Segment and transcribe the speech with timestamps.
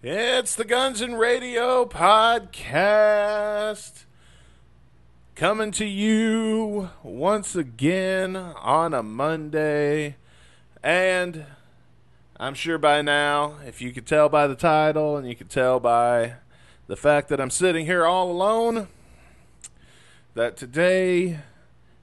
[0.00, 4.04] It's the Guns N' Radio podcast
[5.34, 10.14] coming to you once again on a Monday.
[10.84, 11.46] And
[12.36, 15.80] I'm sure by now, if you could tell by the title and you could tell
[15.80, 16.34] by
[16.86, 18.86] the fact that I'm sitting here all alone,
[20.34, 21.40] that today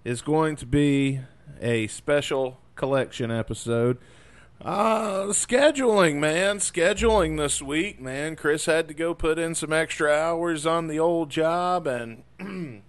[0.04, 1.21] is going to be
[1.62, 3.98] a special collection episode.
[4.62, 6.60] Uh, scheduling, man.
[6.60, 8.36] Scheduling this week, man.
[8.36, 12.24] Chris had to go put in some extra hours on the old job, and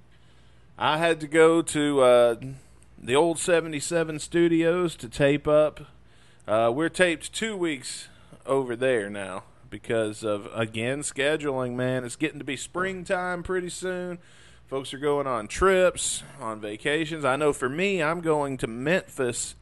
[0.78, 2.36] I had to go to uh,
[2.98, 5.80] the old 77 studios to tape up.
[6.46, 8.08] Uh, we're taped two weeks
[8.46, 12.04] over there now because of, again, scheduling, man.
[12.04, 14.18] It's getting to be springtime pretty soon.
[14.68, 17.24] Folks are going on trips, on vacations.
[17.24, 19.56] I know for me, I'm going to Memphis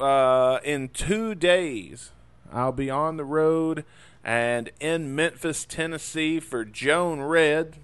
[0.00, 2.10] uh, in two days.
[2.52, 3.84] I'll be on the road
[4.24, 7.76] and in Memphis, Tennessee for Joan Red.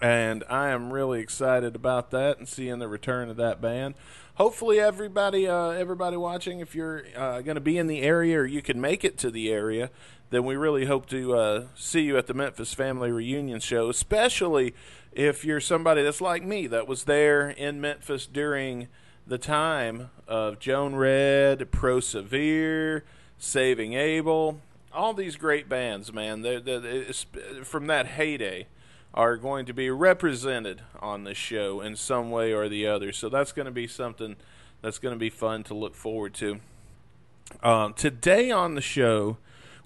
[0.00, 3.94] And I am really excited about that and seeing the return of that band.
[4.34, 8.46] Hopefully, everybody, uh, everybody watching, if you're uh, going to be in the area or
[8.46, 9.90] you can make it to the area,
[10.30, 14.74] then we really hope to uh, see you at the Memphis Family Reunion show, especially
[15.12, 18.88] if you're somebody that's like me that was there in Memphis during
[19.26, 23.02] the time of Joan Red, Prosevere,
[23.38, 24.60] Saving Abel,
[24.92, 27.12] all these great bands, man, they're, they're,
[27.64, 28.66] from that heyday
[29.14, 33.12] are going to be represented on this show in some way or the other.
[33.12, 34.36] So that's going to be something
[34.80, 36.60] that's going to be fun to look forward to.
[37.62, 39.36] Um, today on the show,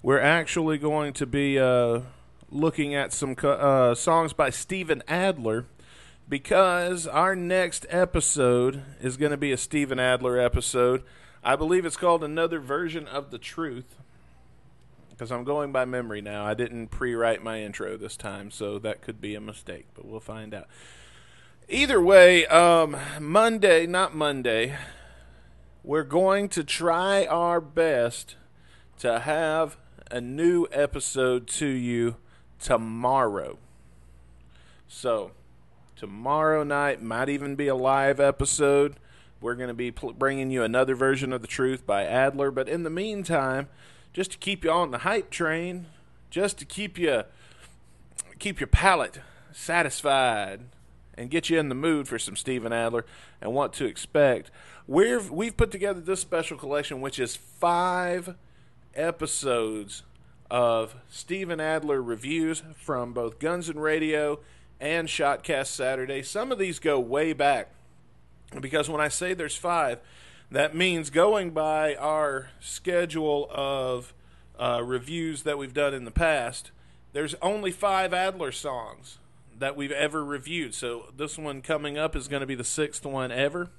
[0.01, 2.01] we're actually going to be uh,
[2.49, 5.65] looking at some uh, songs by Steven Adler
[6.29, 11.03] because our next episode is going to be a Steven Adler episode.
[11.43, 13.95] I believe it's called Another Version of the Truth
[15.09, 16.45] because I'm going by memory now.
[16.45, 20.05] I didn't pre write my intro this time, so that could be a mistake, but
[20.05, 20.67] we'll find out.
[21.69, 24.75] Either way, um, Monday, not Monday,
[25.83, 28.35] we're going to try our best
[28.99, 29.77] to have
[30.11, 32.17] a new episode to you
[32.59, 33.57] tomorrow.
[34.87, 35.31] So,
[35.97, 38.95] tomorrow night might even be a live episode.
[39.41, 42.69] We're going to be pl- bringing you another version of the truth by Adler, but
[42.69, 43.67] in the meantime,
[44.13, 45.87] just to keep you on the hype train,
[46.29, 47.23] just to keep you
[48.39, 49.19] keep your palate
[49.51, 50.61] satisfied
[51.15, 53.03] and get you in the mood for some Steven Adler
[53.41, 54.51] and what to expect.
[54.85, 58.35] We've we've put together this special collection which is 5
[58.93, 60.03] episodes
[60.49, 64.39] of Steven Adler reviews from both Guns N' Radio
[64.79, 66.23] and Shotcast Saturday.
[66.23, 67.71] Some of these go way back
[68.59, 69.99] because when I say there's 5,
[70.51, 74.13] that means going by our schedule of
[74.59, 76.71] uh, reviews that we've done in the past,
[77.13, 79.17] there's only five Adler songs
[79.57, 80.73] that we've ever reviewed.
[80.73, 83.69] So this one coming up is going to be the sixth one ever.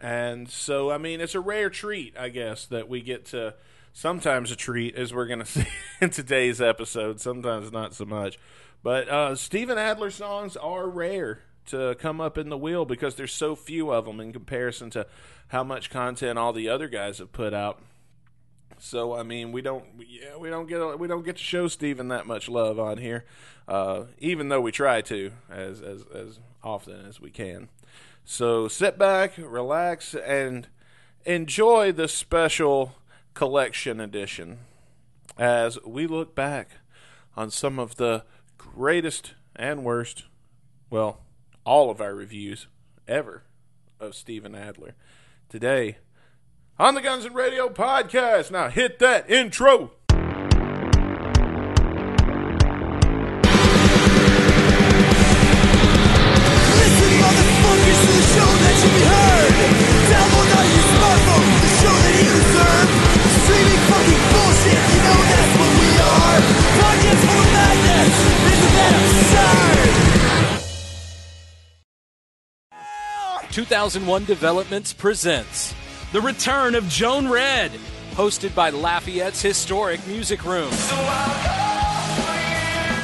[0.00, 3.54] And so, I mean, it's a rare treat, I guess, that we get to.
[3.94, 5.66] Sometimes a treat, as we're going to see
[6.00, 7.20] in today's episode.
[7.20, 8.38] Sometimes not so much.
[8.82, 13.32] But uh, Steven Adler songs are rare to come up in the wheel because there's
[13.32, 15.06] so few of them in comparison to
[15.48, 17.82] how much content all the other guys have put out.
[18.78, 22.08] So I mean, we don't, yeah, we don't get we don't get to show Steven
[22.08, 23.24] that much love on here,
[23.66, 27.68] uh, even though we try to as as as often as we can.
[28.24, 30.68] So sit back, relax, and
[31.24, 32.94] enjoy this special
[33.34, 34.58] collection edition
[35.36, 36.72] as we look back
[37.36, 38.24] on some of the
[38.74, 40.24] greatest and worst,
[40.90, 41.20] well,
[41.64, 42.66] all of our reviews
[43.06, 43.44] ever
[43.98, 44.94] of Steven Adler.
[45.48, 45.98] Today
[46.78, 48.50] on the Guns N' Radio podcast.
[48.50, 49.92] Now hit that intro.
[73.58, 75.74] 2001 Developments presents
[76.12, 77.72] The return of Joan Red.
[78.12, 80.70] hosted by Lafayette's Historic Music Room.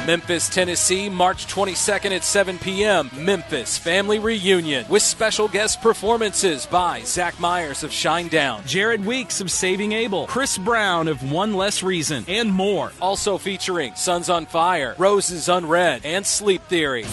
[0.07, 3.09] Memphis, Tennessee, March 22nd at 7 p.m.
[3.17, 8.65] Memphis Family Reunion with special guest performances by Zach Myers of Shinedown.
[8.65, 12.93] Jared Weeks of Saving Abel, Chris Brown of One Less Reason, and more.
[13.01, 17.03] Also featuring Sons on Fire, Roses Unread, and Sleep Theory.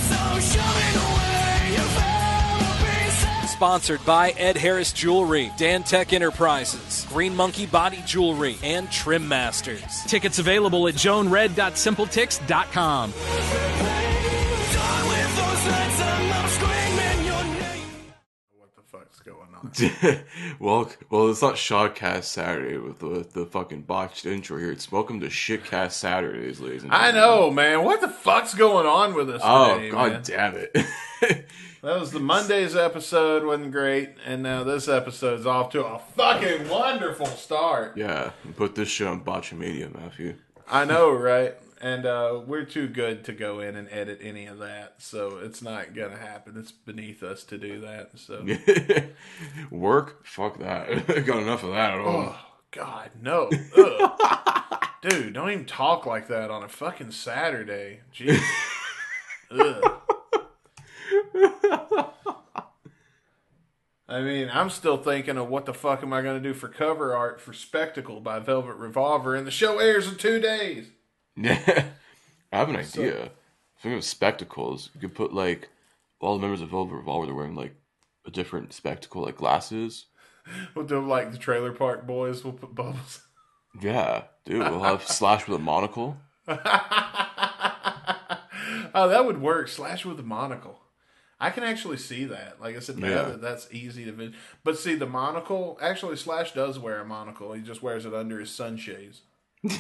[3.63, 10.03] Sponsored by Ed Harris Jewelry, Dan Tech Enterprises, Green Monkey Body Jewelry, and Trim Masters.
[10.09, 13.13] Tickets available at joanred.simpletix.com.
[13.13, 13.19] Die
[15.07, 17.87] with those lights and I'm screaming your name.
[18.59, 19.71] What the fuck's going on?
[20.59, 24.73] well, well, it's not Shotcast Saturday with the the fucking botched intro here.
[24.73, 27.85] It's welcome to Shitcast Saturdays, ladies and I know, man.
[27.85, 30.23] What the fuck's going on with us Oh today, god man?
[30.25, 30.77] damn it!
[31.83, 36.69] That was the Monday's episode, wasn't great, and now this episode's off to a fucking
[36.69, 37.97] wonderful start.
[37.97, 40.37] yeah, put this shit on Botchamania, Matthew.
[40.71, 41.57] I know, right?
[41.81, 45.61] And uh, we're too good to go in and edit any of that, so it's
[45.61, 46.55] not gonna happen.
[46.57, 48.11] It's beneath us to do that.
[48.17, 48.47] So,
[49.77, 50.25] Work?
[50.25, 51.05] Fuck that.
[51.27, 52.37] Got enough of that at all.
[52.37, 52.39] oh
[52.71, 54.87] God, no, Ugh.
[55.03, 58.03] dude, don't even talk like that on a fucking Saturday.
[58.15, 58.41] Jeez.
[59.51, 59.99] Ugh.
[64.13, 66.69] I mean, I'm still thinking of what the fuck am I going to do for
[66.69, 70.89] cover art for Spectacle by Velvet Revolver, and the show airs in two days.
[71.35, 71.87] Yeah,
[72.53, 73.31] I have an idea.
[73.81, 74.91] Think of spectacles.
[74.95, 75.71] You could put like
[76.21, 77.25] all the members of Velvet Revolver.
[77.25, 77.75] They're wearing like
[78.27, 80.07] a different spectacle, like glasses.
[80.75, 82.43] We'll do like the Trailer Park Boys.
[82.43, 83.23] We'll put bubbles.
[83.81, 84.59] Yeah, dude.
[84.59, 86.17] We'll have Slash with a monocle.
[86.49, 86.59] oh,
[89.09, 89.69] that would work.
[89.69, 90.82] Slash with a monocle.
[91.43, 92.61] I can actually see that.
[92.61, 93.23] Like I said, now Yeah.
[93.31, 94.33] that that's easy to
[94.65, 97.53] But see, the monocle, actually, Slash does wear a monocle.
[97.53, 99.23] He just wears it under his sunshades.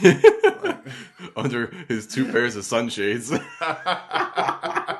[1.37, 3.33] under his two pairs of sunshades.
[3.61, 4.99] I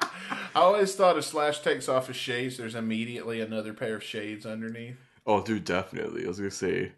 [0.55, 4.97] always thought if Slash takes off his shades, there's immediately another pair of shades underneath.
[5.27, 6.25] oh, dude, definitely.
[6.25, 6.93] I was gonna say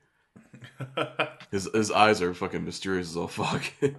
[1.51, 3.65] his his eyes are fucking mysterious as all fuck.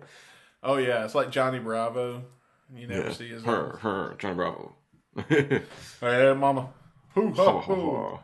[0.67, 1.05] Oh, yeah.
[1.05, 2.23] It's like Johnny Bravo.
[2.75, 3.13] You never yeah.
[3.13, 3.81] see his her, eyes.
[3.81, 4.75] her, Johnny Bravo.
[6.01, 6.69] Hey, mama.
[7.13, 8.19] Hoo, Ha, hoo.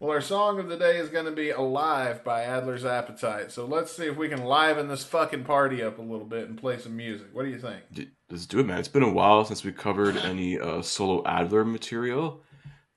[0.00, 3.50] Well, our song of the day is going to be Alive by Adler's Appetite.
[3.52, 6.58] So let's see if we can liven this fucking party up a little bit and
[6.58, 7.28] play some music.
[7.32, 7.82] What do you think?
[8.30, 8.78] Let's do it, man.
[8.78, 12.42] It's been a while since we covered any uh, solo Adler material.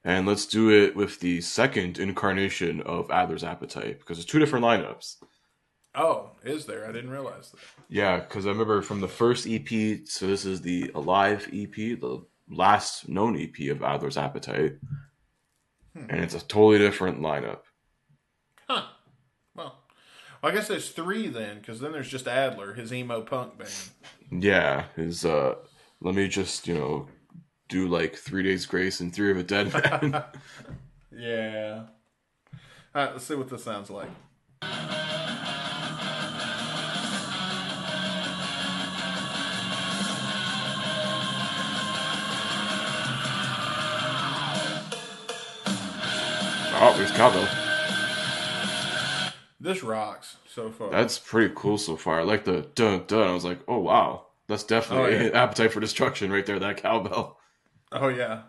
[0.04, 4.66] And let's do it with the second incarnation of Adler's Appetite because there's two different
[4.66, 5.18] lineups.
[5.94, 6.88] Oh, is there?
[6.88, 7.60] I didn't realize that.
[7.90, 12.26] Yeah, because I remember from the first EP, so this is the Alive EP, the
[12.52, 14.76] last known EP of Adler's Appetite.
[15.96, 17.60] And it's a totally different lineup.
[18.70, 18.86] Huh.
[19.56, 19.84] Well,
[20.42, 23.72] I guess there's three then, because then there's just Adler, his emo punk band.
[24.32, 25.56] Yeah, is uh
[26.00, 27.08] let me just, you know,
[27.68, 30.24] do like three days grace and three of a dead man.
[31.14, 31.84] Yeah.
[32.96, 34.10] All right, let's see what this sounds like.
[46.82, 47.48] Oh, there's cowbell.
[49.60, 50.90] This rocks so far.
[50.90, 52.20] That's pretty cool so far.
[52.20, 53.28] I like the dun dun.
[53.28, 54.26] I was like, oh wow.
[54.48, 55.44] That's definitely Oh, yeah.
[55.44, 57.38] appetite for destruction right there, that cowbell.
[57.92, 58.42] oh, yeah.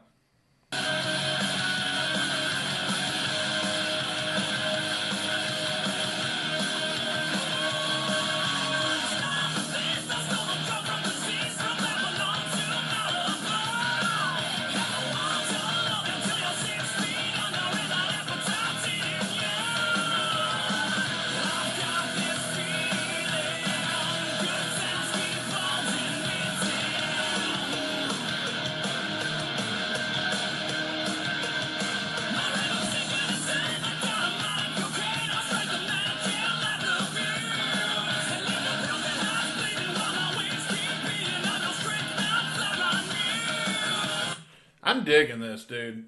[45.66, 46.04] This, dude.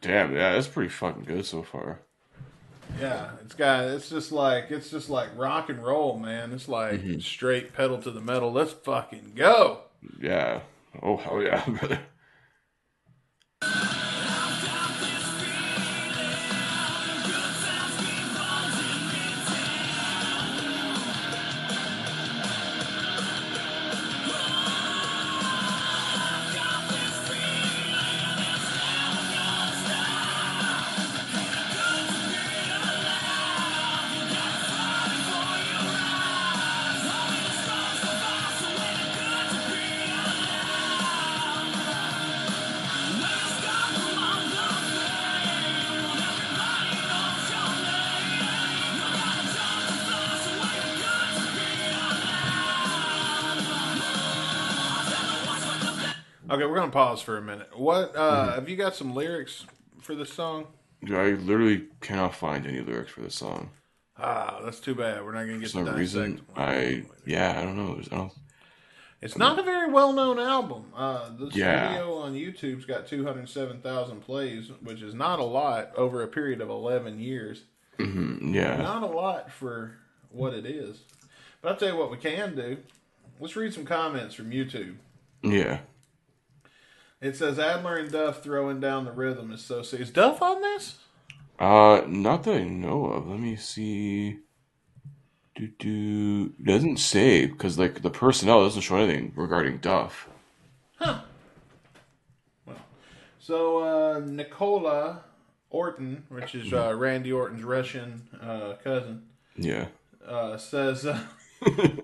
[0.00, 2.00] Damn, yeah, that's pretty fucking good so far.
[3.00, 3.84] Yeah, it's got.
[3.84, 6.52] It's just like it's just like rock and roll, man.
[6.52, 7.20] It's like mm-hmm.
[7.20, 8.52] straight pedal to the metal.
[8.52, 9.80] Let's fucking go.
[10.20, 10.60] Yeah.
[11.02, 12.00] Oh hell yeah, brother.
[56.72, 57.68] We're gonna pause for a minute.
[57.78, 59.66] What uh have you got some lyrics
[60.00, 60.68] for this song?
[61.04, 63.68] Dude, I literally cannot find any lyrics for this song.
[64.16, 65.22] Ah, that's too bad.
[65.22, 66.40] We're not gonna For get some to reason.
[66.56, 67.98] I yeah, I don't know.
[68.10, 68.32] I don't,
[69.20, 70.86] It's not a very well known album.
[70.96, 71.88] Uh, this Yeah.
[71.90, 76.70] video on YouTube's got 207,000 plays, which is not a lot over a period of
[76.70, 77.64] 11 years.
[77.98, 79.98] yeah, Not a lot for
[80.30, 81.02] what it is.
[81.60, 82.78] But I'll tell you what we can do.
[83.38, 84.96] Let's read some comments from YouTube.
[85.42, 85.80] yeah.
[87.22, 90.00] It says Adler and Duff throwing down the rhythm is so sick.
[90.00, 90.98] Is Duff on this?
[91.56, 93.28] Uh, not that I know of.
[93.28, 94.40] Let me see.
[95.54, 100.28] Do do doesn't say because like the personnel doesn't show anything regarding Duff.
[100.96, 101.20] Huh.
[102.66, 102.76] Well,
[103.38, 105.22] so uh, Nicola
[105.70, 109.22] Orton, which is uh, Randy Orton's Russian uh, cousin,
[109.56, 109.86] Yeah,
[110.26, 111.20] uh, says, uh,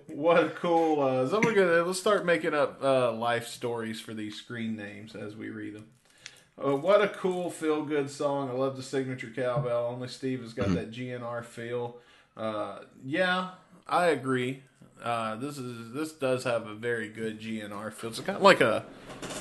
[0.06, 4.14] "What a cool." Uh, so we're gonna let's start making up uh, life stories for
[4.14, 5.86] these screen names as we read them.
[6.62, 8.50] Uh, what a cool feel good song!
[8.50, 9.86] I love the signature cowbell.
[9.86, 11.96] Only Steve has got that GNR feel.
[12.36, 13.50] Uh, yeah,
[13.86, 14.62] I agree.
[15.02, 18.10] Uh, this is this does have a very good GNR feel.
[18.10, 18.84] It's kind of like a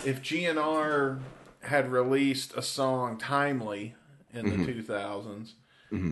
[0.06, 1.20] if GNR
[1.62, 3.96] had released a song timely
[4.34, 5.54] in the 2000s,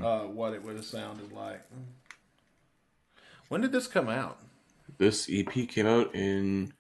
[0.03, 1.61] uh, what it would have sounded like.
[3.49, 4.39] When did this come out?
[4.97, 6.73] this EP came out in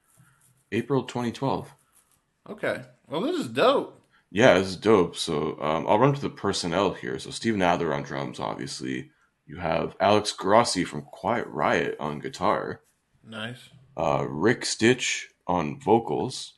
[0.71, 1.73] April 2012.
[2.49, 2.81] Okay.
[3.07, 4.01] Well, this is dope.
[4.31, 5.15] Yeah, it's dope.
[5.15, 7.17] So um, I'll run to the personnel here.
[7.19, 9.11] So Steven Adler on drums, obviously.
[9.45, 12.81] You have Alex Grossi from Quiet Riot on guitar.
[13.23, 13.69] Nice.
[13.95, 16.53] Uh, Rick Stitch on vocals.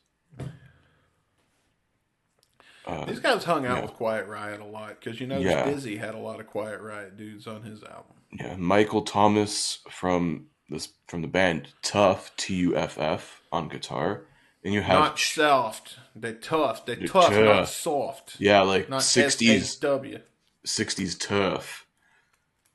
[3.06, 3.82] These guys hung out yeah.
[3.82, 5.66] with Quiet Riot a lot because you know Yeah.
[5.66, 8.16] Dizzy had a lot of Quiet Riot dudes on his album.
[8.32, 14.24] Yeah, Michael Thomas from this from the band Tough T U F F on guitar,
[14.62, 15.98] and you have Not soft.
[16.14, 16.84] They tough.
[16.84, 18.36] They tough, not soft.
[18.38, 20.20] yeah, like Not sixties W.
[20.64, 21.86] sixties tough.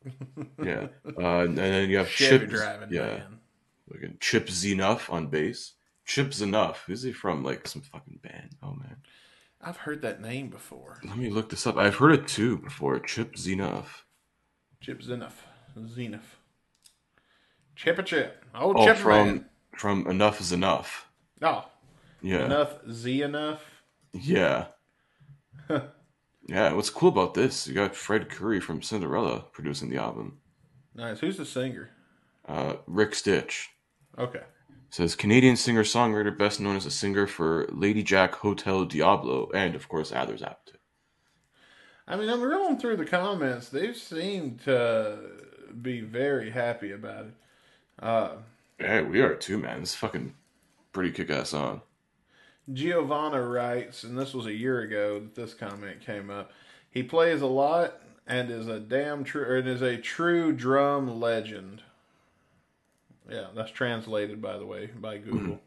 [0.63, 2.49] yeah, uh, and then you have Chevy Chip.
[2.49, 3.39] driving yeah, man.
[3.89, 5.73] like Chip Z'Nuff on bass.
[6.05, 6.77] Chip Z'Nuff.
[6.87, 7.43] Who's he from?
[7.43, 8.55] Like some fucking band.
[8.61, 8.97] Oh man,
[9.61, 10.99] I've heard that name before.
[11.05, 11.77] let me look this up.
[11.77, 12.99] I've heard it too before.
[12.99, 14.03] Chip Z'Nuff.
[14.83, 15.41] Chip Zenith.
[15.87, 16.35] Zenith.
[17.75, 18.43] Chip a chip.
[18.53, 19.45] Oh, Oh, Chip from man.
[19.77, 21.07] from Enough is Enough.
[21.41, 21.65] Oh,
[22.21, 22.45] Yeah.
[22.45, 23.63] enough Z enough.
[24.13, 24.67] Yeah.
[26.47, 27.65] yeah, what's cool about this?
[27.65, 30.39] You got Fred Coury from Cinderella producing the album.
[30.93, 31.19] Nice.
[31.21, 31.89] Who's the singer?
[32.45, 33.69] Uh, Rick Stitch
[34.19, 34.43] Okay.
[34.89, 39.75] says Canadian singer songwriter best known as a singer for Lady Jack Hotel Diablo and,
[39.75, 40.72] of course, Adler's Appetite.
[42.07, 43.69] I mean, I'm rolling through the comments.
[43.69, 45.19] They seem to
[45.81, 47.33] be very happy about it.
[47.99, 48.31] Uh,
[48.79, 49.79] Yeah, we are too, man.
[49.79, 50.33] This fucking
[50.91, 51.81] pretty kick ass on.
[52.71, 56.51] Giovanna writes, and this was a year ago that this comment came up.
[56.89, 61.81] He plays a lot and is a damn true and is a true drum legend.
[63.29, 65.61] Yeah, that's translated by the way by Google.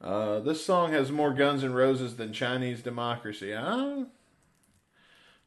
[0.00, 3.54] Uh, this song has more Guns N' Roses than Chinese Democracy.
[3.54, 4.04] I,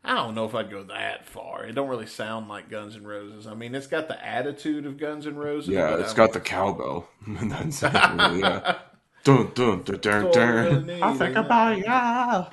[0.03, 1.63] I don't know if I'd go that far.
[1.63, 3.45] It don't really sound like Guns N' Roses.
[3.45, 5.69] I mean, it's got the attitude of Guns N' Roses.
[5.69, 7.07] Yeah, but it's I got the cowbell.
[7.27, 8.79] that's it, yeah.
[9.23, 10.85] Dun, dun, dun, dun, dun.
[10.85, 12.47] really I think about ya.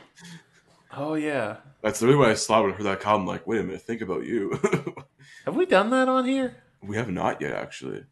[0.94, 1.56] Oh yeah.
[1.80, 3.26] That's the only way I stopped when I heard that album.
[3.26, 4.58] Like, wait a minute, think about you.
[5.44, 6.56] Have we done that on here?
[6.82, 8.04] we have not yet, actually.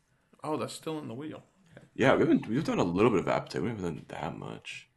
[0.43, 1.43] Oh, that's still in the wheel.
[1.95, 2.49] Yeah, we haven't.
[2.49, 3.63] We've done a little bit of appetite.
[3.63, 4.89] We haven't done that much.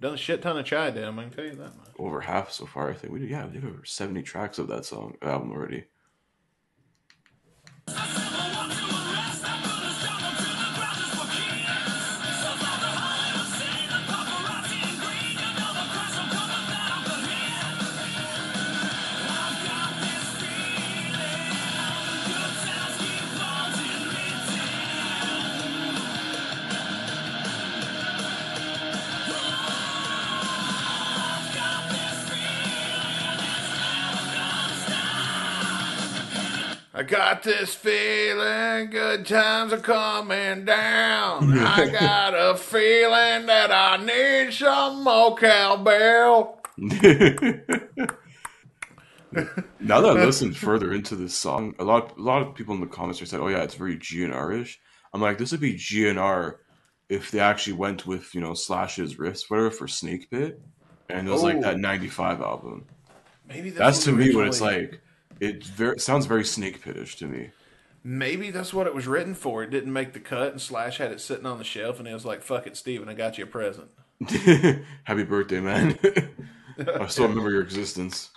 [0.00, 1.88] Done a shit ton of chai damn, I can tell you that much.
[1.98, 3.12] Over half so far, I think.
[3.12, 3.30] We did.
[3.30, 5.84] Yeah, we did over seventy tracks of that song album already.
[36.98, 41.56] I got this feeling good times are coming down.
[41.56, 46.60] I got a feeling that I need some more cowbell.
[46.76, 46.90] now
[50.00, 52.88] that I listened further into this song, a lot, a lot of people in the
[52.88, 54.80] comments are saying, "Oh yeah, it's very GNR-ish."
[55.14, 56.56] I'm like, this would be GNR
[57.08, 60.60] if they actually went with you know Slash's riffs, whatever, for Snake Pit,
[61.08, 61.60] and it was like Oh.
[61.60, 62.86] that '95 album.
[63.46, 65.00] Maybe that's, That's to me what it's like.
[65.40, 67.50] It very sounds very Snake Pit-ish to me.
[68.04, 69.62] Maybe that's what it was written for.
[69.62, 72.14] It didn't make the cut, and Slash had it sitting on the shelf, and he
[72.14, 73.90] was like, "Fuck it, Steven, I got you a present."
[75.04, 75.98] Happy birthday, man.
[76.78, 78.30] I still remember your existence.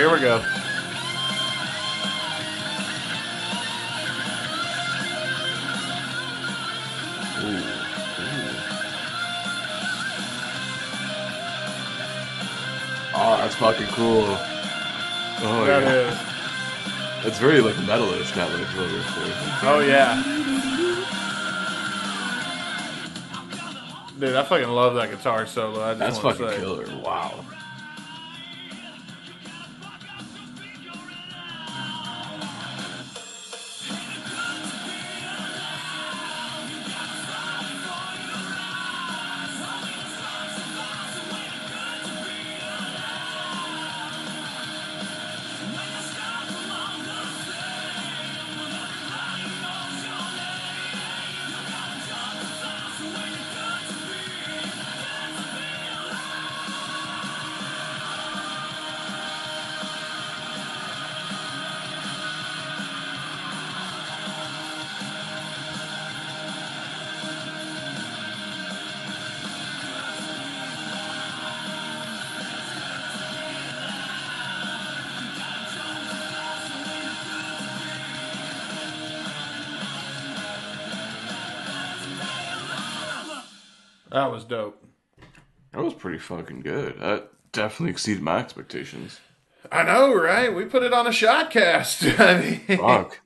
[0.00, 0.42] Here we go.
[13.12, 14.24] Oh, that's fucking cool.
[15.42, 16.10] Oh, That yeah.
[17.20, 17.26] is.
[17.26, 19.70] It's very like metalish, that like there.
[19.70, 20.22] Oh yeah.
[24.18, 25.82] Dude, I fucking love that guitar solo.
[25.82, 26.56] I just That's fucking say.
[26.60, 26.86] killer.
[27.02, 27.44] Wow.
[86.20, 87.00] Fucking good.
[87.00, 89.20] That definitely exceeded my expectations.
[89.72, 90.54] I know, right?
[90.54, 92.18] We put it on a shotcast.
[92.20, 93.20] I mean, Fuck.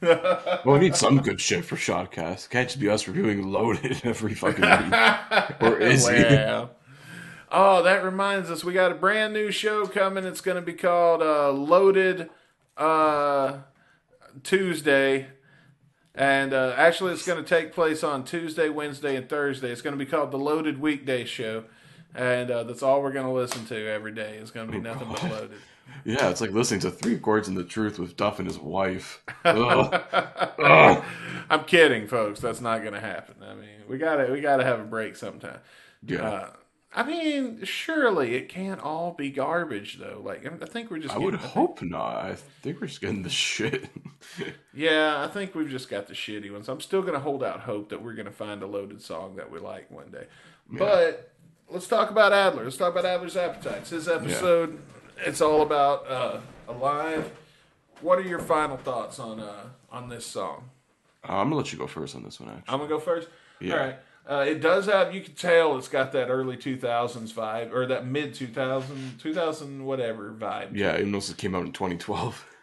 [0.02, 2.48] well, we need some good shit for Shotcast.
[2.48, 4.92] Can't just be us reviewing Loaded every fucking week.
[5.60, 6.08] Or is.
[7.52, 10.24] Oh, that reminds us, we got a brand new show coming.
[10.24, 12.30] It's going to be called uh, Loaded
[12.76, 13.58] uh,
[14.42, 15.26] Tuesday.
[16.14, 19.70] And uh, actually, it's going to take place on Tuesday, Wednesday, and Thursday.
[19.70, 21.64] It's going to be called the Loaded Weekday Show.
[22.14, 24.36] And uh, that's all we're going to listen to every day.
[24.36, 25.58] is going to be nothing but loaded.
[26.04, 29.22] Yeah, it's like listening to Three Chords and the Truth with Duff and his wife.
[29.44, 30.02] Ugh.
[30.12, 31.04] Ugh.
[31.50, 32.40] I'm kidding, folks.
[32.40, 33.36] That's not going to happen.
[33.42, 35.58] I mean, we gotta we gotta have a break sometime.
[36.06, 36.22] Yeah.
[36.22, 36.50] Uh,
[36.92, 40.20] I mean, surely it can't all be garbage, though.
[40.24, 41.14] Like, I think we're just.
[41.14, 42.16] I would hope not.
[42.16, 43.88] I think we're just getting the shit.
[44.72, 46.68] Yeah, I think we've just got the shitty ones.
[46.68, 49.36] I'm still going to hold out hope that we're going to find a loaded song
[49.36, 50.26] that we like one day.
[50.70, 51.29] But
[51.70, 52.64] let's talk about Adler.
[52.64, 53.90] Let's talk about Adler's Appetites.
[53.90, 54.78] His episode,
[55.18, 57.30] it's all about uh, Alive.
[58.00, 60.70] What are your final thoughts on uh, on this song?
[61.28, 62.48] Uh, I'm gonna let you go first on this one.
[62.50, 63.28] Actually, I'm gonna go first.
[63.60, 63.72] Yeah.
[63.74, 63.96] All right.
[64.28, 65.14] Uh, it does have.
[65.14, 70.32] You can tell it's got that early 2000s vibe or that mid 2000 2000 whatever
[70.38, 70.76] vibe.
[70.76, 72.46] yeah, even though it came out in 2012.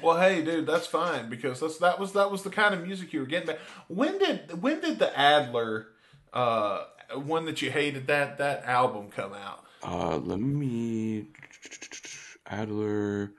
[0.00, 3.12] Well, hey, dude, that's fine because that's that was that was the kind of music
[3.12, 3.58] you were getting back.
[3.88, 5.88] When did when did the Adler
[6.32, 9.64] uh, one that you hated that that album come out?
[9.82, 11.26] Uh, let me
[12.46, 13.32] Adler.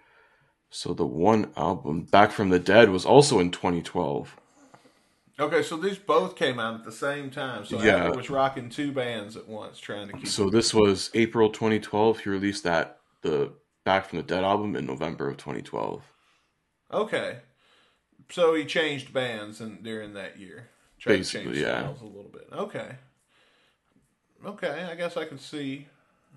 [0.71, 4.35] So the one album, Back from the Dead, was also in 2012.
[5.39, 7.65] Okay, so these both came out at the same time.
[7.65, 8.05] So Yeah.
[8.05, 10.27] Adler was rocking two bands at once, trying to keep.
[10.27, 12.19] So this was April 2012.
[12.19, 13.53] He released that the
[13.83, 16.03] Back from the Dead album in November of 2012.
[16.91, 17.37] Okay,
[18.29, 20.69] so he changed bands and during that year.
[20.99, 21.79] Tried Basically, to change yeah.
[21.79, 22.47] styles a little bit.
[22.51, 22.95] Okay,
[24.45, 25.87] okay, I guess I can see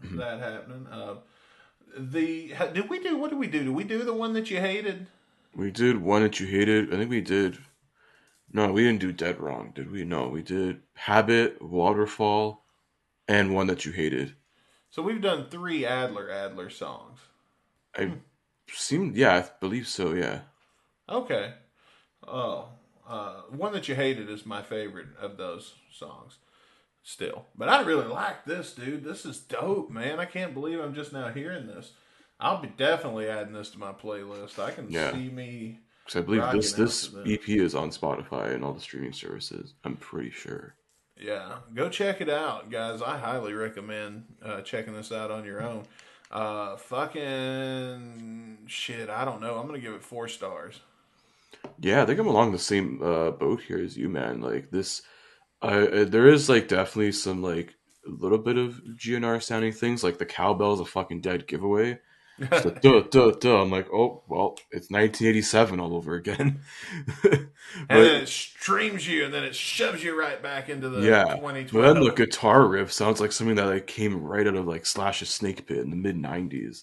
[0.05, 0.19] Mm-hmm.
[0.19, 0.87] that happening.
[0.91, 1.17] Uh,
[1.97, 3.65] the did we do what did we do?
[3.65, 5.07] Did we do the one that you hated?
[5.55, 6.93] We did one that you hated.
[6.93, 7.57] I think we did.
[8.53, 10.05] No, we didn't do Dead Wrong, did we?
[10.05, 12.65] No, we did Habit, Waterfall,
[13.29, 14.37] and one that you hated.
[14.91, 17.19] So we've done three Adler Adler songs.
[17.97, 18.13] I
[18.71, 20.13] seem, yeah, I believe so.
[20.13, 20.43] Yeah.
[21.09, 21.55] Okay.
[22.27, 22.69] Oh,
[23.09, 26.39] uh, one that you hated is my favorite of those songs.
[27.05, 29.03] Still, but I really like this, dude.
[29.03, 30.21] This is dope, man.
[30.21, 31.93] I can't believe I'm just now hearing this.
[32.39, 34.59] I'll be definitely adding this to my playlist.
[34.61, 35.13] I can Yeah.
[35.13, 35.81] see me.
[36.05, 37.27] Because I believe this this this.
[37.27, 39.75] EP is on Spotify and all the streaming services.
[39.85, 40.75] I'm pretty sure.
[41.21, 43.03] Yeah, go check it out, guys.
[43.03, 45.85] I highly recommend uh, checking this out on your own.
[46.31, 49.09] Uh, fucking shit.
[49.11, 49.57] I don't know.
[49.59, 50.81] I'm gonna give it four stars.
[51.79, 54.41] Yeah, I think I'm along the same uh, boat here as you, man.
[54.41, 55.03] Like this,
[55.63, 57.75] I uh, there is like definitely some like
[58.07, 60.03] a little bit of GNR sounding things.
[60.03, 62.01] Like the cowbell's a fucking dead giveaway.
[62.39, 63.63] Like, duh, duh, duh.
[63.63, 66.61] I'm like, oh well, it's 1987 all over again.
[67.89, 71.37] And then it streams you, and then it shoves you right back into the yeah,
[71.41, 74.85] but then the guitar riff sounds like something that like came right out of like
[74.85, 76.83] Slash's Snake Pit in the mid 90s.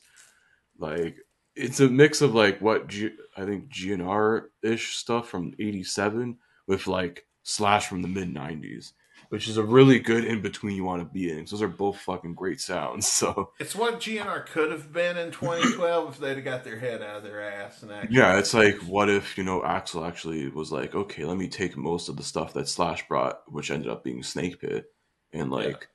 [0.79, 1.17] Like
[1.55, 6.87] it's a mix of like what G- I think GNR ish stuff from '87 with
[6.87, 8.93] like Slash from the mid '90s,
[9.29, 11.45] which is a really good in between you want to be in.
[11.45, 13.07] Those are both fucking great sounds.
[13.19, 17.01] So It's what GNR could have been in 2012 if they'd have got their head
[17.01, 18.17] out of their ass and actually.
[18.17, 21.75] yeah, it's like what if you know Axl actually was like, okay, let me take
[21.75, 24.85] most of the stuff that Slash brought, which ended up being Snake Pit,
[25.33, 25.89] and like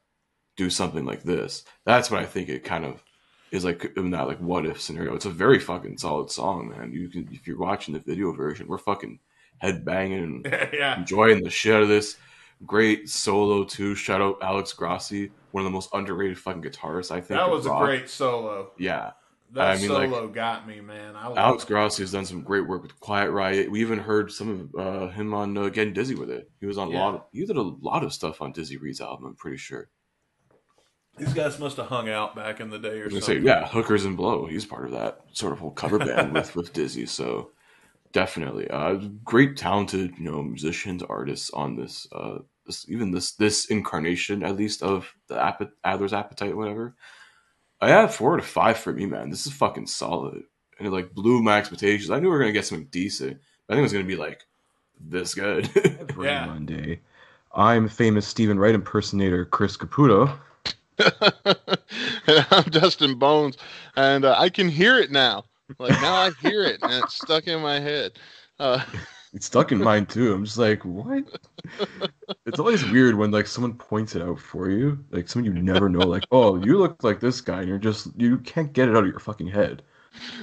[0.57, 1.65] do something like this.
[1.85, 3.03] That's what I think it kind of
[3.51, 5.15] is like in that like what if scenario.
[5.15, 6.93] It's a very fucking solid song, man.
[6.93, 9.21] You can if you're watching the video version, we're fucking
[9.65, 10.99] head banging and yeah.
[10.99, 12.17] enjoying the shit out of this.
[12.67, 13.95] Great solo too.
[13.95, 17.39] Shout out Alex Grossi, one of the most underrated fucking guitarists I think.
[17.39, 17.85] That was a rock.
[17.85, 18.71] great solo.
[18.79, 19.13] Yeah.
[19.53, 21.15] That I mean, like, solo got me, man.
[21.15, 21.69] I love Alex it.
[21.69, 23.71] Grassi has done some great work with Quiet Riot.
[23.71, 26.51] We even heard some of uh, him on uh, Getting Dizzy with it.
[26.59, 27.15] He was on a lot.
[27.15, 29.27] Of, he did a lot of stuff on Dizzy Reed's album.
[29.27, 29.91] I'm pretty sure.
[31.17, 33.45] These guys must have hung out back in the day or I say, something.
[33.45, 34.47] yeah, Hookers and Blow.
[34.47, 37.07] He's part of that sort of whole cover band with with Dizzy.
[37.07, 37.51] So
[38.15, 42.09] definitely, uh, great talented you know musicians, artists on this.
[42.11, 46.95] Uh, this even this this incarnation at least of the Appe- Adler's Appetite, whatever.
[47.83, 49.29] I have four to five for me, man.
[49.29, 50.45] This is fucking solid,
[50.79, 52.11] and it like blew my expectations.
[52.11, 53.39] I knew we were gonna get something decent.
[53.69, 54.45] I think it was gonna be like
[54.99, 55.69] this good.
[56.11, 56.47] Every Yeah.
[56.47, 57.01] Monday.
[57.55, 60.37] I'm famous Steven Wright impersonator Chris Caputo.
[60.99, 63.59] and I'm Dustin Bones,
[63.97, 65.45] and uh, I can hear it now.
[65.79, 68.13] Like now, I hear it, and it's stuck in my head.
[68.59, 68.83] Uh,
[69.33, 70.33] It's stuck in mine too.
[70.33, 71.25] I'm just like, what?
[72.47, 75.89] it's always weird when like someone points it out for you, like someone you never
[75.89, 78.95] know, like, oh, you look like this guy, and you're just you can't get it
[78.97, 79.83] out of your fucking head.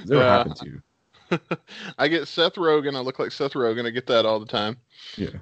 [0.02, 0.36] Does that ever Yeah.
[0.36, 1.40] happen to you?
[1.98, 2.94] I get Seth Rogen.
[2.94, 3.86] I look like Seth Rogen.
[3.86, 4.76] I get that all the time,
[5.16, 5.38] Yeah.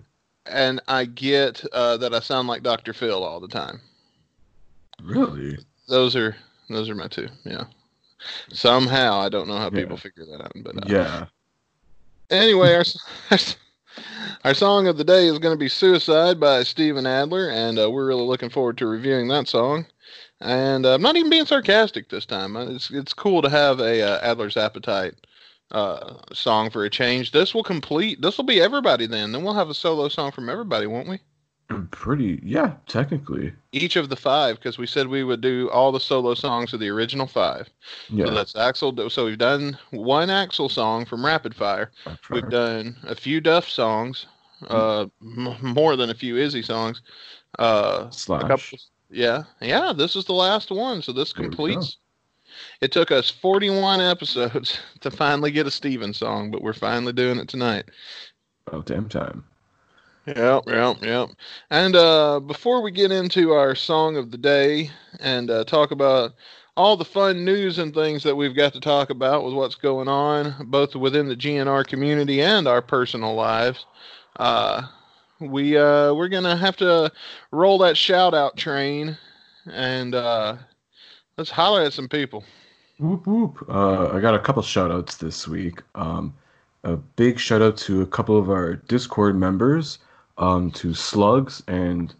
[0.47, 2.93] and I get uh, that I sound like Dr.
[2.93, 3.81] Phil all the time.
[5.03, 5.59] Really?
[5.89, 6.37] Those are
[6.69, 7.29] those are my two.
[7.45, 7.65] Yeah.
[8.53, 9.83] Somehow I don't know how Yeah.
[9.83, 11.27] people figure that out, but uh, Yeah.
[12.31, 12.81] Anyway, our,
[13.31, 13.57] s-
[14.45, 17.91] our song of the day is going to be Suicide by Steven Adler, and uh,
[17.91, 19.87] we're really looking forward to reviewing that song.
[20.41, 22.57] And uh, I'm not even being sarcastic this time.
[22.57, 25.15] Uh, It's, it's cool to have a uh, Adler's Appetite
[25.73, 27.33] uh, song for a change.
[27.33, 29.33] This will complete, this will be everybody then.
[29.33, 31.19] Then we'll have a solo song from everybody, won't we?
[31.93, 32.41] Pretty.
[32.43, 33.53] Yeah, technically.
[33.73, 36.81] Each of the five, because we said we would do all the solo songs of
[36.81, 37.69] the original five.
[38.09, 38.27] Yeah.
[38.27, 39.11] So that's Axl.
[39.11, 41.93] So we've done one Axl song from Rapid Fire.
[42.31, 44.27] We've done a few Duff songs,
[44.69, 47.03] uh, m- more than a few Izzy songs.
[47.59, 48.43] Uh, a Slash.
[48.43, 48.79] couple,
[49.11, 49.93] yeah, yeah.
[49.95, 51.99] This is the last one, so this There completes.
[52.81, 57.39] It took us 41 episodes to finally get a Steven song, but we're finally doing
[57.39, 57.85] it tonight.
[58.73, 59.45] Oh, damn time.
[60.27, 61.31] Yep, yep, yep.
[61.71, 66.35] And uh, before we get into our song of the day and uh, talk about
[66.77, 70.09] all the fun news and things that we've got to talk about with what's going
[70.09, 73.87] on, both within the GNR community and our personal lives,
[74.39, 74.83] uh,
[75.41, 77.11] we uh, we're gonna have to
[77.51, 79.17] roll that shout out train
[79.73, 80.57] and uh,
[81.37, 82.45] let's holler at some people.
[82.99, 83.65] Whoop whoop.
[83.69, 85.83] Uh, I got a couple shout outs this week.
[85.95, 86.35] Um,
[86.85, 89.99] a big shout out to a couple of our Discord members,
[90.41, 92.13] um, to Slugs, and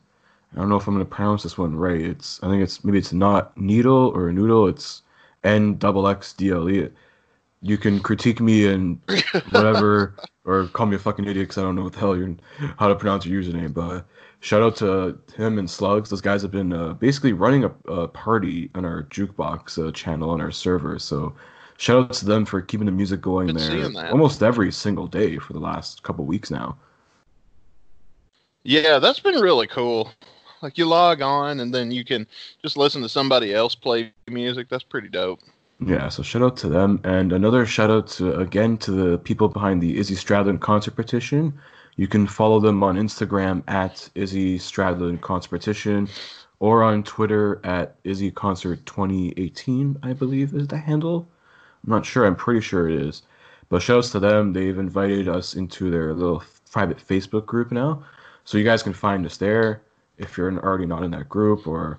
[0.53, 2.01] I don't know if I'm to pronounce this one right.
[2.01, 4.69] It's I think it's maybe it's not Needle or Noodle.
[4.69, 5.03] It's
[5.43, 6.89] N double X D L E.
[7.63, 9.01] You can critique me and
[9.51, 12.37] whatever, or call me a fucking idiot because I don't know what the hell you're
[12.79, 13.73] how to pronounce your username.
[13.75, 14.05] But
[14.41, 16.11] shout out to him and Slugs.
[16.11, 20.31] Those guys have been uh, basically running a, a party on our jukebox uh, channel
[20.31, 20.99] on our server.
[20.99, 21.35] So
[21.79, 25.39] shout out to them for keeping the music going Been there almost every single day
[25.39, 26.77] for the last couple weeks now.
[28.63, 30.13] Yeah, that's been really cool.
[30.63, 32.27] Like you log on and then you can
[32.63, 34.69] just listen to somebody else play music.
[34.69, 35.41] That's pretty dope.
[35.87, 39.49] Yeah, so shout out to them, and another shout out to again to the people
[39.49, 41.59] behind the Izzy Stradlin concert petition.
[41.97, 46.07] You can follow them on Instagram at Izzy Stradlin concert petition,
[46.59, 51.27] or on Twitter at Izzy Concert 2018, I believe is the handle.
[51.85, 52.27] I'm not sure.
[52.27, 53.23] I'm pretty sure it is.
[53.71, 54.53] But shout outs to them.
[54.53, 58.05] They've invited us into their little private Facebook group now,
[58.45, 59.83] so you guys can find us there
[60.19, 61.99] if you're already not in that group, or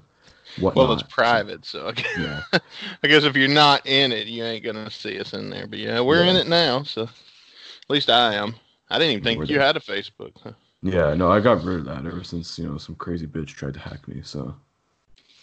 [0.59, 0.87] whatnot.
[0.87, 2.41] Well, it's private, so I guess, Yeah.
[3.03, 5.67] I guess if you're not in it, you ain't gonna see us in there.
[5.67, 7.09] But yeah, we're in it now, so at
[7.89, 8.55] least I am.
[8.89, 9.67] I didn't even think We're you there.
[9.67, 10.33] had a Facebook.
[10.43, 10.51] huh?
[10.83, 13.73] Yeah, no, I got rid of that ever since, you know, some crazy bitch tried
[13.75, 14.55] to hack me, so.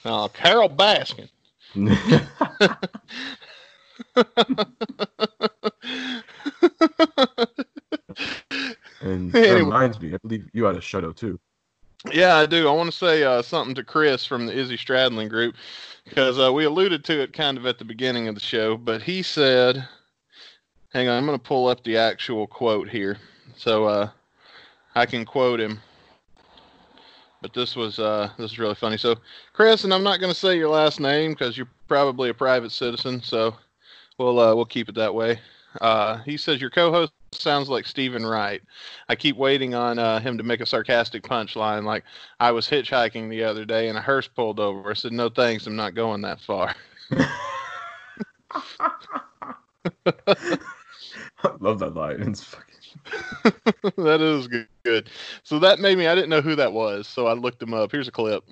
[0.04, 1.28] Oh, Carole Baskin.
[9.00, 9.60] and that Anyway.
[9.60, 11.38] reminds me, I believe you had a shout out too.
[12.12, 12.68] Yeah, I do.
[12.68, 15.56] I want to say uh, something to Chris from the Izzy Stradlin group
[16.04, 19.02] because uh, we alluded to it kind of at the beginning of the show, but
[19.02, 19.86] he said,
[20.92, 23.18] hang on, I'm going to pull up the actual quote here
[23.56, 24.10] so uh,
[24.94, 25.80] I can quote him.
[27.42, 28.96] But this was uh, this is really funny.
[28.96, 29.16] So,
[29.52, 32.72] Chris, and I'm not going to say your last name because you're probably a private
[32.72, 33.54] citizen, so
[34.18, 35.38] we'll uh, we'll keep it that way.
[35.80, 38.62] Uh, he says your co-host sounds like Steven Wright.
[39.08, 42.04] I keep waiting on uh, him to make a sarcastic punchline like
[42.40, 44.90] I was hitchhiking the other day and a hearse pulled over.
[44.90, 46.74] I said, "No thanks, I'm not going that far."
[51.44, 52.22] I love that line.
[52.22, 52.74] It's fucking
[53.96, 54.68] that is good.
[54.84, 55.10] good.
[55.42, 57.92] So that made me I didn't know who that was, so I looked him up.
[57.92, 58.44] Here's a clip.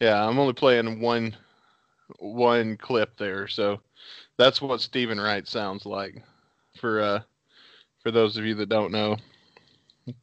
[0.00, 1.36] Yeah, I'm only playing one
[2.18, 3.80] one clip there, so
[4.36, 6.22] that's what Steven Wright sounds like
[6.78, 7.20] for uh
[8.02, 9.16] for those of you that don't know.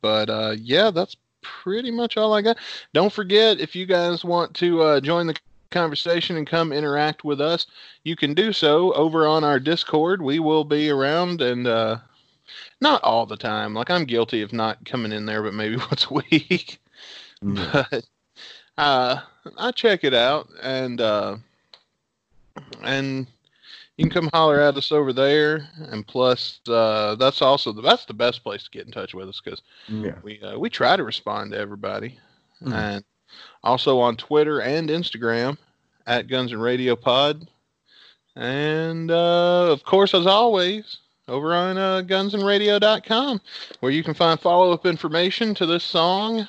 [0.01, 2.57] But uh yeah, that's pretty much all I got.
[2.93, 5.37] Don't forget if you guys want to uh join the
[5.71, 7.65] conversation and come interact with us,
[8.03, 10.21] you can do so over on our Discord.
[10.21, 11.97] We will be around and uh
[12.81, 13.73] not all the time.
[13.73, 16.79] Like I'm guilty of not coming in there but maybe once a week.
[17.41, 17.85] yeah.
[17.89, 18.05] But
[18.77, 19.21] uh
[19.57, 21.37] I check it out and uh
[22.83, 23.27] and
[24.01, 28.05] you can come holler at us over there and plus uh that's also the that's
[28.05, 30.15] the best place to get in touch with us because yeah.
[30.23, 32.19] we uh, we try to respond to everybody
[32.63, 32.73] Mhm.
[32.73, 33.03] and
[33.63, 35.57] also on twitter and instagram
[36.07, 37.47] at guns and radio pod
[38.35, 43.39] and uh, of course as always over on uh, gunsandradio.com
[43.79, 46.47] where you can find follow-up information to this song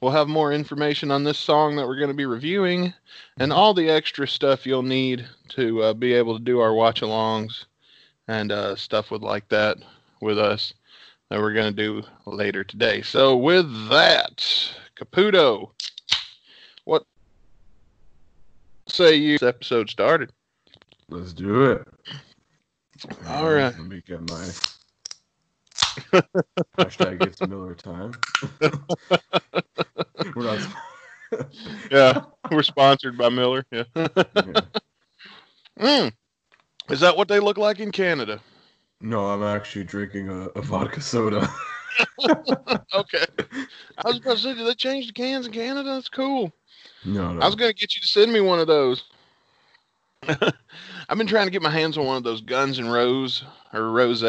[0.00, 2.92] we'll have more information on this song that we're going to be reviewing
[3.38, 7.00] and all the extra stuff you'll need to uh, be able to do our watch
[7.00, 7.64] alongs
[8.28, 9.76] and uh, stuff with like that
[10.20, 10.72] with us
[11.28, 13.02] that we're going to do later today.
[13.02, 14.44] So with that,
[14.96, 15.70] Caputo,
[16.84, 17.04] what
[18.88, 19.38] say you?
[19.38, 20.30] This episode started.
[21.08, 21.88] Let's do it.
[23.28, 23.76] All right.
[23.76, 24.48] Let me get my
[26.78, 28.12] hashtag it's Miller time.
[30.34, 30.66] We're not.
[31.92, 33.64] Yeah, we're sponsored by Miller.
[33.70, 33.84] Yeah.
[33.94, 34.60] Yeah.
[35.78, 36.12] Mm.
[36.90, 38.40] Is that what they look like in Canada?
[39.00, 41.48] No, I'm actually drinking a, a vodka soda.
[42.94, 43.24] Okay.
[43.98, 45.90] I was about to say, did they change the cans in Canada?
[45.94, 46.52] That's cool.
[47.04, 47.40] No, no.
[47.40, 49.04] I was going to get you to send me one of those.
[50.28, 53.90] I've been trying to get my hands on one of those Guns and Rose or
[53.90, 54.22] Rose.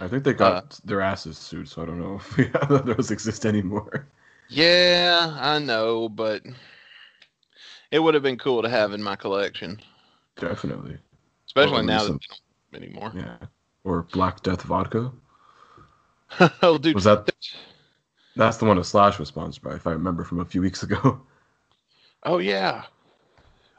[0.00, 3.10] I think they got uh, their asses sued, so I don't know if yeah, those
[3.10, 4.06] exist anymore.
[4.48, 6.42] Yeah, I know, but
[7.90, 9.80] it would have been cool to have in my collection,
[10.36, 10.98] Definitely.
[11.46, 12.20] especially at now that some-
[12.72, 13.12] they don't anymore.
[13.14, 13.36] Yeah.
[13.84, 15.12] Or Black Death vodka.
[16.62, 17.30] oh, dude, Was that-
[18.36, 20.82] That's the one that Slash was sponsored by, if I remember from a few weeks
[20.82, 21.20] ago.
[22.26, 22.84] Oh yeah,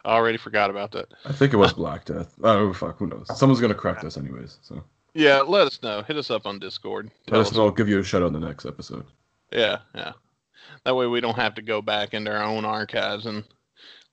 [0.05, 1.07] I already forgot about that.
[1.25, 2.31] I think it was Black Death.
[2.43, 3.25] Oh fuck, who knows?
[3.35, 4.59] Someone's gonna correct us anyways.
[4.61, 4.83] So
[5.15, 6.03] Yeah, let us know.
[6.03, 7.09] Hit us up on Discord.
[7.27, 7.63] Tell let us know.
[7.65, 9.05] I'll give you a shout out in the next episode.
[9.51, 10.11] Yeah, yeah.
[10.83, 13.43] That way we don't have to go back into our own archives and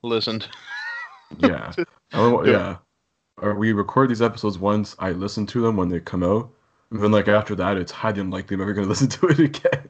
[0.01, 0.39] listen.
[0.39, 0.47] to-
[1.39, 1.73] Yeah.
[2.13, 2.77] oh, yeah.
[3.41, 4.95] Or we record these episodes once.
[4.99, 6.49] I listen to them when they come out.
[6.91, 9.87] And then like after that, it's highly unlikely I'm ever gonna listen to it again.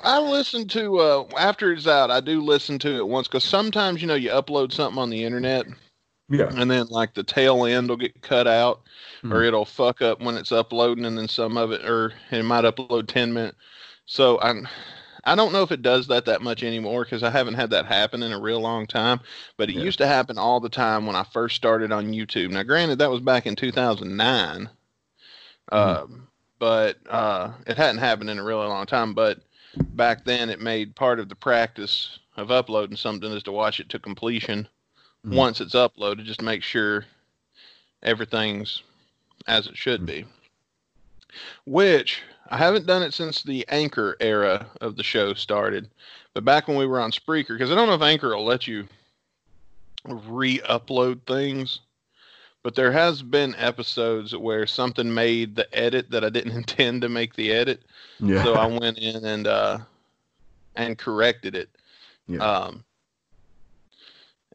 [0.00, 2.10] I listen to uh after it's out.
[2.10, 5.22] I do listen to it once because sometimes you know you upload something on the
[5.22, 5.66] internet
[6.28, 6.50] yeah.
[6.56, 8.82] and then like the tail end will get cut out
[9.24, 9.46] or Mhm.
[9.48, 13.06] it'll fuck up when it's uploading and then some of it or it might upload
[13.08, 13.56] 10 minutes
[14.06, 14.66] so i'm
[15.24, 17.86] i don't know if it does that that much anymore because i haven't had that
[17.86, 19.20] happen in a real long time
[19.56, 19.82] but it Yeah.
[19.82, 23.10] used to happen all the time when i first started on youtube now granted that
[23.10, 24.68] was back in 2009
[25.70, 26.26] um,
[26.58, 29.40] but uh, it hadn't happened in a really long time but
[29.90, 33.88] back then it made part of the practice of uploading something is to watch it
[33.90, 34.66] to completion
[35.26, 35.34] Mhm.
[35.34, 37.04] once it's uploaded just make sure
[38.02, 38.82] everything's
[39.46, 40.24] as it should be
[41.64, 45.90] which i haven't done it since the anchor era of the show started
[46.34, 48.66] but back when we were on spreaker because i don't know if anchor will let
[48.66, 48.86] you
[50.04, 51.80] re-upload things
[52.62, 57.08] but there has been episodes where something made the edit that i didn't intend to
[57.08, 57.82] make the edit
[58.20, 58.42] Yeah.
[58.44, 59.78] so I went in and uh
[60.76, 61.68] and corrected it
[62.28, 62.38] Yeah.
[62.38, 62.84] Um,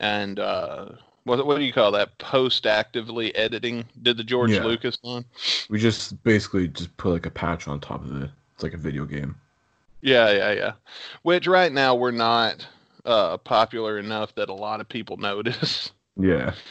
[0.03, 0.85] and uh,
[1.23, 2.17] what what do you call that?
[2.17, 3.85] Post actively editing.
[4.01, 4.63] Did the George Yeah.
[4.63, 5.23] Lucas one?
[5.69, 8.29] we just basically just put like a patch on top of it.
[8.53, 9.35] It's like a video game.
[10.01, 10.71] Yeah, yeah, yeah.
[11.21, 12.67] Which right now we're not
[13.05, 15.91] uh, popular enough that a lot of people notice.
[16.17, 16.53] Yeah.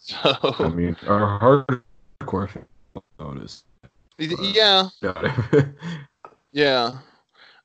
[0.00, 0.16] So
[0.60, 1.38] I mean, our
[2.22, 2.64] hardcore
[3.20, 3.62] notice.
[4.18, 5.66] yeah, Got it.
[6.52, 6.92] yeah.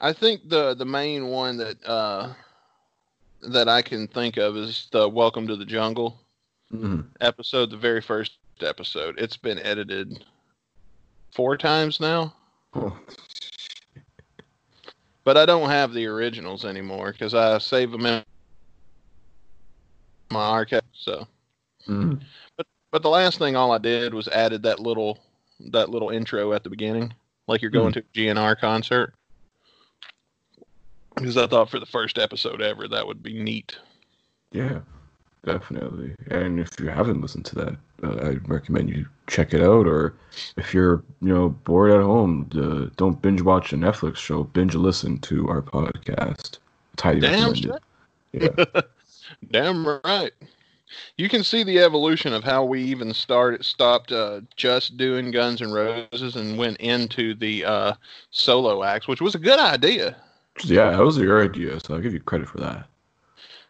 [0.01, 2.33] I think the the main one that uh,
[3.47, 6.19] that I can think of is the Welcome to the Jungle
[6.71, 7.07] Mhm.
[7.21, 9.19] episode, the very first episode.
[9.19, 10.23] It's been edited
[11.33, 12.33] four times now,
[12.73, 12.97] Oh,
[15.23, 18.23] but I don't have the originals anymore because I save them in
[20.31, 20.83] my archive.
[20.93, 21.27] So,
[21.87, 22.23] mhm.
[22.91, 25.19] but the last thing all I did was added that little
[25.71, 27.13] that little intro at the beginning,
[27.47, 29.13] like you're going to a GNR concert.
[31.15, 33.77] Because I thought for the first episode ever that would be neat.
[34.51, 34.79] Yeah,
[35.45, 36.15] definitely.
[36.29, 39.87] And if you haven't listened to that, uh, I'd recommend you check it out.
[39.87, 40.13] Or
[40.57, 44.43] if you're, you know, bored at home, uh, don't binge watch a Netflix show.
[44.43, 46.57] Binge listen to our podcast.
[46.99, 47.81] Highly Damn recommended.
[48.33, 48.81] Yeah.
[49.51, 50.31] Damn right.
[51.17, 55.61] You can see the evolution of how we even started stopped uh, just doing Guns
[55.61, 57.93] N' Roses and went into the uh,
[58.31, 60.15] solo acts, which was a good idea.
[60.63, 62.87] Yeah, that was your idea, so I'll give you credit for that.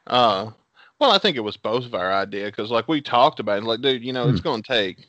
[0.08, 0.52] Uh,
[1.00, 3.64] well, I think it was both of our idea because, like, we talked about it.
[3.64, 5.08] Like, dude, you know, it's going to take.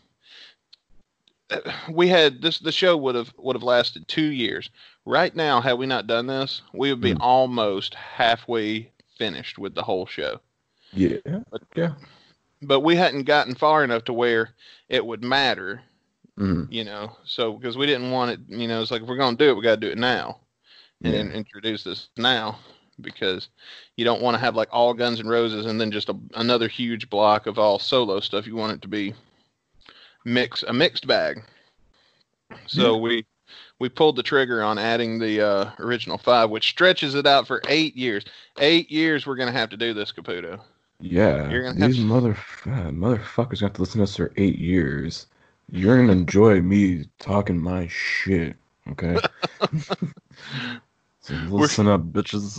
[1.91, 2.59] We had this.
[2.59, 4.71] The show would have would have lasted two years.
[5.05, 7.21] Right now, had we not done this, we would be Hmm.
[7.21, 10.41] almost halfway finished with the whole show.
[10.93, 11.19] Yeah,
[11.77, 11.91] yeah.
[12.63, 14.55] But we hadn't gotten far enough to where
[14.89, 15.83] it would matter,
[16.39, 16.67] Mhm.
[16.73, 17.15] you know.
[17.25, 19.51] So because we didn't want it, you know, it's like if we're going to do
[19.51, 20.41] it, we got to do it now,
[21.03, 21.37] and Yeah.
[21.37, 22.59] introduce this now
[23.01, 23.49] because
[23.97, 26.69] you don't want to have like all Guns N' Roses and then just a, another
[26.69, 28.47] huge block of all solo stuff.
[28.47, 29.15] You want it to be
[30.25, 31.43] mix a mixed bag.
[32.67, 33.25] So we
[33.81, 37.61] we pulled the trigger on adding the uh, original five, which stretches it out for
[37.69, 38.25] eight years.
[38.59, 40.61] Eight years we're gonna have to do this, Caputo.
[41.01, 44.59] Yeah, You're gonna have these to- mother motherfuckers got to listen to us for eight
[44.59, 45.27] years.
[45.71, 48.57] You're gonna enjoy me talking my shit,
[48.91, 49.17] okay?
[51.21, 52.59] so listen up, bitches.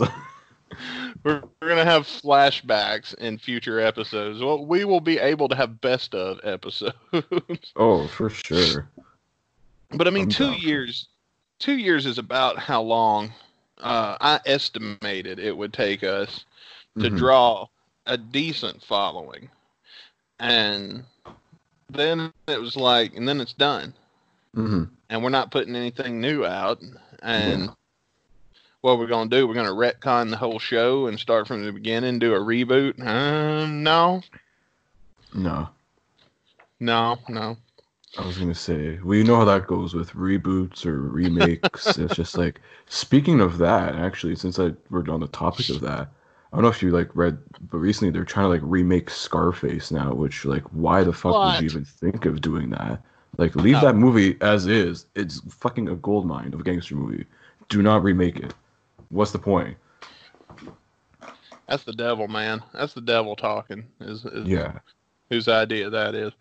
[1.24, 4.40] We're, we're gonna have flashbacks in future episodes.
[4.40, 6.94] Well, we will be able to have best of episodes.
[7.76, 8.88] oh, for sure.
[9.90, 11.08] but I mean, I'm two down years.
[11.58, 13.32] Two years is about how long
[13.78, 16.44] uh, I estimated it would take us
[16.98, 17.16] to Mhm.
[17.18, 17.66] draw
[18.06, 19.48] a decent following,
[20.38, 21.04] and
[21.90, 23.94] then it was like, and then it's done,
[24.54, 24.90] Mhm.
[25.08, 26.80] and we're not putting anything new out,
[27.22, 27.70] and.
[28.82, 29.48] What we're gonna do?
[29.48, 33.04] We're gonna retcon the whole show and start from the beginning, do a reboot?
[33.04, 34.22] Um, no,
[35.34, 35.70] No,
[36.78, 37.56] no, no.
[38.18, 41.98] I was gonna say we know how that goes with reboots or remakes.
[41.98, 46.08] it's just like speaking of that, actually, since I we're on the topic of that,
[46.52, 47.38] I don't know if you like read,
[47.70, 50.14] but recently they're trying to like remake Scarface now.
[50.14, 51.46] Which like, why the fuck What?
[51.46, 53.02] would you even think of doing that?
[53.36, 55.06] Like, leave that movie as is.
[55.14, 57.26] It's fucking a gold mine of a gangster movie.
[57.68, 58.54] Do not remake it.
[59.10, 59.76] What's the point?
[61.68, 62.62] That's the devil, man.
[62.72, 63.84] That's the devil talking.
[64.00, 64.78] Is, is Yeah,
[65.30, 66.32] whose idea that is?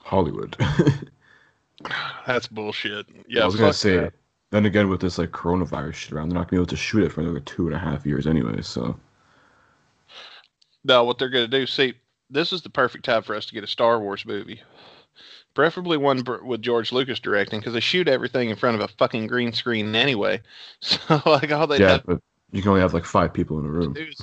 [0.00, 0.56] Hollywood.
[2.26, 3.06] That's bullshit.
[3.28, 3.96] Yeah, I was gonna say.
[3.96, 4.14] that.
[4.50, 7.04] Then again, with this like coronavirus shit around, they're not gonna be able to shoot
[7.04, 8.62] it for another two and a half years anyway.
[8.62, 8.98] So
[10.84, 11.66] No, what they're gonna do?
[11.66, 11.94] See,
[12.30, 14.60] this is the perfect time for us to get a Star Wars movie,
[15.58, 18.86] preferably one br- with George Lucas directing, because they shoot everything in front of a
[18.94, 20.40] fucking green screen anyway.
[20.80, 23.68] So like all they yeah, but you can only have like five people in a
[23.68, 23.92] room.
[23.92, 24.22] to do is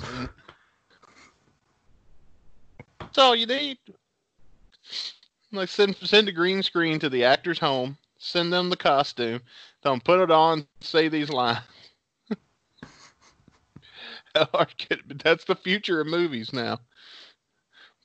[2.98, 3.76] that's all you need.
[5.52, 9.42] Like send send a green screen to the actor's home, send them the costume,
[9.82, 11.58] tell them put it on, say these lines.
[14.34, 15.16] How hard could it be?
[15.22, 16.78] That's the future of movies now.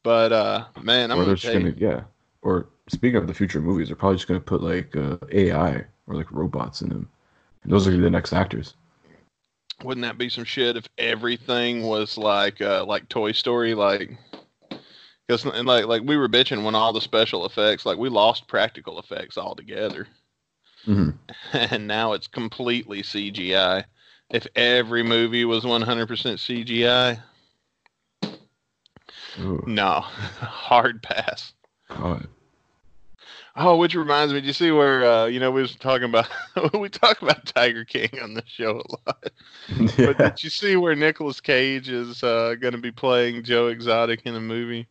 [0.04, 2.02] But uh man, I'm or gonna they're just you, gonna yeah.
[2.41, 6.15] Or speaking of the future movies, they're probably just gonna put like uh, AI or
[6.15, 7.10] like robots in them.
[7.63, 8.75] And those are the next actors.
[9.83, 14.15] wouldn't that be some shit if everything was like uh like Toy Story like
[15.27, 19.00] because like like we were bitching when all the special effects like we lost practical
[19.00, 20.08] effects altogether
[20.87, 21.13] Mhm.
[21.54, 23.83] and now it's completely CGI.
[24.31, 27.21] If every movie was 100% CGI,
[29.42, 30.00] Ooh, no,
[30.39, 31.54] hard pass.
[31.89, 32.27] God.
[33.63, 36.27] Oh, which reminds me, did you see where uh, you know we was talking about
[36.73, 39.31] we talk about Tiger King on the show a lot.
[39.97, 44.21] But did you see where Nicolas Cage is uh, going to be playing Joe Exotic
[44.25, 44.87] in a movie?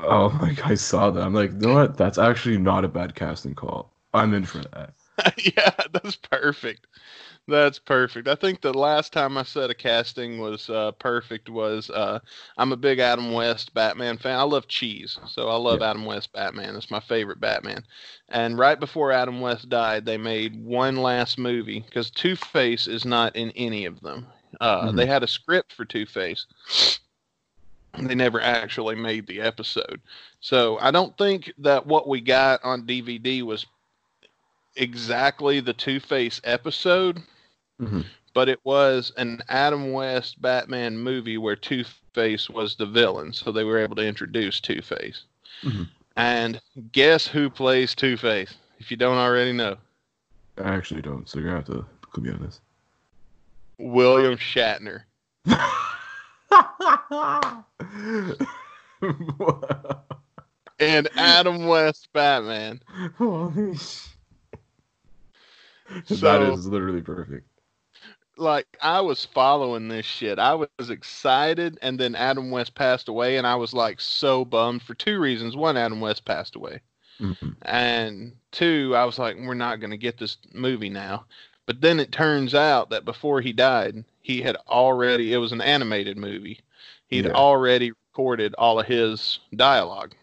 [0.00, 1.22] Oh my god, I saw that.
[1.22, 1.96] I'm like, you know what?
[1.96, 3.90] That's actually not a bad casting call.
[4.12, 4.92] I'm in for that.
[5.56, 6.86] yeah, that's perfect.
[7.48, 8.28] That's perfect.
[8.28, 12.20] I think the last time I said a casting was uh, perfect was uh,
[12.56, 14.38] I'm a big Adam West Batman fan.
[14.38, 15.90] I love cheese, so I love Yeah.
[15.90, 16.76] Adam West Batman.
[16.76, 17.82] It's my favorite Batman.
[18.28, 23.04] And right before Adam West died, they made one last movie because Two Face is
[23.04, 24.26] not in any of them.
[24.60, 24.96] Uh, Mhm.
[24.96, 26.46] They had a script for Two Face.
[27.98, 30.00] They never actually made the episode.
[30.40, 33.66] So I don't think that what we got on DVD was
[34.76, 37.22] exactly the Two Face episode,
[37.80, 38.04] Mhm.
[38.34, 43.52] but it was an Adam West Batman movie where Two Face was the villain, so
[43.52, 45.24] they were able to introduce Two Face.
[45.62, 45.88] Mhm.
[46.16, 46.60] And
[46.92, 48.54] guess who plays Two Face?
[48.78, 49.76] If you don't already know,
[50.58, 51.66] I actually don't, so you're gonna have
[52.14, 52.60] to me on this.
[53.78, 55.04] William Shatner.
[60.78, 62.80] And Adam West Batman.
[63.18, 63.76] Holy
[66.06, 67.46] sh- that So- is literally perfect.
[68.36, 70.38] like I was following this shit.
[70.38, 74.82] I was excited, and then Adam West passed away, and I was like so bummed
[74.82, 75.56] for two reasons.
[75.56, 76.80] One, Adam West passed away,
[77.20, 77.54] Mhm.
[77.62, 81.26] and two, I was like, we're not going to get this movie now.
[81.66, 85.32] But then it turns out that before he died, he had already.
[85.34, 86.60] It was an animated movie.
[87.08, 87.32] He'd Yeah.
[87.32, 90.14] already recorded all of his dialogue.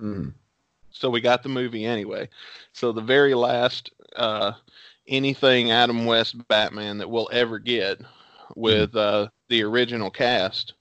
[0.00, 0.32] Mhm.
[0.90, 2.28] So we got the movie anyway.
[2.72, 4.52] So the very last uh,
[5.08, 8.00] anything Adam West Batman that we'll ever get
[8.54, 10.74] with uh, the original cast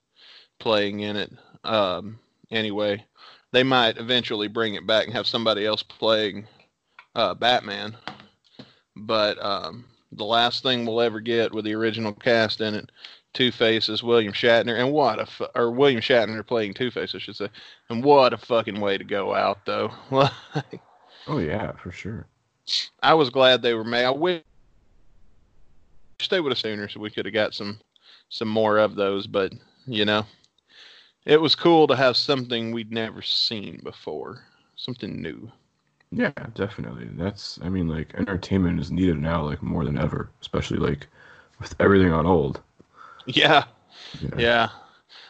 [0.60, 1.32] playing in it.
[1.64, 2.20] Um,
[2.52, 3.04] anyway,
[3.52, 6.48] they might eventually bring it back and have somebody else playing
[7.16, 7.96] uh, Batman.
[8.96, 12.92] But um, the last thing we'll ever get with the original cast in it,
[13.34, 17.14] Two Face is William Shatner, and what a fu- or William Shatner playing Two Face,
[17.14, 17.50] I should say.
[17.90, 19.92] And what a fucking way to go out, though.
[21.28, 22.28] Oh yeah, for sure.
[23.02, 24.06] I was glad they were made.
[24.06, 24.42] I wish
[26.30, 27.80] they would have sooner, so we could have got some
[28.30, 29.28] some more of those.
[29.28, 29.54] But
[29.86, 30.26] you know,
[31.26, 34.44] it was cool to have something we'd never seen before,
[34.76, 35.52] something new.
[36.12, 37.10] Yeah, definitely.
[37.14, 41.08] That's I mean like entertainment is needed now like more than ever, especially like
[41.60, 42.62] with everything on hold.
[43.26, 43.66] Yeah,
[44.22, 44.38] Yeah.
[44.38, 44.70] yeah.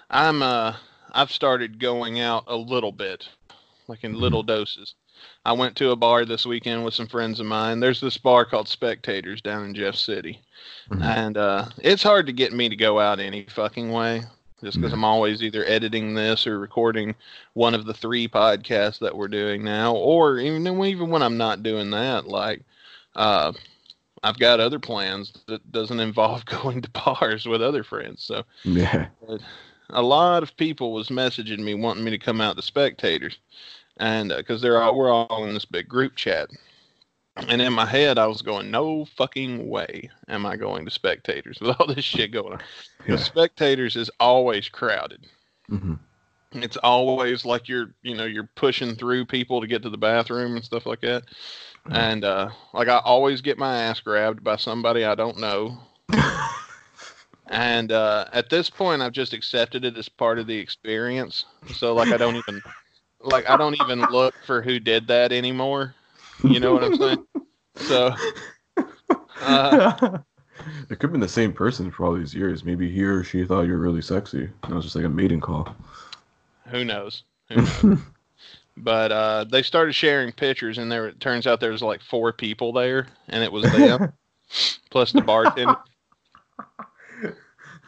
[0.10, 0.76] I'm uh,
[1.12, 3.28] I've started going out a little bit,
[3.88, 4.96] like in little doses.
[5.46, 7.80] I went to a bar this weekend with some friends of mine.
[7.80, 10.42] There's this bar called Spectators down in Jeff City.
[10.90, 11.02] Mhm.
[11.04, 14.24] And uh, it's hard to get me to go out any fucking way
[14.64, 14.98] just because Yeah.
[14.98, 17.14] I'm always either editing this or recording
[17.54, 21.62] one of the three podcasts that we're doing now, or even even when I'm not
[21.64, 22.62] doing that, like
[23.16, 23.52] uh,
[24.24, 28.24] I've got other plans that doesn't involve going to bars with other friends.
[28.24, 29.08] So Yeah.
[29.92, 33.38] a lot of people was messaging me wanting me to come out to spectators
[33.98, 36.50] and because they're all we're all in this big group chat.
[37.50, 41.60] And in my head i was going no fucking way am i going to spectators
[41.60, 42.62] with all this shit going on.
[43.08, 43.18] Yeah.
[43.18, 45.28] spectators is always crowded.
[45.68, 45.96] Hmm
[46.64, 50.56] it's always like you're you know you're pushing through people to get to the bathroom
[50.56, 51.24] and stuff like that.
[51.92, 55.78] And uh like i always get my ass grabbed by somebody i don't know.
[57.48, 61.46] And uh at this point i've just accepted it as part of the experience.
[61.76, 62.64] So like i don't even
[63.26, 65.94] like i don't even look for who did that anymore
[66.44, 67.26] you know what i'm saying
[67.76, 68.16] so
[69.42, 70.18] uh
[70.90, 72.64] it could have been the same person for all these years.
[72.64, 74.50] Maybe he or she thought you were really sexy.
[74.64, 75.76] And It was just like a mating call.
[76.68, 78.00] who knows who knows
[78.78, 82.32] but uh they started sharing pictures and there it turns out there was like four
[82.34, 84.14] people there and it was them
[84.90, 85.76] plus the bartender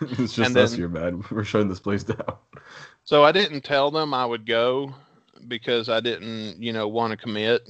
[0.02, 1.24] it's just And us then- here, man.
[1.32, 2.36] We're shutting this place down.
[3.04, 4.94] so i didn't tell them i would go
[5.48, 7.68] because i didn't you know want to commit.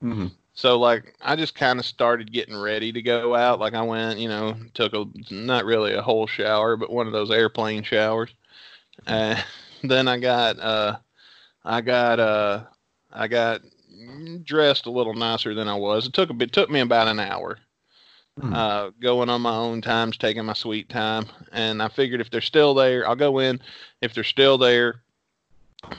[0.00, 0.28] Hmm
[0.58, 3.60] so like i just kind of started getting ready to go out.
[3.60, 7.12] Like i went you know took a not really a whole shower but one of
[7.12, 8.34] those airplane showers.
[9.06, 9.42] And
[9.84, 10.96] then i got uh
[11.64, 12.64] i got uh
[13.12, 13.60] i got
[14.44, 16.06] dressed a little nicer than i was.
[16.08, 17.58] It took a bit took me about an hour
[18.40, 18.52] Hmm.
[18.52, 21.26] uh going on my own times taking my sweet time.
[21.52, 23.60] And i figured if they're still there i'll go in.
[24.02, 25.02] If they're still there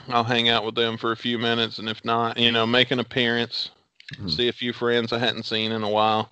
[0.08, 2.90] i'll hang out with them for a few minutes and if not you know make
[2.90, 3.70] an appearance
[4.14, 4.30] Mhm.
[4.30, 6.30] see a few friends i hadn't seen in a while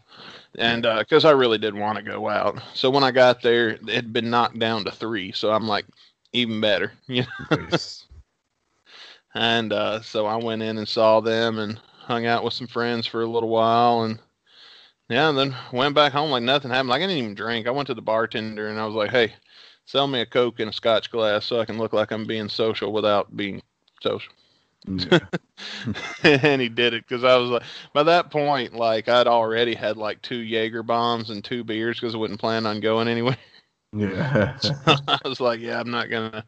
[0.58, 3.88] and because i really did want to go out so when i got there it
[3.88, 5.84] had been knocked down to three so i'm like
[6.32, 8.06] even better you know Nice.
[9.34, 13.06] and uh, so I went in and saw them, and hung out with some friends
[13.06, 14.18] for a little while, and
[15.08, 16.88] yeah, and then went back home like nothing happened.
[16.88, 17.66] Like I didn't even drink.
[17.66, 19.34] I went to the bartender and I was like, "Hey,
[19.88, 22.48] sell me a coke in a Scotch glass so I can look like I'm being
[22.48, 23.62] social without being
[24.02, 24.32] social."
[24.86, 25.18] Yeah.
[26.22, 27.62] and he did it because I was like,
[27.92, 32.14] by that point, like I'd already had like two Jaeger bombs and two beers because
[32.14, 33.36] I wouldn't plan on going anywhere.
[33.92, 34.58] yeah.
[34.86, 36.44] I was like, yeah, I'm not gonna,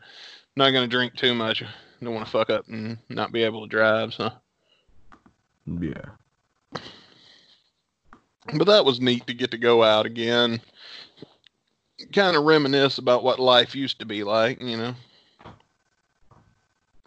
[0.56, 1.62] not gonna drink too much.
[1.62, 1.66] I
[2.04, 4.14] don't want to fuck up and not be able to drive.
[4.14, 4.30] So,
[5.66, 6.04] yeah.
[8.54, 10.60] but that was neat to get to go out again,
[12.12, 14.94] kind of reminisce about what life used to be like, you know.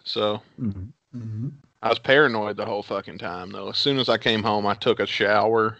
[0.04, 0.92] So Mhm.
[1.14, 1.52] Mhm.
[1.82, 3.70] I was paranoid the whole fucking time though.
[3.70, 5.78] As soon as I came home, I took a shower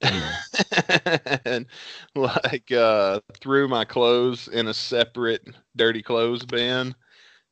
[1.44, 1.66] and
[2.14, 5.46] like uh threw my clothes in a separate
[5.76, 6.94] dirty clothes bin.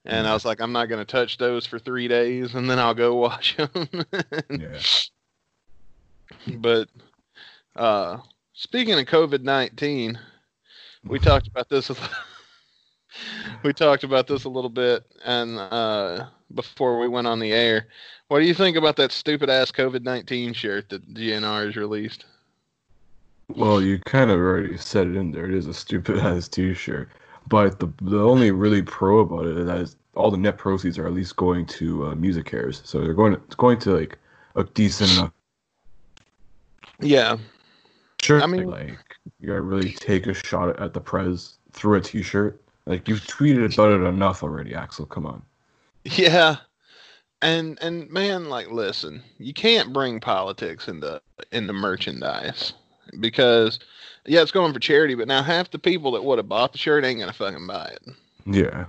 [0.06, 2.94] And I was like, I'm not gonna touch those for three days, and then I'll
[2.94, 3.70] go wash them.
[6.46, 6.56] Yeah.
[6.58, 6.88] but
[7.76, 8.18] uh,
[8.52, 10.18] speaking of COVID nineteen,
[11.04, 11.90] we talked about this.
[11.90, 11.96] A
[13.62, 17.88] we talked about this a little bit, and uh, before we went on the air,
[18.28, 22.24] what do you think about that stupid ass COVID nineteen shirt that GNR has released?
[23.48, 25.46] Well, you kind of already said it in there.
[25.46, 27.08] It is a stupid ass T-shirt,
[27.48, 30.98] but the the only really pro about it is that is all the net proceeds
[30.98, 32.84] are at least going to uh, MusiCares.
[32.86, 34.18] So they're going it's going to like
[34.56, 35.32] a decent enough
[37.00, 37.38] Yeah,
[38.22, 38.42] shirt.
[38.42, 38.98] I mean- like
[39.40, 42.60] you gotta really take a shot at the prez through a T-shirt.
[42.86, 45.08] Like you've tweeted about it enough already, Axl.
[45.08, 45.42] Come on.
[46.04, 46.56] yeah,
[47.42, 51.20] and and man, like, listen, you can't bring politics into
[51.52, 52.72] into merchandise
[53.20, 53.78] because
[54.26, 56.78] yeah, it's going for charity, but now half the people that would have bought the
[56.78, 58.14] shirt ain't gonna fucking buy it.
[58.46, 58.86] Yeah.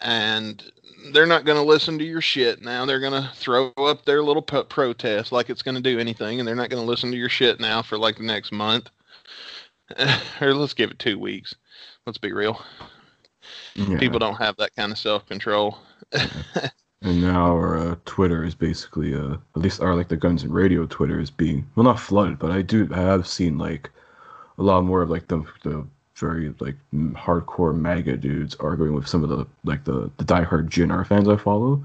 [0.00, 0.70] and
[1.12, 2.84] they're not going to listen to your shit now.
[2.84, 6.38] They're going to throw up their little p- protest like it's going to do anything,
[6.38, 8.90] and they're not going to listen to your shit now for like the next month.
[10.40, 11.54] or let's give it two weeks.
[12.06, 12.62] Let's be real.
[13.74, 13.98] yeah.
[13.98, 15.78] People don't have that kind of self control.
[17.02, 20.52] And now our uh, Twitter is basically, uh, at least our like the Guns N'
[20.52, 23.90] Radio Twitter is being well not flooded, but I do I have seen like
[24.58, 25.86] a lot more of like the the
[26.20, 31.06] very like hardcore MAGA dudes arguing with some of the like the the diehard GNR
[31.06, 31.82] fans I follow.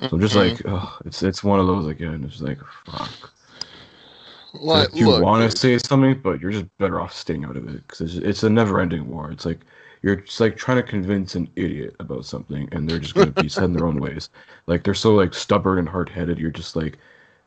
[0.00, 0.68] So I'm just mm-hmm.
[0.68, 2.24] like, ugh, it's it's one of those again.
[2.24, 3.32] It's like fuck.
[4.54, 7.68] Like, Like, you want to say something, but you're just better off staying out of
[7.68, 9.30] it because it's, it's a never-ending war.
[9.30, 9.60] It's like
[10.02, 13.48] you're just like trying to convince an idiot about something, and they're just gonna be
[13.48, 14.30] set in their own ways.
[14.66, 16.38] Like they're so like stubborn and hard-headed.
[16.38, 16.98] You're just like,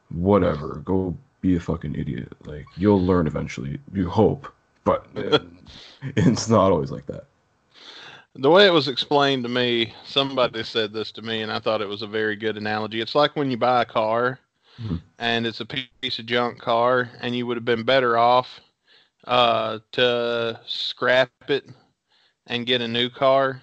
[0.10, 2.32] whatever, go be a fucking idiot.
[2.46, 3.80] Like you'll learn eventually.
[3.94, 4.52] You hope,
[4.84, 5.40] but uh,
[6.16, 7.26] it's not always like that.
[8.36, 11.82] the way it was explained to me, somebody said this to me, and I thought
[11.82, 13.02] it was a very good analogy.
[13.02, 14.40] It's like when you buy a car
[14.82, 15.02] Mhm.
[15.20, 18.62] and it's a piece of junk car, and you would have been better off
[19.28, 21.66] uh, to scrap it
[22.48, 23.62] and get a new car,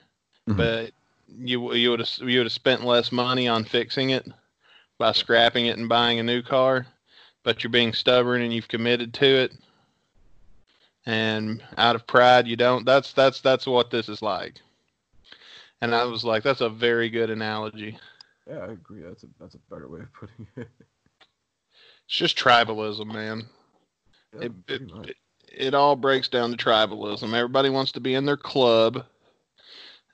[0.48, 0.56] Mhm.
[0.56, 0.92] but
[1.40, 4.26] you you would have you would have spent less money on fixing it
[4.98, 6.86] by scrapping it and buying a new car,
[7.42, 9.52] but you're being stubborn and you've committed to it,
[11.08, 12.84] and out of pride you don't.
[12.84, 14.60] That's that's that's what this is like.
[15.80, 17.96] And I was like, that's a very good analogy.
[18.48, 19.00] Yeah, I agree.
[19.02, 20.68] That's a that's a better way of putting it.
[22.06, 23.42] It's just tribalism, man.
[24.34, 25.16] Yeah, It- pretty it-
[25.50, 27.32] it all breaks down to tribalism.
[27.34, 29.04] Everybody wants to be in their club.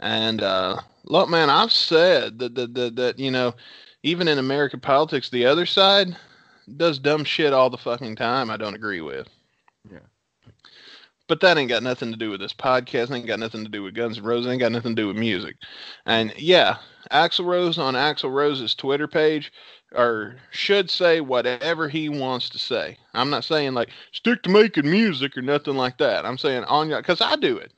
[0.01, 3.53] And uh, look, man, I've said that, that that that you know,
[4.05, 6.17] even in American politics, the other side
[6.77, 8.49] does dumb shit all the fucking time.
[8.49, 9.29] I don't agree with.
[9.91, 9.99] Yeah.
[11.27, 13.11] But that ain't got nothing to do with this podcast.
[13.11, 14.51] Ain't got nothing to do with Guns N' Roses.
[14.51, 15.57] Ain't got nothing to do with music.
[16.05, 16.77] And yeah,
[17.11, 19.51] Axl Rose on Axl Rose's Twitter page,
[19.95, 22.99] or should say whatever he wants to say.
[23.15, 26.27] I'm not saying like stick to making music or nothing like that.
[26.27, 27.73] I'm saying on your because I do it.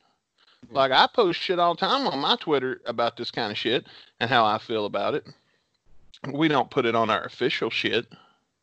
[0.65, 0.77] Mm-hmm.
[0.77, 3.87] Like I post shit all the time on my Twitter about this kind of shit
[4.19, 5.25] and how I feel about it.
[6.33, 8.07] We don't put it on our official shit.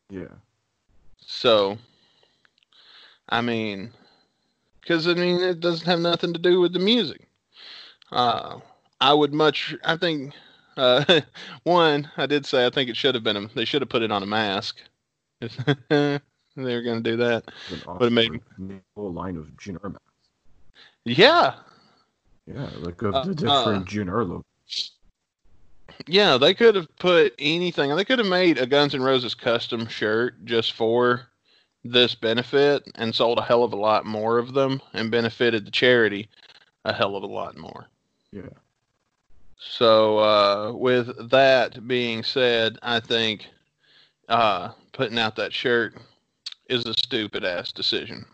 [0.10, 0.34] Yeah.
[1.26, 1.78] So,
[3.30, 3.94] I mean,
[4.84, 7.28] because I mean, it doesn't have nothing to do with the music.
[8.12, 8.60] Uh,
[9.02, 10.34] I would much, I think,
[10.78, 11.22] uh,
[11.64, 14.02] one, I did say I think it should have been, a, they should have put
[14.02, 14.78] it on a mask.
[15.42, 16.20] they
[16.56, 17.44] were going to do that.
[17.86, 18.42] But it made-
[18.96, 20.00] whole line of GNR masks.
[21.06, 21.56] Yeah.
[22.46, 24.44] Yeah, like of Uh, the different GNR logo.
[26.08, 27.96] Yeah, they could have put anything.
[27.96, 31.28] They could have made a Guns N' Roses custom shirt just for
[31.84, 35.72] this benefit and sold a hell of a lot more of them and benefited the
[35.72, 36.30] charity
[36.86, 37.88] a hell of a lot more.
[38.32, 38.50] Yeah.
[39.58, 43.48] So, uh, with that being said, I think
[44.28, 45.96] uh, putting out that shirt
[46.68, 48.26] is a stupid ass decision.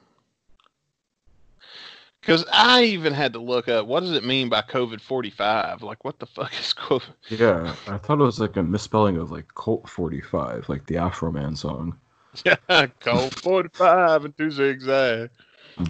[2.22, 5.82] Because I even had to look up what does it mean by COVID forty five?
[5.82, 7.04] Like, what the fuck is COVID?
[7.30, 11.58] Yeah, I thought it was like a misspelling of like Colt 45, like the Afroman
[11.58, 11.98] song.
[13.44, 15.30] Forty five and two zigzag.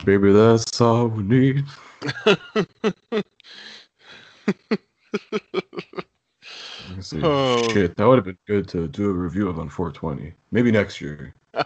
[0.05, 1.65] Baby, that's all we need.
[7.01, 7.21] See.
[7.23, 7.67] Oh.
[7.71, 10.33] Shit, that would have been good to do a review of on 420.
[10.51, 11.33] Maybe next year.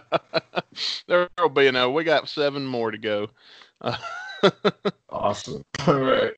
[1.08, 1.90] There'll be no.
[1.90, 3.28] We got seven more to go.
[5.10, 5.64] Awesome.
[5.86, 6.32] All right.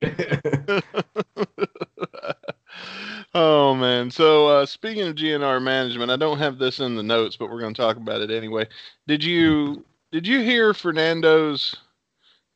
[3.33, 4.11] oh man.
[4.11, 7.59] So uh, speaking of GNR management, I don't have this in the notes, but we're
[7.59, 8.67] going to talk about it anyway.
[9.07, 11.75] Did you did you hear Fernando's?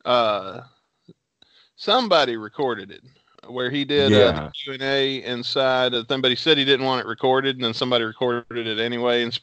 [0.05, 0.61] Uh,
[1.75, 3.01] somebody recorded it
[3.47, 4.31] where he did uh, Yeah.
[4.45, 7.55] the Q and A inside of thing, but he said he didn't want it recorded,
[7.55, 9.23] and then somebody recorded it anyway.
[9.23, 9.39] And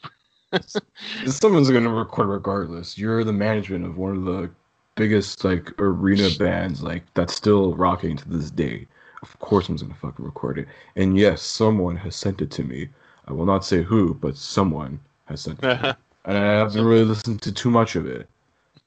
[1.27, 2.97] Someone's gonna record regardless.
[2.97, 4.49] You're the management of one of the
[4.95, 8.87] biggest like arena bands like that's still rocking to this day.
[9.21, 10.67] Of course, I'm gonna fucking record it.
[10.95, 12.89] And yes, someone has sent it to me.
[13.27, 15.61] I will not say who, but someone has sent it.
[15.61, 15.93] to me.
[16.25, 18.27] And I haven't really listened to too much of it.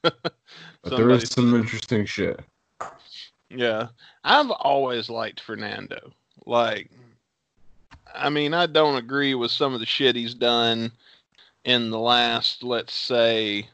[0.02, 0.14] But
[0.84, 2.38] there is some interesting shit.
[3.48, 3.88] Yeah,
[4.22, 6.12] I've always liked Fernando.
[6.46, 6.90] Like,
[8.14, 10.92] I mean, I don't agree with some of the shit he's done
[11.64, 13.68] in the last, let's say,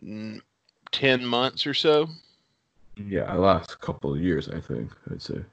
[0.00, 0.40] 10
[1.26, 2.08] months or so.
[2.96, 5.44] Yeah, last couple of years, I think I'd say.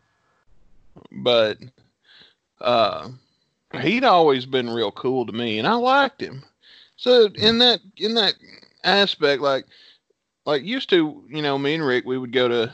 [1.12, 1.58] But
[2.60, 3.10] uh,
[3.80, 6.44] he'd always been real cool to me, and I liked him.
[6.96, 8.36] So in that in that
[8.84, 9.66] aspect, like
[10.46, 12.74] like used to, you know, me and Rick, we would go to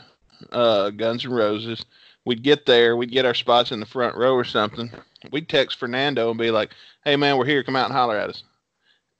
[0.52, 1.84] uh, Guns N' Roses.
[2.24, 4.90] We'd get there, we'd get our spots in the front row or something.
[5.30, 6.72] We'd text Fernando and be like,
[7.04, 7.62] "Hey man, we're here.
[7.62, 8.42] Come out and holler at us."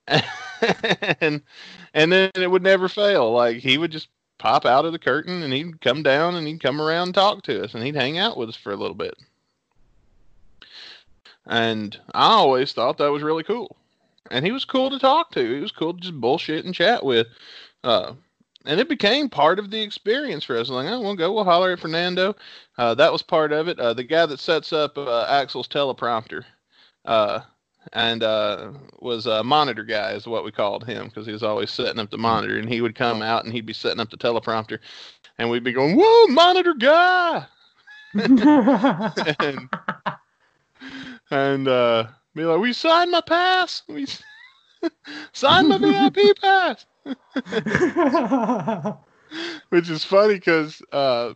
[1.21, 1.41] and
[1.93, 3.31] and then it would never fail.
[3.31, 4.07] Like he would just
[4.39, 7.43] pop out of the curtain and he'd come down and he'd come around and talk
[7.43, 9.15] to us and he'd hang out with us for a little bit.
[11.45, 13.75] And I always thought that was really cool.
[14.31, 15.55] And he was cool to talk to.
[15.55, 17.27] He was cool to just bullshit and chat with.
[17.83, 18.13] Uh,
[18.65, 20.69] and it became part of the experience for us.
[20.69, 22.35] Like, oh, we'll go, we'll holler at Fernando.
[22.77, 23.79] Uh, that was part of it.
[23.79, 26.43] Uh, the guy that sets up uh, Axl's teleprompter
[27.05, 27.41] uh,
[27.93, 31.71] and uh, was a monitor guy, is what we called him, because he was always
[31.71, 32.57] setting up the monitor.
[32.57, 34.79] And he would come out and he'd be setting up the teleprompter.
[35.37, 37.45] And we'd be going, whoa, monitor guy!
[38.13, 39.69] and
[41.31, 43.83] and uh, be like, "We signed my pass.
[43.87, 44.07] We
[45.33, 46.85] signed my VIP pass."
[49.69, 51.33] Which is funny because uh,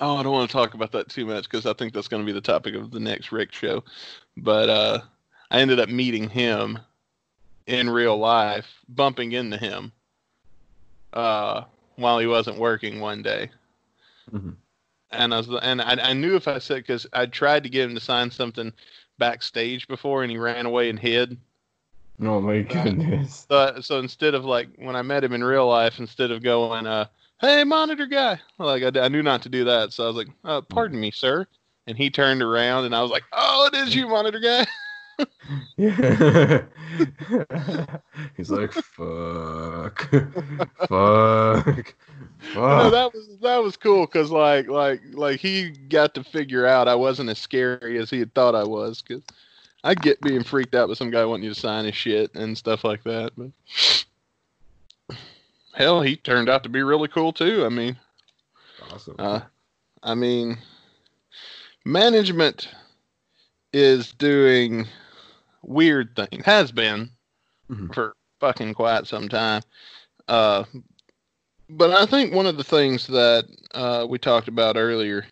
[0.00, 2.22] oh, I don't want to talk about that too much because I think that's going
[2.22, 3.82] to be the topic of the next Rick show.
[4.36, 5.00] But uh,
[5.50, 6.78] I ended up meeting him
[7.66, 9.92] in real life, bumping into him
[11.12, 11.64] uh,
[11.96, 13.50] while he wasn't working one day
[14.32, 14.56] Mhm.
[15.10, 17.88] and I was and I, I knew if I said because I tried to get
[17.88, 18.72] him to sign something
[19.18, 21.36] backstage before, and he ran away and hid.
[22.22, 23.46] oh my goodness.
[23.50, 26.86] So, so instead of like when I met him in real life, instead of going,
[26.86, 27.06] uh,
[27.40, 30.28] "Hey, monitor guy," like I, I knew not to do that, so I was like,
[30.44, 31.46] uh, "Pardon me, sir,"
[31.88, 34.64] and he turned around, and I was like, "Oh, it is you, monitor guy."
[35.76, 36.62] Yeah.
[38.36, 40.08] He's like, fuck,
[40.88, 41.66] fuck, fuck.
[42.54, 46.88] no, that was that was cool because like like like he got to figure out
[46.88, 49.22] I wasn't as scary as he had thought I was because
[49.84, 52.56] I get being freaked out with some guy wanting you to sign his shit and
[52.56, 53.32] stuff like that.
[53.36, 53.50] But
[55.74, 57.64] hell, he turned out to be really cool too.
[57.64, 57.96] I mean,
[58.92, 59.16] Awesome.
[59.18, 59.40] uh,
[60.02, 60.58] I mean,
[61.84, 62.68] management
[63.72, 64.86] is doing
[65.62, 67.10] weird thing Has been
[67.70, 67.94] Mhm.
[67.94, 69.62] for fucking quite some time.
[70.28, 70.64] Uh,
[71.68, 75.26] but I think one of the things that uh, we talked about earlier,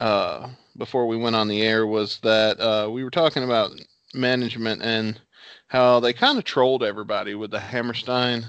[0.00, 3.72] uh, before we went on the air, was that uh, we were talking about
[4.14, 5.20] management and
[5.68, 8.44] how they kind of trolled everybody with the Hammerstein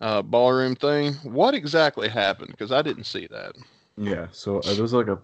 [0.00, 1.14] uh, ballroom thing.
[1.22, 2.50] What exactly happened?
[2.50, 3.54] Because I didn't see that.
[3.96, 5.18] Yeah, so there was like a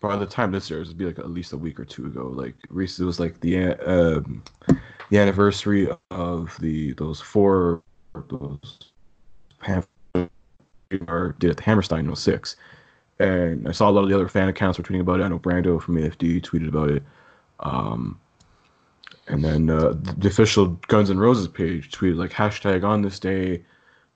[0.00, 2.28] by the time this airs, it'd be like at least a week or two ago.
[2.28, 4.42] Like recently, it was like the um,
[5.10, 7.82] the anniversary of the those four
[8.28, 8.92] those
[11.06, 12.56] are did at the Hammerstein in 06.
[13.18, 15.24] and I saw a lot of the other fan accounts were tweeting about it.
[15.24, 17.02] I know Brando from AFD tweeted about it.
[17.60, 18.18] Um,
[19.28, 23.62] and then uh, the official Guns N' Roses page tweeted like hashtag on this day,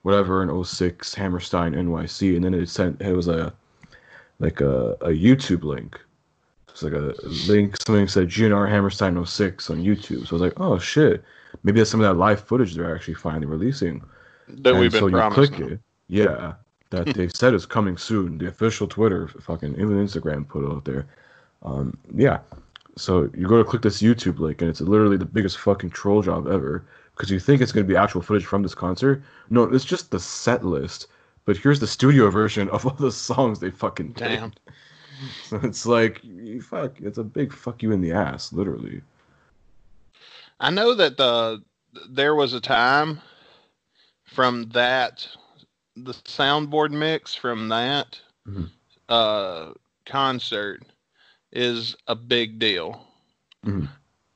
[0.02, 3.52] whatever in 06 Hammerstein NYC, and then it sent it was a
[4.38, 6.00] like a, a YouTube link
[6.68, 7.14] It's like a
[7.48, 7.76] link.
[7.86, 10.26] Something said GNR Hammerstein 06 on YouTube.
[10.26, 11.22] So I was like, oh shit,
[11.62, 14.02] maybe that's some of that live footage they're actually finally releasing.
[14.48, 15.52] That And we've been so you promised.
[15.52, 16.54] click it, yeah,
[16.90, 18.38] that they said is coming soon.
[18.38, 21.06] The official Twitter, fucking even Instagram put it out there.
[21.62, 22.40] Um, yeah.
[22.96, 26.22] So you go to click this YouTube link, and it's literally the biggest fucking troll
[26.22, 29.22] job ever because you think it's going to be actual footage from this concert.
[29.50, 31.06] No, it's just the set list.
[31.46, 34.24] But here's the studio version of all the songs they fucking did.
[34.24, 34.52] Damn.
[35.44, 39.00] So it's like, you fuck, it's a big fuck you in the ass, literally.
[40.58, 41.62] I know that the
[42.10, 43.20] there was a time
[44.24, 45.26] from that
[45.96, 48.68] the soundboard mix from that Mhm.
[49.08, 49.72] uh,
[50.04, 50.82] concert
[51.52, 53.06] is a big deal,
[53.64, 53.88] Mhm.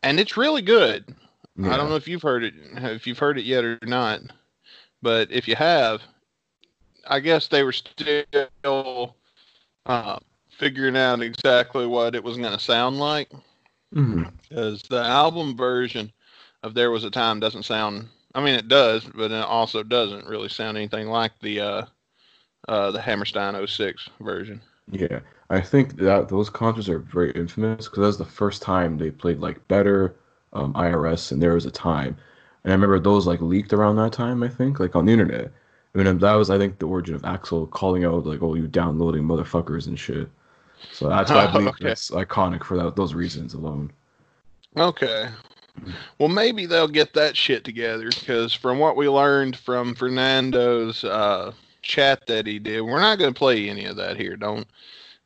[0.04, 1.14] and it's really good.
[1.64, 4.20] I don't know if you've heard it if you've heard it yet or not,
[5.02, 6.02] but if you have,
[7.06, 9.14] I guess they were still
[9.86, 10.18] uh,
[10.50, 13.30] figuring out exactly what it was going to sound like
[13.90, 16.12] because the album version
[16.62, 18.08] of "There Was a Time" doesn't sound.
[18.34, 21.86] I mean, it does, but it also doesn't really sound anything like the uh,
[22.68, 24.60] uh, the Hammerstein 06 version.
[24.90, 25.20] Yeah,
[25.50, 29.10] I think that those concerts are very infamous because that was the first time they
[29.10, 30.16] played like better
[30.52, 32.16] um, IRS, and there was a time,
[32.64, 34.42] and I remember those like leaked around that time.
[34.42, 35.52] I think like on the internet.
[35.94, 38.66] I mean, that was I think the origin of Axl calling out like, "Oh, you
[38.66, 40.28] downloading motherfuckers and shit."
[40.92, 41.90] So that's why I believe Okay.
[41.90, 43.90] it's iconic for that those reasons alone.
[44.76, 45.28] Okay.
[46.18, 51.52] Well, maybe they'll get that shit together because from what we learned from Fernando's uh,
[51.82, 54.36] chat that he did, we're not going to play any of that here.
[54.36, 54.66] Don't.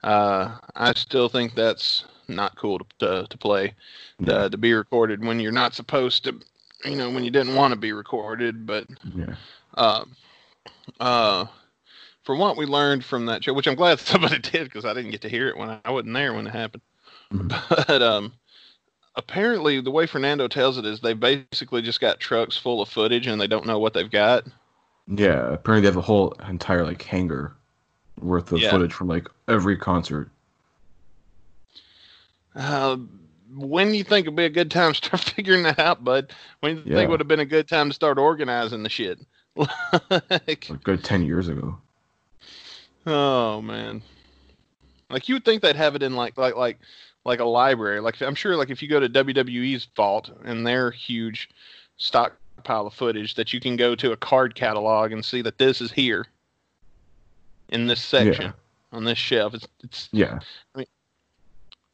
[0.02, 3.74] Uh, I still think that's not cool to to, to play,
[4.20, 4.42] Yeah.
[4.44, 6.38] to, to be recorded when you're not supposed to.
[6.84, 9.34] You know, when you didn't want to be recorded, but Yeah,
[9.74, 10.04] uh,
[11.00, 11.46] uh,
[12.24, 15.10] from what we learned from that show, which I'm glad somebody did because I didn't
[15.10, 16.82] get to hear it when I, I wasn't there when it happened.
[17.32, 17.48] Mhm.
[17.86, 18.32] But um,
[19.16, 23.26] apparently, the way Fernando tells it is they basically just got trucks full of footage
[23.26, 24.44] and they don't know what they've got.
[25.08, 25.52] yeah.
[25.52, 27.54] Apparently, they have a whole entire like hangar
[28.20, 28.70] worth of Yeah.
[28.70, 30.30] footage from like every concert.
[32.54, 32.96] Uh,
[33.54, 36.32] when do you think it'd be a good time to start figuring that out, bud?
[36.60, 36.96] When do you Yeah.
[36.98, 39.18] think would have been a good time to start organizing the shit?
[39.56, 41.78] Like, Like good ten years ago.
[43.06, 44.02] Oh man.
[45.10, 46.78] Like you would think they'd have it in like like like
[47.24, 48.00] like a library.
[48.00, 51.50] Like I'm sure like if you go to WWE's vault and their huge
[51.96, 55.80] stockpile of footage that you can go to a card catalog and see that this
[55.80, 56.26] is here
[57.68, 58.52] in this section
[58.92, 59.54] on this shelf.
[59.54, 60.38] It's it's Yeah,
[60.74, 60.86] I mean,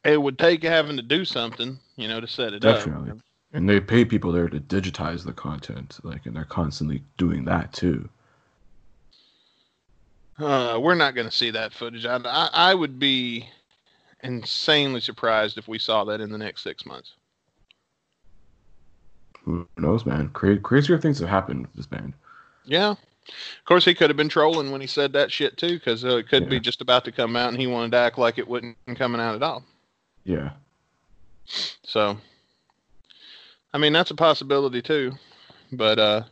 [0.03, 3.11] it would take having to do something, you know, to set it Definitely.
[3.11, 3.17] up.
[3.53, 7.73] And they pay people there to digitize the content, like, and they're constantly doing that
[7.73, 8.09] too.
[10.37, 12.05] Uh, we're not going to see that footage.
[12.05, 13.49] I, I I would be
[14.23, 17.13] insanely surprised if we saw that in the next six months.
[19.43, 20.29] Who knows, man?
[20.29, 22.13] Cra- crazier things have happened with this band.
[22.65, 22.91] Yeah.
[22.91, 26.17] Of course, he could have been trolling when he said that shit too, because uh,
[26.17, 28.47] it could be just about to come out, and he wanted to act like it
[28.47, 29.63] wasn't coming out at all.
[30.23, 30.51] Yeah,
[31.85, 32.17] So,
[33.73, 35.13] I mean, that's a possibility too.
[35.71, 36.23] But uh,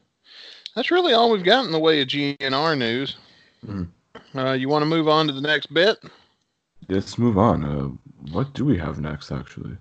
[0.75, 3.17] that's really all we've got in the way of GNR news.
[3.65, 3.87] Mhm.
[4.35, 5.97] Uh, you want to move on to the next bit?
[6.89, 7.63] let's move on.
[7.63, 7.89] Uh,
[8.31, 9.77] what do we have next, actually?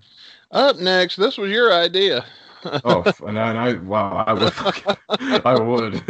[0.50, 2.24] Up next, this was your idea.
[2.84, 4.52] Oh, and I, and I wow, I would,
[5.44, 6.02] I would.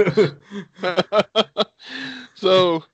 [2.35, 2.85] so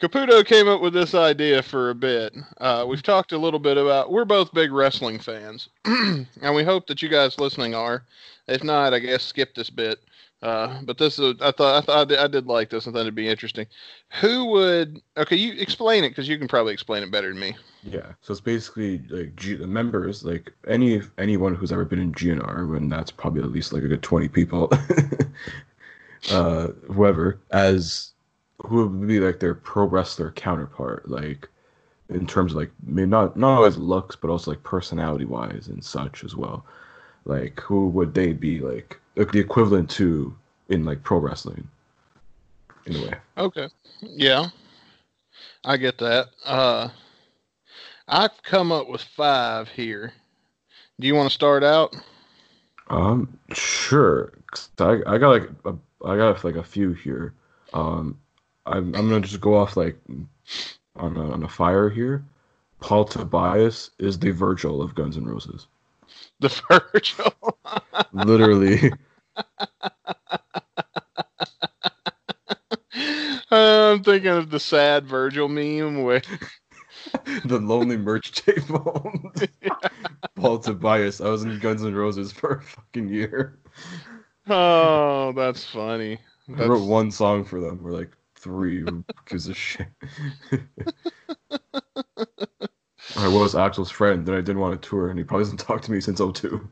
[0.00, 2.34] Caputo came up with this idea for a bit.
[2.58, 4.10] Uh, we've talked a little bit about.
[4.10, 8.04] We're both big wrestling fans, and we hope that you guys listening are.
[8.48, 9.98] If not, I guess skip this bit.
[10.42, 11.34] Uh, but this is.
[11.42, 11.82] I thought.
[11.82, 12.88] I thought I did, like this.
[12.88, 13.66] I thought it'd be interesting.
[14.22, 15.02] Who would?
[15.18, 17.54] Okay, you explain it because you can probably explain it better than me.
[17.82, 22.12] yeah, so it's basically like G- the members, like any anyone who's ever been in
[22.12, 24.72] GNR, and that's probably at least like a good twenty people.
[26.30, 28.12] uh, whoever as
[28.66, 31.48] who would be like their pro wrestler counterpart, like
[32.08, 35.84] in terms of like maybe not not always looks, but also like personality wise and
[35.84, 36.64] such as well.
[37.24, 40.34] Like who would they be like, like the equivalent to
[40.68, 41.66] in like pro wrestling?
[42.86, 43.14] In a way.
[43.38, 43.68] Okay.
[44.02, 44.48] Yeah.
[45.64, 46.28] I get that.
[46.44, 46.88] Uh
[48.08, 50.12] I've come up with five here.
[50.98, 51.94] Do you want to start out?
[52.88, 54.32] Um, sure.
[54.78, 57.34] I I got like a, I got like a few here.
[57.72, 58.18] Um,
[58.70, 59.98] I'm I'm gonna just go off like
[60.96, 62.24] on a, on a fire here.
[62.80, 65.66] Paul Tobias is the Virgil of Guns N' Roses.
[66.40, 66.48] The
[66.92, 67.34] Virgil.
[68.12, 68.92] Literally,
[73.50, 76.22] I'm thinking of the sad Virgil meme where
[77.44, 79.12] the lonely merch table.
[80.36, 81.20] Paul Tobias.
[81.20, 83.58] I was in Guns N' Roses for a fucking year.
[84.48, 86.18] Oh, that's funny.
[86.56, 87.82] I wrote one song for them.
[87.82, 88.80] We're like three.
[88.80, 89.88] Who gives a shit?
[93.16, 95.84] I was Axl's friend, then I didn't want to tour, and he probably hasn't talked
[95.84, 96.68] to me since 02.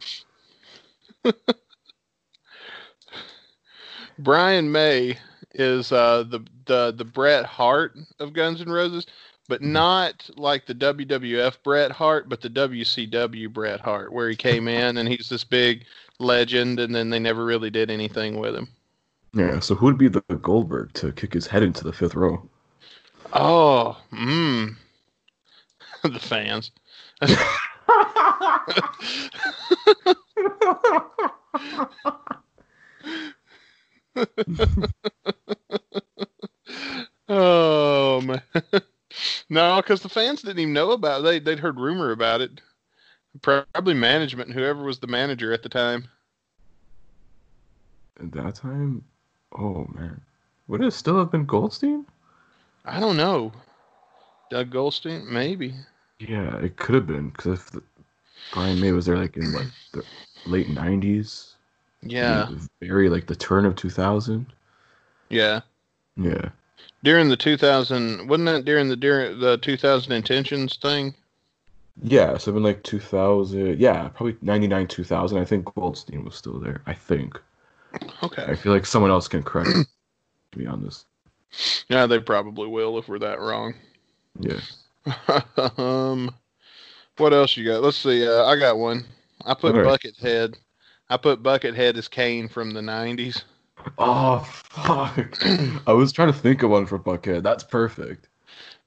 [4.19, 5.19] Brian May
[5.55, 9.07] is uh, the the the Bret Hart of Guns N' Roses,
[9.49, 14.69] but not like the WWF Bret Hart, but the WCW Bret Hart, where he came
[14.69, 15.85] in and he's this big
[16.19, 18.69] legend, and then they never really did anything with him.
[19.35, 22.49] Yeah, so who would be the Goldberg to kick his head into the fifth row?
[23.33, 24.77] Oh, mmm.
[26.03, 26.71] the fans.
[37.29, 38.43] oh man.
[39.51, 41.25] no, because the fans didn't even know about it.
[41.25, 42.63] They they'd heard rumor about it.
[43.43, 46.09] Probably management, whoever was the manager at the time.
[48.21, 49.05] At that time,
[49.53, 50.23] oh man,
[50.69, 52.07] would it still have been Goldstein?
[52.85, 53.53] I don't know.
[54.51, 55.75] Doug Goldstein, maybe.
[56.21, 57.83] Yeah, it could have been because if the,
[58.53, 60.05] Brian May was there like in like the
[60.47, 61.57] late '90s,
[62.03, 64.53] Yeah, very like the turn of 2000.
[65.31, 65.61] yeah.
[66.17, 66.51] Yeah,
[67.03, 71.17] During the 2000, wasn't that during the during the 2000 intentions thing?
[72.03, 72.37] yeah.
[72.39, 75.39] So in like 2000, yeah, probably '99, 2000.
[75.39, 76.83] I think Goldstein was still there.
[76.87, 77.41] I think.
[78.37, 79.85] I feel like someone else can correct me,
[80.57, 81.07] be honest.
[81.89, 83.75] Yeah, they probably will if we're that wrong.
[84.39, 84.61] Yeah.
[85.79, 86.35] um,
[87.17, 87.83] what else you got?
[87.83, 88.27] Let's see.
[88.27, 89.05] Uh, I got one.
[89.45, 89.89] I put Okay.
[89.89, 90.57] Buckethead.
[91.11, 93.43] I put Buckethead as Kane from the 90s.
[93.97, 95.39] Oh fuck!
[95.87, 97.43] I was trying to think of one for Buckethead.
[97.43, 98.29] That's perfect.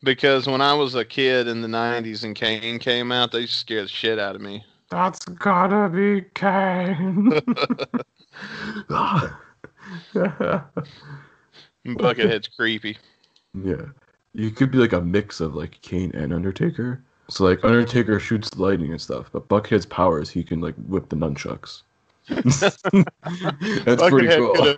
[0.04, 3.86] Because when I was a kid in the 90s and Kane came out, they scared
[3.86, 4.64] the shit out of me.
[4.90, 7.32] That's gotta be Kane.
[11.86, 12.98] Buckethead's creepy.
[13.54, 13.86] Yeah.
[14.34, 17.04] You could be like a mix of like Kane and Undertaker.
[17.30, 21.16] So like Undertaker shoots lightning and stuff, but Buckethead's powers he can like whip the
[21.16, 21.82] nunchucks.
[22.28, 24.76] That's pretty cool.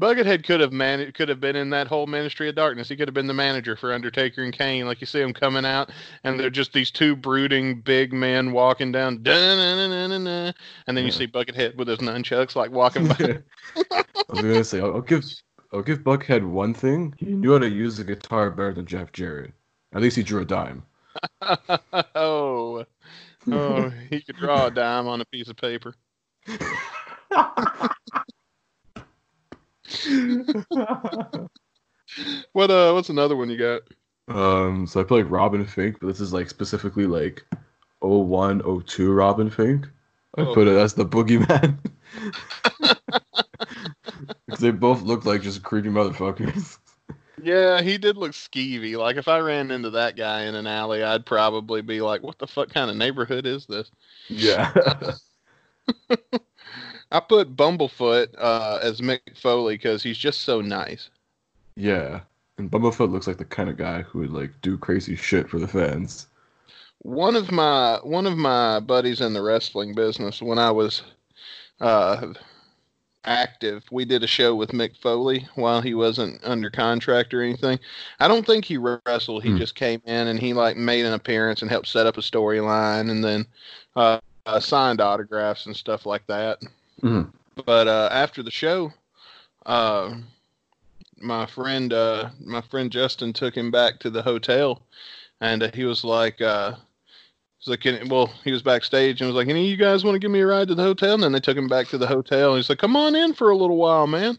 [0.00, 2.88] Buckethead could have man could have been in that whole Ministry of Darkness.
[2.88, 4.86] He could have been the manager for Undertaker and Kane.
[4.86, 5.90] Like you see him coming out,
[6.22, 11.76] and they're just these two brooding big men walking down, and then you see Buckethead
[11.76, 13.40] with his nunchucks like walking by.
[13.76, 15.24] I was gonna say I'll, I'll give
[15.72, 17.14] I'll give Buckethead one thing.
[17.18, 19.52] He knew how to use the guitar better than Jeff Jarrett.
[19.92, 20.84] At least he drew a dime.
[22.14, 22.84] oh,
[23.50, 25.94] oh, he could draw a dime on a piece of paper.
[32.52, 32.92] What uh?
[32.92, 33.82] What's another one you got?
[34.34, 37.44] Um, so I play like Robin Finck, but this is like specifically like
[38.00, 39.84] 01, 02 Robin Finck.
[40.36, 40.54] I Oh.
[40.54, 41.78] put it as the boogeyman.
[44.46, 46.78] Because they both look like just creepy motherfuckers.
[47.42, 48.96] Yeah, he did look skeevy.
[48.96, 52.38] Like if I ran into that guy in an alley, I'd probably be like, "What
[52.38, 53.90] the fuck kind of neighborhood is this?"
[54.28, 54.72] Yeah.
[57.10, 61.10] I put Bumblefoot uh, as Mick Foley because he's just so nice.
[61.76, 62.20] yeah.
[62.58, 65.58] And Bumblefoot looks like the kind of guy who would like do crazy shit for
[65.60, 66.26] the fans.
[67.02, 71.02] One of my one of my buddies in the wrestling business when I was
[71.80, 72.32] uh,
[73.24, 77.78] active, we did a show with Mick Foley while he wasn't under contract or anything.
[78.18, 79.44] I don't think he wrestled.
[79.44, 79.56] He Hmm.
[79.56, 83.10] just came in and he like made an appearance and helped set up a storyline
[83.10, 83.46] and then
[83.96, 86.58] uh, uh, signed autographs and stuff like that.
[87.02, 87.32] Mhm.
[87.66, 88.92] But uh, after the show,
[89.66, 90.16] uh,
[91.20, 94.82] my friend uh, my friend Justin took him back to the hotel,
[95.40, 96.40] and uh, he was like.
[96.40, 96.76] Uh,
[97.60, 100.20] He's like, well, he was backstage and was like, any of you guys want to
[100.20, 101.14] give me a ride to the hotel?
[101.14, 102.50] And then they took him back to the hotel.
[102.50, 104.38] And he's like, come on in for a little while, man.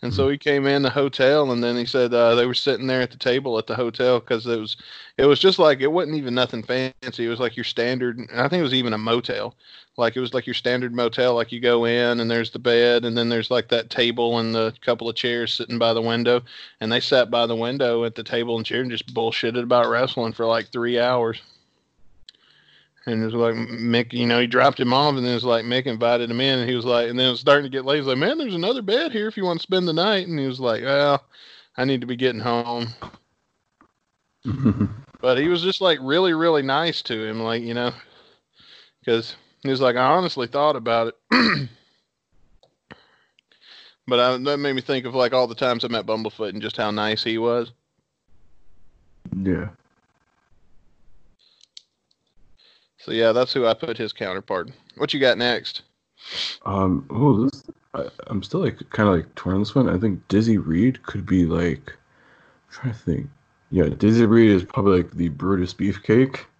[0.00, 2.86] And so he came in the hotel, and then he said uh, they were sitting
[2.86, 4.76] there at the table at the hotel because it was,
[5.16, 7.26] it was just like it wasn't even nothing fancy.
[7.26, 8.20] It was like your standard.
[8.32, 9.56] I think it was even a motel,
[9.96, 11.34] like it was like your standard motel.
[11.34, 14.54] Like you go in and there's the bed, and then there's like that table and
[14.54, 16.42] the couple of chairs sitting by the window.
[16.80, 19.88] And they sat by the window at the table and chair and just bullshitted about
[19.88, 21.42] wrestling for like three hours.
[23.08, 25.44] And it was like Mick, you know, he dropped him off, and then it was
[25.44, 27.74] like Mick invited him in, and he was like, and then it was starting to
[27.74, 27.98] get late.
[27.98, 30.28] He's like, man, there's another bed here if you want to spend the night.
[30.28, 31.24] And he was like, well,
[31.76, 32.88] I need to be getting home.
[35.20, 37.92] But he was just like really, really nice to him, like you know,
[39.00, 41.16] because he was like, I honestly thought about it.
[44.06, 46.62] but I, that made me think of like all the times I met Bumblefoot and
[46.62, 47.72] just how nice he was.
[49.42, 49.70] yeah.
[53.08, 54.70] So yeah, that's who I put his counterpart.
[54.98, 55.80] What you got next?
[56.66, 59.88] Um, oh, this I, I'm still like kind of like torn on this one.
[59.88, 61.90] I think Dizzy Reed could be like.
[61.90, 63.30] I'm trying to think.
[63.70, 66.40] Yeah, Dizzy Reed is probably like the Brutus Beefcake.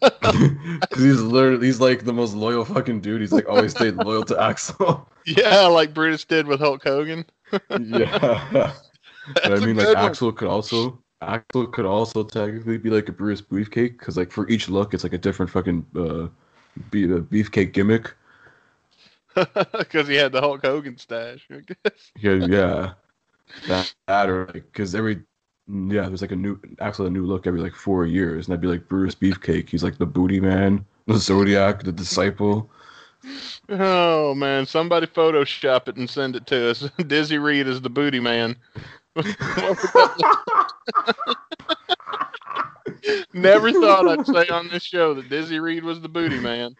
[0.00, 3.22] Because he's literally he's like the most loyal fucking dude.
[3.22, 5.06] He's like always stayed loyal to Axl.
[5.26, 7.24] Yeah, like Brutus did with Hulk Hogan.
[7.80, 8.74] yeah.
[9.34, 9.96] But I mean, like one.
[9.96, 14.48] Axl could also Axl could also technically be like a Bruce Beefcake because like for
[14.48, 16.28] each look, it's like a different fucking uh,
[16.90, 18.14] be a beefcake gimmick.
[19.78, 21.46] because he had the Hulk Hogan stash.
[21.50, 22.12] I guess.
[22.18, 22.92] Yeah, yeah.
[23.66, 25.22] That, that or like because every
[25.68, 28.60] yeah, there's like a new Axl a new look every like four years, and I'd
[28.60, 29.68] be like Bruce Beefcake.
[29.68, 32.70] He's like the booty man, the Zodiac, the disciple.
[33.68, 36.88] Oh man, somebody Photoshop it and send it to us.
[37.06, 38.56] Dizzy Reed is the booty man.
[43.32, 46.74] Never thought I'd say on this show that Dizzy Reed was the booty man.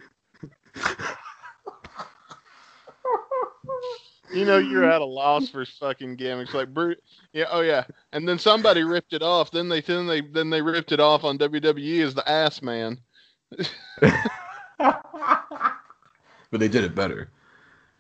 [4.33, 7.03] You know you're at a loss for fucking gimmicks like Brute.
[7.33, 7.85] Yeah, oh yeah.
[8.13, 9.51] And then somebody ripped it off.
[9.51, 12.99] Then they then they then they ripped it off on WWE as the ass man.
[14.79, 15.03] but
[16.53, 17.31] they did it better.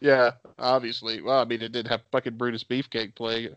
[0.00, 1.22] Yeah, obviously.
[1.22, 3.50] Well, I mean, it did have fucking Brutus Beefcake play.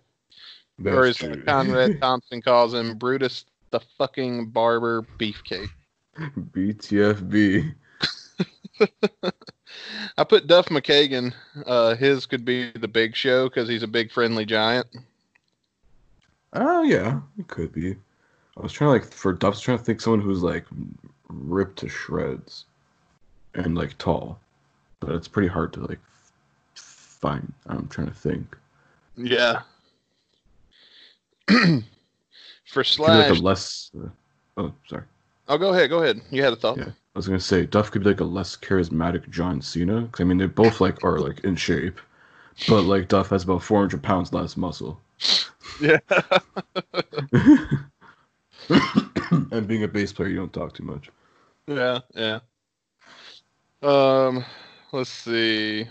[0.80, 1.44] That's or as true.
[1.44, 5.70] Conrad Thompson calls him, Brutus the fucking barber beefcake.
[6.18, 7.74] BTFB.
[10.18, 11.34] I put Duff McKagan.
[11.66, 14.88] Uh, his could be the Big Show because he's a big friendly giant.
[16.54, 17.96] Oh yeah, it could be.
[18.58, 20.66] I was trying to like for Duff's trying to think someone who's like
[21.30, 22.66] ripped to shreds
[23.54, 24.38] and like tall,
[25.00, 26.00] but it's pretty hard to like
[26.76, 27.54] find.
[27.68, 28.58] I'm trying to think.
[29.16, 29.62] Yeah.
[32.66, 33.92] For be like Slash, a less.
[33.98, 34.10] Uh,
[34.58, 35.04] oh, sorry.
[35.50, 36.22] oh, go ahead, go ahead.
[36.30, 36.78] You had a thought.
[36.78, 40.08] Yeah, I was gonna say Duff could be like a less charismatic John Cena.
[40.12, 42.00] Cause I mean they both like are like in shape,
[42.68, 45.00] but like Duff has about 400 pounds less muscle.
[45.82, 46.00] Yeah.
[49.52, 51.10] and being a bass player, you don't talk too much.
[51.68, 52.40] Yeah, yeah.
[53.82, 54.46] Um,
[54.92, 55.88] let's see.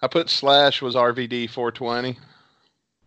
[0.00, 2.18] I put Slash was RVD 420.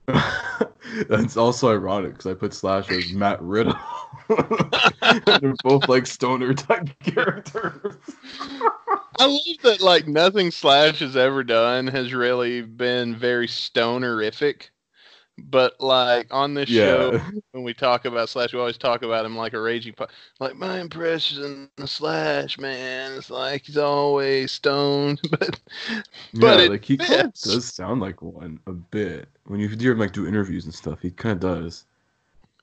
[1.10, 3.76] That's also ironic because I put Slash as Matt Riddle.
[5.26, 7.95] They're both like stoner type characters.
[9.20, 14.70] I love that like nothing Slash has ever done has really been very stonerific.
[15.49, 17.19] But like on this show,
[17.51, 19.93] when we talk about Slash, we always talk about him like a raging.
[19.93, 20.07] Po-
[20.39, 25.59] like my impression of Slash, man, it's like he's always stoned, but
[26.33, 29.93] But yeah, like he kind of does sound like one a bit when you hear
[29.93, 30.99] him like do interviews and stuff.
[31.01, 31.85] He kind of does.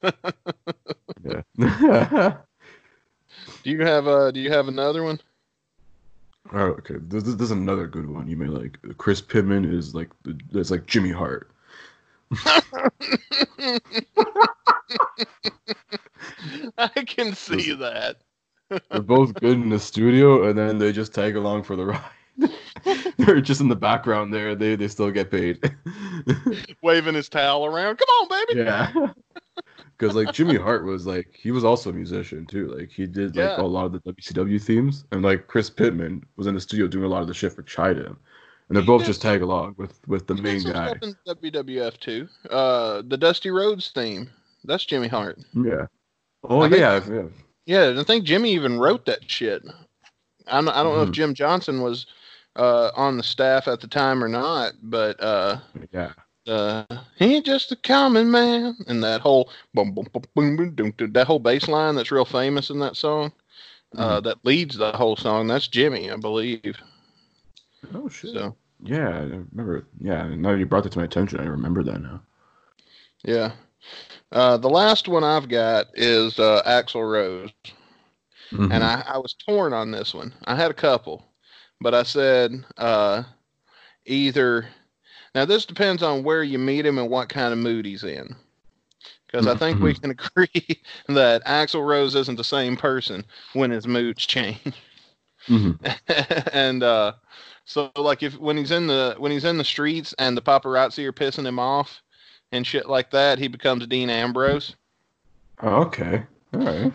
[1.24, 2.36] yeah.
[3.64, 5.20] do you have uh do you have another one?
[6.52, 6.94] Oh, okay.
[6.98, 8.28] This, this, this is another good one.
[8.28, 10.10] You may like Chris Pittman is like
[10.52, 11.50] it's like Jimmy Hart.
[16.78, 18.16] I can see that.
[18.90, 22.02] They're both good in the studio, and then they just tag along for the ride.
[23.16, 24.54] They're just in the background there.
[24.54, 25.58] They they still get paid.
[26.82, 27.96] Waving his towel around.
[27.96, 28.60] Come on, baby.
[28.60, 28.92] yeah.
[29.96, 32.68] Because like Jimmy Hart was like he was also a musician too.
[32.68, 33.60] Like he did like Yeah.
[33.60, 37.04] a lot of the WCW themes, and like Chris Pittman was in the studio doing
[37.04, 38.14] a lot of the shit for Chida,
[38.68, 40.94] and they He both just tag along with with the He main guy.
[41.02, 42.28] in WWF too.
[42.50, 44.30] Uh, the Dusty Rhodes theme.
[44.64, 45.38] That's Jimmy Hart.
[45.54, 45.86] Yeah.
[46.44, 47.24] Oh I think- yeah, yeah.
[47.66, 49.62] Yeah, I think Jimmy even wrote that shit.
[50.46, 51.14] I'm, I don't know if Mhm.
[51.14, 52.06] Jim Johnson was
[52.56, 55.58] uh, on the staff at the time or not, but uh,
[55.92, 56.12] Yeah.
[56.48, 56.84] uh,
[57.16, 58.74] he ain't just a common man.
[58.88, 62.24] And that whole boom, boom, boom, boom, boom, doom, that whole bass line that's real
[62.24, 63.32] famous in that song,
[63.96, 65.46] uh, that leads the whole song.
[65.46, 66.76] That's Jimmy, I believe.
[67.94, 68.32] Oh shit.
[68.34, 69.86] So Yeah, I remember.
[70.00, 72.22] Yeah, now you brought that to my attention, I remember that now.
[73.24, 73.52] yeah.
[74.32, 77.50] Uh, the last one I've got is uh, Axl Rose.
[78.52, 78.70] Mhm.
[78.72, 80.32] and I, I was torn on this one.
[80.46, 81.24] I had a couple,
[81.80, 83.22] but I said uh,
[84.06, 84.66] either.
[85.34, 88.34] Now this depends on where you meet him and what kind of mood he's in,
[89.26, 93.86] because I think we can agree that Axl Rose isn't the same person when his
[93.86, 94.74] moods change.
[95.48, 95.78] Mhm.
[96.52, 97.12] and uh,
[97.68, 101.04] so, like, if when he's in the when he's in the streets and the paparazzi
[101.04, 102.00] are pissing him off
[102.50, 104.74] and shit like that, he becomes Dean Ambrose.
[105.62, 106.22] Oh, okay.
[106.54, 106.92] All right.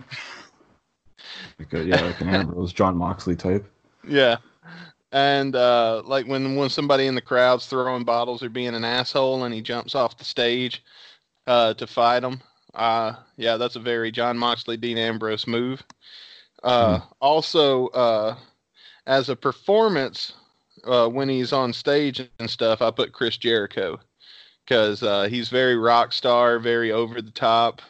[1.60, 3.72] Like a, yeah, like an Ambrose, Jon Moxley type.
[4.08, 4.38] Yeah.
[5.12, 9.44] And uh, like when when somebody in the crowd's throwing bottles or being an asshole,
[9.44, 10.84] and he jumps off the stage
[11.46, 12.42] uh, to fight them.
[12.74, 15.84] Uh, yeah, that's a very Jon Moxley, Dean Ambrose move.
[16.64, 18.36] Uh, Also, uh,
[19.06, 20.34] as a performance,
[20.86, 24.00] uh, when he's on stage and stuff, I put Chris Jericho
[24.66, 27.82] because uh, he's very rock star, very over the top,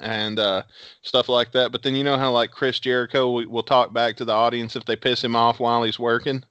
[0.00, 0.62] and uh,
[1.02, 1.72] stuff like that.
[1.72, 4.76] But then you know how like Chris Jericho will, will talk back to the audience
[4.76, 6.44] if they piss him off while he's working.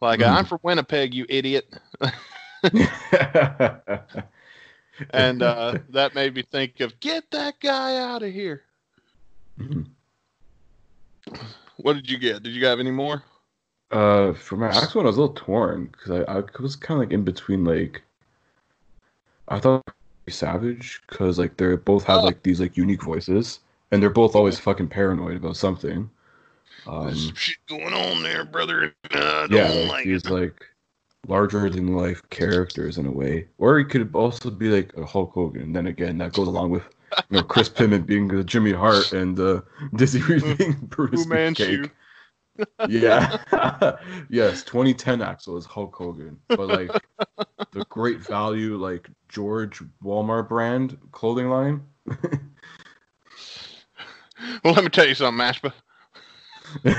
[0.00, 0.30] Like Mhm.
[0.30, 1.72] I'm from Winnipeg, you idiot,
[5.10, 8.62] and uh, that made me think of get that guy out of here.
[9.58, 9.86] Mhm.
[11.78, 12.42] What did you get?
[12.42, 13.22] Did you have any more?
[13.90, 17.00] Uh, for my next one, I was a little torn because I, I was kind
[17.00, 17.64] of like in between.
[17.64, 18.02] Like,
[19.48, 19.84] I thought
[20.28, 22.24] Savage because like they both have Oh.
[22.24, 23.60] like these like unique voices,
[23.90, 26.10] and they're both always fucking paranoid about something.
[26.86, 28.92] Um, There's some shit going on there, brother.
[29.12, 30.30] Uh, don't yeah, like these it.
[30.30, 30.64] like
[31.28, 35.32] larger than life characters in a way, or he could also be like a Hulk
[35.32, 35.62] Hogan.
[35.62, 36.82] And then again, that goes along with
[37.30, 39.60] you know Chris Pittman being uh, Jimmy Hart and uh,
[39.96, 41.88] Dizzy Reed being Bruce Fu Manchu.
[42.88, 43.36] Yeah.
[44.30, 46.90] yes, 2010 Axl is Hulk Hogan, but like
[47.72, 51.82] the great value like George Walmart brand clothing line.
[54.62, 55.72] Well, let me tell you something, Ashba.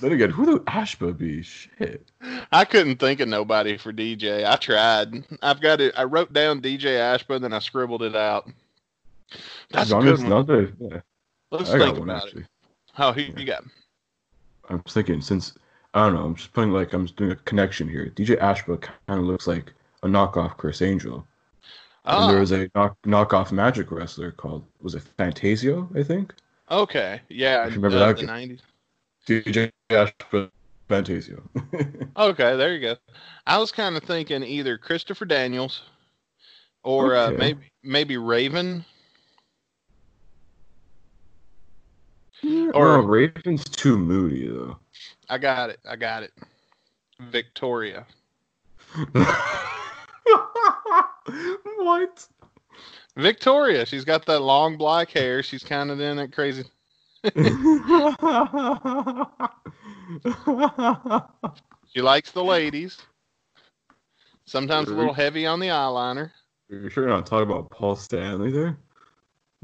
[0.00, 1.42] then again, who do Ashba be?
[1.42, 2.08] Shit.
[2.52, 4.46] I couldn't think of nobody for DJ.
[4.46, 5.24] I tried.
[5.42, 5.94] I've got it.
[5.96, 8.48] I wrote down DJ Ashba, then I scribbled it out.
[9.70, 10.72] That's a good one.
[10.78, 11.00] yeah,
[11.50, 12.42] Let's I think about actually.
[12.42, 12.48] it.
[12.98, 13.64] Oh, who you got?
[14.68, 15.54] I'm thinking since
[15.94, 18.06] I don't know, I'm just putting like I'm just doing a connection here.
[18.16, 19.72] DJ Ashba kind of looks like
[20.02, 21.26] a knockoff Criss Angel.
[22.06, 26.34] And there Oh, was a knock, knockoff magic wrestler called was it Phantasio, I think?
[26.70, 27.20] okay.
[27.28, 28.60] Yeah, remember uh, that the 90s.
[29.26, 30.50] DJ Ashba
[30.88, 31.42] Phantasio.
[32.16, 32.96] Okay, there you go.
[33.46, 35.82] I was kind of thinking either Christopher Daniels
[36.82, 38.84] or uh, maybe maybe Raven.
[42.74, 44.78] Or Raven's too moody though.
[45.28, 45.80] I got it.
[45.88, 46.32] I got it.
[47.20, 48.06] Victoria.
[51.76, 52.28] what?
[53.16, 53.86] Victoria.
[53.86, 55.42] She's got that long black hair.
[55.42, 56.64] She's kind of in that crazy.
[61.94, 62.98] She likes the ladies.
[64.46, 66.32] Sometimes a little heavy on the eyeliner.
[66.68, 68.76] You're sure you're not talking about Paul Stanley there?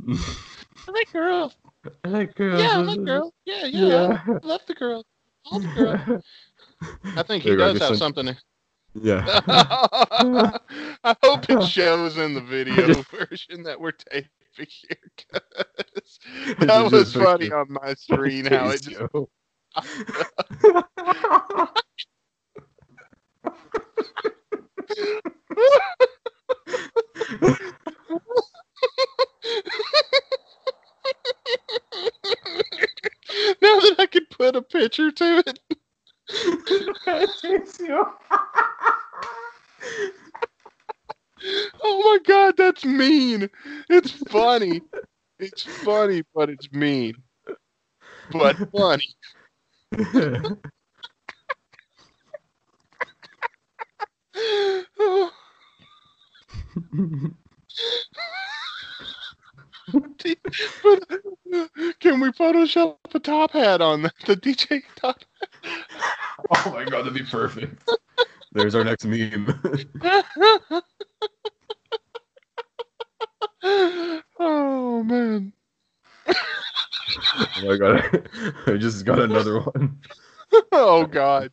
[0.09, 1.57] I like girls.
[2.05, 2.63] I like girls.
[2.63, 3.33] Yeah, I like girls.
[3.45, 4.21] Yeah, yeah.
[4.27, 5.05] I love the girls.
[5.51, 6.23] All the girls.
[7.17, 8.37] I think he There you go, does have send- something.
[8.95, 9.25] Yeah.
[11.05, 14.97] I hope it shows in the video version that we're taping here.
[16.59, 17.59] that was a funny picture.
[17.59, 19.01] on my screen how it just
[33.63, 35.59] now that I can put a picture to it.
[41.83, 43.49] Oh my god, that's mean.
[43.89, 44.83] It's funny.
[45.39, 47.15] It's funny, but it's mean.
[48.31, 49.15] But funny.
[54.99, 55.31] Oh.
[62.01, 65.21] Can we Photoshop a top hat on the, the DJ top?
[65.65, 67.89] oh my god, that'd be perfect.
[68.53, 69.47] There's our next meme.
[74.39, 75.53] oh man.
[76.29, 76.35] oh
[77.65, 78.29] my god,
[78.67, 79.99] I just got another one.
[80.73, 81.53] Oh god.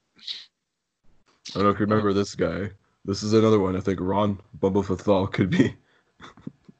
[1.49, 2.71] I don't know if you remember this guy.
[3.05, 3.75] This is another one.
[3.75, 5.75] I think Ron Bumblefoot Thal could be.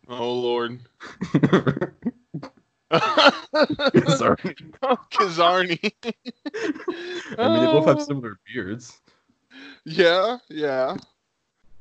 [0.10, 0.80] Oh lord.
[4.18, 4.56] Sorry.
[5.12, 5.92] Kazarni.
[7.38, 8.04] Oh, I mean, they both have Oh.
[8.04, 9.02] similar beards.
[9.86, 10.96] Yeah, yeah.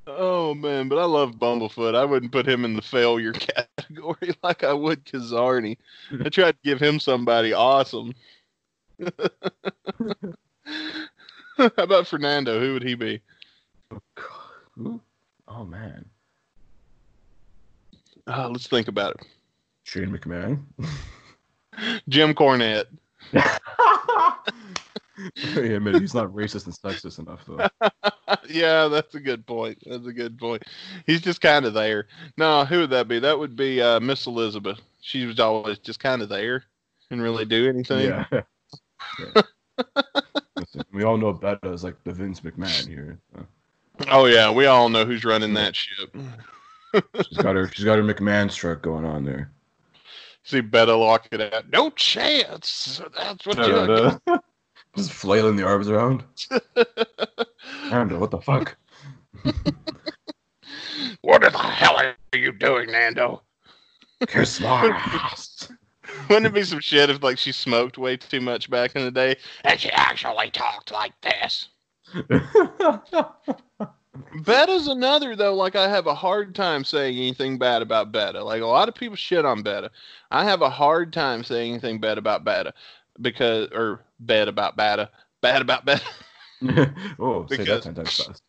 [0.09, 1.95] Oh man, but I love Bumblefoot.
[1.95, 5.79] I wouldn't put him in the failure category like I would Kazarni.
[6.25, 8.15] I tried to give him somebody awesome.
[11.57, 12.61] How about Fernando?
[12.61, 13.21] Who would he be?
[13.91, 14.01] Oh,
[14.77, 15.01] Who?
[15.49, 16.05] Oh man,
[18.27, 19.27] Uh, let's think about it.
[19.85, 20.65] Shane McMahon.
[22.09, 22.87] Jim Cornette.
[23.33, 23.59] yeah,
[25.79, 27.67] man, he's not racist and sexist enough though.
[28.49, 29.79] yeah, that's a good point.
[29.87, 30.63] That's a good point.
[31.07, 32.07] He's just kind of there.
[32.37, 33.19] No, who would that be?
[33.19, 34.81] That would be uh, Miss Elizabeth.
[35.01, 36.65] She was always just kind of there
[37.11, 38.07] and really do anything.
[38.07, 38.25] Yeah.
[38.33, 39.43] Yeah.
[40.57, 43.19] Listen, we all know Beta is like the Vince McMahon here.
[43.35, 43.47] so.
[44.09, 46.15] Oh yeah, we all know who's running that ship.
[47.29, 49.51] She's got her she's got her McMahon struck going on there.
[50.43, 51.71] See Beta locking it out.
[51.71, 53.01] No chance.
[53.17, 54.21] That's what you're.
[54.97, 56.25] Just flailing the arms around.
[57.91, 58.77] Nando, what the fuck?
[61.23, 63.43] What the hell are you doing, Nando?
[64.29, 65.69] Kiss my ass.
[66.29, 69.11] Wouldn't it be some shit if like she smoked way too much back in the
[69.11, 71.69] day and she actually talked like this?
[74.43, 75.55] Beta's another though.
[75.55, 78.43] Like I have a hard time saying anything bad about Beta.
[78.43, 79.91] Like a lot of people shit on Beta.
[80.31, 82.73] I have a hard time saying anything bad about Beta
[83.21, 85.11] because or bad about Beta.
[85.41, 86.03] Bad about Beta.
[87.19, 88.43] oh, say that Because- ten times fast.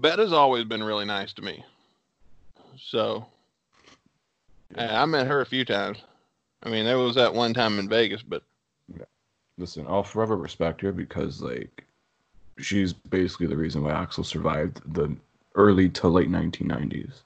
[0.00, 1.64] Beta's always been really nice to me.
[2.78, 3.26] So
[4.74, 5.98] and I met her a few times.
[6.62, 8.42] I mean, there was that one time in Vegas, but
[9.58, 11.86] Listen, I'll forever respect her because like
[12.58, 15.14] she's basically the reason why Axl survived the
[15.54, 17.22] early to late 1990s.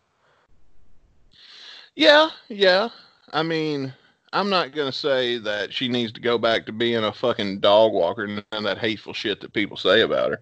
[1.97, 2.89] Yeah, yeah.
[3.33, 3.93] I mean,
[4.33, 7.93] I'm not gonna say that she needs to go back to being a fucking dog
[7.93, 10.41] walker and none of that hateful shit that people say about her.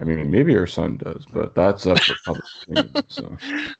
[0.00, 3.04] I mean, maybe her son does, but that's up for public opinion.
[3.08, 3.74] So I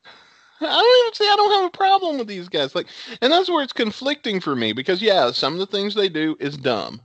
[0.61, 1.29] don't even see.
[1.29, 2.75] I don't have a problem with these guys.
[2.75, 2.87] Like,
[3.21, 6.37] and that's where it's conflicting for me because yeah, some of the things they do
[6.41, 7.01] is dumb.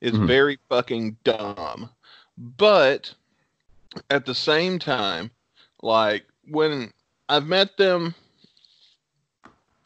[0.00, 0.26] It's Mhm.
[0.26, 1.90] very fucking dumb.
[2.38, 3.14] But
[4.10, 5.30] at the same time,
[5.82, 6.92] like when
[7.28, 8.14] I've met them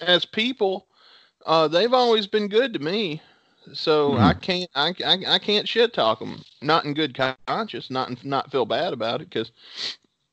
[0.00, 0.86] as people,
[1.46, 3.22] uh, they've always been good to me.
[3.72, 6.42] So I can't, I, I, I can't shit talk them.
[6.60, 7.90] Not in good conscience.
[7.90, 9.52] Not in, not feel bad about it because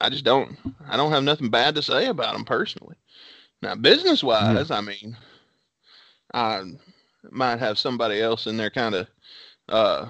[0.01, 0.57] I just don't.
[0.87, 2.95] I don't have nothing bad to say about them personally.
[3.61, 5.15] Now, business wise, I mean,
[6.33, 6.63] I
[7.29, 9.07] might have somebody else in there kind of
[9.67, 10.07] uh,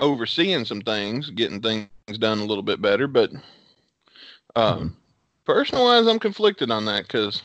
[0.00, 1.88] overseeing some things, getting things
[2.18, 3.06] done a little bit better.
[3.06, 3.30] But
[4.56, 4.96] um,
[5.44, 7.42] personal wise, I'm conflicted on that because,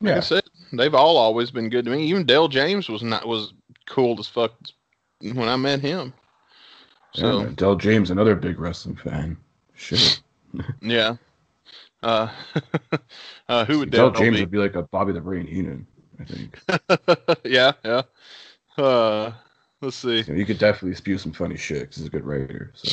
[0.00, 2.04] like I said, they've all always been good to me.
[2.06, 3.52] Even Del James was not was
[3.86, 4.52] cool as fuck
[5.20, 6.12] when I met him.
[7.14, 7.50] So yeah.
[7.54, 9.36] Del James, another big wrestling fan.
[9.74, 10.20] Shit,
[10.80, 11.16] yeah.
[12.02, 12.28] Uh,
[13.48, 14.42] uh, who would Del James be?
[14.42, 15.86] would be like a Bobby the Brain Heenan.
[16.20, 16.58] I think
[17.44, 18.02] yeah, yeah.
[18.76, 19.32] Uh,
[19.82, 22.24] let's see, you, know, you could definitely spew some funny shit 'cause he's a good
[22.24, 22.72] writer.
[22.74, 22.90] So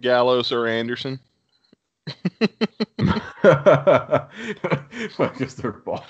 [0.00, 1.20] Gallows or Anderson.
[3.44, 4.26] I
[5.38, 6.04] guess they're ball.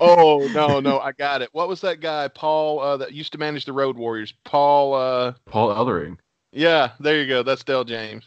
[0.00, 1.50] Oh no, no, I got it.
[1.52, 4.32] What was that guy, Paul, uh, that used to manage the Road Warriors?
[4.44, 4.94] Paul.
[4.94, 6.16] Uh, Paul Ellering.
[6.52, 7.42] yeah, there you go.
[7.42, 8.24] That's Del James.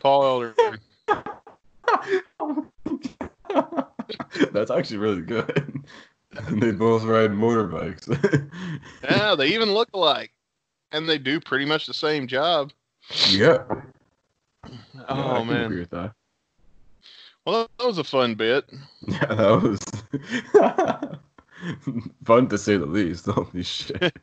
[0.00, 0.54] Paul Elder.
[4.52, 5.84] That's actually really good.
[6.36, 8.06] And they both ride motorbikes.
[9.04, 10.32] yeah, they even look alike,
[10.92, 12.70] and they do pretty much the same job.
[13.30, 13.64] yeah.
[15.08, 16.12] Oh Yeah, man, agree with that.
[17.46, 18.68] well that was a fun bit.
[19.06, 19.78] Yeah, that was
[22.24, 23.26] fun to say the least.
[23.26, 24.16] Holy shit.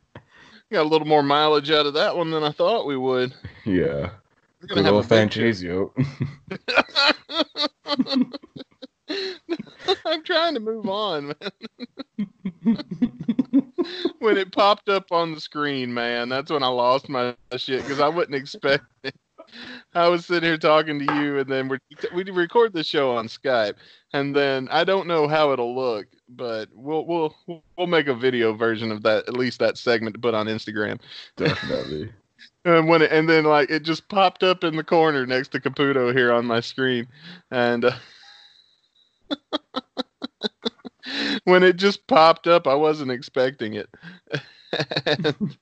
[0.71, 3.33] Got a little more mileage out of that one than I thought we would.
[3.65, 4.11] Yeah.
[4.61, 5.09] We're gonna Good have a old show.
[5.09, 5.93] Phantasio.
[10.05, 12.27] I'm trying to move on, man.
[14.19, 17.99] when it popped up on the screen, man, that's when I lost my shit because
[17.99, 19.15] I wouldn't expect it.
[19.93, 21.79] I was sitting here talking to you, and then we're,
[22.13, 23.75] we record the show on Skype,
[24.13, 27.35] and then I don't know how it'll look, but we'll we'll
[27.77, 30.99] we'll make a video version of that, at least that segment to put on Instagram.
[31.37, 32.11] Definitely.
[32.65, 35.59] And when it, and then like it just popped up in the corner next to
[35.59, 37.07] Caputo here on my screen,
[37.51, 37.95] and uh,
[41.45, 43.89] when it just popped up, I wasn't expecting it,
[45.05, 45.25] and,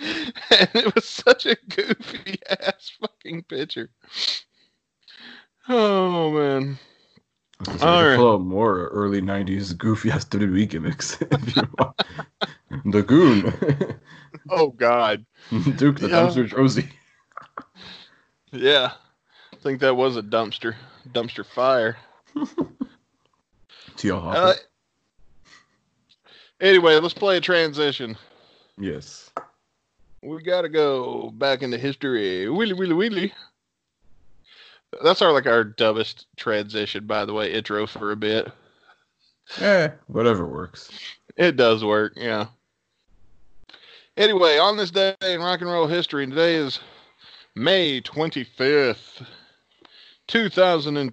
[0.00, 3.90] and it was such a goofy ass fucking picture.
[5.68, 6.78] Oh man,
[7.82, 8.16] All All right.
[8.16, 11.20] pull out more early '90s goofy ass WWE gimmicks.
[11.20, 12.02] if you want.
[12.86, 13.52] the Goon,
[14.48, 15.24] oh god,
[15.76, 16.22] Duke the Yeah.
[16.22, 16.88] Dumpster Droese.
[18.52, 18.92] yeah,
[19.52, 20.74] I think that was a dumpster
[21.12, 21.96] dumpster fire.
[23.96, 24.20] T.L.
[24.20, 24.38] Hopper.
[24.38, 24.54] Uh,
[26.60, 28.16] anyway, let's play a transition.
[28.78, 29.30] yes.
[30.22, 32.48] We gotta go back into history.
[32.48, 33.32] Willy, willy, willy.
[35.02, 37.52] That's our like our dumbest transition, by the way.
[37.52, 38.52] Intro for a bit.
[39.58, 40.90] Eh, whatever works.
[41.36, 42.46] It does work, yeah.
[44.16, 46.80] Anyway, on this day in rock and roll history, and today is
[47.54, 49.22] May twenty fifth,
[50.26, 51.12] two thousand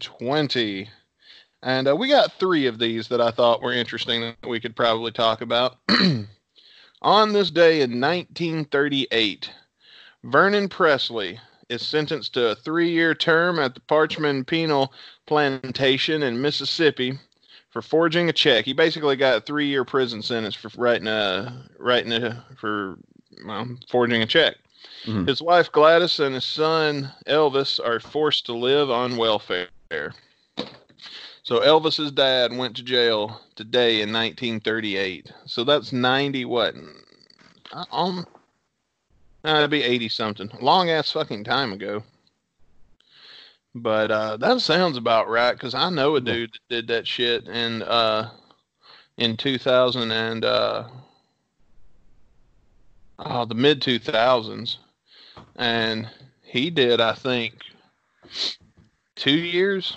[1.67, 4.73] and uh, we got three of these that I thought were interesting that we could
[4.73, 5.75] probably talk about.
[7.01, 9.51] on this day in 1938,
[10.23, 11.37] Vernon Presley
[11.67, 14.93] is sentenced to a three year term at the Parchman Penal
[15.25, 17.19] Plantation in Mississippi
[17.69, 18.63] for forging a check.
[18.63, 22.97] He basically got a three year prison sentence for writing a writing a for
[23.45, 24.55] well, forging a check.
[25.03, 25.27] Mhm.
[25.27, 29.67] His wife Gladys and his son Elvis are forced to live on welfare.
[31.47, 35.31] So Elvis's dad went to jail today in 1938.
[35.45, 36.75] So that's 90 what?
[37.93, 38.27] Um,
[39.45, 40.49] it'd be 80 something.
[40.59, 42.03] Long ass fucking time ago.
[43.73, 47.47] But uh, that sounds about right because I know a dude that did that shit
[47.47, 48.29] in uh,
[49.15, 50.83] in 2000 and uh,
[53.19, 54.75] oh, the mid 2000s,
[55.55, 56.09] and
[56.41, 57.53] he did I think
[59.15, 59.95] two years.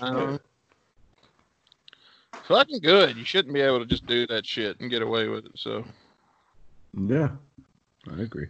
[0.00, 0.40] Um,
[2.44, 3.16] fucking good.
[3.16, 5.52] You shouldn't be able to just do that shit and get away with it.
[5.56, 5.84] So
[6.96, 7.30] Yeah,
[8.10, 8.48] I agree.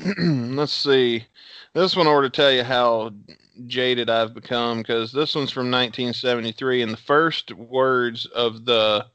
[0.18, 1.26] let's see.
[1.72, 3.12] This one ought to tell you how
[3.66, 9.06] jaded I've become because this one's from 1973, and the first words of the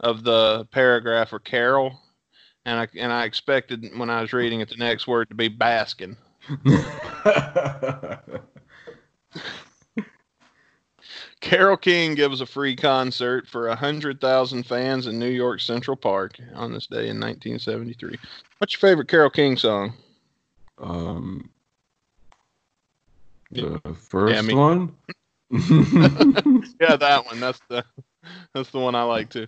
[0.00, 1.98] of the paragraph are Carol,
[2.64, 5.48] and I and I expected when I was reading it the next word to be
[5.48, 6.16] Baskin.
[11.40, 16.72] Carole King gives a free concert for 100,000 fans in New York Central Park on
[16.72, 18.18] this day in 1973.
[18.58, 19.94] What's your favorite Carole King song?
[20.80, 21.48] um,
[23.50, 24.94] the first me- one.
[26.80, 27.40] Yeah, that one.
[27.40, 27.84] That's the
[28.54, 29.46] that's the one I like too.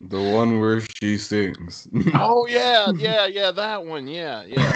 [0.00, 1.88] the one where she sings.
[2.14, 4.06] Oh yeah, yeah, yeah, that one.
[4.06, 4.72] Yeah, yeah.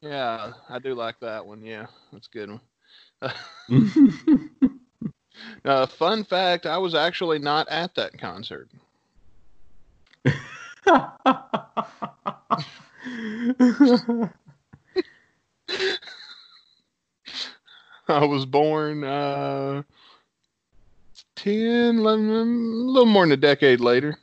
[0.00, 1.62] Yeah, I do like that one.
[1.62, 2.60] Yeah, that's a good one.
[5.64, 8.68] Uh, fun fact: I was actually not at that concert.
[18.08, 19.82] I was born uh,
[21.36, 24.18] 10, 11, a little more than a decade later.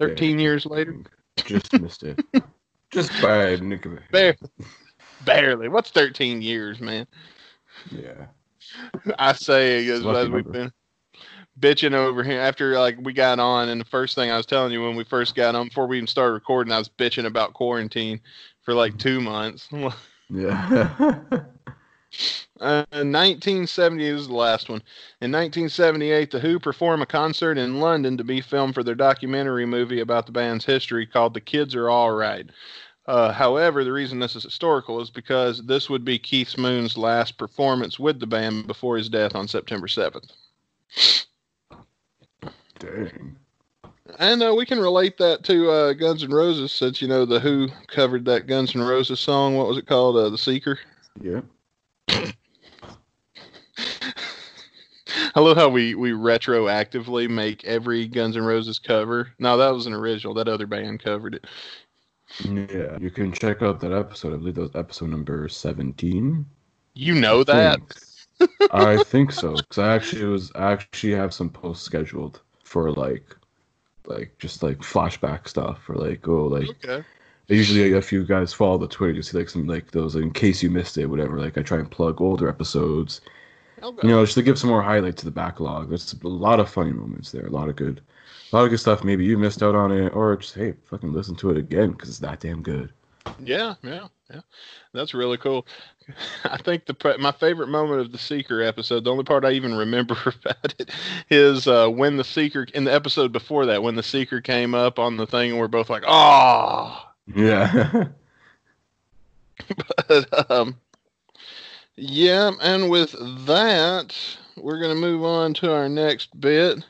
[0.00, 0.96] 13 years later.
[1.44, 2.18] Just missed it.
[2.90, 4.36] Just by a nick of a hair.
[5.26, 5.68] Bare, barely.
[5.68, 7.06] What's 13 years, man?
[7.90, 8.26] Yeah.
[9.18, 10.72] I say as, as we've been
[11.60, 14.72] bitching over here after like we got on and the first thing I was telling
[14.72, 17.54] you when we first got on before we even started recording I was bitching about
[17.54, 18.20] quarantine
[18.62, 19.68] for like two months.
[20.28, 21.20] Yeah.
[22.58, 24.80] Uh, 1970 is the last one.
[25.20, 29.66] In 1978, The Who perform a concert in London to be filmed for their documentary
[29.66, 32.48] movie about the band's history called The Kids Are All Right.
[33.06, 37.38] Uh, however, the reason this is historical is because this would be Keith Moon's last
[37.38, 40.32] performance with the band before his death on September 7th.
[42.78, 43.36] Dang.
[44.18, 47.38] And uh, we can relate that to uh, Guns N' Roses since, you know, The
[47.40, 49.56] Who covered that Guns N' Roses song.
[49.56, 50.16] What was it called?
[50.16, 50.78] Uh, the Seeker?
[51.20, 51.42] Yeah.
[55.34, 59.32] I love how we we retroactively make every Guns N' Roses cover.
[59.38, 60.34] No, that was an original.
[60.34, 61.46] That other band covered it.
[62.44, 62.98] Yeah.
[62.98, 64.34] You can check out that episode.
[64.34, 66.44] I believe that was episode number 17.
[66.94, 67.80] You know that?
[68.72, 69.56] I think so.
[69.56, 73.36] Because I actually was I actually have some posts scheduled for like
[74.06, 77.04] like just like flashback stuff or like oh like Okay.
[77.48, 80.62] usually if you guys follow the Twitter you see like some like those in case
[80.62, 83.20] you missed it whatever like I try and plug older episodes
[84.02, 85.88] you know, just to give some more highlight to the backlog.
[85.88, 88.00] There's a lot of funny moments there, a lot of good,
[88.52, 89.04] a lot of good stuff.
[89.04, 92.08] Maybe you missed out on it, or just hey, fucking listen to it again because
[92.08, 92.92] it's that damn good.
[93.42, 94.40] Yeah, yeah, yeah.
[94.92, 95.66] That's really cool.
[96.44, 99.74] I think the my favorite moment of the Seeker episode, the only part I even
[99.74, 100.90] remember about it,
[101.30, 104.98] is uh, when the Seeker in the episode before that, when the Seeker came up
[104.98, 107.02] on the thing, and we're both like, "Oh."
[107.34, 108.04] Yeah,
[110.08, 110.76] But, um,
[111.96, 113.14] yeah, and with
[113.46, 114.14] that,
[114.56, 116.84] we're going to move on to our next bit.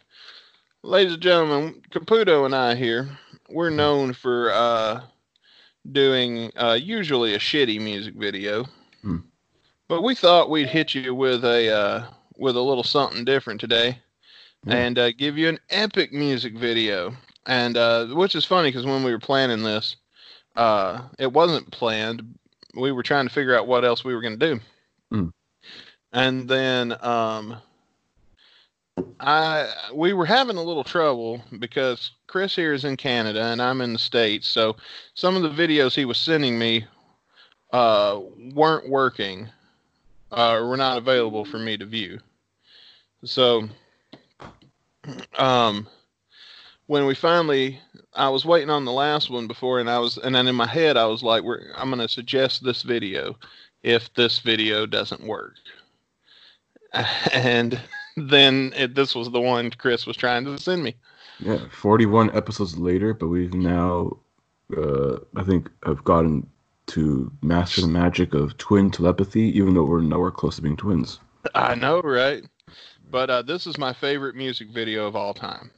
[0.87, 3.09] Ladies and gentlemen, Caputo and I here,
[3.51, 5.01] we're known for uh,
[5.91, 8.67] doing uh, usually a shitty music video,
[9.03, 9.17] Hmm.
[9.89, 12.05] but we thought we'd hit you with a uh,
[12.37, 13.99] with a little something different today,
[14.65, 14.77] Yeah.
[14.77, 17.17] and uh, give you an epic music video.
[17.47, 19.97] And uh, which is funny because when we were planning this,
[20.55, 22.39] uh, it wasn't planned.
[22.75, 24.61] We were trying to figure out what else we were going to do.
[25.11, 25.29] Hmm.
[26.13, 27.57] And then um,
[29.21, 33.81] I we were having a little trouble because Chris here is in Canada and I'm
[33.81, 34.49] in the States.
[34.49, 34.77] So
[35.15, 36.87] some of the videos he was sending me
[37.73, 38.21] uh,
[38.55, 39.49] weren't working
[40.33, 42.21] uh, were not available for me to view.
[43.25, 43.69] So
[45.39, 45.87] um,
[46.87, 47.81] when we finally
[48.15, 50.67] I was waiting on the last one before, and I was, and then in my
[50.67, 53.37] head I was like, "We're I'm going to suggest this video
[53.83, 55.55] if this video doesn't work."
[57.33, 57.79] and
[58.17, 60.95] then it, this was the one Chris was trying to send me.
[61.39, 64.17] Yeah, 41 episodes later, but we've now,
[64.77, 66.49] uh, I think, have gotten
[66.87, 71.21] to master the magic of twin telepathy, even though we're nowhere close to being twins.
[71.55, 72.45] I know, right?
[73.11, 75.71] But uh, this is my favorite music video of all time.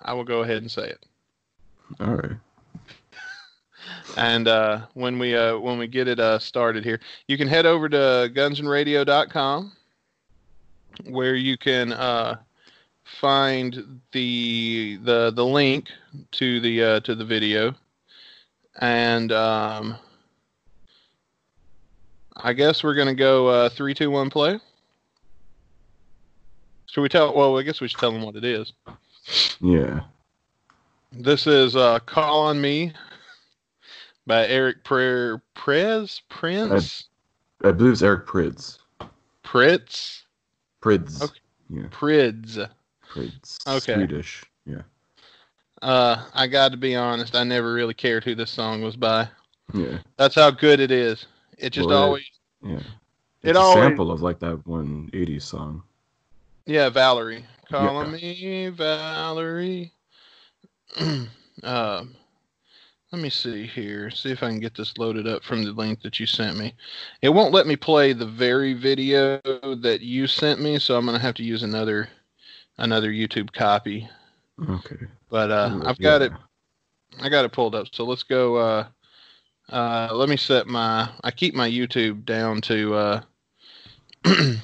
[0.00, 1.06] I will go ahead and say it.
[2.00, 2.36] All right.
[4.16, 7.66] And uh, when we uh, when we get it uh, started here, you can head
[7.66, 9.72] over to gunsandradio.com
[11.04, 12.36] where you can uh,
[13.20, 15.88] find the the the link
[16.32, 17.74] to the uh, to the video,
[18.80, 19.96] and um,
[22.36, 24.58] I guess we're gonna go uh, three, two, one, play.
[26.86, 27.34] Should we tell?
[27.34, 28.72] Well, I guess we should tell them what it is.
[29.60, 30.00] Yeah.
[31.12, 32.92] This is uh, "Call on Me"
[34.26, 37.08] by Eric Pre- Prez Prince
[37.64, 38.78] I believe it's Eric Prydz.
[39.42, 40.23] Pritz
[40.84, 41.22] Prids.
[41.22, 41.40] Okay.
[41.70, 42.58] Yeah, Prids.
[43.10, 43.58] Prids.
[43.66, 43.94] Okay.
[43.94, 44.44] Swedish.
[44.66, 44.82] Yeah.
[45.80, 49.28] Uh, I got to be honest, I never really cared who this song was by.
[49.72, 49.98] Yeah.
[50.18, 51.26] That's how good it is.
[51.56, 52.24] It just Well, always,
[52.62, 52.76] Yeah.
[53.42, 55.82] It It's a always- sample of like that one 80s song.
[56.66, 57.44] yeah, Valerie.
[57.70, 58.16] Calling Yeah.
[58.16, 59.92] me Valerie.
[61.62, 62.14] um,
[63.14, 64.10] let me see here.
[64.10, 66.74] See if I can get this loaded up from the link that you sent me.
[67.22, 71.20] It won't let me play the very video that you sent me, so I'm gonna
[71.20, 72.08] have to use another
[72.78, 74.08] another YouTube copy.
[74.68, 75.06] Okay.
[75.30, 76.26] But uh, I've got yeah.
[76.26, 76.32] it.
[77.22, 77.86] I got it pulled up.
[77.92, 78.56] So let's go.
[78.56, 78.86] Uh,
[79.70, 81.08] uh, let me set my.
[81.22, 82.94] I keep my YouTube down to.
[82.94, 83.20] Uh,
[84.24, 84.58] you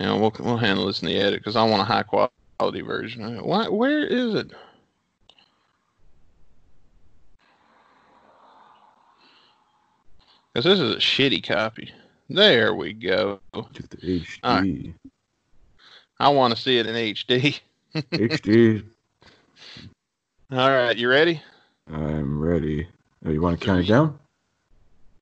[0.00, 3.40] know, we'll we'll handle this in the edit because I want a high quality version.
[3.44, 3.68] Why?
[3.68, 4.50] Where is it?
[10.52, 11.90] Because this is a shitty copy.
[12.28, 13.40] There we go.
[13.72, 14.44] Get the HD.
[14.44, 14.94] Alright.
[16.20, 17.58] I want to see it in HD.
[17.94, 18.84] HD.
[20.52, 21.42] All right, you ready?
[21.90, 22.86] I'm ready.
[23.24, 24.18] Oh, you want to count it down?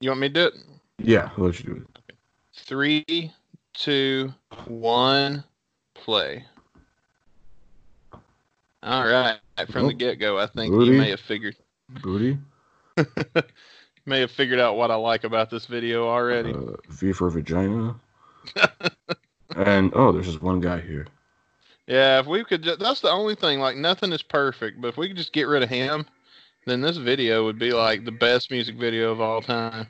[0.01, 0.55] You want me to do it?
[0.99, 2.17] Yeah, I'll let you do it.
[2.55, 3.33] Three,
[3.73, 4.35] two,
[4.67, 5.45] one,
[5.95, 6.45] play.
[8.83, 9.39] All right.
[9.71, 10.93] From the get go, I think Booty.
[10.93, 11.57] you may have figured
[12.03, 12.39] Booty.
[14.11, 16.53] may have figured out what I like about this video already.
[16.53, 17.95] Uh, v for vagina.
[19.57, 21.07] and oh, there's just one guy here.
[21.87, 24.97] yeah, if we could just, that's the only thing, like nothing is perfect, but if
[24.97, 26.05] we could just get rid of him,
[26.67, 29.87] then this video would be like the best music video of all time.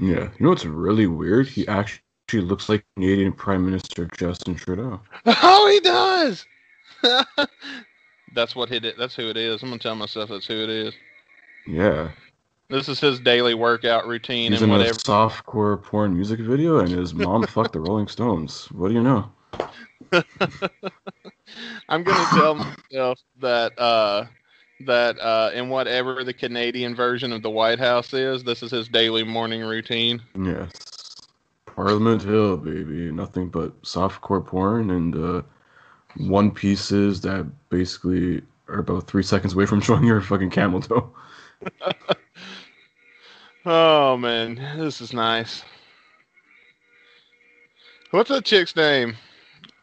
[0.00, 0.30] Yeah.
[0.38, 1.46] You know what's really weird?
[1.46, 2.00] He actually
[2.32, 5.00] looks like Canadian Prime Minister Justin Trudeau.
[5.26, 6.46] Oh, he does.
[8.34, 8.86] that's what it.
[8.86, 8.94] is.
[8.98, 9.62] That's who it is.
[9.62, 10.94] I'm gonna tell myself that's who it is.
[11.66, 12.10] Yeah.
[12.70, 14.96] This is his daily workout routine He's and in whatever.
[14.96, 18.66] a softcore porn music video, and his mom fucked the Rolling Stones.
[18.70, 19.28] What do you know?
[21.88, 24.26] I'm gonna tell myself that uh,
[24.86, 28.88] that uh, in whatever the Canadian version of the White House is, this is his
[28.88, 30.22] daily morning routine.
[30.40, 30.70] Yes.
[31.66, 33.10] Parliament Hill, baby.
[33.10, 35.42] Nothing but softcore porn and uh,
[36.18, 41.12] one pieces that basically are about three seconds away from showing your fucking camel toe.
[43.72, 45.62] Oh man, this is nice.
[48.10, 49.16] What's that chick's name?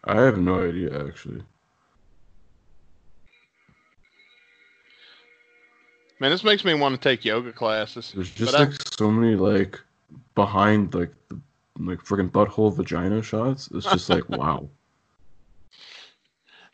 [0.03, 1.41] I have no idea, actually.
[6.19, 8.11] Man, this makes me want to take yoga classes.
[8.13, 9.79] There's just But I- like so many like
[10.35, 11.39] behind like the
[11.79, 13.69] like freaking butthole vagina shots.
[13.73, 14.67] It's just like wow.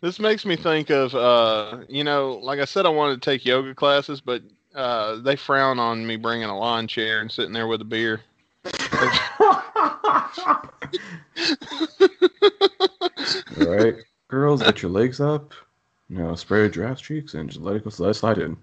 [0.01, 3.45] This makes me think of, uh, you know, like I said, I wanted to take
[3.45, 4.41] yoga classes, but
[4.75, 8.21] uh, they frown on me bringing a lawn chair and sitting there with a beer.
[13.57, 13.95] All right,
[14.27, 15.53] girls, get your legs up.
[16.09, 18.57] Now spray your ass cheeks and just let it go let it slide in.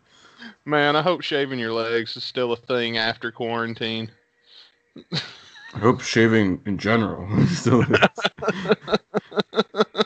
[0.65, 4.11] Man, I hope shaving your legs is still a thing after quarantine.
[5.13, 7.99] I hope shaving in general still is.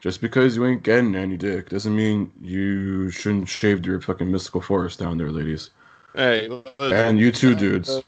[0.00, 4.60] Just because you ain't getting any dick doesn't mean you shouldn't shave your fucking mystical
[4.60, 5.70] forest down there, ladies.
[6.14, 6.48] Hey,
[6.78, 8.02] And you too, dudes.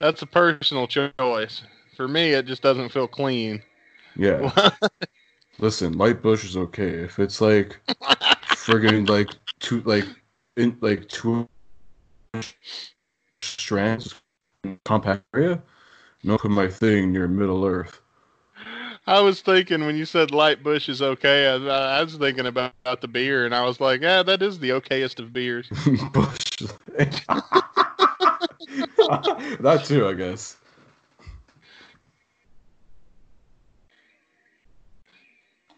[0.00, 1.62] that's a personal choice.
[1.96, 3.62] For me, it just doesn't feel clean.
[4.16, 4.50] Yeah.
[5.58, 6.88] Listen, light bush is okay.
[6.88, 7.78] If it's like
[8.48, 9.30] friggin' like
[9.60, 10.06] two like
[10.56, 11.48] in like two
[13.42, 14.14] strands
[14.84, 15.62] compact area,
[16.24, 18.00] no put my thing near Middle Earth.
[19.06, 22.72] I was thinking when you said light bush is okay, I, I was thinking about,
[22.84, 25.68] about, the beer, and I was like, yeah, that is the okayest of beers.
[26.12, 26.38] bush.
[29.60, 30.56] that too, I guess.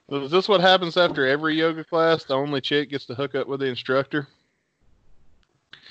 [0.08, 2.22] Is this what happens after every yoga class?
[2.22, 4.28] The only chick gets to hook up with the instructor.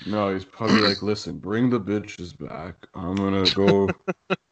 [0.06, 2.76] No, he's probably like, listen, bring the bitches back.
[2.94, 3.90] I'm gonna go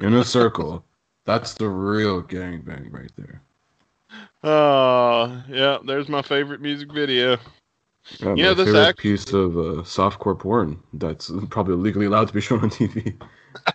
[0.00, 0.84] in a circle
[1.24, 3.42] that's the real gangbang right there.
[4.42, 5.78] Oh, yeah.
[5.84, 7.38] There's my favorite music video.
[8.18, 12.34] Yeah, You know, this act- piece of uh, softcore porn that's probably legally allowed to
[12.34, 13.14] be shown on TV.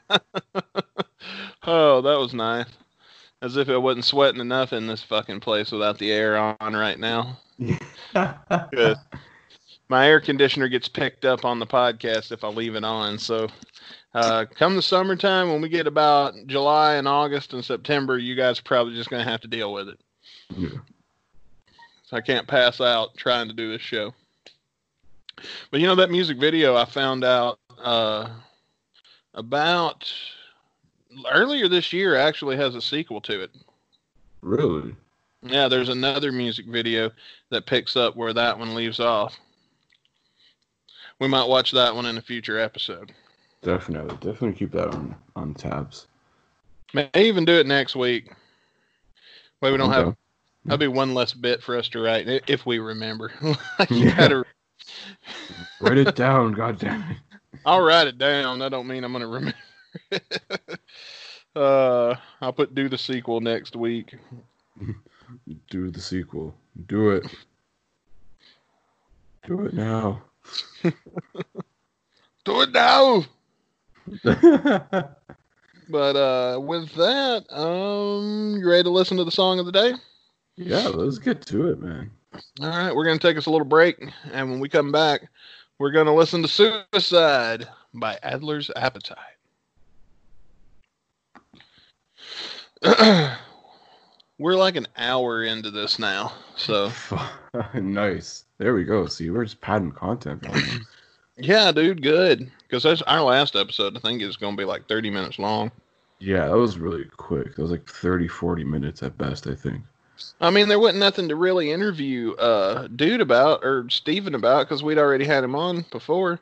[1.63, 2.67] Oh, that was nice.
[3.41, 6.97] As if I wasn't sweating enough in this fucking place without the air on right
[6.97, 7.37] now.
[7.59, 8.97] Good.
[9.89, 13.19] My air conditioner gets picked up on the podcast if I leave it on.
[13.19, 13.47] So,
[14.13, 18.59] uh, come the summertime, when we get about July and August and September, you guys
[18.59, 19.99] are probably just going to have to deal with it.
[20.55, 20.69] Yeah.
[22.03, 24.13] So I can't pass out trying to do this show.
[25.69, 28.29] But you know that music video I found out uh,
[29.35, 30.11] about
[31.31, 33.51] earlier this year actually has a sequel to it.
[34.41, 34.95] Really?
[35.43, 37.11] Yeah, there's another music video
[37.49, 39.37] that picks up where that one leaves off.
[41.19, 43.13] We might watch that one in a future episode.
[43.61, 44.15] Definitely.
[44.15, 46.07] Definitely keep that on, on tabs.
[46.93, 48.31] May even do it next week.
[49.61, 50.15] Way we don't have
[50.65, 53.31] that'll be one less bit for us to write if we remember.
[53.79, 54.17] Like, you Yeah.
[54.17, 54.45] gotta-
[55.81, 57.17] Write it down, god damn it.
[57.65, 58.59] I'll write it down.
[58.59, 59.57] That don't mean I'm gonna remember.
[61.55, 64.15] uh, I'll put do the sequel next week.
[65.69, 66.55] Do the sequel.
[66.87, 67.25] Do it.
[69.45, 70.21] Do it now.
[72.45, 73.25] Do it now.
[75.89, 79.93] But uh, with that, um, you ready to listen to the song of the day?
[80.55, 82.11] yeah, let's get to it, man.
[82.61, 83.97] All right, we're gonna take us a little break,
[84.31, 85.27] and when we come back,
[85.79, 89.17] we're gonna listen to "Suicide" by Adler's Appetite.
[94.37, 96.91] we're like an hour into this now, so
[97.73, 98.45] nice.
[98.59, 99.07] There we go.
[99.07, 100.45] See, we're just padding content.
[101.39, 102.51] yeah, dude, good.
[102.63, 103.97] Because that's our last episode.
[103.97, 105.71] I think is gonna be like thirty minutes long.
[106.19, 107.55] yeah, that was really quick.
[107.55, 109.81] That was like 30, 40 minutes at best, I think.
[110.41, 114.83] I mean, there wasn't nothing to really interview uh dude about or Steven about because
[114.83, 116.39] we'd already had him on before.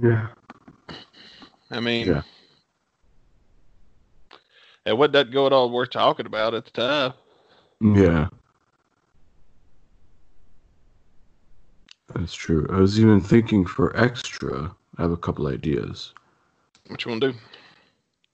[0.00, 0.28] Yeah.
[1.70, 2.22] I mean, Yeah.
[4.84, 7.12] it wasn't that go at all worth talking about at the time.
[7.80, 8.28] Yeah.
[12.14, 12.66] That's true.
[12.70, 16.14] I was even thinking for extra, I have a couple ideas.
[16.88, 17.38] What you want to do?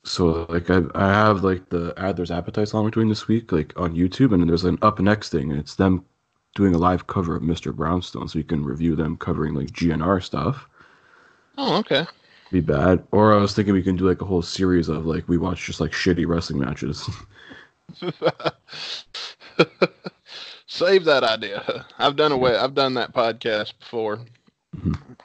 [0.04, 3.72] So like I I have like the Adler's Appetite song we're doing this week like
[3.76, 6.04] on YouTube, and then there's an up next thing, and it's them
[6.54, 7.74] doing a live cover of Mr.
[7.74, 10.68] Brownstone, so you can review them covering like GNR stuff.
[11.58, 12.06] Oh, okay.
[12.52, 13.02] Be bad.
[13.10, 15.64] Or I was thinking we can do like a whole series of like we watch
[15.64, 17.08] just like shitty wrestling matches.
[20.74, 21.86] Save that idea.
[22.00, 22.56] I've done away.
[22.56, 24.18] I've done that podcast before.
[24.76, 25.16] Mhm.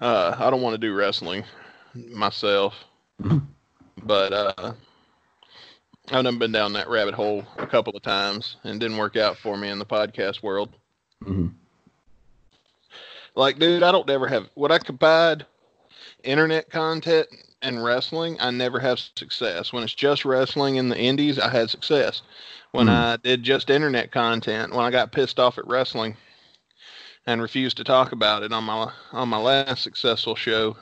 [0.00, 1.42] Uh, I don't want to do wrestling
[1.94, 2.74] myself,
[3.20, 3.42] Mhm.
[4.04, 4.72] but uh,
[6.12, 9.36] I've done been down that rabbit hole a couple of times and didn't work out
[9.36, 10.68] for me in the podcast world.
[11.24, 11.54] Mhm.
[13.34, 15.44] Like, dude, I don't ever have what I combine
[16.22, 17.26] internet content
[17.62, 18.36] and wrestling.
[18.40, 19.72] I never have success.
[19.72, 22.22] When it's just wrestling in the indies, I had success.
[22.72, 22.92] When Hmm.
[22.92, 26.16] I did just internet content, when I got pissed off at wrestling
[27.26, 30.76] and refused to talk about it on my on my last successful show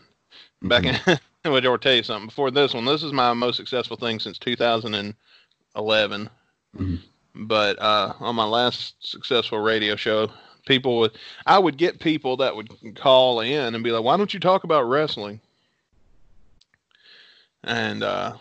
[0.63, 0.97] back in.
[1.53, 2.27] Which I'll tell you something.
[2.27, 5.15] Before this one, this is my most successful thing since 2011.
[6.77, 6.99] Mhm.
[7.35, 10.29] But uh, on my last successful radio show,
[10.67, 11.13] people would
[11.47, 14.65] I would get people that would call in and be like, "Why don't you talk
[14.65, 15.41] about wrestling?"
[17.67, 18.35] And uh,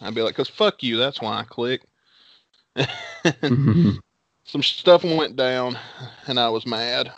[0.00, 0.96] I'd be like, "Cause fuck you.
[0.96, 1.82] That's why I click."
[4.44, 5.78] Some stuff went down,
[6.26, 7.12] and I was mad.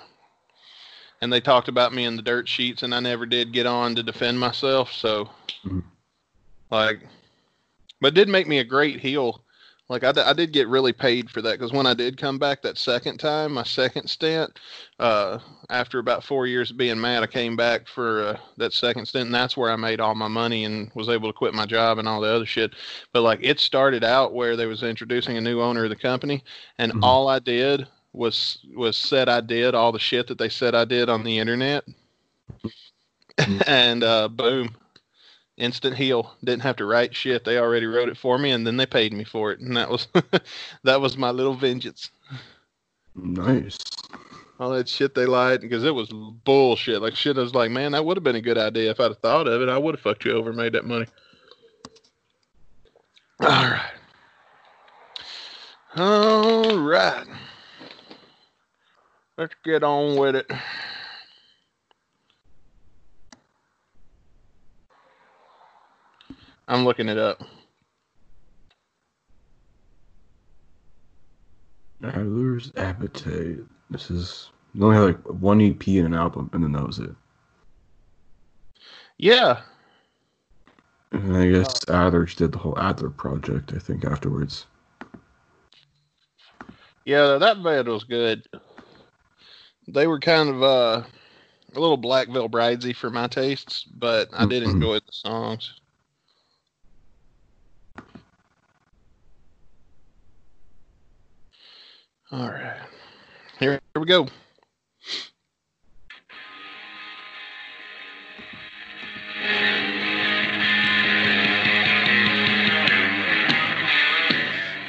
[1.20, 3.94] And they talked about me in the dirt sheets, and I never did get on
[3.96, 4.90] to defend myself.
[4.92, 5.28] So,
[5.64, 5.82] Mhm.
[6.70, 7.06] like,
[8.00, 9.44] but it did make me a great heel.
[9.90, 12.38] Like I, d- I did get really paid for that because when I did come
[12.38, 14.56] back that second time, my second stint,
[15.00, 19.06] uh, after about four years of being mad, I came back for uh, that second
[19.06, 21.66] stint, and that's where I made all my money and was able to quit my
[21.66, 22.70] job and all the other shit.
[23.12, 26.44] But like it started out where they was introducing a new owner of the company,
[26.78, 27.00] and Mhm.
[27.02, 30.84] all I did was was said I did all the shit that they said I
[30.84, 31.84] did on the internet,
[33.40, 33.62] Mhm.
[33.66, 34.76] and uh, boom,
[35.60, 36.34] instant heal.
[36.42, 37.44] Didn't have to write shit.
[37.44, 39.90] They already wrote it for me, and then they paid me for it, and that
[39.90, 40.08] was
[40.84, 42.10] that was my little vengeance.
[43.14, 43.78] nice.
[44.58, 47.00] All that shit they lied because it was bullshit.
[47.00, 49.04] Like shit, I was like, man, that would have been a good idea if I'd
[49.04, 49.68] have thought of it.
[49.68, 51.06] I would have fucked you over and made that money.
[53.40, 53.92] All right.
[55.96, 57.26] All right.
[59.38, 60.50] Let's get on with it.
[66.70, 67.42] I'm looking it up.
[72.04, 73.58] Adler's Appetite.
[73.90, 77.00] This is they only have like one EP and an album, and then that was
[77.00, 77.10] it.
[79.18, 79.60] Yeah.
[81.10, 83.72] And I guess Adler did the whole Adler project.
[83.74, 84.66] I think afterwards.
[87.04, 88.46] Yeah, that band was good.
[89.88, 91.02] They were kind of uh,
[91.74, 94.74] a little Black Veil Bridesy for my tastes, but I did Mhm.
[94.74, 95.74] enjoy the songs.
[102.32, 102.76] All right,
[103.58, 104.28] here, here we go.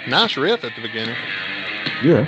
[0.08, 1.16] Nice riff at the beginning.
[2.04, 2.28] Yeah.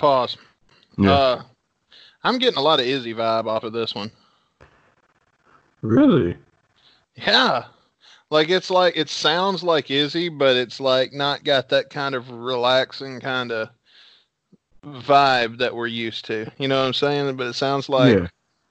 [0.00, 0.36] Pause.
[0.98, 1.12] Yeah.
[1.12, 1.42] Uh,
[2.24, 4.10] I'm getting a lot of Izzy vibe off of this one.
[5.82, 6.36] really?
[7.14, 7.64] Yeah.
[8.30, 12.30] Like it's like it sounds like Izzy, but it's like not got that kind of
[12.30, 13.68] relaxing kind of
[14.84, 16.50] vibe that we're used to.
[16.58, 17.36] You know what I'm saying?
[17.36, 18.28] But it sounds like yeah.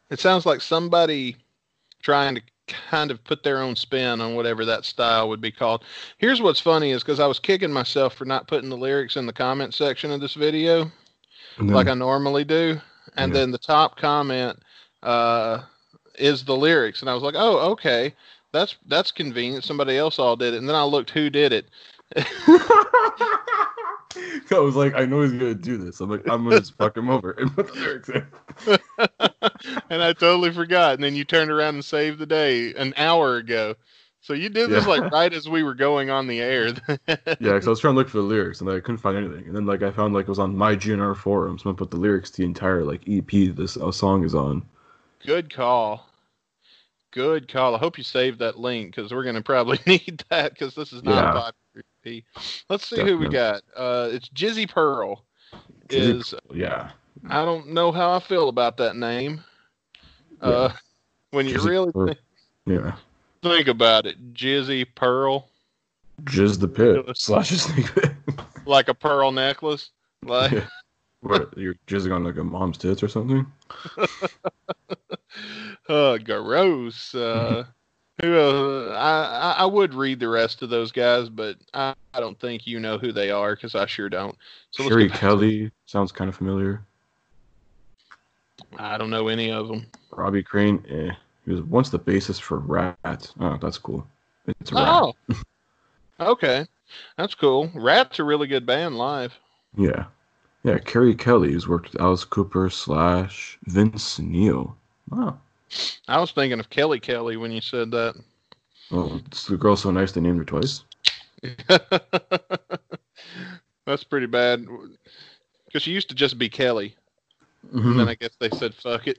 [0.10, 1.36] it sounds like somebody
[2.02, 5.84] trying to kind of put their own spin on whatever that style would be called.
[6.18, 9.26] Here's what's funny is because I was kicking myself for not putting the lyrics in
[9.26, 10.90] the comment section of this video
[11.68, 12.80] then, like I normally do.
[13.18, 13.40] And Yeah.
[13.42, 14.60] then the top comment
[15.04, 15.64] uh,
[16.18, 18.14] is the lyrics, and I was like, "Oh, okay,
[18.52, 19.64] that's that's convenient.
[19.64, 21.66] Somebody else all did it." And then I looked who did it.
[24.52, 26.00] I was like, I know he's gonna do this.
[26.02, 28.26] I'm like, I'm gonna just fuck him over and put the lyrics in.
[29.90, 30.96] and I totally forgot.
[30.96, 33.76] And then you turned around and saved the day an hour ago.
[34.30, 36.68] So you did this like right as we were going on the air.
[37.08, 39.18] Yeah, because I was trying to look for the lyrics and like, I couldn't find
[39.18, 39.48] anything.
[39.48, 41.58] And then like I found like it was on my GNR forum.
[41.58, 44.62] Someone put the lyrics to the entire like EP this uh, song is on.
[45.26, 46.08] Good call.
[47.10, 47.74] Good call.
[47.74, 51.02] I hope you saved that link because we're gonna probably need that because this is
[51.02, 51.32] not Yeah.
[51.32, 52.24] a popular EP.
[52.70, 53.64] Let's see who we got.
[53.76, 55.26] Uh, it's Jizzy Pearl.
[55.88, 56.92] Jizzy Is Yeah.
[57.28, 59.44] I don't know how I feel about that name.
[60.40, 60.70] Uh,
[61.32, 62.14] when you Jizzy really Pearl.
[62.68, 62.92] Yeah.
[63.42, 65.50] Think about it, Jizzy Pearl,
[66.24, 68.12] Jizz the pit slash a snake pit.
[68.66, 69.90] like a pearl necklace.
[70.24, 70.68] Like, Yeah.
[71.22, 71.58] what?
[71.58, 73.46] You're jizzing on like a mom's tits or something?
[75.90, 77.16] uh, gross.
[77.16, 77.64] Uh,
[78.22, 78.38] who?
[78.38, 82.40] Uh, I I- I would read the rest of those guys, but I, I don't
[82.40, 84.36] think you know who they are because I sure don't.
[84.72, 86.82] So Sherry get- Kelly sounds kind of familiar.
[88.78, 89.86] I don't know any of them.
[90.12, 91.12] Robbie Crane, eh.
[91.50, 93.34] He was once the bassist for Ratt.
[93.40, 94.06] Oh, that's cool.
[94.46, 95.16] It's a oh.
[95.28, 95.38] rat.
[96.20, 96.68] Oh, okay,
[97.18, 97.72] that's cool.
[97.74, 99.34] Ratt's a really good band live.
[99.76, 100.06] Yeah.
[100.64, 104.78] Yeah, Keri Kelli has worked with Alice Cooper slash Vince Neil.
[105.10, 105.40] Wow.
[106.08, 108.14] I was thinking of Kelly Kelly when you said that.
[108.92, 110.84] Oh, it's the girl so nice they named her twice.
[113.88, 114.68] That's pretty bad.
[115.66, 116.96] Because she used to just be Kelly.
[117.72, 118.08] And then mm-hmm.
[118.08, 119.18] I guess they said, fuck it.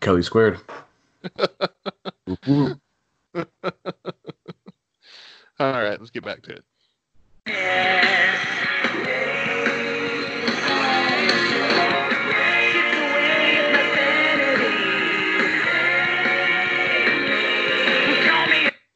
[0.00, 0.58] Kelly squared.
[5.58, 6.64] All right, let's get back to it.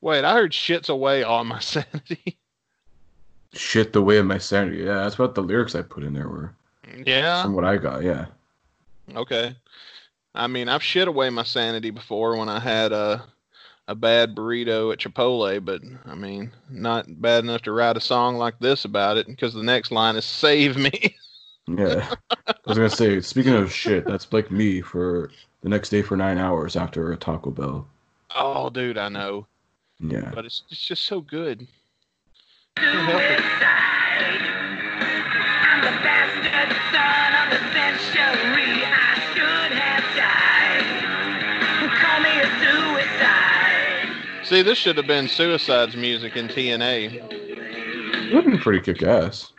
[0.00, 2.38] Wait, I heard shit's away all my sanity.
[3.52, 4.78] Shit the way of my sanity.
[4.84, 6.54] Yeah, that's what the lyrics I put in there were.
[7.04, 7.42] yeah.
[7.42, 8.26] From what I got, yeah.
[9.14, 9.56] Okay.
[10.36, 13.24] I mean, I've shit away my sanity before when I had a
[13.88, 18.36] a bad burrito at Chipotle, but I mean, not bad enough to write a song
[18.36, 21.16] like this about it because the next line is "Save me."
[21.68, 22.08] Yeah.
[22.46, 25.30] I was gonna say, speaking of shit, that's like me for
[25.62, 27.88] the next day for nine hours after a Taco Bell.
[28.36, 29.46] oh, dude, I know,
[29.98, 30.30] Yeah.
[30.34, 31.66] but it's it's just so good.
[44.48, 48.32] See, this should have been Suicide's music in TNA.
[48.32, 49.50] Would be pretty kick ass.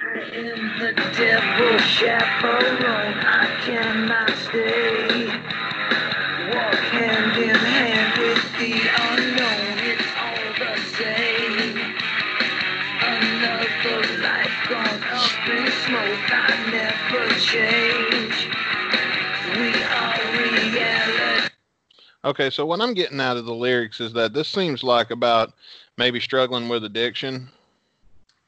[22.28, 25.54] Okay, so what I'm getting out of the lyrics is that this seems like about
[25.98, 27.48] maybe struggling with addiction.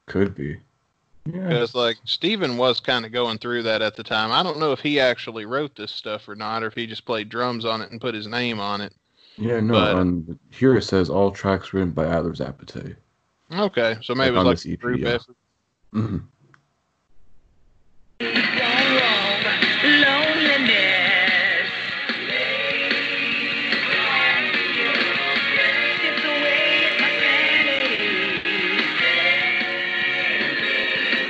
[0.06, 0.58] Could be.
[1.26, 1.48] Yeah.
[1.48, 4.34] Because like Steven was kind of going through that at the time.
[4.34, 7.06] I don't know if he actually wrote this stuff or not, or if he just
[7.06, 8.94] played drums on it and put his name on it.
[9.38, 9.74] Yeah, no.
[9.74, 12.98] But- um, here it says all tracks written by Adler's Appetite.
[13.54, 15.10] Okay, so maybe Like it was like EP, group yeah.
[15.10, 15.36] effort.
[15.94, 16.18] hmm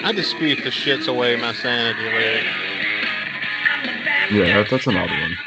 [0.09, 2.43] I dispute the shits away my sanity lyric.
[4.31, 5.37] Yeah, that's an odd one.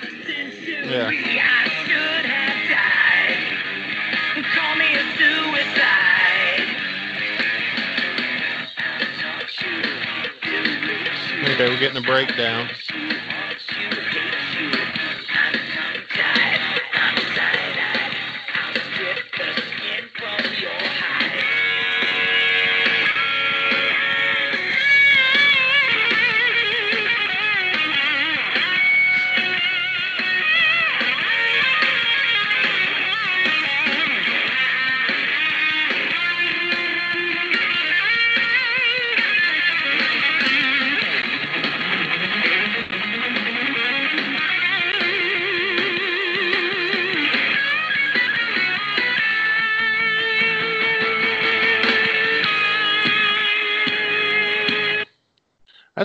[0.88, 1.08] Yeah.
[1.08, 4.44] I should have died.
[4.54, 6.12] Call me a suicide.
[11.54, 12.70] Okay, we're getting a breakdown.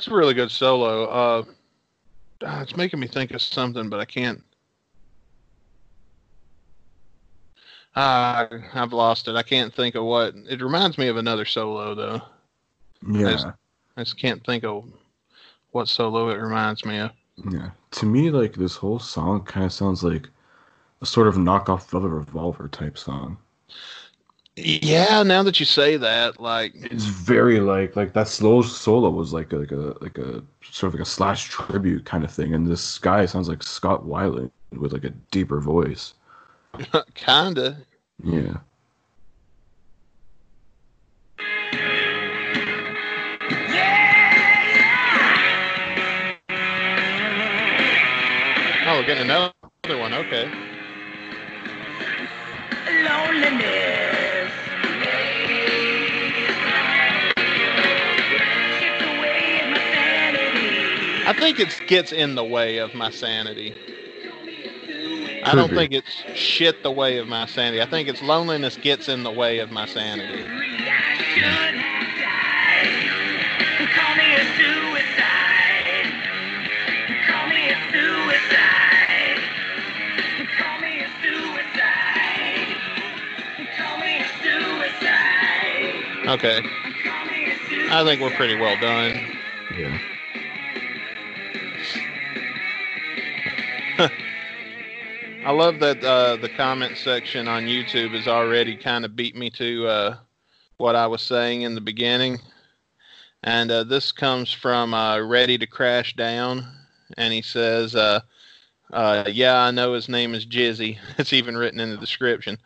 [0.08, 1.04] That's a really good solo.
[1.04, 1.44] Uh,
[2.46, 4.42] ah, it's making me think of something, but I can't.
[7.94, 9.36] Ah, I've lost it.
[9.36, 10.34] I can't think of what.
[10.50, 12.22] It reminds me of another solo, though.
[13.06, 13.52] Yeah,
[13.98, 14.86] I just can't think of
[15.72, 17.12] what solo it reminds me of.
[17.52, 17.72] yeah.
[17.92, 20.30] To me, like this whole song kind of sounds like
[21.02, 23.38] a sort of knockoff Velvet Revolver type song.
[24.60, 29.32] Yeah, now that you say that, like, It's very like like that slow solo was
[29.32, 32.56] like a, like a like a sort of like a slash tribute kind of thing,
[32.56, 36.16] and this guy sounds like Scott Weiland with like a deeper voice.
[37.14, 37.78] kinda.
[38.24, 38.58] Yeah.
[48.90, 49.54] Oh, we're getting another
[50.00, 50.14] one.
[50.16, 50.50] Okay.
[53.04, 54.17] Loneliness.
[61.40, 63.74] Think it gets in the way of my sanity.
[65.44, 65.76] I don't be.
[65.76, 67.82] think it's shit the way of my sanity.
[67.82, 70.44] I think it's loneliness gets in the way of my sanity.
[70.44, 73.08] I should have died.
[73.96, 76.12] Call me a suicide.
[77.28, 79.40] Call me a suicide.
[80.58, 82.68] Call me a suicide.
[83.78, 86.28] Call me a suicide.
[86.28, 86.62] Okay.
[87.06, 87.92] Call me a suicide.
[87.92, 89.38] I think we're pretty well done.
[89.78, 89.98] Yeah.
[95.48, 99.50] I love that uh, the comment section on YouTube has already kind of beat me
[99.52, 100.18] to uh,
[100.76, 102.40] what I was saying in the beginning.
[103.44, 106.68] And uh, this comes from uh, Ready to Crash Down.
[107.16, 108.20] And he says, uh,
[108.92, 110.98] uh, Yeah, I know his name is Jizzy.
[111.18, 112.58] It's even written in the description.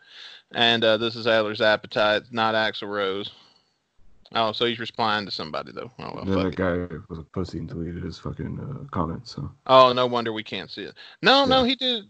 [0.52, 3.30] And uh, this is Adler's Appetite, not Axl Rose.
[4.34, 5.92] Oh, so he's replying to somebody, though.
[6.00, 9.36] Oh, well, then that guy was a pussy and deleted his fucking uh, comments.
[9.36, 10.96] So oh, no wonder we can't see it.
[11.22, 12.06] No, no, he did.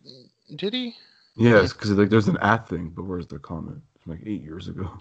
[0.55, 0.95] Did he?
[1.35, 3.81] yes, because like there's an at thing, but where's the comment?
[3.99, 4.91] From like eight years ago.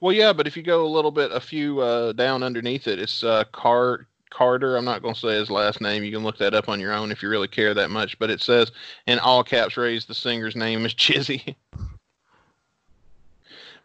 [0.00, 2.98] Well, yeah, but if you go a little bit, a few uh, down underneath it,
[2.98, 4.76] it's uh, Car Carter.
[4.76, 6.02] I'm not going to say his last name.
[6.02, 8.18] You can look that up on your own if you really care that much.
[8.18, 8.72] But it says
[9.06, 11.54] in all caps, raised the singer's name is Chizzy.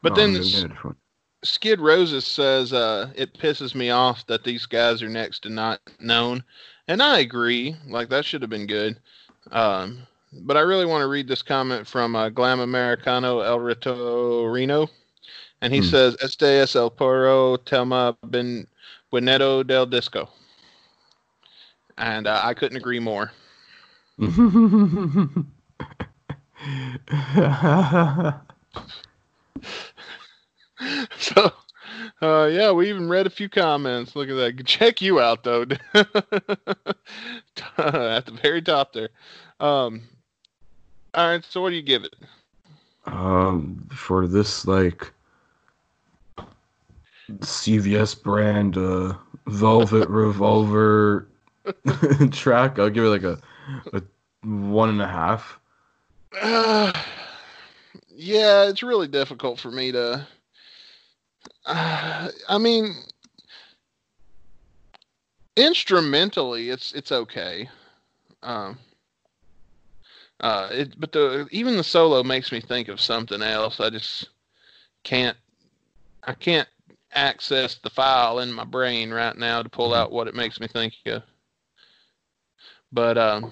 [0.01, 0.65] but Oh, then this.
[1.43, 5.79] Skid Roses says uh, it pisses me off that these guys are next to not
[5.99, 6.43] known,
[6.88, 7.75] and I agree.
[7.88, 8.97] Like that should have been good.
[9.51, 10.07] Um,
[10.41, 14.89] but I really want to read this comment from uh, Glam Americano El Ritorino,
[15.61, 15.81] and he Hmm.
[15.81, 18.68] says, "Este es el puro tema ben
[19.11, 20.30] bueneto del disco,"
[21.97, 23.31] and uh, I couldn't agree more.
[31.18, 31.51] so,
[32.22, 34.15] uh, yeah, we even read a few comments.
[34.15, 34.64] Look at that.
[34.65, 35.69] Check you out though, at
[38.26, 39.09] the very top there.
[39.59, 40.03] Um,
[41.13, 41.43] all right.
[41.43, 42.15] So, what do you give it?
[43.05, 45.11] Um, for this like
[47.29, 49.13] CVS brand uh,
[49.47, 51.27] Velvet Revolver
[52.31, 53.39] track, I'll give it like a,
[53.93, 54.01] a
[54.43, 55.59] one and a half.
[56.41, 56.91] Uh,
[58.09, 60.27] yeah, it's really difficult for me to.
[61.65, 62.95] Uh, I mean,
[65.55, 67.69] instrumentally, it's it's okay.
[68.43, 68.77] Um,
[70.41, 73.80] uh, it, but the even the solo makes me think of something else.
[73.80, 74.30] I just
[75.03, 75.38] can't.
[76.23, 76.68] I can't
[77.14, 80.68] access the file in my brain right now to pull out what it makes me
[80.68, 81.23] think of.
[82.91, 83.51] But um,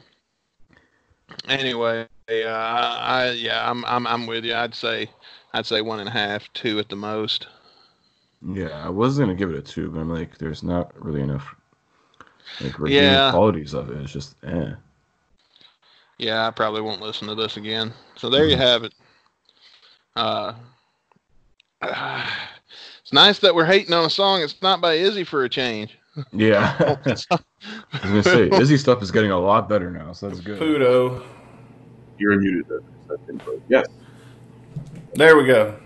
[1.48, 4.54] anyway, yeah, I, I yeah, I'm I'm I'm with you.
[4.56, 5.10] I'd say
[5.54, 7.48] I'd say one and a half, two at the most.
[8.54, 11.56] Yeah, I was gonna give it a two, but I'm like, there's not really enough
[12.60, 13.32] like redeeming Yeah.
[13.32, 13.98] qualities of it.
[14.02, 14.74] It's just eh.
[16.18, 17.94] Yeah, I probably won't listen to this again.
[18.16, 18.94] So there you have it.
[20.16, 20.54] Uh,
[21.82, 24.42] it's nice that we're hating on a song.
[24.42, 25.98] It's not by Izzy for a change.
[26.32, 26.76] Yeah.
[26.80, 27.28] I was
[28.02, 30.60] gonna say Izzy stuff is getting a lot better now, so that's good.
[30.60, 31.24] Pudo.
[32.18, 33.86] You're muted there for a second, but yes.
[35.16, 35.78] There we go.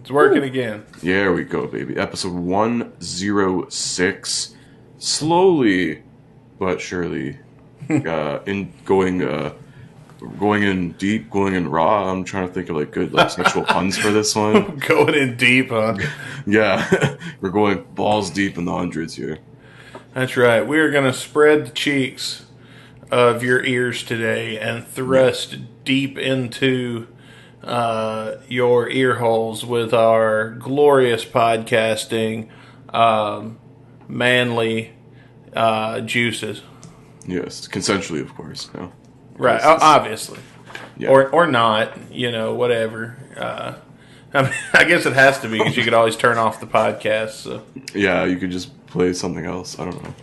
[0.00, 0.86] It's working again.
[1.02, 1.96] There we go, baby.
[1.96, 4.54] Episode 106.
[4.98, 6.02] Slowly
[6.58, 7.38] but surely
[7.90, 9.52] uh, in going uh,
[10.38, 12.10] going in deep, going in raw.
[12.10, 14.78] I'm trying to think of like good like sexual puns for this one.
[14.78, 15.96] Going in deep, huh?
[16.46, 19.38] Yeah, we're going balls deep in the hundreds here.
[20.14, 20.66] That's right.
[20.66, 22.46] We are going to spread the cheeks
[23.10, 27.06] of your ears today and thrust deep into
[27.62, 32.48] uh, your ear holes with our glorious podcasting,
[32.90, 33.58] um,
[34.08, 34.94] manly
[35.52, 36.62] uh, juices.
[37.26, 38.70] Yes, consensually, of course.
[38.74, 38.92] No.
[39.36, 40.38] Right, obviously,
[40.96, 41.08] Yeah.
[41.10, 42.12] or or not.
[42.12, 43.16] You know, whatever.
[43.36, 43.74] Uh,
[44.34, 46.66] I, mean, I guess it has to be because you could always turn off the
[46.66, 47.30] podcast.
[47.30, 47.62] So
[47.94, 49.78] yeah, you could just play something else.
[49.78, 50.14] I don't know.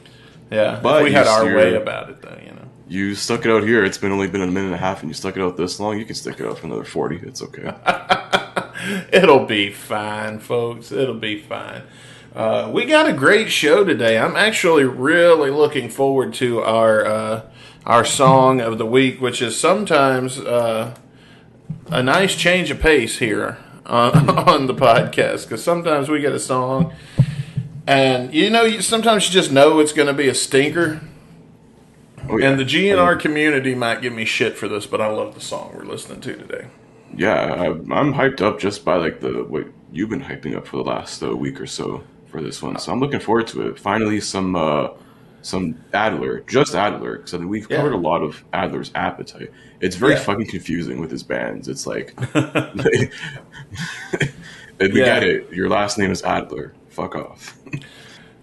[0.51, 2.37] yeah, But we had our steer- way about it, though.
[2.43, 2.67] You know.
[2.87, 3.83] You stuck it out here.
[3.83, 5.79] It's been only been a minute and a half, and you stuck it out this
[5.79, 5.97] long.
[5.97, 7.17] You can stick it out for another forty.
[7.17, 7.73] It's okay.
[9.13, 10.91] It'll be fine, folks.
[10.91, 11.83] It'll be fine.
[12.35, 14.17] Uh, we got a great show today.
[14.17, 17.41] I'm actually really looking forward to our uh,
[17.85, 20.95] our song of the week, which is sometimes uh,
[21.91, 25.43] a nice change of pace here uh, on the podcast.
[25.43, 26.95] Because sometimes we get a song,
[27.85, 31.01] and you know, you, sometimes you just know it's going to be a stinker.
[32.27, 32.49] Oh, yeah.
[32.49, 35.73] And the GNR community might give me shit for this, but I love the song
[35.75, 36.65] we're listening to today.
[37.15, 40.77] yeah, I, I'm hyped up just by like the what you've been hyping up for
[40.77, 42.01] the last uh, week or so
[42.33, 42.77] for this one.
[42.79, 43.79] So I'm looking forward to it.
[43.79, 44.87] Finally, some uh,
[45.43, 47.77] some Adler, just Adler, because I mean, we've Yeah.
[47.77, 49.51] covered a lot of Adler's appetite.
[49.81, 50.19] It's very Yeah.
[50.19, 51.67] fucking confusing with his bands.
[51.67, 52.83] It's like, and
[54.79, 55.19] we Yeah.
[55.19, 55.53] get it.
[55.53, 56.73] Your last name is Adler.
[56.89, 57.55] Fuck off.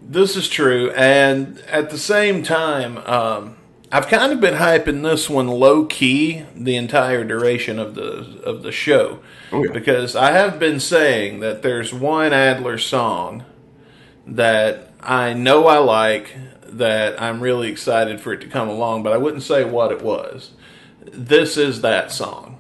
[0.02, 3.54] This is true, and at the same time, um,
[3.92, 8.64] I've kind of been hyping this one low key the entire duration of the of
[8.64, 9.20] the show,
[9.52, 9.70] Oh, yeah.
[9.70, 13.44] because I have been saying that there's one Adler song
[14.30, 19.12] that I know I like that I'm really excited for it to come along, but
[19.12, 20.52] I wouldn't say what it was.
[21.12, 22.58] This is that song.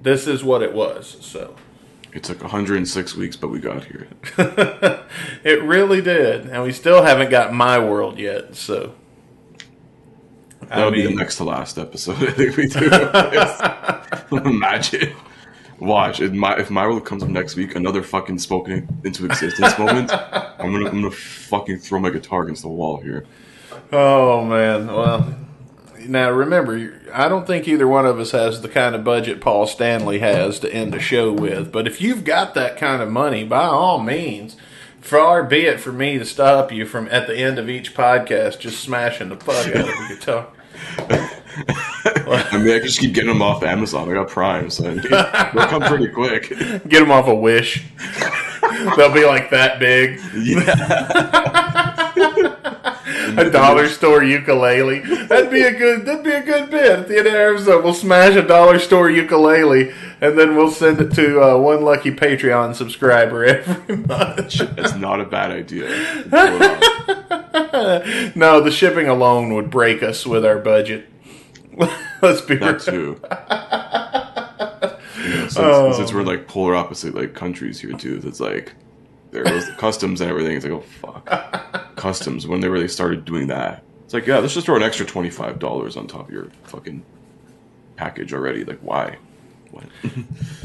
[0.00, 1.16] This is what it was.
[1.20, 1.56] So
[2.12, 4.06] It took 106 weeks, but we got here.
[5.44, 8.54] it really did, and we still haven't got my world yet.
[8.54, 8.94] So.
[10.68, 12.16] That'll be the next to last episode.
[12.28, 12.90] I think we do.
[14.48, 15.16] Imagine.
[15.80, 19.78] Watch if my if my world comes up next week, another fucking spoken into existence
[19.78, 20.10] moment.
[20.12, 23.26] I'm gonna I'm gonna fucking throw my guitar against the wall here.
[23.92, 25.36] Oh man, well,
[26.06, 29.66] now remember, I don't think either one of us has the kind of budget Paul
[29.66, 31.70] Stanley has to end the show with.
[31.70, 34.56] But if you've got that kind of money, by all means,
[35.00, 38.58] far be it for me to stop you from at the end of each podcast
[38.58, 40.48] just smashing the fuck out of the guitar.
[42.30, 44.08] I mean, I can just keep getting them off Amazon.
[44.08, 46.48] I got Prime, so they'll come pretty quick.
[46.88, 47.84] Get them off a wish.
[48.96, 50.20] They'll be like that big.
[53.38, 55.00] a dollar store ukulele.
[55.26, 56.04] That'd be a good.
[56.04, 57.82] That'd be a good bit at the end of the episode.
[57.84, 62.12] We'll smash a dollar store ukulele, and then we'll send it to uh, one lucky
[62.12, 64.60] Patreon subscriber every month.
[64.78, 65.88] It's not a bad idea.
[68.36, 71.08] no, the shipping alone would break us with our budget.
[72.22, 72.72] Let's be real.
[72.74, 73.20] That too.
[75.48, 75.92] Since, Oh.
[75.92, 78.72] since we're like polar opposite like countries here too, it's like
[79.30, 80.56] there goes the customs and everything.
[80.56, 82.46] It's like oh fuck, customs.
[82.46, 85.30] When they really started doing that, it's like yeah, let's just throw an extra twenty
[85.30, 87.02] five dollars on top of your fucking
[87.96, 88.64] package already.
[88.64, 89.18] Like why?
[89.70, 89.84] What?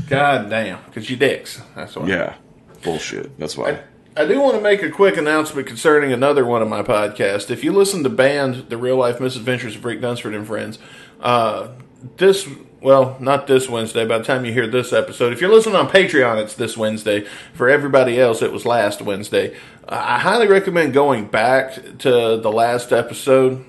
[0.10, 1.61] God damn, because you dicks.
[1.76, 2.07] That's why.
[2.07, 2.35] yeah,
[2.84, 3.38] bullshit.
[3.40, 3.80] That's why.
[4.15, 7.49] I do want to make a quick announcement concerning another one of my podcasts.
[7.49, 10.77] If you listen to Band, The Real Life Misadventures of Rick Dunsford and Friends,
[11.24, 11.70] uh,
[12.18, 12.48] this,
[12.82, 15.88] well, not this Wednesday, by the time you hear this episode, if you're listening on
[15.90, 17.26] Patreon, it's this Wednesday.
[17.54, 19.56] For everybody else, it was last Wednesday.
[19.88, 23.66] Uh, I highly recommend going back to the last episode.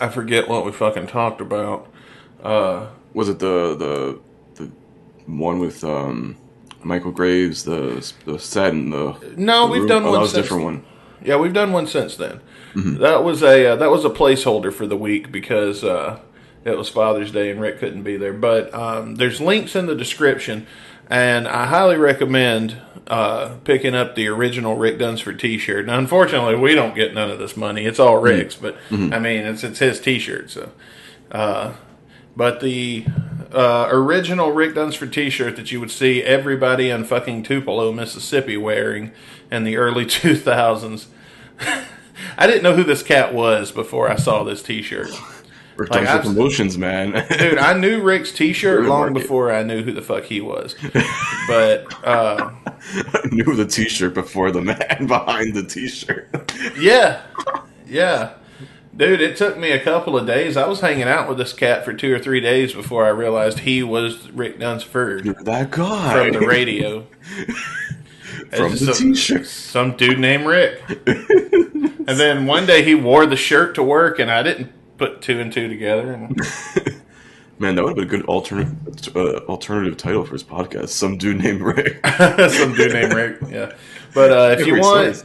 [0.00, 1.86] I forget what we fucking talked about.
[2.42, 4.20] Was it the the
[4.62, 4.70] the
[5.26, 6.36] one with um
[6.82, 9.88] Michael Graves, the the set and the No, the we've room?
[9.88, 10.84] done oh, one That was since- different one.
[11.24, 12.40] Yeah, we've done one since then.
[12.74, 16.18] That was a uh, that was a placeholder for the week because uh,
[16.66, 18.32] it was Father's Day and Rick couldn't be there.
[18.32, 20.66] But um, there's links in the description,
[21.08, 22.76] and I highly recommend
[23.06, 25.86] uh, picking up the original Rick Dunsford T-shirt.
[25.86, 28.56] Now, unfortunately, we don't get none of this money; it's all Rick's.
[28.56, 28.76] But
[29.12, 30.72] I mean, it's it's his T-shirt, so.
[31.30, 31.74] Uh,
[32.36, 33.06] but the
[33.52, 39.12] uh, original Rick Dunsford T-shirt that you would see everybody in fucking Tupelo, Mississippi, wearing
[39.50, 41.06] in the early 2000s.
[42.38, 45.10] I didn't know who this cat was before I saw this T-shirt.
[45.76, 47.12] Rick Like, promotions, man.
[47.38, 50.74] Dude, I knew Rick's T-shirt long before I knew who the fuck he was.
[51.48, 56.52] But uh, I knew the T-shirt before the man behind the T-shirt.
[56.78, 57.22] yeah,
[57.86, 58.34] yeah.
[58.96, 60.56] Dude, it took me a couple of days.
[60.56, 63.58] I was hanging out with this cat for two or three days before I realized
[63.60, 65.26] he was Rick Dunsford.
[65.26, 67.06] You're that guy from the radio.
[68.50, 69.46] From the a- T-shirt.
[69.46, 70.80] Some dude named Rick.
[70.88, 75.40] and then one day he wore the shirt to work, and I didn't put two
[75.40, 76.12] and two together.
[76.12, 76.36] And
[77.58, 80.90] Man, that would have been a good alternative uh, alternative title for his podcast.
[80.90, 82.06] Some dude named Rick.
[82.18, 83.38] some dude named Rick.
[83.48, 83.72] Yeah.
[84.14, 85.24] But uh, if you want, size.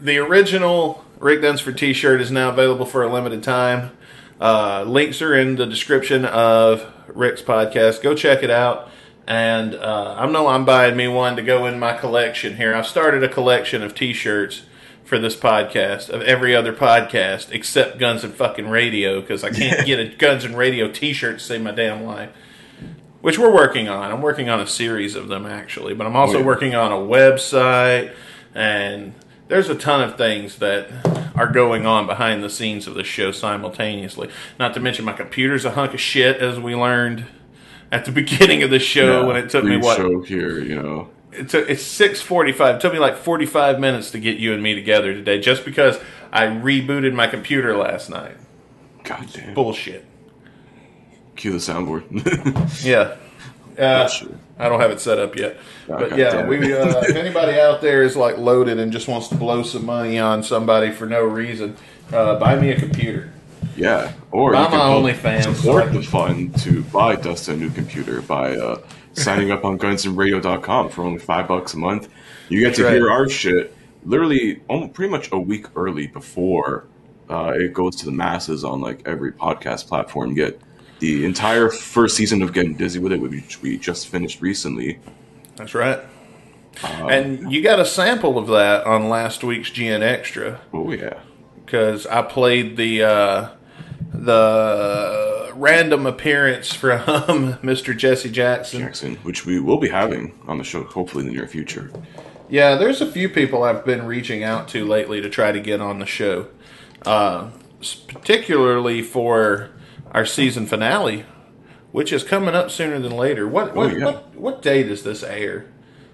[0.00, 3.92] the original Rick Dunsford T-shirt is now available for a limited time.
[4.40, 8.02] Uh, links are in the description of Rick's podcast.
[8.02, 8.90] Go check it out.
[9.26, 12.74] And uh, I know I'm buying me one to go in my collection here.
[12.74, 14.62] I've started a collection of T-shirts
[15.10, 19.84] for this podcast of every other podcast except Guns and fucking Radio because I can't
[19.84, 22.30] get a Guns N' Radio T-shirt to save my damn life.
[23.20, 24.10] Which we're working on.
[24.12, 26.46] I'm working on a series of them actually, but I'm also Oh, yeah.
[26.46, 28.14] working on a website
[28.54, 29.12] and
[29.48, 30.88] there's a ton of things that
[31.34, 34.30] are going on behind the scenes of the show simultaneously.
[34.60, 37.26] Not to mention my computer's a hunk of shit as we learned
[37.90, 40.80] at the beginning of the show Yeah, when it took me what show here, you
[40.80, 41.10] know.
[41.32, 42.76] It took it's six forty five.
[42.76, 45.64] It took me like forty five minutes to get you and me together today, just
[45.64, 45.98] because
[46.32, 48.36] I rebooted my computer last night.
[49.04, 49.54] God damn.
[49.54, 50.04] Bullshit.
[51.36, 52.04] Cue the soundboard.
[52.84, 53.16] Yeah.
[53.78, 54.34] Uh, Bullshit.
[54.58, 55.56] I don't have it set up yet,
[55.88, 56.74] but God yeah, we.
[56.74, 60.18] Uh, if anybody out there is like loaded and just wants to blow some money
[60.18, 61.76] on somebody for no reason,
[62.12, 63.32] uh, buy me a computer.
[63.76, 64.76] Yeah, or Buy you my
[65.12, 65.54] OnlyFans.
[65.56, 68.82] support the fund to buy Dustin a new computer by uh,
[69.12, 72.08] signing up on gunsnradio.com for only five bucks a month.
[72.48, 73.74] You get to That's hear our shit
[74.04, 76.86] literally almost pretty much a week early before
[77.28, 80.30] uh, it goes to the masses on like every podcast platform.
[80.30, 80.60] You get
[80.98, 84.98] the entire first season of Getting Dizzy with It, which we just finished recently.
[85.56, 86.00] That's right.
[86.82, 91.20] Uh, and you got a sample of that on last week's GN Extra Oh yeah,
[91.64, 93.48] because I played the uh,
[94.12, 97.00] the random appearance from
[97.62, 97.96] Mr.
[97.96, 98.80] Jesse Jackson.
[98.80, 101.90] Jackson, which we will be having on the show hopefully in the near future.
[102.48, 105.80] Yeah, there's a few people I've been reaching out to lately to try to get
[105.80, 106.48] on the show,
[107.06, 107.50] uh,
[108.08, 109.70] particularly for
[110.12, 111.24] our season finale,
[111.92, 113.46] which is coming up sooner than later.
[113.46, 114.04] What what Oh, yeah.
[114.06, 115.66] what, what day does this air?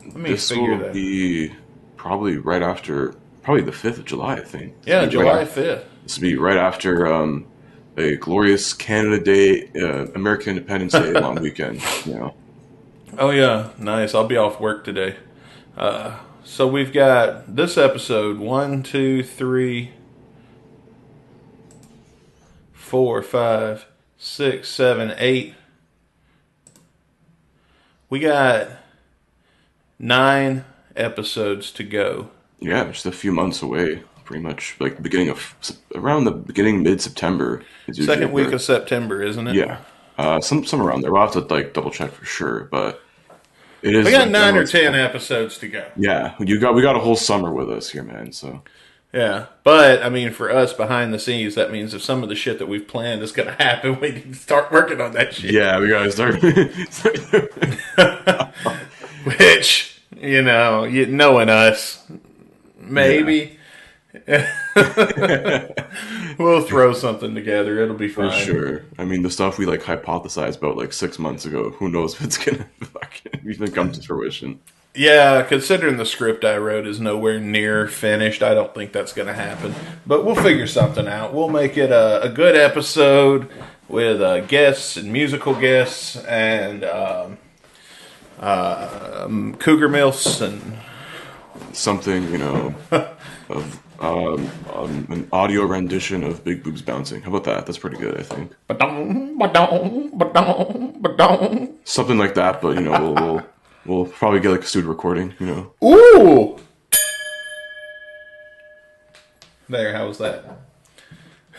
[0.05, 0.93] Let me This figure will that.
[0.93, 1.52] be
[1.97, 4.74] probably right after, probably the fifth of July, I think.
[4.85, 5.85] yeah, This right July fifth.
[6.02, 7.47] This will be right after um,
[7.97, 11.81] a glorious Canada Day, uh, American Independence Day long weekend.
[12.05, 12.35] You know,
[13.18, 14.14] Oh yeah, nice.
[14.14, 15.16] I'll be off work today.
[15.77, 19.93] Uh, so we've got this episode one, two, three,
[22.73, 23.86] four, five,
[24.18, 25.55] six, seven, eight.
[28.09, 28.68] We got
[29.98, 30.64] nine
[30.94, 32.31] episodes to go.
[32.60, 34.02] yeah, just a few months away.
[34.27, 35.55] Pretty much like beginning of
[35.94, 37.62] around the beginning mid September.
[37.93, 39.55] Second week where- of September, isn't it?
[39.55, 39.78] yeah,
[40.19, 41.12] uh, some some around there.
[41.12, 43.01] We'll have to like double check for sure, but
[43.82, 44.05] it is.
[44.05, 45.86] We got like, nine or ten episodes to go.
[45.97, 48.32] Yeah, you got we got a whole summer with us here, man.
[48.32, 48.62] So
[49.12, 52.35] Yeah, but I mean, for us behind the scenes, that means if some of the
[52.35, 55.35] shit that we've planned is going to happen, we need to start working on that
[55.35, 55.53] shit.
[55.53, 56.43] Yeah, we gotta start.
[59.39, 62.05] Which you know, you knowing us,
[62.81, 63.56] maybe
[66.38, 67.80] we'll throw something together.
[67.80, 68.30] It'll be fun.
[68.30, 68.84] For sure.
[68.98, 71.70] I mean, the stuff we like hypothesized about like six months ago.
[71.70, 74.60] Who knows if it's gonna fucking even come to fruition?
[74.94, 79.28] Yeah, considering the script I wrote is nowhere near finished, I don't think that's going
[79.28, 79.74] to happen.
[80.06, 81.34] But we'll figure something out.
[81.34, 83.51] We'll make it a, a good episode
[83.88, 87.36] with uh, guests and musical guests and um,
[88.40, 90.78] uh, um, cougar milfs and
[91.72, 92.74] Something you know
[93.51, 97.23] of um, um, an audio rendition of Big Boobs bouncing.
[97.23, 97.66] How about that?
[97.66, 98.52] That's pretty good, I think.
[101.85, 103.43] Something like that, but you know, we'll we'll,
[103.86, 105.35] we'll probably get like a studio recording.
[105.39, 106.59] You know, Ooh!
[109.68, 110.44] There, how was that?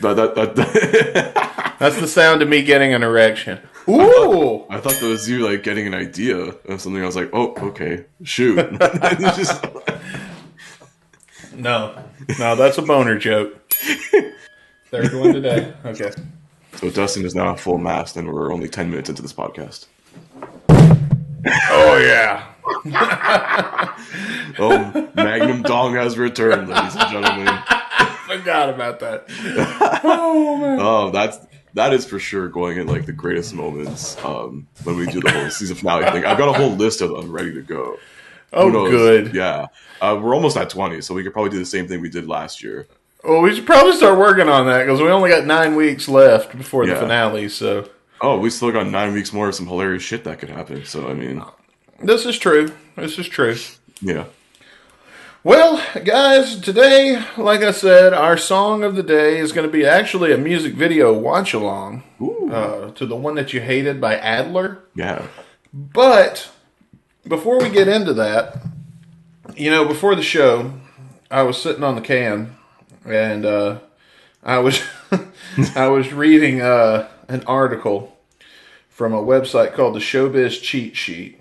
[0.01, 3.59] that that, that That's the sound of me getting an erection.
[3.89, 4.65] Ooh!
[4.69, 7.01] I thought that was you like getting an idea of something.
[7.01, 8.55] I was like, oh, okay, shoot.
[9.19, 9.65] Just-
[11.57, 12.01] No,
[12.39, 13.71] no, that's a boner joke.
[14.91, 15.73] Third one today.
[15.85, 16.11] Okay.
[16.75, 19.87] so Dustin is now full mast, and we're only ten minutes into this podcast.
[21.69, 22.53] Oh yeah.
[24.59, 27.59] Oh, Magnum Dong has returned, ladies and gentlemen.
[28.25, 29.25] Forgot about that.
[30.03, 31.37] Oh, that's
[31.73, 35.31] that is for sure going in like the greatest moments um, when we do the
[35.31, 36.25] whole season finale thing.
[36.25, 37.97] I've got a whole list of them ready to go.
[38.53, 38.89] Oh, knows?
[38.89, 39.35] good.
[39.35, 39.67] Yeah,
[40.01, 42.27] uh, we're almost at twenty, so we could probably do the same thing we did
[42.27, 42.87] last year.
[43.23, 46.55] Well, we should probably start working on that because we only got nine weeks left
[46.57, 46.99] before the Yeah.
[46.99, 47.49] finale.
[47.49, 47.89] So
[48.21, 50.85] Oh, we still got nine weeks more of some hilarious shit that could happen.
[50.85, 51.43] So I mean,
[52.01, 52.71] this is true.
[52.95, 53.55] This is true.
[54.01, 54.25] yeah.
[55.43, 59.85] Well, guys, today, like I said, our song of the day is going to be
[59.85, 62.03] actually a music video watch along
[62.51, 64.79] uh, to the one that you hated by Adler.
[64.93, 65.27] Yeah.
[65.73, 66.49] But
[67.25, 68.57] before we get into that,
[69.57, 70.73] you know, before the show,
[71.29, 72.55] I was sitting on the can
[73.05, 73.79] and uh,
[74.43, 74.81] I was
[75.75, 78.17] I was reading uh, an article
[78.89, 81.39] from a website called the Showbiz Cheat Sheet,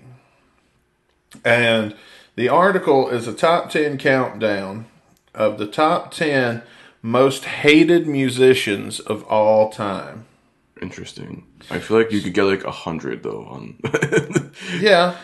[1.43, 1.95] and
[2.35, 4.85] the article is a top ten countdown
[5.33, 6.63] of the top ten
[7.01, 10.25] most hated musicians of all time.
[10.81, 11.43] Interesting.
[11.71, 13.79] I feel like you could get like a hundred though on.
[14.79, 15.15] Yeah.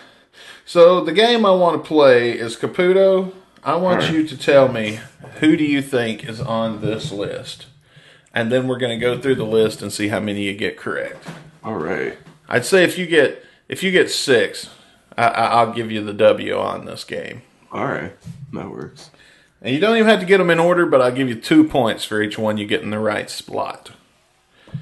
[0.66, 3.34] So the game I want to play is Caputo.
[3.64, 5.00] I want you to tell me
[5.40, 7.68] who do you think is on this list,
[8.34, 10.78] and then we're going to go through the list and see how many you get
[10.78, 11.26] correct.
[11.64, 12.18] All right.
[12.50, 14.70] I'd say if you get if you get six,
[15.18, 17.42] I, I, I'll give you the W on this game.
[17.72, 18.14] All right.
[18.52, 19.10] That works.
[19.62, 21.64] And you don't even have to get them in order, but I'll give you two
[21.64, 23.92] points for each one you get in the right spot.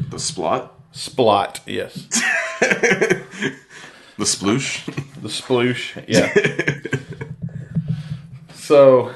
[0.09, 0.69] The splot.
[0.91, 2.07] Splot, yes.
[4.17, 4.85] The sploosh.
[5.21, 6.31] The sploosh, yeah.
[8.53, 9.13] so,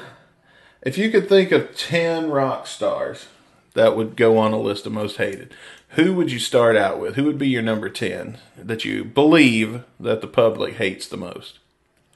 [0.82, 3.26] if you could think of 10 rock stars
[3.74, 5.52] that would go on a list of most hated,
[5.90, 7.14] who would you start out with?
[7.14, 11.58] Who would be your number 10 that you believe that the public hates the most?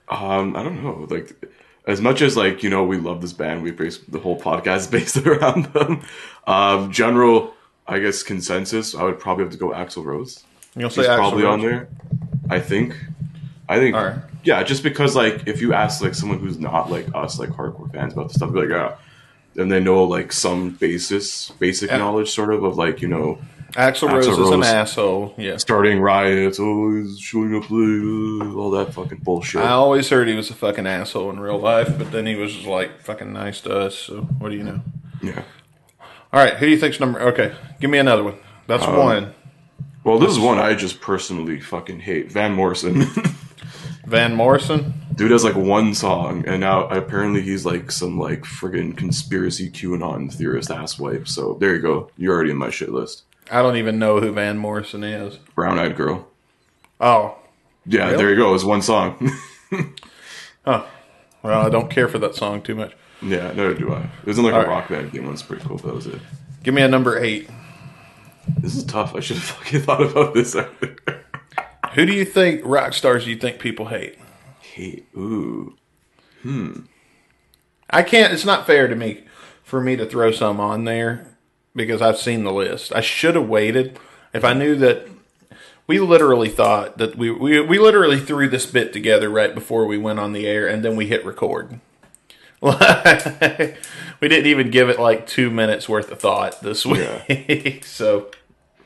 [0.09, 1.07] Um, I don't know.
[1.09, 1.33] Like,
[1.87, 3.63] as much as like you know, we love this band.
[3.63, 6.03] We base the whole podcast is based around them.
[6.47, 7.55] Um, general,
[7.87, 8.95] I guess consensus.
[8.95, 10.45] I would probably have to go Axl Rose.
[10.77, 11.53] You'll say He's Axl probably Rose?
[11.53, 11.89] on there.
[12.51, 12.97] I think.
[13.69, 13.95] I think.
[13.97, 14.19] All right.
[14.43, 17.91] Yeah, just because like if you ask like someone who's not like us, like hardcore
[17.93, 18.97] fans about the stuff, be like yeah,
[19.63, 21.99] and they know like some basis, basic Yeah.
[21.99, 23.39] knowledge, sort of of like you know
[23.75, 25.35] Axl Axl Rose is an asshole.
[25.37, 25.61] Yes.
[25.61, 29.61] starting riots, oh he's showing up late, all that fucking bullshit.
[29.63, 32.53] I always heard he was a fucking asshole in real life, but then he was
[32.55, 33.95] just like fucking nice to us.
[33.95, 34.81] So what do you know?
[35.23, 35.43] Yeah.
[36.33, 37.21] All right, who do you think's number?
[37.21, 38.37] Okay, give me another one.
[38.67, 39.35] That's Um, one.
[40.05, 42.33] Well, this is one I just personally fucking hate.
[42.33, 43.03] Van Morrison.
[44.07, 44.95] Van Morrison.
[45.15, 50.33] Dude has like one song, and now apparently he's like some like friggin' conspiracy QAnon
[50.33, 51.29] theorist asswipe.
[51.29, 52.11] So there you go.
[52.17, 53.25] You're already in my shit list.
[53.51, 55.37] I don't even know who Van Morrison is.
[55.55, 56.27] Brown Eyed Girl.
[57.01, 57.37] Oh,
[57.85, 58.17] Yeah, Really?
[58.17, 58.55] there you go.
[58.55, 59.31] It's one song.
[60.65, 60.85] Huh.
[61.43, 62.93] Well, I don't care for that song too much.
[63.23, 64.01] yeah, neither do I.
[64.03, 64.69] It was in like All a right.
[64.71, 65.43] rock band game once.
[65.43, 65.79] Pretty cool.
[65.79, 66.21] That was it.
[66.63, 67.49] Give me a number eight.
[68.59, 69.15] This is tough.
[69.15, 70.55] I should have fucking thought about this.
[71.95, 74.19] Who do you think rock stars do you think people hate?
[74.81, 75.07] hate.
[75.17, 75.75] Ooh.
[76.43, 76.81] Hmm.
[77.91, 78.33] I can't.
[78.33, 79.25] It's not fair to me
[79.63, 81.37] for me to throw some on there
[81.75, 82.93] because I've seen the list.
[82.95, 83.99] I should have waited
[84.33, 85.09] if I knew that.
[85.87, 89.99] We literally thought that we, we we literally threw this bit together right before we
[89.99, 91.81] went on the air, and then we hit record.
[92.63, 97.83] we didn't even give it like two minutes worth of thought this week.
[97.85, 98.31] so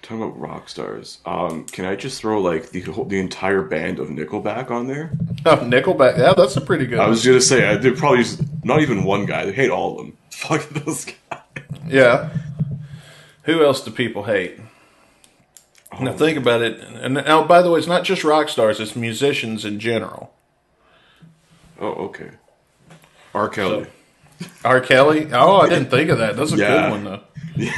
[0.05, 1.19] Talking about rock stars.
[1.25, 5.13] Um, can I just throw like the whole, the entire band of Nickelback on there?
[5.47, 6.99] oh, Nickelback, yeah, that's a pretty good.
[6.99, 7.11] I one.
[7.11, 9.47] was gonna say I did probably just, not even one guy.
[9.47, 10.19] They hate all of them.
[10.31, 11.41] Fuck those guys.
[11.89, 12.29] Yeah.
[13.45, 14.59] Who else do people hate?
[15.99, 16.81] Now think about it.
[16.81, 20.35] And now, by the way, it's not just rock stars; it's musicians in general.
[21.81, 22.31] Oh, okay.
[23.35, 23.49] R.
[23.49, 23.87] Kelly.
[24.65, 24.81] R.
[24.81, 25.29] Kelly.
[25.33, 26.37] Oh, I didn't think of that.
[26.37, 26.83] That's a Yeah.
[26.83, 27.21] good one, though.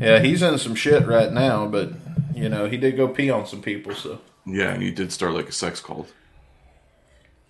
[0.00, 1.92] yeah, he's in some shit right now, but
[2.34, 3.94] you know he did go pee on some people.
[3.94, 6.12] So Yeah, and he did start like a sex cult.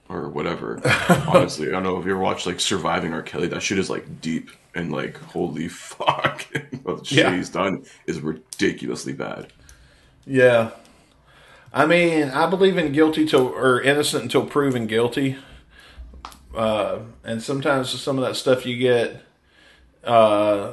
[0.09, 0.81] Or whatever.
[1.29, 3.23] Honestly, I don't know if you ever watched like Surviving R.
[3.23, 3.47] Kelly.
[3.47, 6.45] That shit is like deep and like holy fuck.
[6.83, 7.37] what shit Yeah.
[7.37, 9.53] he's done is ridiculously bad.
[10.27, 10.71] yeah,
[11.73, 15.37] I mean, I believe in guilty till or innocent until proven guilty.
[16.53, 19.23] Uh, and sometimes some of that stuff you get
[20.03, 20.73] uh,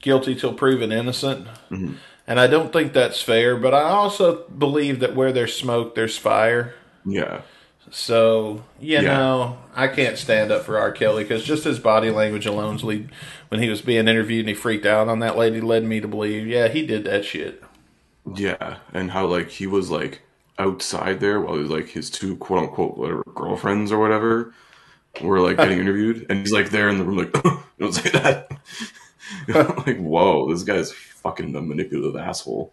[0.00, 1.46] guilty till proven innocent.
[1.70, 1.94] Mm-hmm.
[2.26, 6.18] And I don't think that's fair, but I also believe that where there's smoke, there's
[6.18, 6.74] fire.
[7.06, 7.40] Yeah.
[7.90, 9.00] So you Yeah.
[9.16, 10.92] know, I can't stand up for R.
[10.92, 13.08] Kelly because just his body language alone's lead
[13.48, 16.08] when he was being interviewed and he freaked out on that lady led me to
[16.08, 17.62] believe, yeah, he did that shit.
[18.34, 20.20] Yeah, and how like he was like
[20.58, 24.52] outside there while like his two quote unquote whatever girlfriends or whatever
[25.22, 27.32] were like getting interviewed, and he's like there in the room like
[27.78, 28.50] don't say that.
[29.48, 32.72] like whoa, this guy's fucking a manipulative asshole.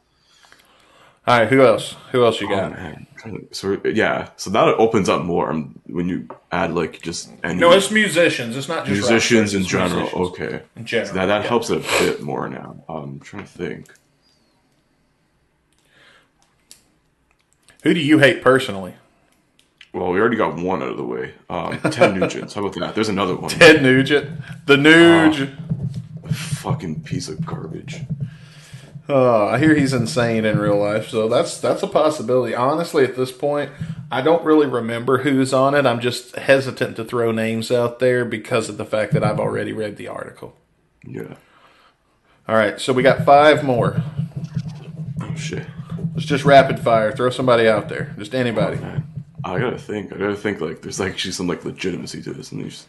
[1.27, 1.95] All right, who else?
[2.11, 2.77] Who else you Oh got?
[2.77, 5.51] I'm to- so yeah, so that opens up more
[5.87, 8.55] when you add like just any no, it's musicians.
[8.55, 10.01] It's not just musicians in general.
[10.01, 10.27] musicians.
[10.39, 11.47] Okay, In general, So that that yeah.
[11.49, 12.83] helps it a bit more now.
[12.87, 13.87] Um, I'm trying to think.
[17.83, 18.95] Who do you hate personally?
[19.93, 21.33] Well, we already got one out of the way.
[21.49, 22.53] Um, Ted Nugent.
[22.53, 22.95] How about that?
[22.95, 23.49] There's another one.
[23.49, 24.29] Ted Nugent,
[24.65, 25.55] the Nuge.
[26.65, 28.01] Fucking piece of garbage.
[29.07, 32.55] Oh, I hear he's insane in real life, so that's that's a possibility.
[32.55, 33.69] Honestly, at this point,
[34.11, 35.85] I don't really remember who's on it.
[35.85, 39.73] I'm just hesitant to throw names out there because of the fact that I've already
[39.73, 40.55] read the article.
[41.05, 41.35] Yeah.
[42.47, 44.03] All right, so we got five more.
[45.21, 45.67] Oh shit.
[46.15, 47.11] Let's just rapid fire.
[47.11, 48.77] Throw somebody out there, just anybody.
[48.77, 49.25] Oh, man.
[49.43, 50.13] I gotta think.
[50.13, 50.61] I gotta think.
[50.61, 52.87] Like, there's actually some like legitimacy to this, and these.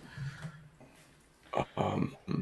[1.53, 2.16] Uh, um.
[2.27, 2.40] Hmm.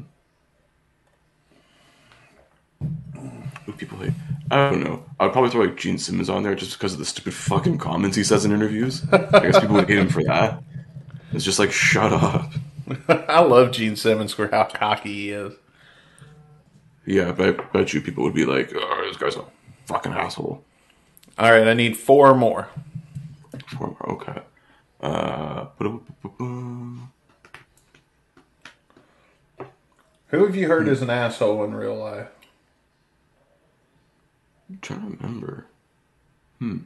[3.65, 3.71] Hmm.
[3.71, 4.13] Who people hate?
[4.51, 5.03] I don't know.
[5.19, 8.15] I'd probably throw like Gene Simmons on there just because of the stupid fucking comments
[8.15, 9.03] he says in interviews.
[9.11, 10.61] I guess people would hate him for that.
[11.33, 12.51] It's just like, shut up.
[13.07, 15.53] I love Gene Simmons for how cocky he is.
[17.05, 19.45] Yeah, but I bet you people would be like, oh, this guy's a
[19.85, 20.63] fucking asshole.
[21.37, 22.69] All right, I need four more.
[23.77, 24.41] Four more, Okay.
[25.01, 25.65] Uh.
[30.27, 32.27] Who have you heard is an asshole in real life?
[34.69, 35.65] I'm trying to remember.
[36.59, 36.77] Hmm.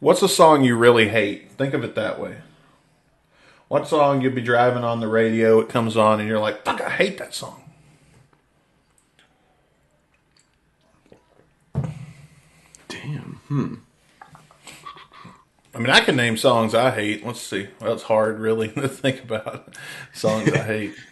[0.00, 1.52] What's a song you really hate?
[1.52, 2.36] Think of it that way.
[3.68, 6.80] What song you'll be driving on the radio, it comes on, and you're like, fuck,
[6.80, 7.62] I hate that song.
[12.88, 13.40] Damn.
[13.48, 13.74] Hmm.
[15.74, 17.26] I mean, I can name songs I hate.
[17.26, 17.68] Let's see.
[17.80, 19.74] Well, it's hard, really, to think about
[20.12, 20.94] songs I hate.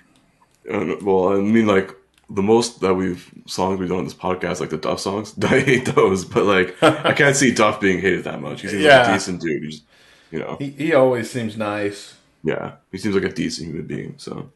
[0.65, 1.93] Well, I mean, like
[2.35, 5.61] the most that we've songs we've done on this podcast, like the Duff songs, I
[5.61, 6.25] hate those.
[6.25, 8.63] But like, I can't see Duff being hated that much.
[8.63, 9.63] He seems like a decent dude.
[9.65, 9.83] He's,
[10.31, 12.15] you know, He, he always seems nice.
[12.43, 14.15] yeah, he seems like a decent human being.
[14.17, 14.51] So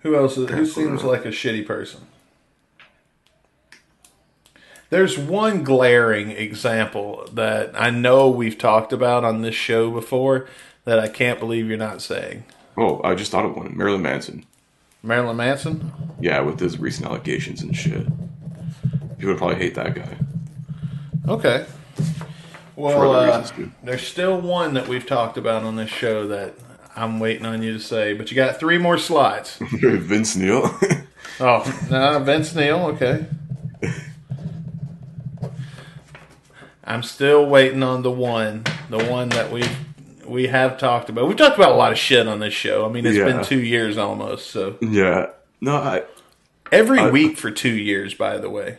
[0.00, 0.36] Who else?
[0.36, 2.02] Is, who seems like a shitty person?
[4.90, 10.48] There's one glaring example that I know we've talked about on this show before
[10.84, 12.44] that I can't believe you're not saying.
[12.76, 13.76] oh, I just thought of one.
[13.76, 14.44] Marilyn Manson.
[15.02, 15.92] Marilyn Manson?
[16.20, 18.06] Yeah, with his recent allegations and shit.
[19.16, 20.16] People would probably hate that guy.
[21.28, 21.66] Okay.
[22.76, 26.54] Well, uh, reasons, there's still one that we've talked about on this show that
[26.96, 29.56] I'm waiting on you to say, but you got three more slides.
[29.60, 30.74] Vince Neil.
[31.42, 33.24] Oh, no, Vince Neil, okay.
[36.84, 39.62] I'm still waiting on the one, the one that we
[40.30, 41.28] we have talked about.
[41.28, 42.86] We've talked about a lot of shit on this show.
[42.86, 44.50] I mean, it's been two years almost.
[44.50, 45.30] So yeah.
[45.60, 46.04] No, I.
[46.72, 48.78] every I- week for two years, by the way,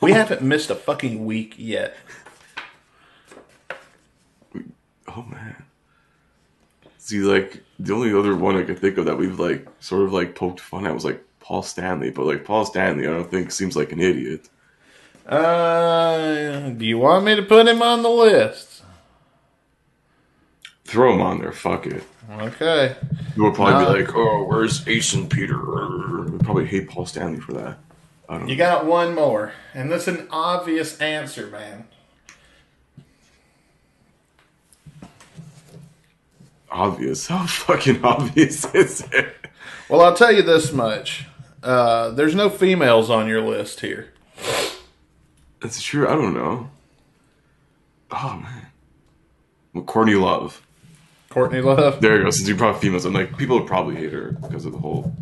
[0.00, 1.96] we haven't missed a fucking week yet.
[5.08, 5.64] Oh man.
[6.98, 10.12] See, like the only other one I could think of that we've like sort of
[10.12, 13.50] like poked fun at was like Paul Stanley, but like Paul Stanley, I don't think
[13.50, 14.48] seems like an idiot.
[15.26, 18.71] Uh, do you want me to put him on the list?
[20.92, 21.52] Throw them on there.
[21.52, 22.04] Fuck it.
[22.30, 22.94] Okay.
[23.34, 27.40] You would probably be like, "Oh, where's Ace and Peter?" We'd probably hate Paul Stanley
[27.40, 27.78] for that.
[28.28, 28.62] I don't You know.
[28.64, 31.86] got one more, and that's an obvious answer, man.
[36.70, 37.26] Obvious.
[37.28, 39.34] How fucking obvious is it?
[39.88, 41.24] Well, I'll tell you this much:
[41.62, 44.12] uh, there's no females on your list here.
[45.60, 46.06] That's true.
[46.06, 46.68] I don't know.
[48.10, 49.84] Oh man.
[49.86, 50.60] Courtney Love.
[51.32, 52.00] Courtney Love.
[52.00, 52.30] There you go.
[52.30, 55.16] Since you brought females, I'm like, people would probably hate her because of the whole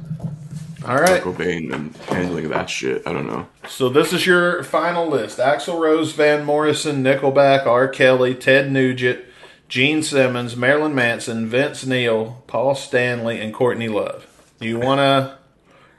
[0.84, 1.22] All right.
[1.22, 3.06] Cobain and handling that shit.
[3.06, 3.46] I don't know.
[3.68, 7.86] So this is your final list: Axl Rose, Van Morrison, Nickelback, R.
[7.88, 9.20] Kelly, Ted Nugent,
[9.68, 14.26] Gene Simmons, Marilyn Manson, Vince Neil, Paul Stanley, and Courtney Love.
[14.60, 15.38] Do you want to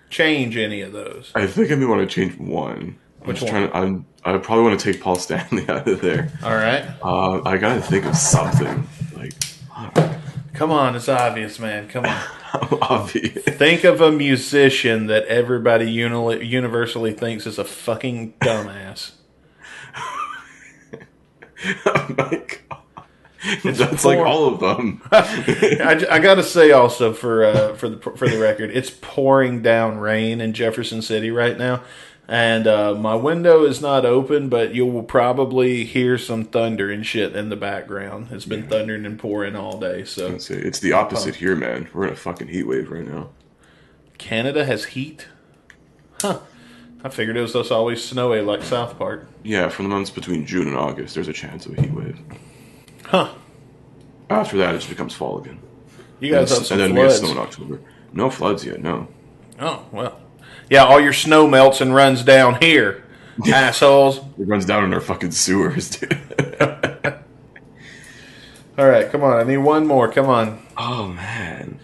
[0.10, 1.32] change any of those?
[1.36, 2.98] I think I may want to change one.
[3.22, 3.54] I'm Which one?
[3.70, 3.76] to.
[3.78, 4.06] I'm.
[4.26, 6.32] I probably want to take Paul Stanley out of there.
[6.44, 6.86] All right.
[7.02, 8.88] Uh, I gotta think of something
[10.53, 11.88] Come on, it's obvious, man.
[11.88, 12.22] Come on.
[12.82, 13.44] obvious.
[13.44, 19.14] Think of a musician that everybody uni- universally thinks is a fucking dumbass.
[21.86, 22.58] oh my god.
[23.64, 25.02] That's like all of them.
[25.12, 29.64] I, I got to say also for uh, for the for the record, it's pouring
[29.64, 31.82] down rain in Jefferson City right now,
[32.27, 37.06] and uh, my window is not open, but you will probably hear some thunder and
[37.06, 38.27] shit in the background.
[38.31, 40.06] It's been thundering and pouring all day.
[40.06, 41.89] So It's the opposite here, man.
[41.93, 43.30] We're in a fucking heat wave right now.
[44.18, 45.27] Canada has heat.
[46.22, 46.39] Huh.
[47.03, 49.27] I figured it was just always snowy like South Park.
[49.43, 52.19] Yeah, for the months between June and August, there's a chance of a heat wave.
[53.06, 53.34] Huh.
[54.30, 55.60] After that, it just becomes fall again.
[56.19, 57.19] You guys have some and then we get floods.
[57.19, 57.81] snow in October.
[58.14, 58.81] No floods yet.
[58.81, 59.07] No.
[59.60, 60.19] Oh well.
[60.72, 63.03] Yeah, all your snow melts and runs down here,
[63.45, 64.19] assholes.
[64.39, 66.18] It runs down in our fucking sewers, dude.
[68.77, 69.38] All right, come on.
[69.38, 70.10] I need one more.
[70.10, 70.65] Come on.
[70.77, 71.77] oh man.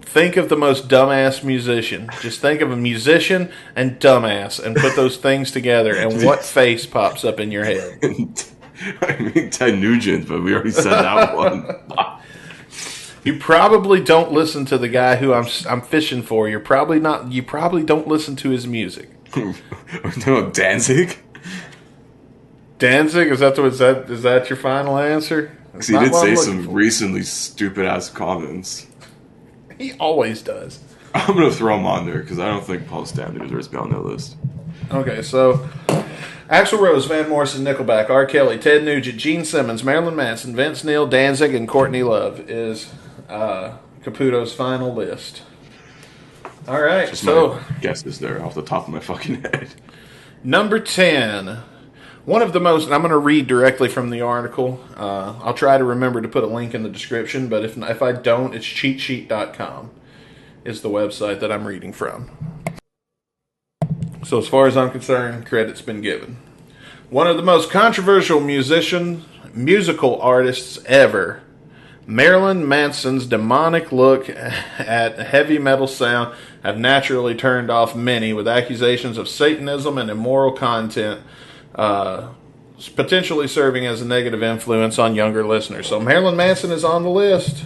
[0.00, 2.08] Think of the most dumbass musician.
[2.22, 6.86] Just think of a musician and dumbass and put those things together and what face
[6.86, 8.00] pops up in your head.
[9.02, 12.19] I mean Ted Nugent, but we already said that one.
[13.22, 16.48] You probably don't listen to the guy who I'm I'm fishing for.
[16.48, 19.10] You're probably not you probably don't listen to his music.
[20.26, 21.18] no, Danzig.
[22.78, 25.56] Danzig, is that the, is that is that your final answer?
[25.80, 26.70] See, he did say some for.
[26.70, 28.86] recently stupid ass comments.
[29.78, 30.80] He always does.
[31.14, 33.78] I'm gonna throw him on there because I don't think Paul Stanley deserves to be
[33.78, 34.36] on that list.
[34.90, 35.68] Okay, so
[36.48, 38.26] Axl Rose, Van Morrison, Nickelback, R.
[38.26, 42.92] Kelly, Ted Nugent, Gene Simmons, Marilyn Manson, Vince Neil, Danzig, and Courtney Love is
[43.30, 45.42] uh, Caputo's final list.
[46.68, 49.68] All right, Just so my guesses there off the top of my fucking head.
[50.44, 51.58] number 10.
[52.26, 54.78] One of the most, and I'm going to read directly from the article.
[54.94, 58.02] Uh, I'll try to remember to put a link in the description, but if, if
[58.02, 59.90] I don't, it's cheatsheet.com
[60.64, 62.30] is the website that I'm reading from.
[64.22, 66.36] So, as far as I'm concerned, credit's been given.
[67.08, 69.24] One of the most controversial musician,
[69.54, 71.42] musical artists ever,
[72.10, 76.34] Marilyn Manson's demonic look at heavy metal sound
[76.64, 81.20] have naturally turned off many with accusations of Satanism and immoral content,
[81.76, 82.30] uh,
[82.96, 85.86] potentially serving as a negative influence on younger listeners.
[85.86, 87.64] So Marilyn Manson is on the list.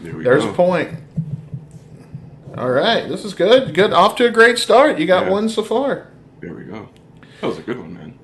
[0.00, 0.50] There we There's go.
[0.50, 0.90] a point.
[2.56, 3.74] All right, this is good.
[3.74, 4.98] Good, off to a great start.
[4.98, 5.30] You got Yeah.
[5.32, 6.08] one so far.
[6.40, 6.88] There we go.
[7.40, 8.14] That was a good one, man.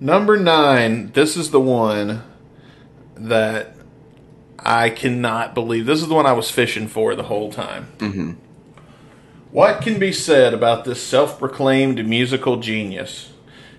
[0.00, 1.12] Number nine.
[1.14, 2.22] This is the one
[3.16, 3.73] that
[4.64, 5.86] I cannot believe.
[5.86, 7.88] This is the one I was fishing for the whole time.
[7.98, 8.32] Mm-hmm.
[9.50, 13.30] What can be said about this self proclaimed musical genius?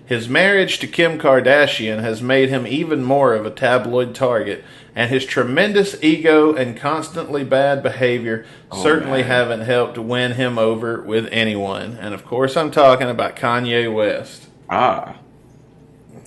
[0.06, 4.64] His marriage to Kim Kardashian has made him even more of a tabloid target,
[4.94, 9.28] and his tremendous ego and constantly bad behavior certainly man.
[9.28, 11.98] haven't helped win him over with anyone.
[12.00, 14.46] And of course, I'm talking about Kanye West.
[14.70, 15.16] Ah.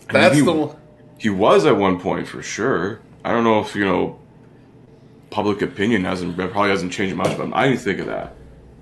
[0.10, 0.76] I mean, That's he, the one.
[1.18, 3.00] He was at one point for sure.
[3.24, 4.20] I don't know if you know.
[5.30, 8.34] Public opinion hasn't probably hasn't changed much, but I didn't think of that.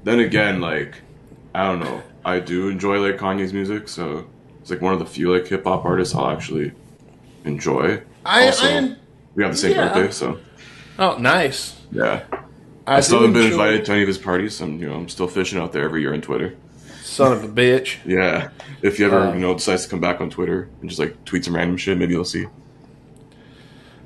[0.04, 0.96] Then again, like
[1.54, 2.02] I don't know.
[2.24, 4.28] I do enjoy like Kanye's music, so
[4.62, 6.72] it's like one of the few like hip hop artists I'll actually
[7.46, 8.02] enjoy.
[8.26, 8.96] I, Also, I
[9.36, 9.94] we have the same yeah.
[9.94, 10.40] birthday, so
[11.00, 11.80] oh nice.
[11.92, 12.24] yeah.
[12.86, 14.62] I, I still haven't been enjoy- invited to any of his parties.
[14.62, 16.56] I'm you know I'm still fishing out there every year on Twitter.
[17.04, 17.98] Son of a bitch.
[18.06, 18.50] Yeah,
[18.82, 21.24] if you ever Uh, you know decides to come back on Twitter and just like
[21.26, 22.46] tweet some random shit, maybe you'll see.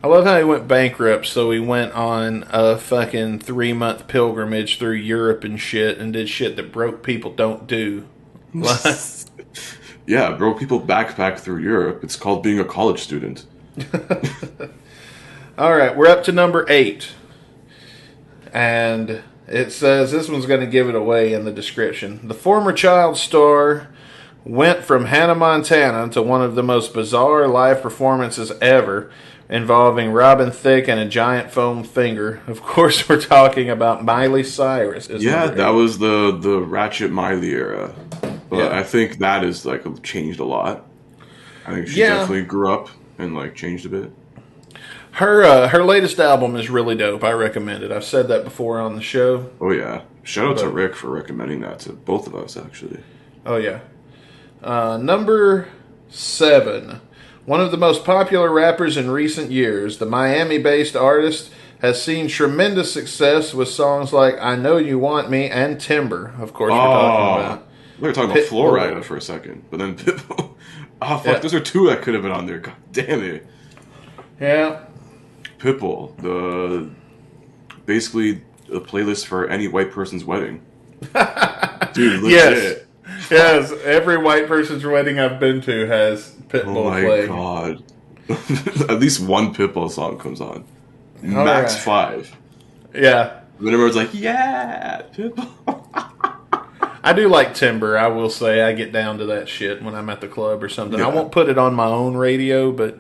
[0.04, 4.80] I love how he went bankrupt, so he went on a fucking three month pilgrimage
[4.80, 8.08] through Europe and shit and did shit that broke people don't do.
[10.06, 12.04] Yeah, broke people backpack through Europe.
[12.04, 13.46] It's called being a college student.
[15.58, 17.14] All right, we're up to number eight.
[18.52, 22.28] And it says this one's going to give it away in the description.
[22.28, 23.88] The former child star
[24.44, 29.12] went from Hannah Montana to one of the most bizarre live performances ever
[29.52, 32.42] involving Robin Thicke and a giant foam finger.
[32.48, 35.08] Of course, we're talking about Miley Cyrus.
[35.10, 37.94] Yeah, that was the the Ratchet Miley era.
[38.50, 38.78] But Yeah.
[38.80, 40.88] I think that is like changed a lot.
[41.68, 42.16] I think she Yeah.
[42.20, 44.12] definitely grew up and like changed a bit.
[45.14, 45.44] her.
[45.44, 47.24] Uh, her latest album is really dope.
[47.24, 47.92] I recommend it.
[47.92, 49.50] I've said that before on the show.
[49.60, 50.02] Oh yeah.
[50.24, 53.02] Shout out to Rick for recommending that to both of us actually.
[53.46, 53.80] Oh yeah.
[54.64, 55.68] Uh, number
[56.10, 57.02] seven.
[57.46, 61.52] One of the most popular rappers in recent years, the Miami-based artist
[61.82, 66.54] has seen tremendous success with songs like "I Know You Want Me" and "Timber." Of
[66.54, 67.46] course, we're talking oh.
[67.46, 67.68] about.
[68.00, 68.44] we were talking about.
[68.44, 70.56] Florida for a second, but then Pitbull.
[71.02, 71.40] Oh fuck, Yeah.
[71.40, 72.60] those are two that could have been on there.
[72.60, 73.48] God damn it.
[74.40, 74.86] Yeah,
[75.58, 76.90] Pitbull, the
[77.88, 80.62] basically a playlist for any white person's wedding.
[81.94, 82.32] Dude, legit.
[82.32, 82.78] Yes.
[83.32, 83.72] Yes.
[83.84, 87.28] Every white person's wedding I've been to has Pitbull Oh my playing.
[87.28, 87.84] god.
[88.90, 90.64] At least one Pitbull song comes on.
[91.22, 92.36] Max five.
[92.94, 95.50] Yeah, And then everyone's like, yeah, Pitbull.
[97.04, 97.98] I do like Timber.
[97.98, 100.70] I will say I get down to that shit when I'm at the club or
[100.70, 101.02] something.
[101.02, 103.00] I won't put it on my own radio, but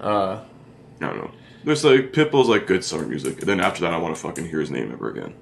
[0.00, 0.40] uh,
[1.00, 1.30] I don't know.
[1.64, 3.40] There's like Pitbull's like good summer music.
[3.40, 5.34] And then after that I want to fucking hear his name ever again.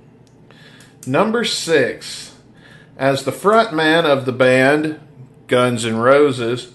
[1.06, 2.33] Number six,
[2.96, 5.00] as the frontman of the band
[5.46, 6.72] Guns N' Roses,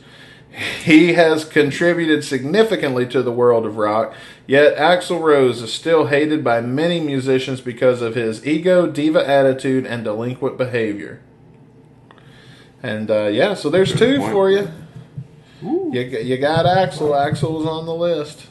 [0.84, 4.14] he has contributed significantly to the world of rock.
[4.48, 9.86] Yet Axl Rose is still hated by many musicians because of his ego, diva attitude,
[9.86, 11.22] and delinquent behavior.
[12.82, 14.32] And uh, yeah, so there's two point.
[14.32, 14.72] for you.
[15.62, 17.12] You you got Axl.
[17.12, 18.48] Axl's on the list.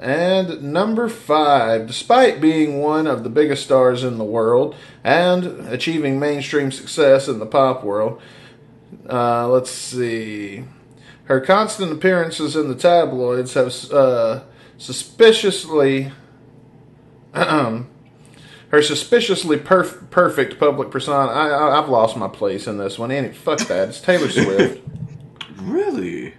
[0.00, 4.74] And number five, despite being one of the biggest stars in the world
[5.04, 8.20] and achieving mainstream success in the pop world,
[9.10, 10.64] uh, let's see.
[11.24, 14.44] Her constant appearances in the tabloids have uh,
[14.78, 16.12] suspiciously.
[17.34, 21.30] her suspiciously perf- perfect public persona.
[21.30, 23.12] I, I, I've lost my place in this one.
[23.12, 23.90] Any fuck that.
[23.90, 24.82] It's Taylor Swift.
[25.60, 26.32] Really?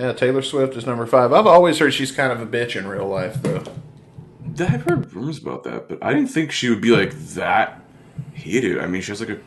[0.00, 1.32] Yeah, Taylor Swift is number five.
[1.32, 3.62] I've always heard she's kind of a bitch in real life, though.
[4.58, 7.80] I've heard rumors about that, but I didn't think she would be like that
[8.34, 8.78] hated.
[8.78, 9.38] I mean, she has like a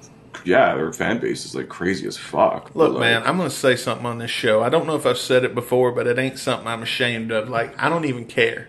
[0.46, 2.76] yeah, her fan base is like crazy as fuck.
[2.76, 4.62] Look, like, man, I'm going to say something on this show.
[4.62, 7.48] I don't know if I've said it before, but it ain't something I'm ashamed of.
[7.50, 8.68] Like, I don't even care.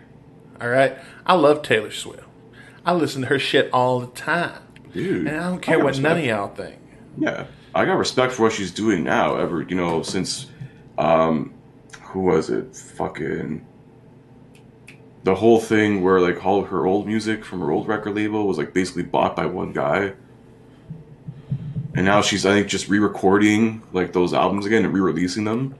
[0.60, 0.96] All right?
[1.26, 2.24] I love Taylor Swift.
[2.86, 4.60] I listen to her shit all the time.
[4.92, 6.26] dude, And I don't care got what none of respect.
[6.26, 6.78] y'all think.
[7.18, 9.36] Yeah, I got respect for what she's doing now.
[9.36, 10.46] Ever, you know, since
[10.98, 11.54] um,
[12.14, 12.74] who was it?
[12.74, 13.66] Fucking
[15.24, 18.56] the whole thing where like all her old music from her old record label was
[18.56, 20.12] like basically bought by one guy.
[21.96, 25.74] And now she's, I think, just re-recording like those albums again and re-releasing them.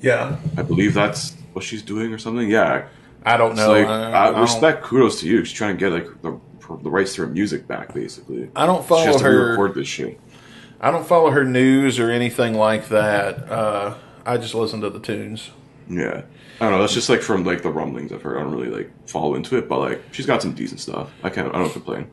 [0.00, 0.36] Yeah.
[0.56, 2.48] I believe that's what she's doing or something.
[2.50, 2.88] Yeah,
[3.24, 3.70] I don't know.
[3.72, 5.44] like I, I, I don't- respect, kudos to you.
[5.44, 6.38] She's trying to get like the,
[6.82, 8.50] the rights to her music back, basically.
[8.54, 9.44] I don't She follow has to her.
[9.46, 10.20] re-record this shit.
[10.80, 13.50] I don't follow her news or anything like that.
[13.50, 13.94] Uh,
[14.28, 15.50] I just listen to the tunes.
[15.88, 16.22] Yeah.
[16.60, 16.80] I don't know.
[16.80, 18.38] That's just like from like the rumblings I've heard.
[18.38, 21.10] I don't really like follow into it, but like she's got some decent stuff.
[21.22, 21.54] I can't.
[21.54, 22.10] I don't complain.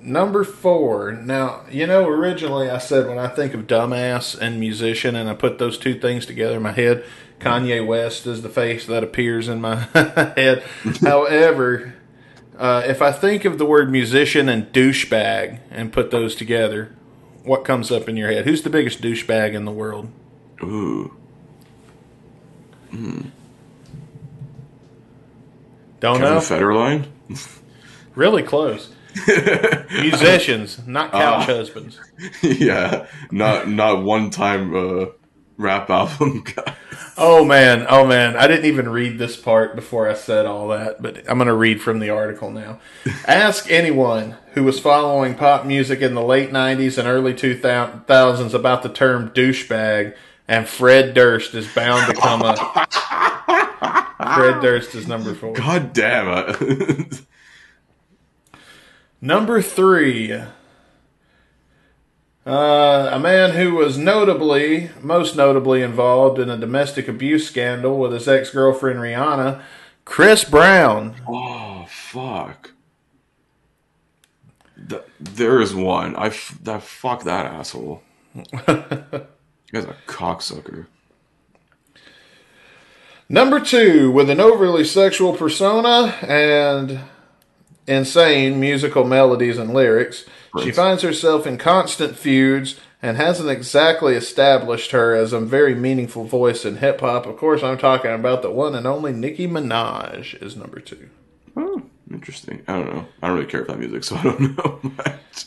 [0.00, 1.12] Number four.
[1.12, 5.34] Now, you know, originally I said when I think of dumbass and musician, and I
[5.34, 7.04] put those two things together in my head,
[7.40, 9.76] Kanye West is the face that appears in my
[10.36, 10.62] head.
[11.00, 11.94] However,
[12.58, 16.94] uh, if I think of the word musician and douchebag and put those together,
[17.42, 18.44] what comes up in your head?
[18.44, 20.08] Who's the biggest douchebag in the world?
[20.62, 21.16] Ooh,
[26.00, 26.40] Don't Kevin know.
[26.40, 27.06] Federline.
[28.14, 28.88] Really close.
[29.92, 32.00] Musicians, not couch husbands.
[32.42, 35.06] yeah, not not one time uh,
[35.58, 36.74] rap album guy.
[37.18, 38.36] Oh man, oh man.
[38.36, 41.54] I didn't even read this part before I said all that, but I'm going to
[41.54, 42.78] read from the article now.
[43.26, 48.82] Ask anyone who was following pop music in the late 90s and early 2000s about
[48.82, 50.14] the term douchebag,
[50.48, 52.58] and Fred Durst is bound to come up.
[54.36, 55.52] Fred Durst is number four.
[55.54, 57.20] God damn it.
[59.20, 60.32] Number three.
[62.46, 68.12] Uh, a man who was notably, most notably involved in a domestic abuse scandal with
[68.12, 69.62] his ex girlfriend Rihanna,
[70.04, 71.16] Chris Brown.
[71.26, 72.72] oh fuck.
[74.88, 76.14] Th- there is one.
[76.14, 78.02] I f- that fuck that asshole.
[79.72, 80.86] Guy's a cocksucker.
[83.28, 87.00] Number two, with an overly sexual persona and
[87.88, 90.24] insane musical melodies and lyrics,
[90.62, 96.24] she finds herself in constant feuds and hasn't exactly established her as a very meaningful
[96.24, 97.26] voice in hip hop.
[97.26, 101.10] Of course, I'm talking about the one and only Nicki Minaj is number two.
[101.56, 102.62] Oh, interesting.
[102.68, 103.06] I don't know.
[103.22, 105.46] I don't really care for that music, so I don't know much.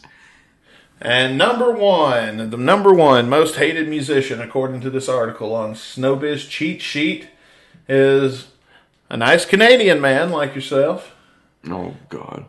[1.01, 6.49] And number one, the number one most hated musician, according to this article on Showbiz
[6.49, 7.27] Cheat Sheet,
[7.87, 8.47] is
[9.09, 11.15] a nice Canadian man like yourself.
[11.69, 12.45] Oh God.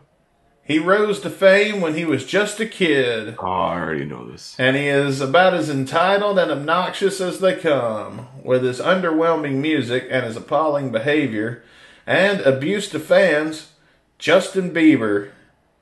[0.63, 4.55] He rose to fame when he was just a kid, Oh, I already know this.
[4.59, 8.27] and he is about as entitled and obnoxious as they come.
[8.43, 11.63] With his underwhelming music and his appalling behavior
[12.05, 13.71] and abuse to fans,
[14.17, 15.31] Justin Bieber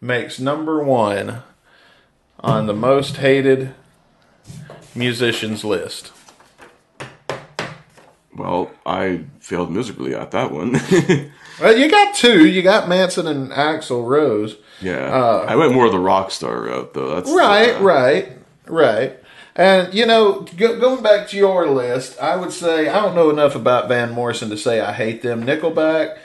[0.02, 1.44] makes number one
[2.42, 3.74] on the most hated
[4.96, 6.12] musicians list.
[8.36, 10.80] Well, I failed miserably at that one.
[11.60, 12.48] Well, you got two.
[12.48, 14.56] You got Manson and Axl Rose.
[14.80, 17.14] yeah, I went more the rock star route though.
[17.16, 18.30] That's Uh, Right, uh, right,
[18.66, 19.20] right.
[19.58, 23.30] And you know, go, going back to your list, I would say I don't know
[23.30, 25.44] enough about Van Morrison to say I hate them.
[25.46, 26.18] Nickelback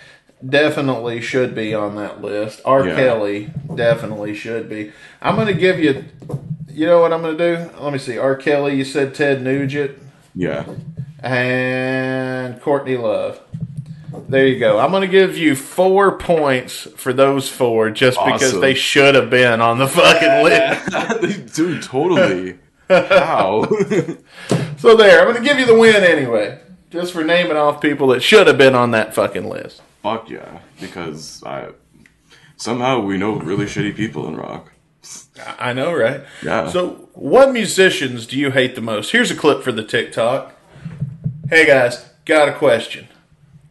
[0.48, 2.60] definitely should be on that list.
[2.64, 2.86] R.
[2.86, 2.96] Yeah.
[2.96, 4.92] Kelly definitely should be.
[5.20, 6.04] I'm going to give you.
[6.68, 7.70] You know what I'm going to do?
[7.80, 8.18] Let me see.
[8.18, 8.34] R.
[8.36, 8.74] Kelly.
[8.76, 9.98] You said Ted Nugent
[10.34, 10.66] Yeah,
[11.20, 13.40] and Courtney Love.
[14.28, 14.78] There you go.
[14.78, 19.28] I'm going to give you four points for those four just because they should have
[19.28, 21.54] been on the fucking list.
[21.56, 22.58] dude, totally.
[22.88, 23.66] How?
[24.76, 26.60] So there, I'm going to give you the win anyway,
[26.90, 29.80] just for naming off people that should have been on that fucking list.
[30.05, 31.70] Fuck yeah, because I
[32.59, 34.70] somehow we know really shitty people in rock.
[35.59, 36.24] I know, right?
[36.43, 36.68] Yeah.
[36.68, 39.12] So, what musicians do you hate the most?
[39.12, 40.52] Here's a clip for the TikTok.
[41.48, 43.09] Hey guys, got a question.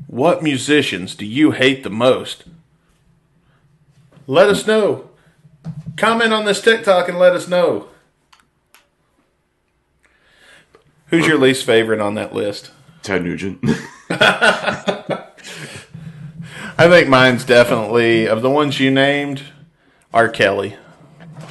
[0.08, 2.46] What musicians do you hate the most?
[4.26, 5.12] Let us know.
[5.98, 7.90] Comment on this TikTok and let us know.
[11.10, 12.72] Who's your least favorite on that list?
[13.04, 13.64] Ted Nugent.
[16.78, 19.44] I think mine's definitely of the ones you named,
[20.14, 20.28] R.
[20.28, 20.76] Kelly.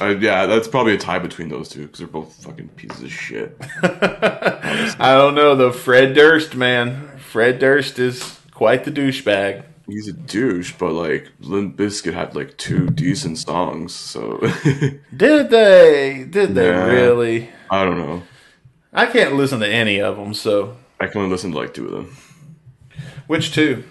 [0.01, 3.11] uh, yeah, that's probably a tie between those two because they're both fucking pieces of
[3.11, 3.55] shit.
[3.83, 5.71] I don't know though.
[5.71, 7.09] Fred Durst, man.
[7.17, 9.63] Fred Durst is quite the douchebag.
[9.87, 14.37] He's a douche, but like Limp Bizkit had like two decent songs, so
[15.15, 16.25] Did they?
[16.29, 16.85] Did they Nah.
[16.85, 17.49] really?
[17.69, 18.23] I don't know.
[18.93, 20.33] I can't listen to any of them.
[20.33, 22.17] So I can only listen to like two of them.
[23.27, 23.83] which two?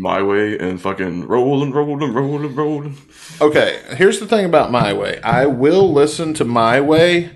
[0.00, 2.96] My Way and fucking Rollin', Rollin', Rollin', Rollin'.
[3.38, 5.20] Okay, here's the thing about My Way.
[5.22, 7.32] I will listen to My Way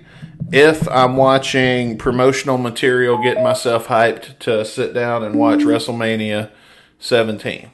[0.51, 6.49] if I'm watching promotional material, getting myself hyped to sit down and watch WrestleMania
[6.97, 7.69] 17.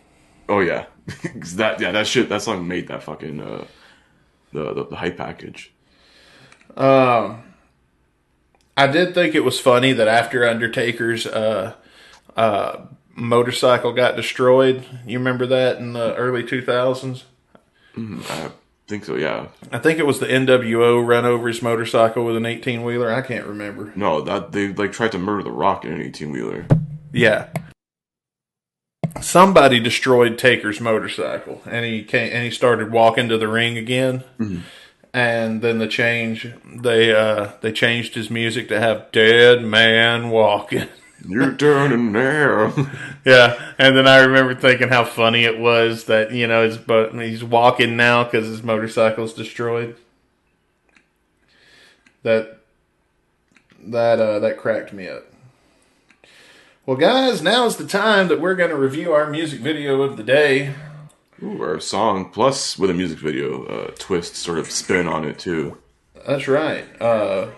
[0.49, 0.88] Oh yeah,
[1.55, 3.65] that yeah that shit that song made that fucking uh
[4.51, 5.72] the the, the hype package.
[6.76, 7.43] Um,
[8.76, 11.76] I did think it was funny that after Undertaker's uh,
[12.35, 12.85] uh,
[13.15, 17.23] motorcycle got destroyed, you remember that in the early 2000s?
[17.97, 18.51] I
[18.88, 19.15] think so.
[19.15, 19.47] Yeah.
[19.71, 23.11] I think it was the NWO run over his motorcycle with an 18 wheeler.
[23.11, 23.91] I can't remember.
[23.95, 26.65] No, that they like tried to murder the Rock in an eighteen wheeler.
[27.11, 27.49] Yeah.
[29.19, 34.23] Somebody destroyed Taker's motorcycle, and he came and he started walking to the ring again.
[35.13, 40.88] And then the change they uh, they changed his music to have "Dead Man Walking."
[41.27, 42.73] You're turning now.
[43.23, 47.14] Yeah, and then I remember thinking how funny it was that you know his but
[47.14, 49.95] he's walking now because his motorcycle's destroyed.
[52.23, 52.57] That
[53.80, 55.26] that uh, that cracked me up.
[56.88, 60.18] Well, guys, now is the time that we're going to review our music video of
[60.18, 60.73] the day.
[61.43, 65.38] Ooh, our song plus with a music video uh, twist sort of spin on it
[65.38, 65.77] too.
[66.26, 66.85] That's right.
[66.99, 67.52] Uh,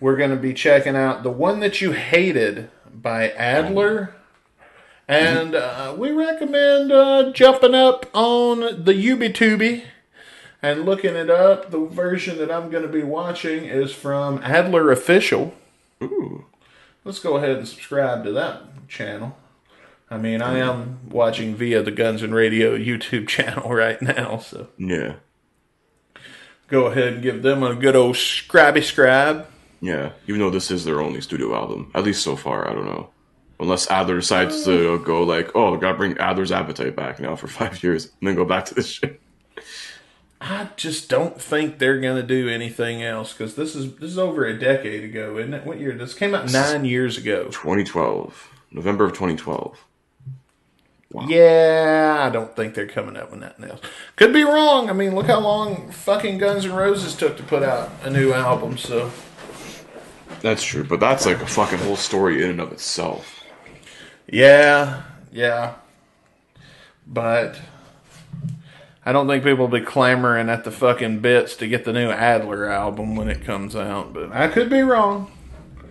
[0.00, 4.14] we're going to be checking out the one that you hated by Adler.
[5.08, 9.84] And uh, we recommend uh, jumping up on the UbiTubi
[10.62, 11.70] and looking it up.
[11.70, 15.54] The version that I'm going to be watching is from Adler Official.
[16.02, 16.46] Ooh,
[17.04, 19.36] Let's go ahead and subscribe to that channel.
[20.08, 24.68] I mean, I am watching via the Guns N' Radio YouTube channel right now, so
[24.78, 25.14] yeah,
[26.68, 29.48] go ahead and give them a good old scribey scribe.
[29.82, 30.12] Yeah.
[30.28, 33.10] Even though this is their only studio album, at least so far, I don't know.
[33.60, 35.04] Unless Adler decides to mm.
[35.04, 38.46] go like, oh, gotta bring Adler's Appetite back now for five years, and then go
[38.46, 39.20] back to this shit.
[40.40, 44.44] I just don't think they're gonna do anything else because this is this is over
[44.44, 45.66] a decade ago, isn't it?
[45.66, 45.92] What year?
[45.92, 47.44] This came out nine years ago.
[47.46, 49.84] 2012, November of 2012.
[51.28, 53.80] Yeah, I don't think they're coming up with nothing else.
[54.16, 54.88] Could be wrong.
[54.88, 58.32] I mean, look how long fucking Guns N' Roses took to put out a new
[58.32, 58.78] album.
[58.78, 59.12] So
[60.42, 63.42] That's true, but that's like a fucking whole story in and of itself.
[64.26, 65.02] yeah,
[65.32, 65.74] yeah,
[67.06, 67.58] but
[69.04, 72.10] I don't think people will be clamoring at the fucking bits to get the new
[72.10, 74.12] Adler album when it comes out.
[74.12, 75.30] But I could be wrong.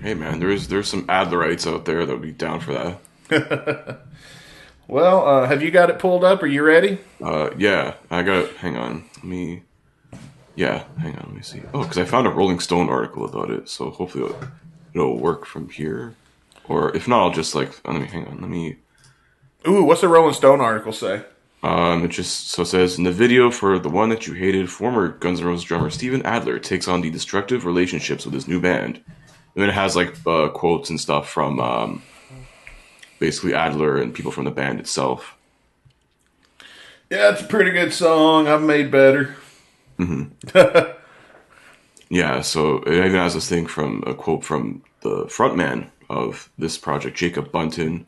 [0.02, 3.00] Hey man, there's there's some Adlerites out there that would be down for
[3.30, 4.02] that.
[4.88, 6.44] Well, uh, have you got it pulled up?
[6.44, 6.98] Are you ready?
[7.24, 8.58] Uh, yeah, I got it.
[8.58, 9.64] Hang on, let me.
[10.62, 11.64] Yeah, hang on, let me see.
[11.74, 14.40] Oh, because I found a Rolling Stone article about it, so hopefully it'll,
[14.94, 16.14] it'll work from here.
[16.66, 18.42] Or if not, I'll just like let me hang on.
[18.42, 18.78] Let me.
[19.68, 21.24] Ooh, what's the Rolling Stone article say?
[21.64, 24.70] Um, it just so it says in the video for the one that you hated,
[24.70, 28.62] former Guns N' Roses drummer Steven Adler takes on the destructive relationships with his new
[28.62, 28.98] band.
[28.98, 32.04] And then it has like uh, quotes and stuff from um,
[33.18, 35.36] basically Adler and people from the band itself.
[37.10, 38.48] Yeah, it's a pretty good song.
[38.48, 39.38] I've made better.
[40.02, 40.92] Mm-hmm.
[42.12, 46.78] Yeah, so it even has this thing from a quote from the frontman of this
[46.78, 48.06] project, Jacob Bunton,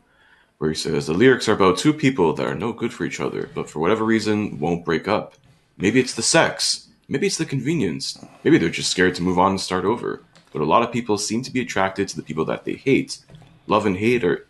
[0.58, 3.18] where he says the lyrics are about two people that are no good for each
[3.18, 5.36] other, but for whatever reason won't break up.
[5.78, 9.52] Maybe it's the sex, maybe it's the convenience, maybe they're just scared to move on
[9.52, 10.22] and start over.
[10.52, 13.20] But a lot of people seem to be attracted to the people that they hate.
[13.66, 14.46] Love and hate are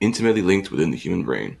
[0.00, 1.58] intimately linked within the human brain.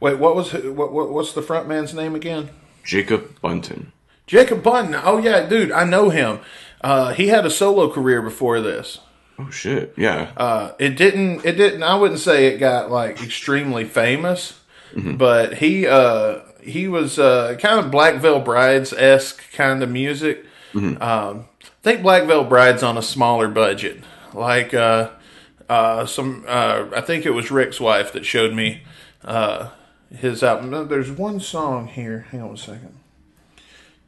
[0.00, 2.50] Wait, what was what, what what's the front man's name again?
[2.82, 3.92] Jacob Bunton.
[4.32, 4.98] Jacob Bunton.
[5.04, 6.40] Oh yeah, dude, I know him.
[6.80, 8.98] Uh, he had a solo career before this.
[9.38, 9.92] Oh shit!
[9.98, 11.44] Yeah, Uh, it didn't.
[11.44, 11.82] It didn't.
[11.82, 14.58] I wouldn't say it got like extremely famous,
[14.96, 20.46] but he uh, he was uh, kind of Black Veil Brides esque kind of music.
[20.74, 21.44] Um, I
[21.82, 24.02] think Black Veil Brides on a smaller budget,
[24.32, 25.10] like uh,
[25.68, 26.44] uh, some.
[26.48, 28.82] Uh, I think it was Rick's wife that showed me
[29.24, 29.68] uh,
[30.10, 30.88] his album.
[30.88, 32.26] There's one song here.
[32.30, 32.94] Hang on a second.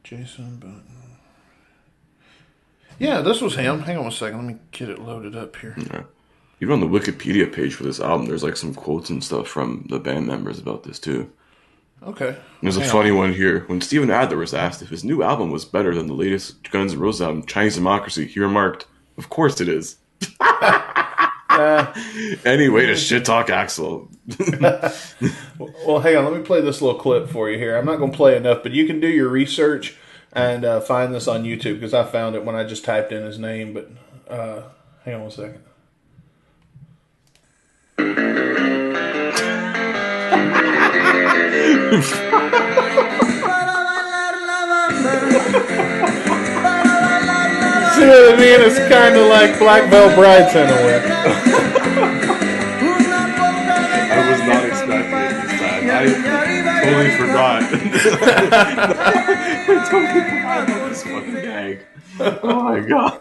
[0.05, 0.83] Jason Bunton.
[2.99, 3.79] Yeah, this was him.
[3.79, 4.37] Hang on a second.
[4.37, 5.73] Let me get it loaded up here.
[5.77, 6.03] Yeah.
[6.61, 9.87] Even on the Wikipedia page for this album, there's like some quotes and stuff from
[9.89, 11.31] the band members about this too.
[12.03, 12.37] Okay.
[12.61, 13.61] There's a Hang funny one here.
[13.61, 16.93] When Steven Adler was asked if his new album was better than the latest Guns
[16.93, 18.85] N' Roses album, Chinese Democracy, he remarked,
[19.17, 19.97] "Of course it is."
[22.45, 24.09] Any way to shit talk Axl?
[25.85, 26.25] Well, hang on.
[26.25, 27.77] Let me play this little clip for you here.
[27.77, 29.95] I'm not going to play enough, but you can do your research
[30.33, 33.23] and uh, find this on YouTube because I found it when I just typed in
[33.23, 33.73] his name.
[33.73, 33.89] But
[34.27, 34.63] uh,
[35.05, 35.61] hang on one second.
[47.95, 48.59] See what I mean?
[48.59, 50.99] It's kind of like Black Veil Brides in a way.
[54.11, 55.89] I was not expecting it this time.
[55.89, 56.03] I
[56.83, 57.63] totally forgot.
[59.67, 61.85] I totally forgot about this fucking gag.
[62.43, 63.19] Oh my god.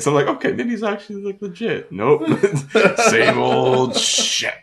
[0.00, 1.92] so I'm like, okay, maybe he's actually like legit.
[1.92, 2.26] Nope.
[3.10, 4.54] Same old shit.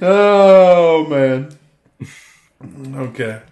[0.00, 1.50] Oh man.
[2.96, 3.42] Okay.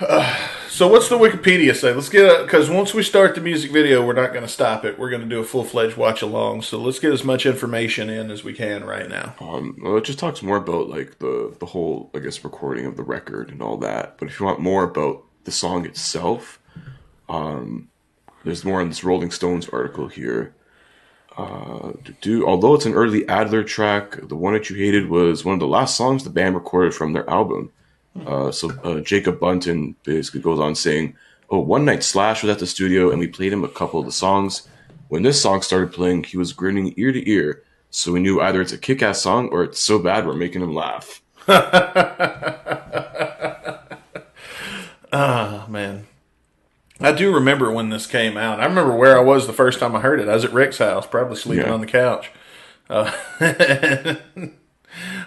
[0.00, 1.92] Uh, so what's the Wikipedia say?
[1.92, 4.98] Let's get because once we start the music video, we're not going to stop it.
[4.98, 6.62] We're going to do a full fledged watch along.
[6.62, 9.34] So let's get as much information in as we can right now.
[9.40, 12.96] Um, well, it just talks more about like the the whole, I guess, recording of
[12.96, 14.18] the record and all that.
[14.18, 16.60] But if you want more about the song itself,
[17.28, 17.88] um,
[18.44, 20.54] there's more in this Rolling Stones article here.
[21.36, 25.54] Uh, do although it's an early Adler track, the one that you hated was one
[25.54, 27.72] of the last songs the band recorded from their album.
[28.26, 31.16] Uh, so uh, Jacob Bunton basically goes on saying,
[31.50, 34.06] "Oh, one night Slash was at the studio and we played him a couple of
[34.06, 34.68] the songs.
[35.08, 37.62] When this song started playing, he was grinning ear to ear.
[37.90, 40.74] So we knew either it's a kick-ass song or it's so bad we're making him
[40.74, 41.20] laugh."
[45.12, 46.06] Oh man.
[47.00, 48.60] I do remember when this came out.
[48.60, 50.28] I remember where I was the first time I heard it.
[50.28, 51.72] I was at Rick's house, probably sleeping Yeah.
[51.72, 52.30] on the couch.
[52.88, 53.10] Uh,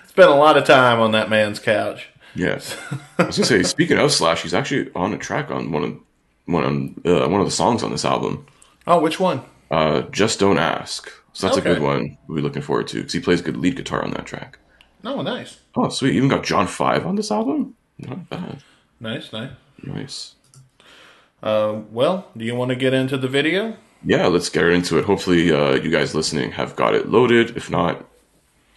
[0.07, 2.07] spent a lot of time on that man's couch.
[2.37, 2.77] Yes,
[3.17, 3.63] I was gonna say.
[3.63, 5.97] Speaking of Slash, he's actually on a track on one of
[6.45, 8.45] one on uh, one of the songs on this album.
[8.85, 9.41] Oh, which one?
[9.71, 11.09] Uh, Just don't ask.
[11.33, 11.69] So that's Okay.
[11.71, 12.17] a good one.
[12.27, 14.59] We'll be looking forward to because he plays good lead guitar on that track.
[15.03, 16.11] Oh, nice, Oh, sweet!
[16.13, 17.75] You even got John Five on this album.
[17.99, 18.63] Not bad.
[18.99, 19.51] nice, nice.
[19.83, 20.35] Nice.
[21.43, 23.75] Uh, well, do you want to get into the video?
[24.03, 25.05] Yeah, let's get into it.
[25.05, 27.55] Hopefully, uh, you guys listening have got it loaded.
[27.57, 28.05] If not,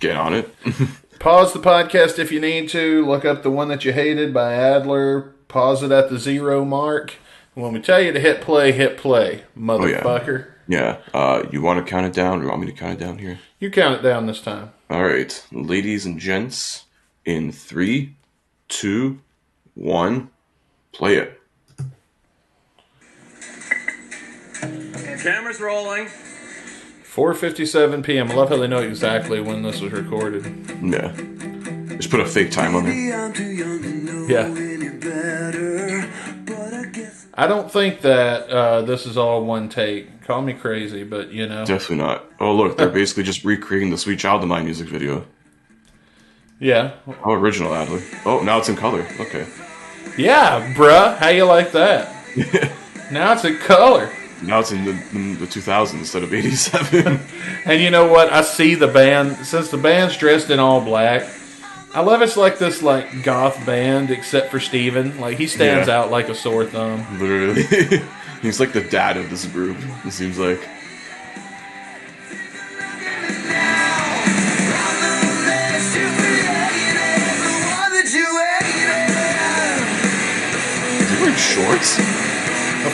[0.01, 0.49] get on it.
[1.21, 3.07] Pause the podcast if you need to.
[3.07, 5.35] Look up the one that you hated by Adler.
[5.49, 7.17] Pause it at the zero mark.
[7.53, 10.47] When we tell you to hit play, hit play, motherfucker.
[10.67, 10.97] Yeah.
[11.13, 13.19] Uh, you want to count it down, or you want me to count it down
[13.19, 13.39] here?
[13.59, 14.73] You count it down this time.
[14.89, 16.87] All right, ladies and gents,
[17.27, 18.17] in three,
[18.69, 19.21] two,
[19.75, 20.31] one,
[20.93, 21.39] play it.
[25.23, 26.09] Cameras rolling.
[27.15, 28.31] 4:57 p.m.
[28.31, 30.45] I love how they know exactly when this was recorded.
[30.81, 31.13] Yeah.
[31.97, 34.31] Just put a fake time on it.
[34.31, 34.47] Yeah.
[37.35, 40.23] I don't think that uh, this is all one take.
[40.25, 41.65] Call me crazy, but you know.
[41.65, 42.27] Definitely not.
[42.39, 45.27] Oh, look, they're basically just recreating the Sweet Child O' Mine music video.
[46.61, 46.93] Yeah.
[47.25, 48.03] How original, Adler.
[48.25, 49.05] Oh, now it's in color.
[49.19, 49.49] Okay.
[50.17, 51.17] Yeah, bruh.
[51.17, 52.15] How you like that?
[53.11, 54.13] now it's in color.
[54.43, 57.21] Now it's in the, in the 2000s instead of 87.
[57.67, 58.33] And you know what?
[58.33, 61.29] I see the band since the band's dressed in all black.
[61.93, 65.19] I love it's like this like goth band except for Steven.
[65.21, 66.01] Like he stands Yeah.
[66.01, 67.05] out like a sore thumb.
[67.19, 67.65] Literally.
[68.43, 70.61] He's like the dad of this group, it seems like.
[81.01, 81.99] Is he wearing shorts?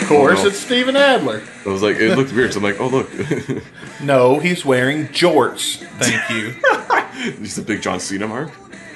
[0.07, 1.43] Of course, it's Steven Adler.
[1.65, 3.10] I was like, it looked weird, so I'm like, oh, look.
[4.02, 5.78] No, he's wearing jorts.
[5.99, 7.33] Thank you.
[7.41, 8.51] He's the big John Cena mark.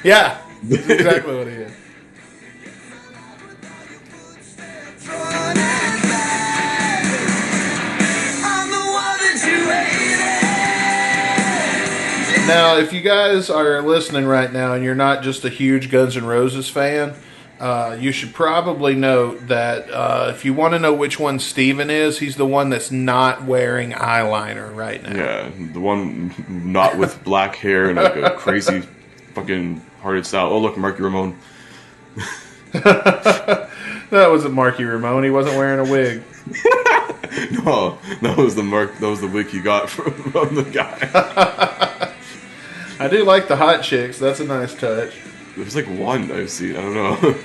[0.05, 1.73] yeah, that's exactly what he is.
[12.47, 16.17] Now, if you guys are listening right now and you're not just a huge Guns
[16.17, 17.15] N' Roses fan,
[17.61, 21.91] uh, you should probably note that uh, if you want to know which one Steven
[21.91, 25.15] is, he's the one that's not wearing eyeliner right now.
[25.15, 28.81] Yeah, the one not with black hair and like a crazy
[29.35, 30.47] fucking hearted style.
[30.47, 31.39] Oh, look, Marky Ramone.
[34.11, 35.23] That wasn't Marky Ramone.
[35.23, 36.23] He wasn't wearing a wig.
[37.53, 38.99] No, that was the mark.
[38.99, 40.99] That was the wig he got from, from the guy.
[42.99, 44.19] I do like the hot chicks.
[44.19, 45.15] That's a nice touch.
[45.57, 46.77] There's like one I've seen.
[46.77, 47.35] I don't know.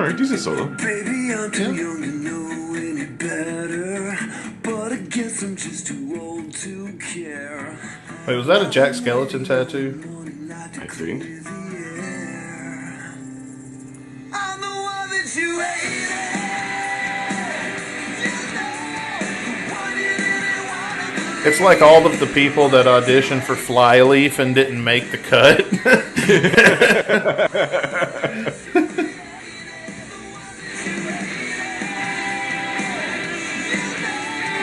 [0.00, 0.66] All right, decent solo.
[0.76, 4.16] Baby, I'm too young to know any better.
[4.62, 7.78] But I guess I'm just too old to care.
[8.26, 10.02] Wait, was that a Jack Skeleton tattoo?
[10.80, 11.24] I think.
[21.42, 25.64] It's like all of the people that auditioned for Flyleaf and didn't make the cut.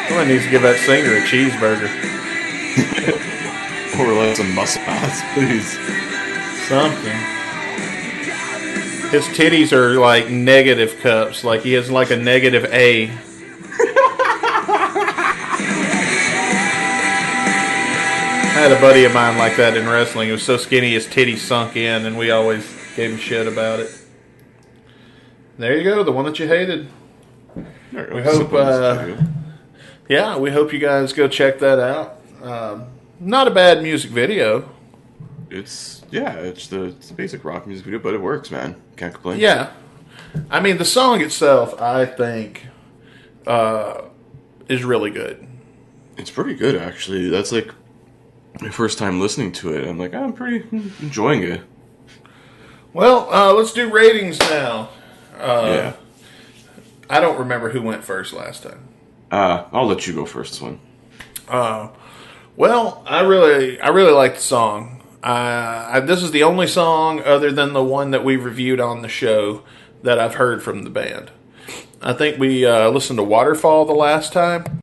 [0.08, 1.90] Someone needs to give that singer a cheeseburger.
[3.98, 5.80] Or like some muscle ass, please.
[6.68, 7.37] Something.
[9.12, 11.44] His titties are like negative cups.
[11.44, 13.10] Like he has like a negative A.
[18.50, 20.28] I had a buddy of mine like that in wrestling.
[20.28, 23.80] He was so skinny his titties sunk in, and we always gave him shit about
[23.80, 23.92] it.
[25.58, 26.88] There you go, the one that you hated.
[27.92, 29.16] We hope, uh,
[30.10, 32.20] Yeah, we hope you guys go check that out.
[32.42, 32.86] Um,
[33.20, 34.70] not a bad music video.
[35.50, 38.82] It's yeah, it's the it's the basic rock music video, but it works, man.
[38.96, 39.40] Can't complain.
[39.40, 39.72] Yeah.
[40.50, 42.68] I mean, the song itself, I think,
[43.46, 44.02] uh,
[44.68, 45.48] is really good.
[46.18, 47.30] It's pretty good actually.
[47.30, 47.72] That's like
[48.62, 49.88] my first time listening to it.
[49.88, 50.68] I'm like, I'm pretty
[51.02, 51.62] enjoying it.
[52.94, 54.90] Well, uh, let's do ratings now.
[55.38, 55.94] Uh, yeah.
[57.10, 58.88] I don't remember who went first last time.
[59.32, 60.80] Uh, I'll let you go first this one.
[61.48, 61.90] Uh,
[62.56, 64.97] well, I really, I really like the song.
[65.24, 69.02] Uh, I, this is the only song other than the one that we reviewed on
[69.02, 69.64] the show
[70.04, 71.32] that I've heard from the band.
[72.02, 74.80] I think we uh, listened to Waterfall the last time,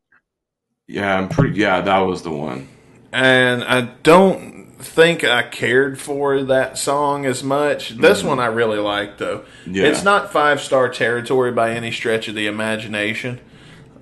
[0.88, 2.68] Yeah, I'm pretty yeah, that was the one.
[3.12, 7.90] and I don't think I cared for that song as much.
[7.90, 9.44] This one I really like, though.
[9.66, 9.84] Yeah.
[9.84, 13.40] It's not five star territory by any stretch of the imagination.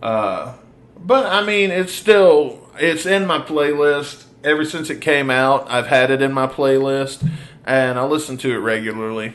[0.03, 0.55] Uh,
[0.99, 5.71] but I mean, it's still it's in my playlist ever since it came out.
[5.71, 7.29] I've had it in my playlist,
[7.65, 9.35] and I listen to it regularly,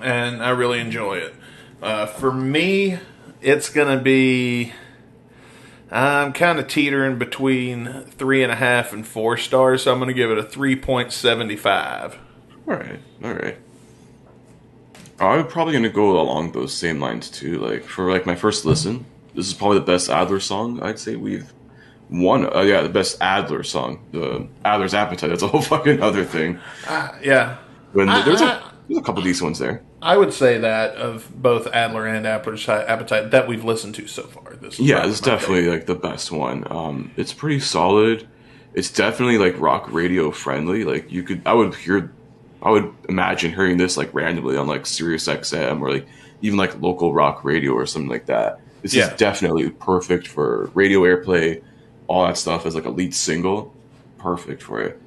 [0.00, 1.34] and I really enjoy it.
[1.82, 2.98] Uh, for me,
[3.40, 4.72] it's gonna be.
[5.90, 10.08] I'm kind of teetering between three and a half and four stars, so I'm going
[10.08, 12.16] to give it a 3.75.
[12.66, 13.56] All right, all right.
[15.20, 17.58] I'm probably gonna go along those same lines too.
[17.58, 21.16] Like for like my first listen, this is probably the best Adler song I'd say
[21.16, 21.52] we've
[22.08, 25.30] one, uh, yeah, the best Adler song, the Adler's Appetite.
[25.30, 26.58] That's a whole fucking other thing.
[27.22, 27.56] Yeah,
[27.92, 29.82] When I- there's I- a there's a couple decent ones there.
[30.00, 34.22] I would say that of both Adler and Appetite, Appetite that we've listened to so
[34.22, 34.54] far.
[34.54, 36.64] This is Yeah, it's my definitely like the best one.
[36.70, 38.28] Um, it's pretty solid.
[38.74, 40.84] It's definitely like rock radio friendly.
[40.84, 42.12] Like you could, I would hear,
[42.62, 46.06] I would imagine hearing this like randomly on like Sirius XM or like
[46.42, 48.60] even like local rock radio or something like that.
[48.82, 49.10] This Yeah.
[49.10, 51.60] is definitely perfect for radio airplay,
[52.08, 53.74] all that stuff as like a lead single.
[54.18, 55.00] Perfect for it.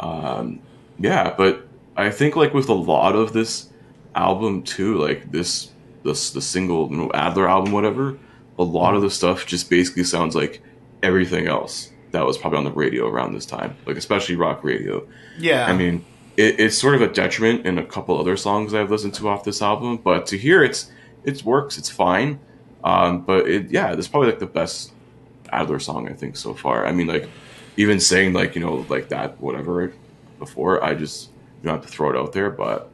[0.00, 0.60] Um,
[0.98, 1.66] yeah, but
[1.96, 3.68] I think like with a lot of this
[4.14, 5.70] album too, like this
[6.04, 8.18] this the single you know, Adler album, whatever,
[8.58, 10.62] a lot of the stuff just basically sounds like
[11.02, 15.06] everything else that was probably on the radio around this time, like especially rock radio.
[15.38, 16.04] Yeah, I mean,
[16.36, 19.44] it, it's sort of a detriment in a couple other songs I've listened to off
[19.44, 20.90] this album, but to hear it's
[21.24, 22.38] it works, it's fine.
[22.84, 24.92] Um, but it yeah, it's probably like the best
[25.52, 26.86] Adler song I think so far.
[26.86, 27.28] I mean, like
[27.76, 29.92] even saying like you know like that whatever
[30.38, 32.90] before, I just you don't have to throw it out there, but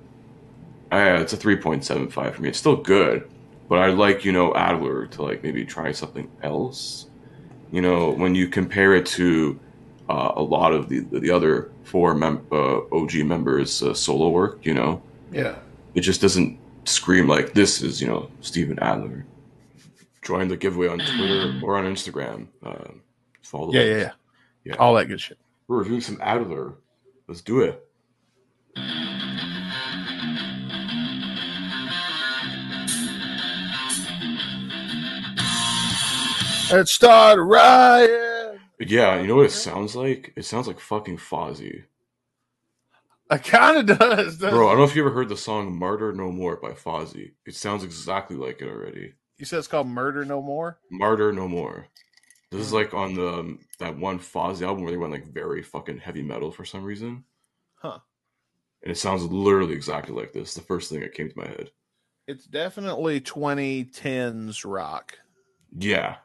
[0.90, 2.48] uh, it's a three point seven five for me.
[2.48, 3.28] It's still good,
[3.68, 7.06] but I'd like you know Adler to like maybe try something else.
[7.70, 9.58] You know, when you compare it to
[10.08, 14.64] uh, a lot of the the other four mem- uh, OG members' uh, solo work,
[14.64, 15.56] you know, yeah.
[15.94, 19.24] it just doesn't scream like this is you know Steven Adler.
[20.22, 22.48] Join the giveaway on Twitter or on Instagram.
[22.62, 22.92] Uh,
[23.42, 23.72] follow.
[23.72, 24.10] Yeah, yeah, yeah.
[24.64, 24.74] Yeah.
[24.76, 25.38] All that good shit.
[25.66, 26.74] We're reviewing some Adler.
[27.26, 27.84] Let's do it.
[36.70, 38.58] Let's start a riot.
[38.78, 40.32] Yeah, you know what it sounds like?
[40.36, 41.84] It sounds like fucking Fozzy.
[43.30, 44.38] It kind of does.
[44.38, 47.32] Bro, I don't know if you ever heard the song Martyr No More by Fozzy.
[47.44, 49.14] It sounds exactly like it already.
[49.42, 50.78] You said it's called Murder No More.
[50.88, 51.88] Martyr No More.
[52.52, 55.64] This is like on the um, that one Fozzy album where they went like very
[55.64, 57.24] fucking heavy metal for some reason.
[57.74, 57.98] Huh.
[58.84, 60.54] And it sounds literally exactly like this.
[60.54, 61.70] The first thing that came to my head.
[62.28, 65.18] It's definitely 2010s rock.
[65.76, 66.18] Yeah.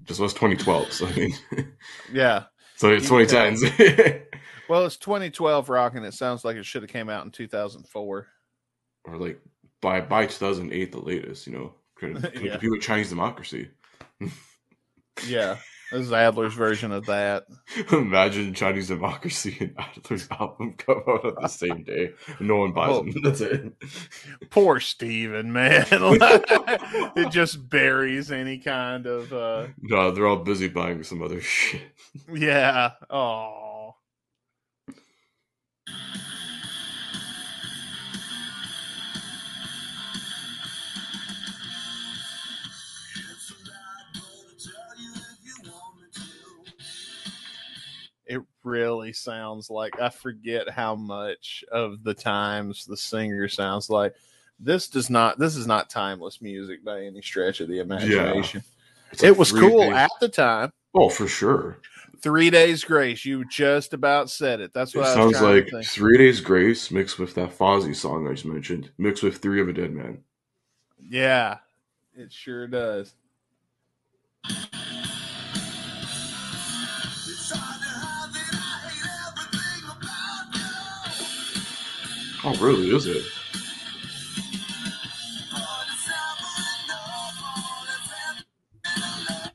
[0.00, 1.34] This was 2012, so I mean,
[2.12, 2.46] Yeah.
[2.78, 4.24] so it's 2010s.
[4.68, 8.26] Well, it's 2012 rock, and it sounds like it should have came out in 2004.
[9.04, 9.40] or like
[9.80, 11.46] by by 2008, the latest.
[11.46, 12.58] You know, could, could Yeah.
[12.62, 13.70] with Chinese democracy.
[15.28, 15.58] Yeah,
[15.92, 17.44] this is Adler's version of that.
[17.92, 22.12] Imagine Chinese democracy and Adler's album come out on the same day.
[22.40, 23.02] No one buys Oh.
[23.02, 23.22] them.
[23.22, 23.74] That's it.
[24.48, 25.84] Poor Steven, man.
[25.90, 31.82] it just buries any kind of uh No, they're all busy buying some other shit.
[32.32, 32.92] yeah.
[33.10, 33.96] Oh.
[48.64, 54.14] Really sounds like I forget how much of the times the singer sounds like.
[54.60, 55.38] This does not.
[55.38, 58.62] This is not timeless music by any stretch of the imagination.
[59.10, 60.72] It's it was cool days- at the time.
[60.94, 61.78] Oh, for sure.
[62.20, 63.24] Three Days Grace.
[63.24, 64.72] You just about said it.
[64.72, 65.68] That's It what I sounds like.
[65.84, 69.68] Three Days Grace mixed with that Fozzy song I just mentioned, mixed with Theory of
[69.68, 70.22] a Deadman.
[71.00, 71.58] Yeah,
[72.14, 73.14] it sure does.
[82.44, 82.94] Oh, really?
[82.94, 83.22] Is it?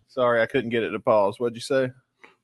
[0.08, 1.36] Sorry, I couldn't get it to pause.
[1.38, 1.92] What'd you say?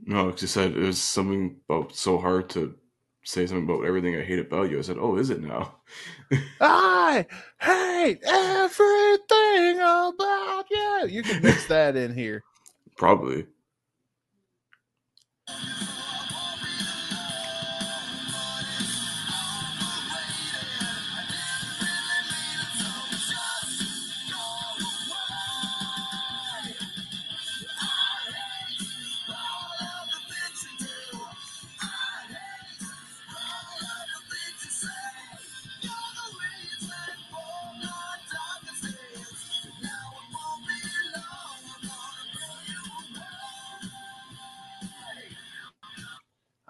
[0.05, 2.75] No, because you said it was something about so hard to
[3.23, 4.79] say something about everything I hate about you.
[4.79, 5.75] I said, oh, is it now?
[6.61, 7.25] I
[7.61, 11.07] hate everything about you.
[11.07, 12.43] You can mix that in here.
[12.97, 13.45] Probably.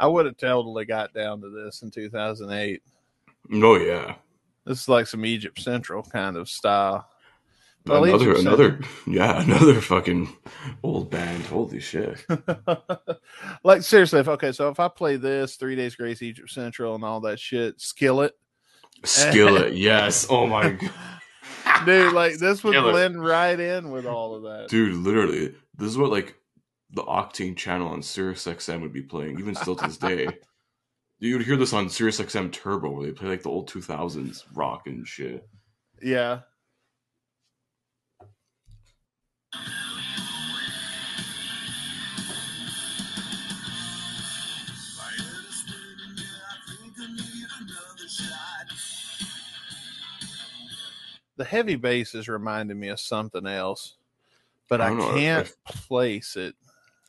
[0.04, 2.84] I would have totally got down to this in 2008.
[3.54, 4.16] Oh, yeah.
[4.66, 7.08] This is like some Egypt Central kind of style.
[7.86, 10.28] Well, another, Egypt another, yeah, another fucking
[10.84, 11.46] old band.
[11.46, 12.26] Holy shit.
[13.64, 17.06] like seriously, if okay, so if I play this Three Days Grace, Egypt Central, and
[17.06, 18.38] all that shit, Skillet,
[19.06, 20.28] Skillet, yes.
[20.30, 21.86] Oh my god.
[21.86, 22.92] dude, like this would Skillet.
[22.92, 24.68] blend right in with all of that.
[24.68, 26.36] Dude, literally, this is what like
[26.94, 30.28] the Octane channel on Sirius XM would be playing, even still to this day.
[31.20, 34.44] You would hear this on Sirius XM Turbo, where they play like the old 2000s
[34.56, 35.48] rock and shit.
[36.02, 36.40] Yeah.
[51.38, 53.96] The heavy bass is reminding me of something else,
[54.70, 56.56] but I I, can't I- place it.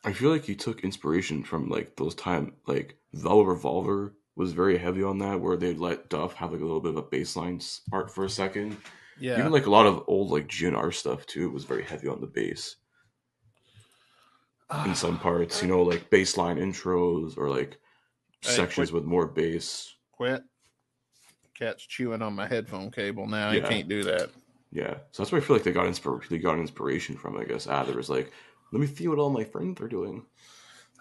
[0.05, 4.77] I feel like he took inspiration from like those time, like Velvet Revolver was very
[4.77, 7.35] heavy on that, where they let Duff have like a little bit of a bass
[7.35, 7.59] line
[7.89, 8.77] part for a second.
[9.19, 9.39] Yeah.
[9.39, 12.27] Even like a lot of old like GNR stuff too was very heavy on the
[12.27, 12.75] bass
[14.85, 15.61] in some parts.
[15.61, 17.77] You know, like baseline intros or like
[18.41, 19.93] Hey, sections quick- with more bass.
[20.11, 20.43] Quit.
[21.57, 23.51] Cat's chewing on my headphone cable now.
[23.51, 24.29] You can't do that.
[24.71, 27.37] Yeah, so that's where I feel like they got inspir- they got inspiration from.
[27.37, 28.31] I guess ah, there was like,
[28.75, 30.25] let me see what all my friends are doing.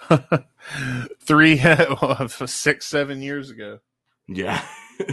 [1.21, 1.57] Three,
[2.47, 3.81] six, seven years ago.
[4.29, 4.65] Yeah,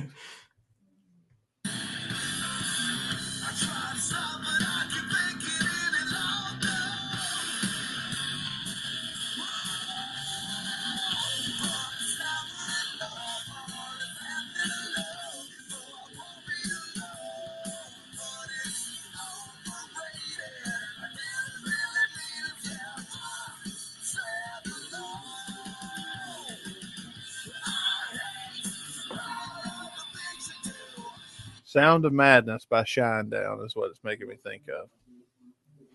[31.71, 34.89] Sound of Madness by Shinedown is what it's making me think of.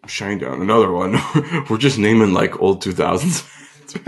[0.09, 1.19] Shinedown, another one.
[1.69, 3.43] We're just naming like old two thousands.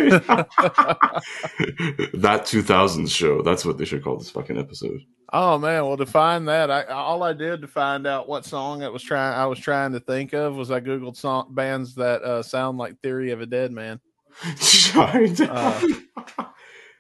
[2.15, 3.43] that two thousands show.
[3.43, 5.03] That's what they should call this fucking episode.
[5.31, 8.81] Oh man, well to find that, I all I did to find out what song
[8.81, 12.23] it was trying I was trying to think of was I googled song bands that
[12.23, 14.01] uh, sound like Theory of a Deadman,
[14.57, 16.07] Shinedown.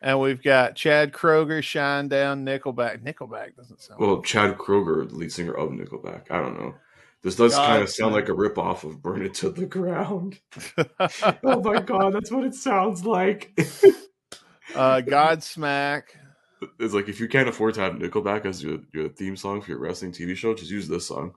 [0.01, 3.02] And we've got Chad Kroeger, Shine Down, Nickelback.
[3.02, 4.01] Nickelback doesn't sound.
[4.01, 6.31] well, Chad Kroeger, the lead singer of Nickelback.
[6.31, 6.75] I don't know.
[7.23, 10.39] This does God, kind of sound like a ripoff of "Burn It to the Ground."
[11.43, 13.52] oh my god, that's what it sounds like.
[14.77, 16.02] uh, Godsmack.
[16.78, 19.73] It's like if you can't afford to have Nickelback as your, your theme song for
[19.73, 21.35] your wrestling TV show, just use this song.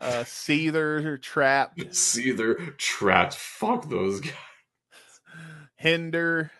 [0.00, 3.34] uh, Seether, Trapt, Seether, Trapt.
[3.34, 4.32] Fuck those guys.
[5.76, 6.50] Hinder.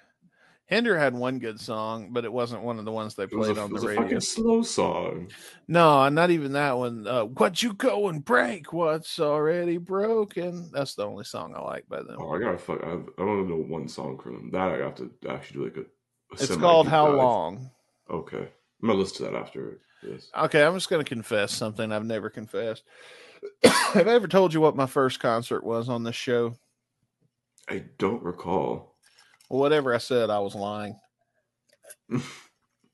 [0.66, 3.60] Hinder had one good song, but it wasn't one of the ones they played a,
[3.60, 4.02] on it was the a radio.
[4.02, 5.30] fucking slow song.
[5.68, 7.06] No, not even that one.
[7.06, 8.72] Uh, what you go and break?
[8.72, 10.70] What's already broken?
[10.72, 12.16] That's the only song I like by them.
[12.18, 12.82] Oh, I gotta fuck.
[12.82, 14.50] I, I don't know one song from them.
[14.50, 15.80] That I have to actually do like a.
[15.80, 17.16] a it's called How dive.
[17.16, 17.70] Long.
[18.10, 18.48] Okay,
[18.82, 20.30] I'm gonna listen to that after this.
[20.36, 22.82] Okay, I'm just going to confess something I've never confessed.
[23.64, 26.56] Have I ever told you what my first concert was on this show?
[27.68, 28.95] I don't recall.
[29.48, 30.98] Whatever I said, I was lying.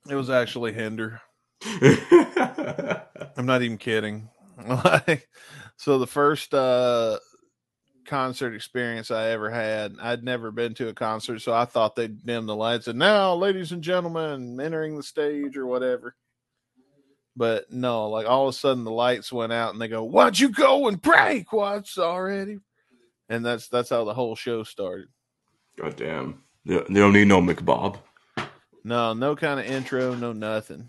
[0.09, 1.21] It was actually Hinder.
[1.65, 4.29] I'm not even kidding.
[5.79, 7.19] So the first uh
[8.07, 12.25] concert experience I ever had, I'd never been to a concert, so I thought they'd
[12.25, 16.15] dim the lights and now, ladies and gentlemen, entering the stage or whatever.
[17.35, 20.39] But no, like all of a sudden the lights went out and they go, Why'd
[20.39, 21.53] you go and break?
[21.53, 22.59] What's already?
[23.29, 25.09] And that's that's how the whole show started.
[25.79, 26.43] God damn.
[26.65, 27.99] They, don't need no McBob.
[28.85, 30.89] No, no kind of intro, no nothing.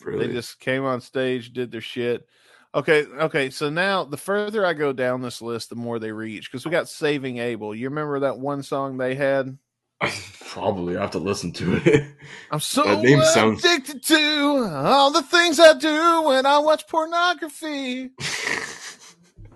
[0.00, 0.26] Really?
[0.26, 2.26] They just came on stage, did their shit.
[2.74, 3.50] Okay, okay.
[3.50, 6.50] So now the further I go down this list, the more they reach.
[6.50, 7.74] Because we got Saving Abel.
[7.74, 9.58] You remember that one song they had?
[10.48, 12.04] Probably I have to listen to it.
[12.50, 16.86] I'm so That name sounds- addicted to all the things I do when I watch
[16.88, 18.10] pornography.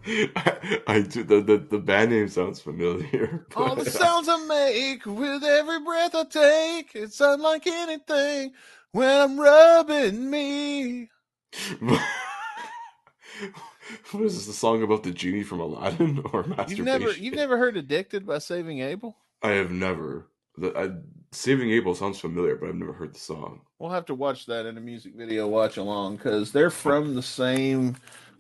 [0.07, 3.47] I, I do the, the the band name sounds familiar.
[3.57, 6.95] All the but- uh, sounds I make with every breath I take.
[6.95, 8.53] It's unlike anything
[8.93, 11.11] when I'm rubbing me.
[11.81, 12.01] what
[14.23, 14.47] is this?
[14.47, 16.77] The song about the genie from Aladdin or masturbation?
[16.77, 19.17] You've never, you've never heard "Addicted" by Saving Abel?
[19.43, 20.29] I have never.
[20.59, 20.91] The, I,
[21.33, 23.61] Saving Abel sounds familiar, but I've never heard the song.
[23.79, 27.23] We'll have to watch that in a music video watch along because they're from the
[27.23, 27.97] same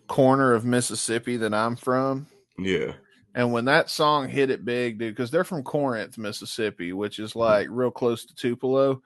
[0.06, 2.26] corner of Mississippi that I'm from.
[2.58, 2.92] Yeah.
[3.34, 7.36] And when that song hit it big, dude, because they're from Corinth, Mississippi, which is
[7.36, 9.02] like real close to Tupelo.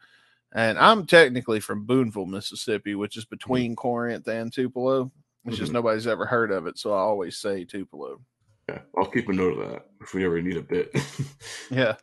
[0.52, 5.10] And I'm technically from Boonville, Mississippi, which is between Corinth and Tupelo.
[5.46, 5.74] It's just Mhm.
[5.74, 6.78] nobody's ever heard of it.
[6.78, 8.20] So I always say Tupelo.
[8.68, 8.80] Yeah.
[8.96, 10.92] I'll keep a note of that if we ever need a bit.
[11.70, 11.96] Yeah.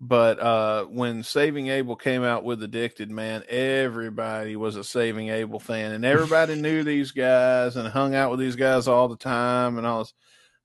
[0.00, 5.58] But uh when Saving Abel came out with Addicted, man, everybody was a Saving Abel
[5.58, 9.78] fan and everybody knew these guys and hung out with these guys all the time
[9.78, 10.12] and all this.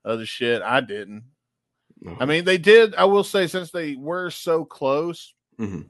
[0.03, 0.61] other shit.
[0.61, 1.23] I didn't.
[2.01, 2.17] No.
[2.19, 2.95] I mean, they did.
[2.95, 5.89] I will say, since they were so close Mhm.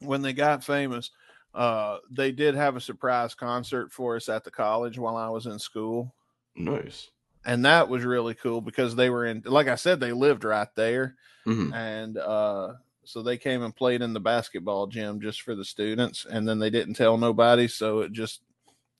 [0.00, 1.10] when they got famous,
[1.54, 5.46] uh, they did have a surprise concert for us at the college while I was
[5.46, 6.14] in school.
[6.56, 7.10] nice.
[7.46, 10.68] And that was really cool because they were in, like I said, they lived right
[10.74, 11.14] there.
[11.46, 11.72] Mhm.
[11.72, 16.26] And uh, so they came and played in the basketball gym just for the students.
[16.28, 17.68] And then they didn't tell nobody.
[17.68, 18.40] So it just,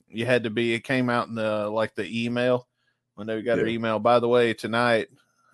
[0.07, 2.69] you had to be, it came out in the, like the email
[3.15, 3.73] when they got their Yeah.
[3.73, 3.99] email.
[3.99, 5.09] By the way, tonight,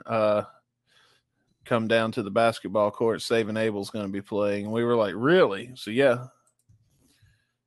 [0.06, 0.44] uh,
[1.66, 3.24] come down to the basketball court.
[3.24, 4.66] Saving Abel's going to be playing.
[4.66, 5.72] And we were like, really?
[5.76, 6.28] So yeah,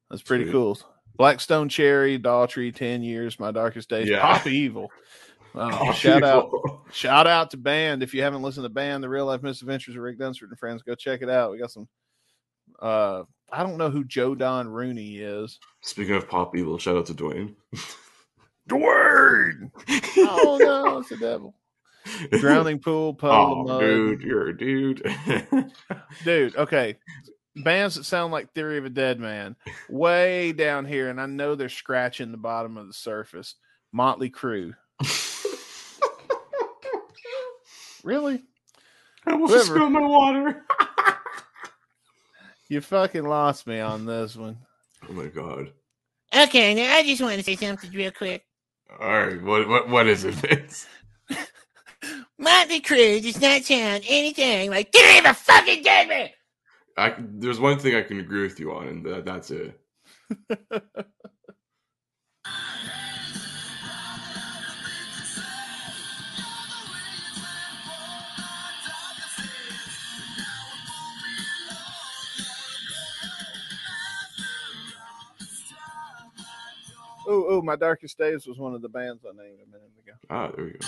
[0.09, 0.53] that's pretty Sweet.
[0.53, 0.79] cool.
[1.17, 4.09] Black Stone Cherry, Daughtry, 10 years, my darkest days.
[4.09, 4.21] Yeah.
[4.21, 4.91] Pop Evil.
[5.55, 6.51] Uh, shout out,
[6.93, 8.03] shout out to band.
[8.03, 10.83] If you haven't listened to band, the real life misadventures of Rick Dunsford and friends,
[10.83, 11.51] go check it out.
[11.51, 11.89] We got some,
[12.79, 15.59] uh, I don't know who Joe Don Rooney is.
[15.81, 17.55] Speaking of pop evil, shout out to Dwayne.
[18.69, 19.71] Dwayne.
[20.19, 21.55] Oh no, it's the devil.
[22.33, 25.03] Drowning Pool, Puddle Oh, dude, you're a dude.
[26.23, 26.97] dude okay
[27.57, 29.57] bands that sound like theory of a dead man
[29.89, 33.55] way down here and i know they're scratching the bottom of the surface
[33.93, 34.75] motley Crue.
[38.05, 38.43] really
[39.27, 39.75] I almost Whoever.
[39.75, 40.65] spilled my water.
[42.69, 44.59] you fucking lost me on this one
[45.09, 45.73] Oh my god.
[46.37, 48.45] Okay, now I just want to say something real quick.
[49.01, 50.87] All right, what what what is it, Vince?
[52.39, 56.29] Motley Crue does not sound anything like Theory of a fucking Dead Man.
[56.97, 59.81] I, there's one thing I can agree with you on, and that, that's it.
[77.29, 80.15] oh oh my darkest days was one of the bands i named a minute ago
[80.31, 80.79] Ah, there we go.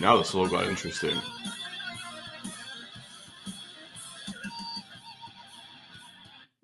[0.00, 1.16] Now the solo got interesting.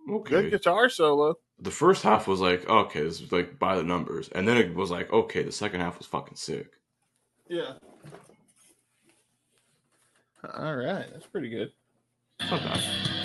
[0.09, 0.31] Okay.
[0.43, 4.29] good guitar solo the first half was like, okay, this is like by the numbers,
[4.29, 6.73] and then it was like, okay, the second half was fucking sick.
[7.49, 7.73] yeah
[10.55, 11.73] all right that's pretty good
[12.41, 13.16] It's not bad.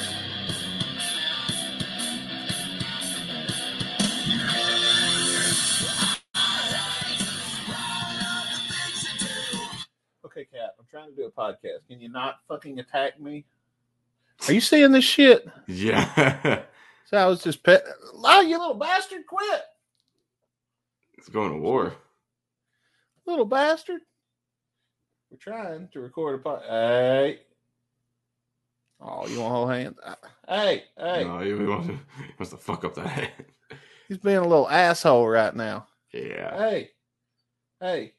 [10.92, 13.46] Trying to do a podcast can you not fucking attack me
[14.48, 16.64] are you seeing this shit Yeah,
[17.06, 17.84] So I was just pet.
[18.24, 19.26] Oh, you little bastard!
[19.28, 19.62] Quit,
[21.18, 21.94] it's going to war.
[23.26, 24.00] little bastard.
[25.30, 26.62] We're trying to record a pod.
[26.68, 27.40] Hey.
[29.02, 29.98] Oh, you want to hold hands?
[30.48, 31.24] Hey, hey.
[31.26, 33.32] No, he wants to, he wants to fuck up that hand.
[34.08, 35.88] He's being a little asshole right now.
[36.14, 36.58] Yeah.
[36.58, 36.90] Hey,
[37.82, 38.14] hey.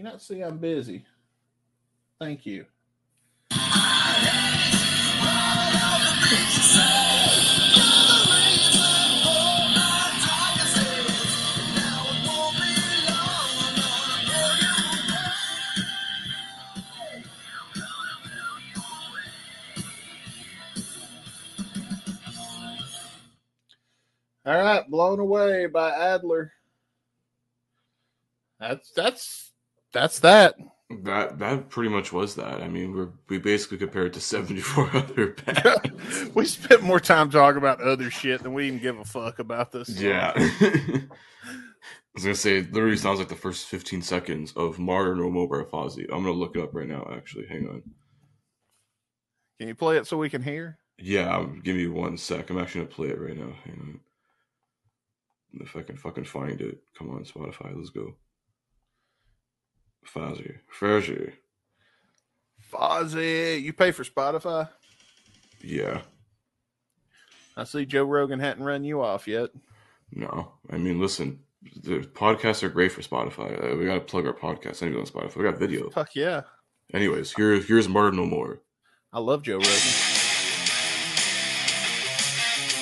[0.00, 1.04] You not see I'm busy.
[2.18, 2.64] Thank you.
[24.46, 26.52] All right, blown away by Adler.
[28.58, 29.49] That's that's
[29.92, 30.56] that's that.
[31.02, 32.62] That that pretty much was that.
[32.62, 36.34] I mean, we're we basically compared to seventy four other bands.
[36.34, 39.72] we spent more time talking about other shit than we even give a fuck about
[39.72, 39.88] this.
[39.88, 40.32] yeah.
[42.12, 45.46] I was gonna say, it literally sounds like the first fifteen seconds of No More
[45.46, 46.04] by Fozzy.
[46.12, 47.08] I'm gonna look it up right now.
[47.14, 47.82] Actually, hang on.
[49.60, 50.78] Can you play it so we can hear?
[50.98, 52.50] Yeah, um, give me one sec.
[52.50, 53.52] I'm actually gonna play it right now.
[53.64, 54.00] Hang on.
[55.60, 56.78] If I can fucking find it.
[56.98, 58.14] Come on, Spotify, let's go.
[60.06, 60.58] Fozzy.
[60.78, 61.32] Fozzy.
[62.72, 64.68] Fozzy, you pay for Spotify?
[65.62, 66.02] Yeah.
[67.56, 69.50] I see Joe Rogan hadn't run you off yet.
[70.12, 70.52] No.
[70.70, 71.40] I mean, listen,
[71.82, 73.72] the podcasts are great for Spotify.
[73.72, 75.36] Uh, we gotta plug our podcast anyway on Spotify.
[75.36, 75.90] We got video.
[75.90, 76.42] Fuck yeah.
[76.94, 78.62] Anyways, here, here's Martyr No More.
[79.12, 79.70] I love Joe Rogan.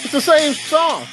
[0.05, 1.06] It's the same song.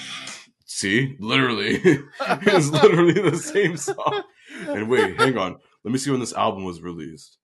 [0.66, 1.16] See?
[1.19, 1.75] Literally.
[2.22, 4.24] it's literally the same song.
[4.67, 5.58] And wait, hang on.
[5.86, 7.38] Let me see when this album was released.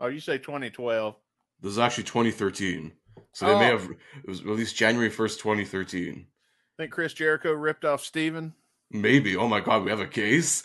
[0.00, 1.14] Oh, you say 2012.
[1.60, 2.90] This is actually 2013.
[3.32, 3.58] So they oh.
[3.60, 3.78] may Oh.
[3.78, 6.26] have it was released January first, twenty thirteen.
[6.76, 8.52] Think Chris Jericho ripped off Steven?
[8.90, 9.36] Maybe.
[9.36, 10.64] Oh my god, we have a case.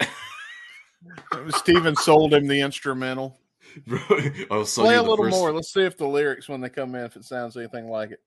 [1.50, 3.38] Steven sold him the instrumental.
[3.92, 5.52] I'll oh, sell Play a the little first- more.
[5.52, 8.22] Let's see if the lyrics when they come in, if it sounds anything like it.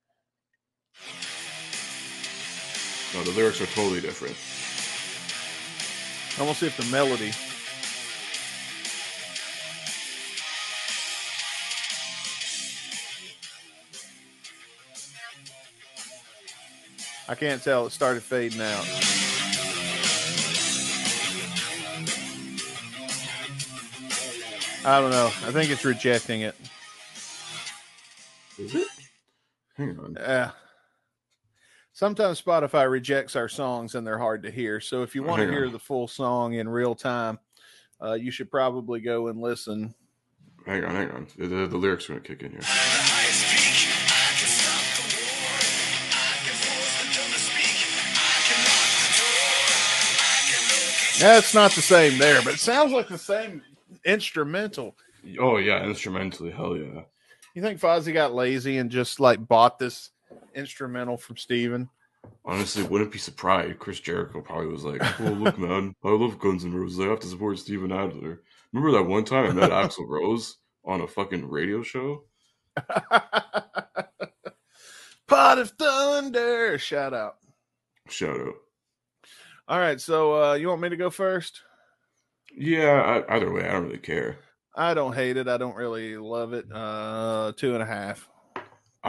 [3.15, 4.37] No, the lyrics are totally different.
[6.39, 7.33] I want to see if the melody.
[17.29, 17.87] I can't tell.
[17.87, 18.85] It started fading out.
[24.85, 25.27] I don't know.
[25.27, 26.55] I think it's rejecting it.
[28.59, 28.89] Is it?
[29.77, 30.17] Hang on.
[30.19, 30.53] Yeah.
[31.93, 34.81] Sometimes Spotify rejects our songs and they're hard to hear.
[34.81, 35.73] So if you want to hear on.
[35.73, 37.39] the full song in real time,
[38.03, 39.95] uh, you should probably go and listen.
[40.65, 41.27] Hang on, hang on.
[41.37, 42.61] The, the, the lyrics are gonna kick in here.
[51.21, 53.63] That's not the same there, but it sounds like the same
[54.05, 54.97] instrumental.
[55.39, 57.03] Oh yeah, instrumentally, hell yeah.
[57.55, 60.11] You think Fozzy got lazy and just like bought this
[60.55, 61.89] instrumental from Steven?
[62.45, 63.79] Honestly, wouldn't be surprised.
[63.79, 67.01] Chris Jericho probably was like, "Oh look, man, I love Guns N' Roses.
[67.01, 71.01] I have to support Steven Adler." Remember that one time I met Axl Rose on
[71.01, 72.25] a fucking radio show?
[75.27, 76.79] Pot of Thunder.
[76.79, 77.37] Shout out.
[78.09, 78.55] Shout out.
[79.69, 81.61] All right, so uh, you want me to go first?
[82.57, 84.39] Yeah, I, either way, I don't really care.
[84.75, 85.49] I don't hate it.
[85.49, 86.65] I don't really love it.
[86.73, 88.29] Uh, two and a half.
[88.55, 88.65] There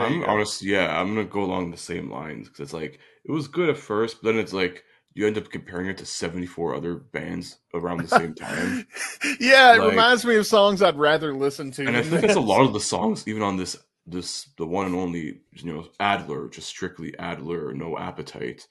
[0.06, 3.48] I'm honest, yeah, I'm gonna go along the same lines because it's like it was
[3.48, 6.96] good at first, but then it's like you end up comparing it to 74 other
[6.96, 8.86] bands around the same time.
[9.40, 11.86] Yeah, it Like- reminds me of songs I'd rather listen to.
[11.88, 14.86] and I think it's a lot of the songs, even on this this the one
[14.86, 18.68] and only you know Adler, just strictly Adler, no appetite.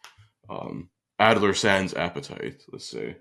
[0.49, 0.89] Um,
[1.19, 3.17] Adler sans appetite, let's say,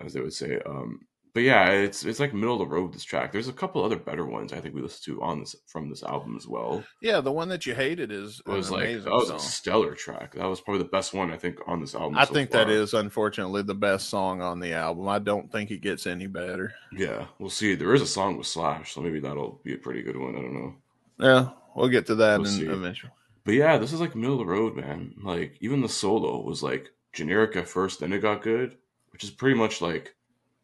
[0.00, 0.60] as they would say.
[0.64, 1.00] Um,
[1.32, 2.92] but yeah, it's it's like middle of the road.
[2.92, 3.30] This track.
[3.30, 6.02] There's a couple other better ones I think we listened to on this from this
[6.02, 6.82] album as well.
[7.00, 9.36] Yeah, the one that you hated is was like amazing that was song.
[9.36, 10.34] a stellar track.
[10.34, 12.18] That was probably the best one I think on this album.
[12.18, 12.74] I so think that far.
[12.74, 15.06] is unfortunately the best song on the album.
[15.08, 16.72] I don't think it gets any better.
[16.92, 17.76] Yeah, we'll see.
[17.76, 20.34] There is a song with Slash, so maybe that'll be a pretty good one.
[20.36, 20.74] I don't know.
[21.20, 23.12] Yeah, we'll get to that We'll in, eventually.
[23.44, 25.14] But yeah, this is like middle of the road, man.
[25.22, 28.76] Like even the solo was like generic at first, then it got good,
[29.12, 30.14] which is pretty much like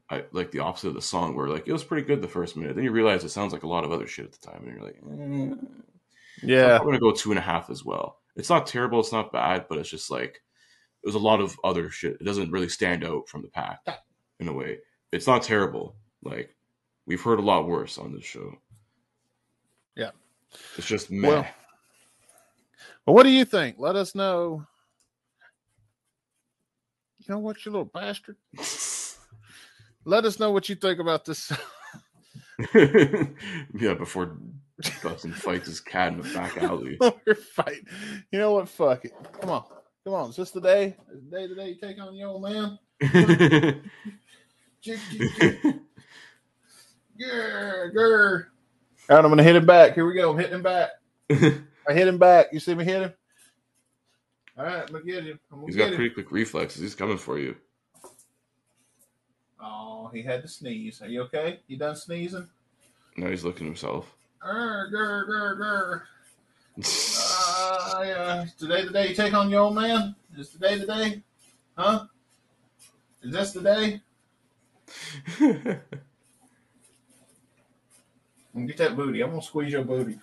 [0.08, 2.57] I like the opposite of the song, where like it was pretty good the first
[2.57, 4.62] minute, then you realize it sounds like a lot of other shit at the time,
[4.65, 5.66] and you're like, eh.
[6.42, 8.20] Yeah, I'm gonna go two and a half as well.
[8.36, 10.42] It's not terrible, it's not bad, but it's just like
[11.02, 12.18] it was a lot of other shit.
[12.20, 13.81] It doesn't really stand out from the pack
[14.39, 14.78] in a way.
[15.12, 15.97] It's not terrible.
[16.23, 16.55] Like
[17.07, 18.58] we've heard a lot worse on this show.
[19.97, 20.10] Yeah.
[20.76, 21.28] It's just meh.
[21.28, 21.47] Well,
[23.07, 23.76] well, what do you think?
[23.78, 24.66] Let us know.
[27.28, 28.36] You know what, you little bastard?
[30.05, 31.50] Let us know what you think about this.
[32.74, 34.36] yeah, before
[35.02, 36.98] Dustin fights his cat in the back alley.
[37.26, 37.86] We're fighting.
[38.30, 38.68] You know what?
[38.68, 39.12] Fuck it.
[39.40, 39.64] Come on.
[40.05, 40.30] Come on.
[40.30, 40.96] Is this the day?
[41.12, 42.78] Is the day today you take on your old man?
[47.18, 48.44] Grr, grr.
[49.08, 49.94] All right, I'm gonna hit him back.
[49.94, 50.30] Here we go.
[50.30, 50.90] I'm hitting him back.
[51.30, 52.46] I hit him back.
[52.52, 53.12] You see me hit him?
[54.59, 55.39] All right, I'm gonna get him.
[55.67, 55.97] He's got him.
[55.97, 56.81] pretty quick reflexes.
[56.81, 57.57] He's coming for you.
[59.60, 61.02] Oh, he had to sneeze.
[61.02, 61.60] Are you okay?
[61.67, 62.49] You done sneezing?
[63.17, 64.15] No, he's looking himself.
[64.43, 66.02] Grr, grr, grr, grr.
[67.59, 68.43] Uh, yeah.
[68.43, 70.15] Is today the day you take on your old man?
[70.36, 71.23] Is today the day?
[71.76, 72.05] Huh?
[73.23, 74.01] Is this the day?
[78.67, 79.23] Get that booty.
[79.23, 80.18] I'm gonna squeeze your booty.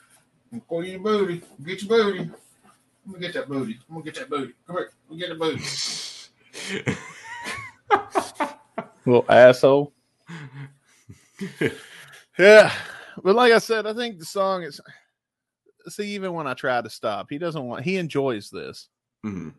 [0.51, 1.41] I'm gonna squeeze your booty.
[1.65, 2.29] Get your booty.
[3.05, 3.79] I'm gonna get that booty.
[3.89, 4.53] I'm gonna get that booty.
[4.65, 4.91] Come here.
[5.09, 6.97] I'm gonna get the booty.
[9.05, 9.93] Little asshole.
[12.39, 12.71] yeah.
[13.23, 14.79] But like I said, I think the song is
[15.89, 18.87] see, even when I try to stop, he doesn't want he enjoys this.
[19.25, 19.53] Mhm.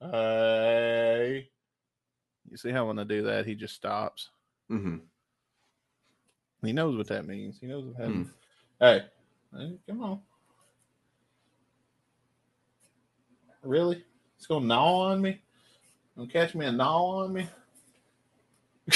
[0.00, 1.48] Hey.
[2.50, 4.30] You see how when I do that, he just stops.
[4.70, 5.00] Mhm.
[6.62, 7.58] He knows what that means.
[7.60, 8.30] He knows what that means.
[8.80, 9.04] Hey,
[9.56, 10.20] hey, come on.
[13.64, 14.04] Really?
[14.36, 15.40] It's gonna gnaw on me?
[16.16, 17.48] Gonna catch me a gnaw on me?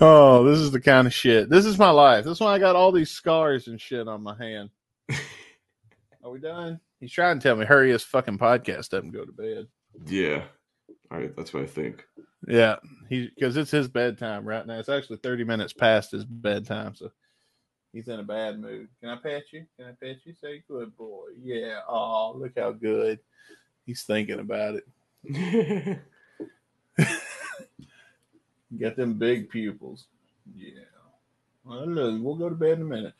[0.00, 1.50] oh, this is the kind of shit.
[1.50, 2.24] This is my life.
[2.24, 4.70] This is why I got all these scars and shit on my hand.
[6.24, 6.80] Are we done?
[7.00, 9.66] He's trying to tell me hurry his fucking podcast up and go to bed.
[10.06, 10.44] yeah.
[11.10, 12.04] All right, that's what I think.
[12.46, 12.76] Yeah,
[13.08, 14.78] he because it's his bedtime right now.
[14.78, 17.10] It's actually thirty minutes past his bedtime, so
[17.92, 18.88] he's in a bad mood.
[19.00, 19.66] Can I pet you?
[19.76, 20.34] Can I pet you?
[20.40, 21.28] Say good boy.
[21.42, 21.80] Yeah.
[21.88, 23.18] Oh, look how good.
[23.86, 25.98] He's thinking about it.
[28.78, 30.06] Got them big pupils.
[30.56, 30.80] Yeah.
[31.64, 33.14] Well, look, we'll go to bed in a minute.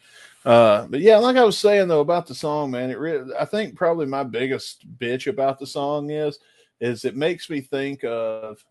[0.44, 3.44] Uh, but yeah, like I was saying though about the song, man, it really, I
[3.44, 6.38] think probably my biggest bitch about the song is,
[6.80, 8.64] is it makes me think of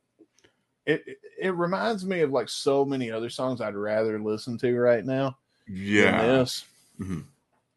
[0.85, 1.03] it.
[1.05, 5.05] It, it reminds me of like so many other songs I'd rather listen to right
[5.05, 5.37] now.
[5.69, 6.21] Than Yeah.
[6.25, 6.65] this.
[6.99, 7.23] Mhm.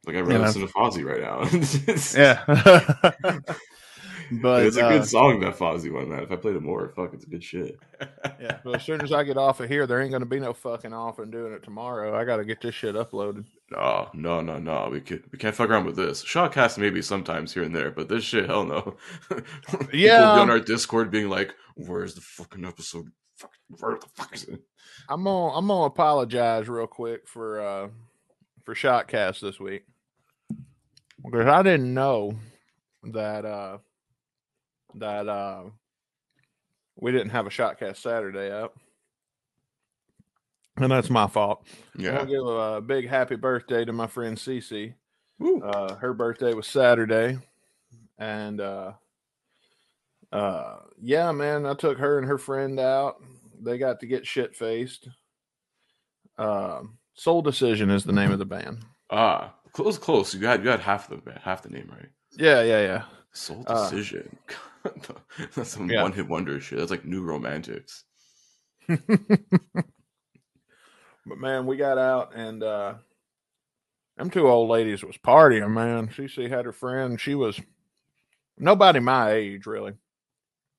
[0.06, 0.46] Like I You really know.
[0.46, 1.44] listen to Fozzy right now.
[2.18, 3.40] Yeah.
[4.42, 6.22] but it's a uh, good song that Fozzy one, man.
[6.22, 7.78] If I played it more, fuck, it's a good shit.
[8.40, 10.52] Yeah, but as soon as I get off of here, there ain't gonna be no
[10.52, 12.16] fucking off and doing it tomorrow.
[12.18, 13.44] I gotta get this shit uploaded.
[13.70, 14.88] No, no, no, no.
[14.90, 16.24] We can we can't fuck around with this.
[16.24, 18.96] Shotcast maybe sometimes here and there, but this shit, hell no.
[19.68, 20.34] People Yeah.
[20.34, 23.12] be on our Discord being like, "Where's the fucking episode?
[23.72, 24.60] Fuck, Where the fuck is it?"
[25.08, 27.88] I'm gonna I'm gonna apologize real quick for uh
[28.64, 29.84] for Shotcast this week
[31.24, 32.36] because I didn't know
[33.04, 33.78] that uh
[34.94, 35.64] that uh
[36.96, 38.74] we didn't have a Shotcast Saturday out,
[40.76, 41.66] and that's my fault.
[41.96, 42.18] Yeah.
[42.18, 44.94] to give a big happy birthday to my friend Cece.
[45.64, 47.38] Uh, her birthday was Saturday,
[48.18, 48.92] and uh,
[50.30, 53.20] uh, yeah, man, I took her and her friend out.
[53.62, 55.08] They got to get shit faced.
[56.38, 56.82] Uh,
[57.14, 58.84] Soul Decision is the name of the band.
[59.10, 60.34] Ah, close, close.
[60.34, 62.08] You had you had half the half the name right.
[62.38, 63.02] Yeah, yeah, yeah.
[63.32, 64.36] Soul Uh, Decision.
[65.54, 66.02] That's some Yeah.
[66.02, 66.78] one hit wonder shit.
[66.78, 68.04] That's like New Romantics.
[71.24, 72.94] But man, we got out and uh
[74.16, 76.08] them two old ladies was partying, man.
[76.08, 77.20] Cece had her friend.
[77.20, 77.60] She was
[78.58, 79.92] nobody my age, really.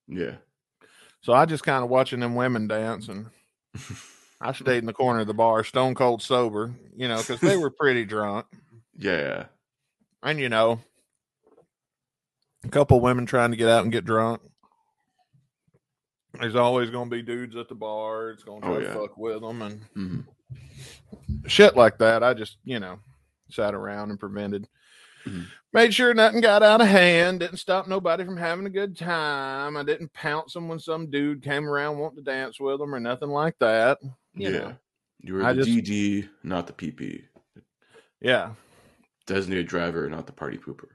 [0.08, 0.36] Yeah.
[1.24, 3.28] So I just kind of watching them women dance, and
[4.42, 7.56] I stayed in the corner of the bar, stone cold sober, you know, because they
[7.58, 8.46] were pretty drunk,
[8.98, 9.18] Yeah.
[9.18, 9.46] yeah.
[10.22, 10.82] and you know,
[12.66, 14.42] a couple women trying to get out and get drunk.
[16.40, 18.32] There's always going to be dudes at the bar.
[18.32, 20.26] It's going to try Oh, to fuck with them and Mhm.
[21.48, 22.24] shit like that.
[22.24, 23.00] I just, you know,
[23.50, 24.68] sat around and prevented.
[25.26, 25.46] Mhm.
[25.74, 27.40] Made sure nothing got out of hand.
[27.40, 29.76] Didn't stop nobody from having a good time.
[29.76, 33.00] I didn't pounce them when some dude came around wanting to dance with them or
[33.00, 33.98] nothing like that.
[34.36, 34.58] You yeah.
[34.60, 34.76] know.
[35.22, 37.24] You were I the just- DD, not the PP.
[38.22, 38.54] Yeah.
[39.26, 40.90] Designated driver, not the party pooper.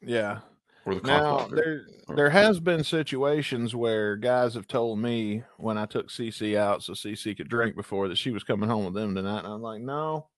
[0.00, 0.40] Yeah.
[0.86, 1.56] Or the Now blocker.
[1.56, 6.56] there Or- there has been situations where guys have told me when I took CC
[6.56, 9.52] out so CC could drink before that she was coming home with them tonight, and
[9.52, 10.28] I'm like, no,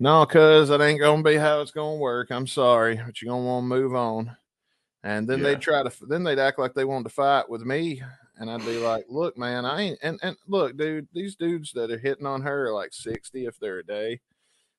[0.00, 2.30] no, cuz that ain't gonna be how it's gonna work.
[2.32, 4.36] I'm sorry, but you're gonna want to move on.
[5.04, 5.50] And then Yeah.
[5.50, 8.02] they'd try to then they'd act like they wanted to fight with me,
[8.38, 11.90] and I'd be like, look, man, I ain't and and look, dude, these dudes that
[11.90, 14.20] are hitting on her are like 60 if they're a day.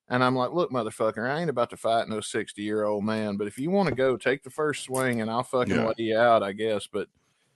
[0.08, 3.36] And I'm like, look, motherfucker, I ain't about to fight no 60 year old man.
[3.38, 5.84] But if you want to go, take the first swing and I'll fucking Yeah.
[5.86, 6.86] lay you out, I guess.
[6.88, 7.08] But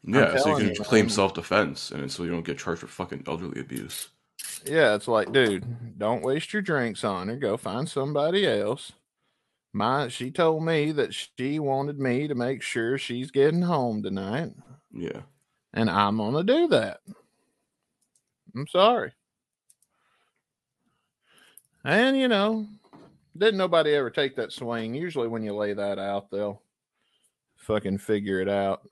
[0.04, 2.86] yeah, so you can you, claim self defense, and so you don't get charged for
[2.86, 4.10] fucking elderly abuse.
[4.64, 7.36] Yeah, it's like, dude, don't waste your drinks on her.
[7.36, 8.92] Go find somebody else.
[9.72, 14.52] My, she told me that she wanted me to make sure she's getting home tonight,
[14.92, 15.22] Yeah.
[15.74, 17.00] and I'm gonna do that.
[18.54, 19.12] I'm sorry.
[21.84, 22.66] And you know,
[23.36, 24.94] didn't nobody ever take that swing?
[24.94, 26.62] Usually, when you lay that out, they'll
[27.56, 28.82] fucking figure it out.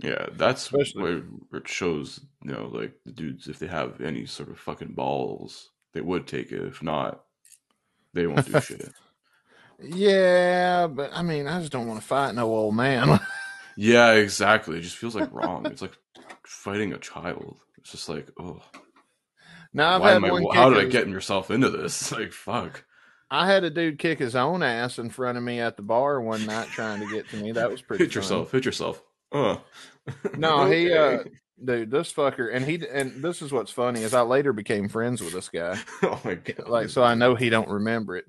[0.00, 1.22] Yeah, that's Especially- where,
[1.54, 5.70] it shows, you know, like the dudes, if they have any sort of fucking balls,
[5.92, 6.62] they would take it.
[6.62, 7.24] If not,
[8.14, 8.92] they won't do shit.
[9.80, 13.20] Yeah, but I mean, I just don't want to fight no old man.
[13.80, 14.76] Yeah, exactly.
[14.78, 15.64] It just feels like wrong.
[15.66, 15.96] it's like
[16.44, 17.58] fighting a child.
[17.76, 18.60] It's just like, oh,
[19.72, 20.56] now I've why had am I, one.
[20.56, 22.10] how did I get yourself into this?
[22.12, 22.84] Like, fuck.
[23.30, 26.20] I had a dude kick his own ass in front of me at the bar
[26.20, 27.52] one night trying to get to me.
[27.52, 28.02] That was pretty.
[28.02, 28.20] Hit fun.
[28.20, 28.50] yourself.
[28.50, 29.00] Hit yourself.
[29.32, 29.56] Uh.
[30.36, 31.24] No, he, uh,
[31.62, 35.20] dude, this fucker, and he, and this is what's funny is I later became friends
[35.20, 35.78] with this guy.
[36.02, 36.68] oh my god.
[36.68, 38.24] Like, so I know he don't remember it.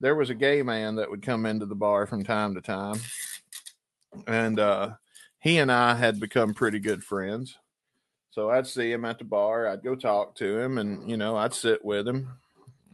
[0.00, 3.00] There was a gay man that would come into the bar from time to time,
[4.26, 4.90] and uh,
[5.40, 7.56] he and I had become pretty good friends.
[8.30, 9.68] So I'd see him at the bar.
[9.68, 12.28] I'd go talk to him, and you know, I'd sit with him,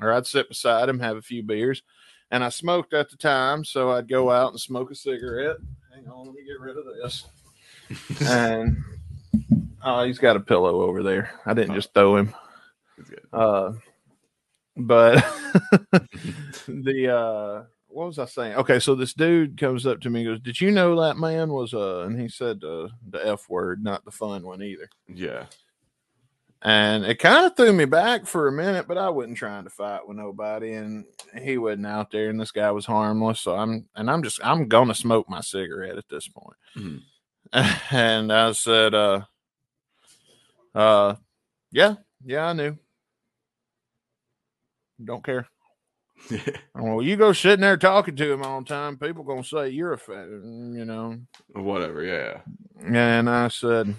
[0.00, 1.82] or I'd sit beside him, have a few beers.
[2.30, 5.56] And I smoked at the time, so I'd go out and smoke a cigarette.
[5.94, 7.24] Hang on, let me get rid of this.
[8.26, 8.76] And
[9.84, 11.30] oh, he's got a pillow over there.
[11.46, 12.34] I didn't just throw him.
[13.32, 13.72] Uh,
[14.76, 15.16] but
[16.68, 18.56] the uh, what was I saying?
[18.56, 21.50] Okay, so this dude comes up to me and goes, "Did you know that man
[21.52, 24.88] was uh?" And he said uh, the f word, not the fun one either.
[25.12, 25.46] Yeah.
[26.60, 29.70] And it kind of threw me back for a minute, but I wasn't trying to
[29.70, 31.04] fight with nobody, and
[31.40, 33.40] he wasn't out there, and this guy was harmless.
[33.40, 36.56] So I'm, and I'm just, I'm gonna smoke my cigarette at this point.
[36.76, 37.02] Mhm.
[37.90, 39.22] And I said, uh,
[40.74, 41.16] uh,
[41.72, 41.94] yeah,
[42.24, 42.76] yeah, I knew.
[45.02, 45.46] Don't care.
[46.74, 48.96] Well, you go sitting there talking to him all the time.
[48.98, 51.16] People gonna say you're a fan, you know.
[51.54, 52.02] Whatever.
[52.04, 52.40] Yeah.
[52.84, 53.94] And I said,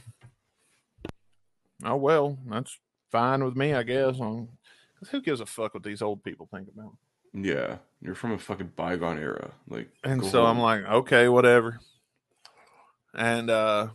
[1.84, 2.78] "Oh well, that's
[3.12, 4.50] fine with me, I guess." Um,
[4.98, 6.94] 'cause who gives a fuck what these old people think about?
[7.34, 7.78] Yeah.
[8.02, 9.52] You're from a fucking bygone era.
[9.68, 9.90] Like.
[10.04, 11.80] And so I'm like, okay, whatever.
[13.20, 13.90] And uh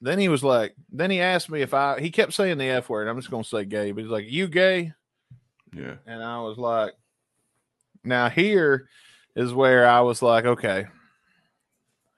[0.00, 2.00] then he was like, then he asked me if I.
[2.00, 3.06] He kept saying the f word.
[3.06, 4.94] I'm just gonna say gay, but he's like, "You gay?"
[5.74, 5.96] Yeah.
[6.06, 6.92] And I was like,
[8.04, 8.88] now here
[9.36, 10.86] is where I was like, okay,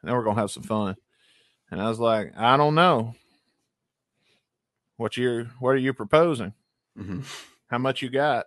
[0.03, 0.97] now we're gonna have some fun.
[1.71, 3.15] And I was like, I don't know.
[4.97, 6.53] What you what are you proposing?
[6.97, 7.21] hmm
[7.69, 8.47] How much you got?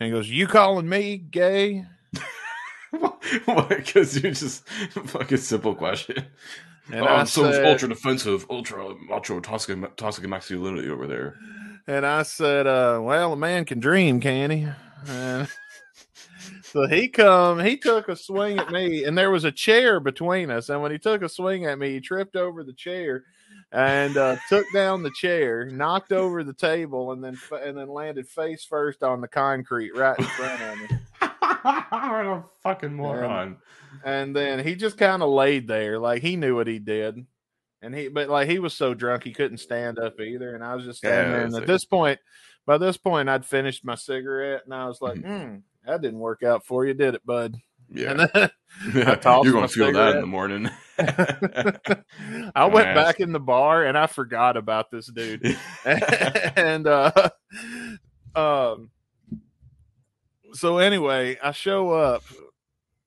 [0.00, 1.84] And he goes, You calling me gay?
[3.68, 6.24] Because you're just fucking simple question.
[6.90, 11.36] And oh, I I'm so said- ultra defensive, ultra macho, toxic, toxic masculinity over there.
[11.86, 14.68] And I said, uh, well, a man can dream, can he?
[15.08, 15.48] And
[16.62, 20.50] so he come, he took a swing at me, and there was a chair between
[20.50, 20.68] us.
[20.68, 23.24] And when he took a swing at me, he tripped over the chair
[23.72, 28.28] and uh, took down the chair, knocked over the table, and then and then landed
[28.28, 30.98] face first on the concrete right in front of me.
[31.62, 33.58] What a fucking moron.
[34.04, 37.26] And then he just kind of laid there, like he knew what he did.
[37.80, 40.54] And he, but like he was so drunk he couldn't stand up either.
[40.54, 41.46] And I was just standing Yeah, there.
[41.46, 42.18] And at this point,
[42.66, 45.56] by this point, I'd finished my cigarette, and I was like, "Hmm,
[45.86, 47.56] that didn't work out for you, did it, bud?"
[47.90, 48.10] Yeah.
[48.10, 48.50] And I
[49.42, 50.68] You're gonna feel that in the morning.
[52.54, 55.56] I went back in the bar and I forgot about this dude.
[55.84, 57.30] and uh
[58.34, 58.90] um
[60.52, 62.22] so anyway, I show up.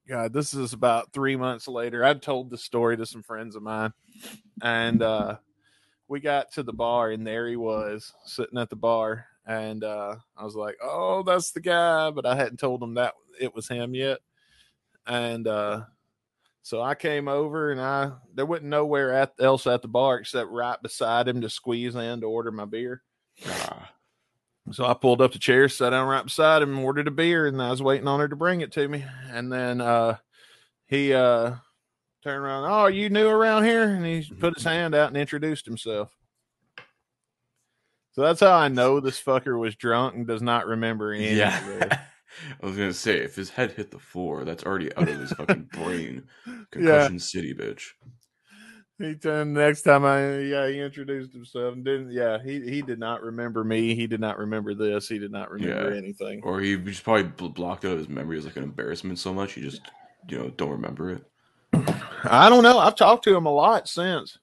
[0.07, 2.03] God, this is about three months later.
[2.03, 3.93] I'd told the story to some friends of mine.
[4.61, 5.37] And uh
[6.07, 9.25] we got to the bar and there he was sitting at the bar.
[9.45, 13.13] And uh I was like, Oh, that's the guy, but I hadn't told him that
[13.39, 14.19] it was him yet.
[15.07, 15.83] And uh
[16.63, 20.49] so I came over and I there wasn't nowhere at, else at the bar except
[20.51, 23.01] right beside him to squeeze in to order my beer.
[24.71, 27.61] So I pulled up the chair, sat down right beside him, ordered a beer, and
[27.61, 29.03] I was waiting on her to bring it to me.
[29.29, 30.17] And then uh
[30.87, 31.55] he uh
[32.23, 33.83] turned around, Oh, you new around here?
[33.83, 36.15] And he put his hand out and introduced himself.
[38.13, 41.37] So that's how I know this fucker was drunk and does not remember any of
[41.37, 41.39] this.
[41.79, 41.99] yeah.
[42.61, 45.31] I was gonna say if his head hit the floor, that's already out of his
[45.33, 46.23] fucking brain.
[46.71, 47.87] Concussion City, bitch.
[48.97, 52.99] He turned next time I yeah he introduced himself and didn't yeah he he did
[52.99, 53.95] not remember me.
[53.95, 55.07] He did not remember this.
[55.07, 55.97] He did not remember Yeah.
[55.97, 56.41] anything.
[56.43, 59.61] Or he just probably blocked out his memory as like an embarrassment so much he
[59.61, 59.81] just
[60.29, 61.23] you know don't remember it.
[62.25, 62.77] I don't know.
[62.77, 64.37] I've talked to him a lot since.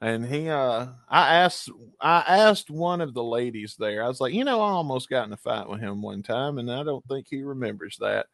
[0.00, 4.02] And he uh I asked I asked one of the ladies there.
[4.02, 6.58] I was like you know I almost got in a fight with him one time
[6.58, 8.26] and I don't think he remembers that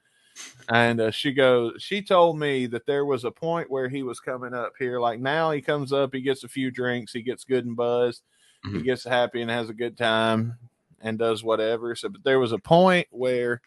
[0.68, 4.20] and uh, she goes she told me that there was a point where he was
[4.20, 7.44] coming up here like now he comes up he gets a few drinks he gets
[7.44, 8.22] good and buzzed
[8.64, 8.84] he Mhm.
[8.84, 10.58] gets happy and has a good time
[11.00, 13.60] and does whatever so but there was a point where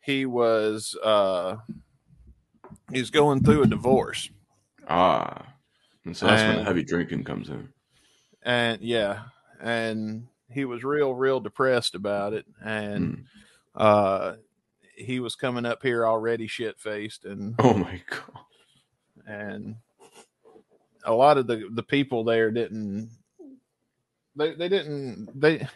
[0.00, 1.56] he was uh
[2.92, 4.30] he's going through a divorce
[4.88, 5.46] Ah.
[6.06, 7.68] And so that's when the heavy drinking comes in.
[8.42, 9.24] and yeah
[9.60, 13.26] and he was real real depressed about it and
[13.74, 14.34] uh
[14.98, 18.44] he was coming up here already shit faced and Oh my god.
[19.26, 19.76] and
[21.04, 23.10] a lot of the the people there didn't
[24.36, 25.66] they they didn't they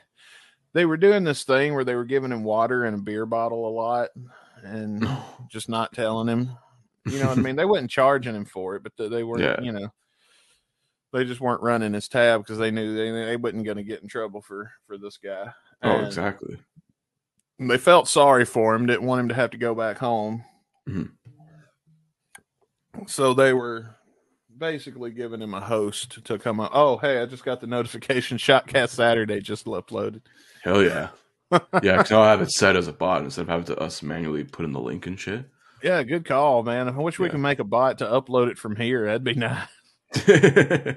[0.74, 3.68] they were doing this thing where they were giving him water and a beer bottle
[3.68, 4.10] a lot
[4.62, 5.06] and
[5.48, 6.50] just not telling him
[7.06, 9.42] you know what i mean they wasn't charging him for it but they, they weren't
[9.42, 9.60] Yeah.
[9.60, 9.88] you know
[11.12, 14.02] they just weren't running his tab because they knew they, they wasn't going to get
[14.02, 15.52] in trouble for for this guy
[15.84, 16.56] Oh, exactly.
[17.58, 20.44] They felt sorry for him didn't want him to have to go back home
[20.88, 21.10] Mhm.
[23.06, 23.96] so they were
[24.56, 28.36] basically giving him a host to come up oh hey i just got the notification
[28.38, 30.20] shotcast saturday just uploaded
[30.62, 31.08] Hell yeah.
[31.50, 31.58] Yeah,
[31.98, 34.64] because I'll have it set as a bot instead of having to us manually put
[34.64, 35.44] in the link and shit.
[35.82, 37.32] yeah good call man i wish we Yeah.
[37.32, 39.68] can make a bot to upload it from here that'd be nice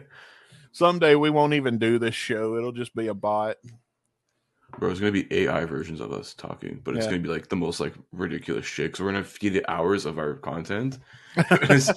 [0.72, 3.58] someday we won't even do this show it'll just be a bot
[4.80, 7.12] Bro, it's gonna be AI versions of us talking, but it's Yeah.
[7.12, 8.88] gonna be like the most like ridiculous shit.
[8.92, 11.00] Because we're gonna feed the hours of our content.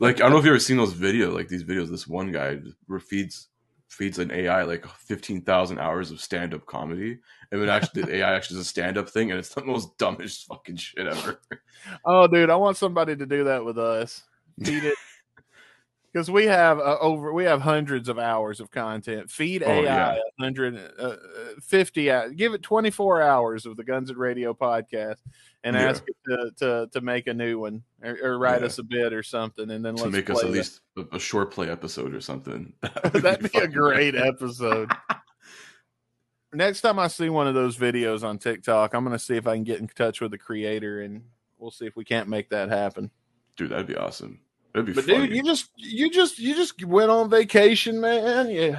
[0.00, 1.90] Like I don't know if you ever seen those videos, like these videos.
[1.90, 2.58] This one guy
[3.00, 3.48] feeds
[3.88, 7.18] feeds an AI like fifteen thousand hours of stand up comedy,
[7.50, 9.96] and then actually the AI actually does a stand up thing, and it's the most
[9.98, 11.40] dumbest fucking shit ever.
[12.04, 14.22] Oh, dude, I want somebody to do that with us.
[14.62, 14.96] Feed it
[16.12, 19.30] because we have uh, over we have hundreds of hours of content.
[19.30, 20.14] Feed Oh, AI yeah.
[20.16, 25.16] a hundred uh, Give it twenty four hours of the Guns N' Radio podcast,
[25.64, 25.82] and Yeah.
[25.90, 28.66] ask it to, to to make a new one or, or write Yeah.
[28.66, 30.52] us a bit or something, and then to let's make us at that.
[30.52, 32.72] least a, a short play episode or something.
[33.12, 34.90] That'd be a great episode.
[36.52, 39.46] Next time I see one of those videos on TikTok, I'm going to see if
[39.46, 41.24] I can get in touch with the creator and
[41.58, 43.10] we'll see if we can't make that happen.
[43.58, 44.40] Dude, that'd be awesome.
[44.72, 45.26] That'd be But funny.
[45.28, 48.50] dude, you just you just you just went on vacation, man.
[48.50, 48.78] You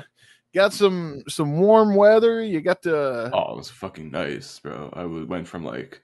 [0.53, 2.43] got some some warm weather.
[2.43, 4.89] You got the Oh, it was fucking nice, bro.
[4.93, 6.03] I went from like,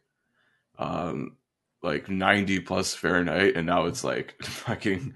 [0.77, 1.38] um,
[1.83, 5.14] like ninety plus Fahrenheit, and now it's like fucking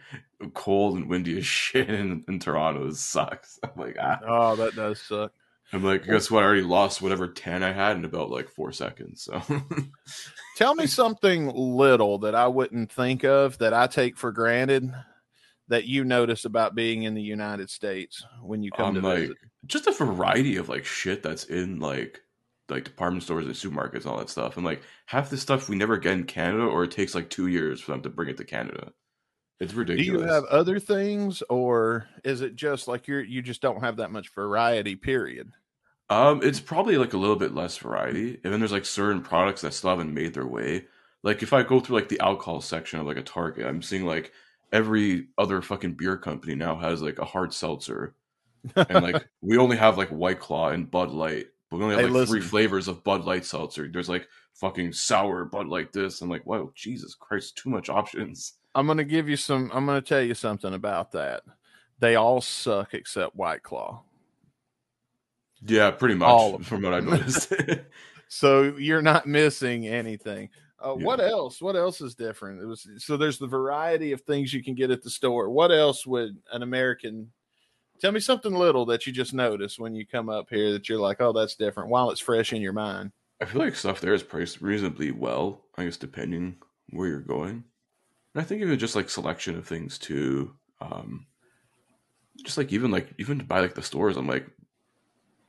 [0.53, 2.87] cold and windy as shit in, in Toronto.
[2.87, 3.59] It sucks.
[3.63, 4.19] I'm like, ah.
[4.25, 5.31] Oh, that does suck.
[5.71, 6.43] I'm like, guess what?
[6.43, 9.21] I already lost whatever tan I had in about like four seconds.
[9.23, 9.39] So
[10.59, 14.93] Tell me something little that I wouldn't think of that I take for granted
[15.69, 19.19] that you notice about being in the United States when you come I'm to like,
[19.19, 19.37] visit.
[19.67, 22.19] just a variety of like shit that's in like
[22.67, 24.57] like department stores and supermarkets and all that stuff.
[24.57, 27.47] And like half the stuff we never get in Canada, or it takes like two
[27.47, 28.91] years for them to bring it to Canada.
[29.61, 30.07] It's ridiculous.
[30.07, 33.95] Do you have other things, or is it just like you're you just don't have
[33.95, 34.97] that much variety?
[34.97, 35.53] Period.
[36.09, 39.61] Um, it's probably like a little bit less variety, and then there's like certain products
[39.61, 40.85] that still haven't made their way.
[41.21, 44.05] Like if I go through like the alcohol section of like a Target, I'm seeing
[44.05, 44.31] like
[44.71, 48.15] every other fucking beer company now has like a hard seltzer,
[48.75, 52.05] and like we only have like White Claw and Bud Light, but we only have
[52.05, 53.87] Hey, like three flavors of Bud Light seltzer.
[53.87, 56.21] There's like fucking sour Bud Light this.
[56.21, 58.53] I'm like, wow, Jesus Christ, too much options.
[58.73, 59.69] I'm gonna give you some.
[59.73, 61.43] I'm gonna tell you something about that.
[61.99, 64.03] They all suck except White Claw.
[65.65, 67.53] Yeah, pretty much All of from what I noticed.
[68.31, 70.49] So you're not missing anything.
[70.79, 71.03] Uh, Yeah.
[71.03, 71.61] What else?
[71.61, 72.61] What else is different?
[72.61, 75.49] It was so there's the variety of things you can get at the store.
[75.49, 77.31] What else would an American
[77.99, 80.99] tell me something little that you just notice when you come up here that you're
[80.99, 83.11] like, oh, that's different while it's fresh in your mind.
[83.41, 86.57] I feel like stuff there is priced reasonably well, I guess, depending
[86.91, 87.63] where you're going.
[88.35, 90.53] And I think even just like selection of things too.
[90.81, 91.25] Um,
[92.45, 94.45] just like even like even to buy like the stores, I'm like,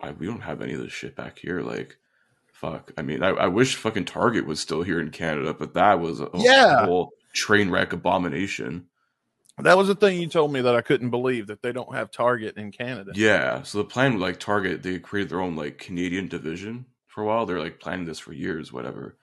[0.03, 1.61] I, we don't have any of this shit back here.
[1.61, 1.97] Like,
[2.53, 2.93] fuck.
[2.97, 6.21] I mean, I, I wish fucking Target was still here in Canada, but that was
[6.21, 6.85] a, a Yeah.
[6.87, 8.87] whole train wreck abomination.
[9.59, 12.11] That was the thing you told me that I couldn't believe that they don't have
[12.11, 13.13] Target in Canada.
[13.15, 13.63] Yeah.
[13.63, 17.27] So the plan with like Target, they created their own like Canadian division for a
[17.27, 17.45] while.
[17.45, 19.19] They're like planning this for years, whatever.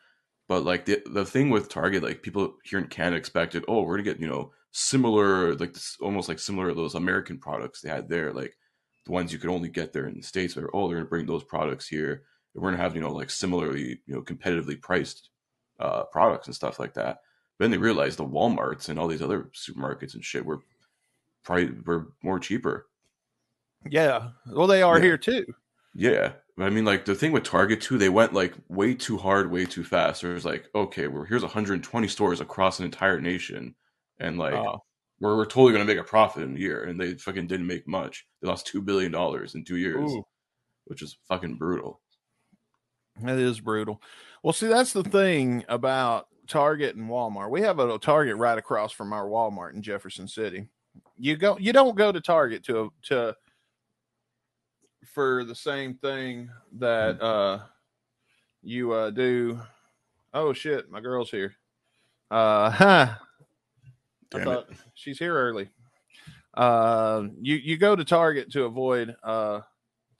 [0.48, 3.98] But like the the thing with Target, like people here in Canada expected, oh, we're
[3.98, 7.90] gonna get you know similar, like this, almost like similar to those American products they
[7.90, 8.56] had there, like
[9.08, 10.56] the ones you could only get there in the states.
[10.56, 12.24] Where oh, they're gonna bring those products here.
[12.54, 15.30] And we're gonna have you know like similarly you know competitively priced
[15.80, 17.22] uh, products and stuff like that.
[17.58, 20.60] But then they realized the WalMarts and all these other supermarkets and shit were
[21.44, 22.88] probably were more cheaper.
[23.90, 24.30] Yeah.
[24.52, 25.04] Well, they are Yeah.
[25.04, 25.46] here too.
[25.96, 26.34] Yeah.
[26.60, 29.66] I mean, like the thing with Target too, they went like way too hard, way
[29.66, 30.22] too fast.
[30.24, 33.76] There's like, okay, well, here's 120 stores across an entire nation,
[34.20, 34.84] and like Oh.
[35.20, 37.88] We're, we're totally gonna make a profit in a year, and they fucking didn't make
[37.88, 38.26] much.
[38.42, 40.26] They lost two billion dollars in two years, Ooh.
[40.86, 42.02] which is fucking brutal.
[43.24, 44.02] That is brutal.
[44.44, 47.50] Well, see, that's the thing about Target and Walmart.
[47.50, 50.68] We have a Target right across from our Walmart in Jefferson City.
[51.18, 53.36] You go, you don't go to Target to to
[55.06, 57.60] for the same thing that uh
[58.62, 59.60] you uh do.
[60.34, 61.56] Oh shit, my girl's here.
[62.30, 63.16] Uh, huh.
[64.34, 64.78] I thought it.
[64.94, 65.70] she's here early.
[66.54, 69.62] Uh, you you go to Target to avoid uh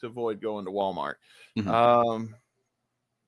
[0.02, 1.16] to avoid going to Walmart.
[1.58, 1.68] Mhm.
[1.68, 2.36] Um,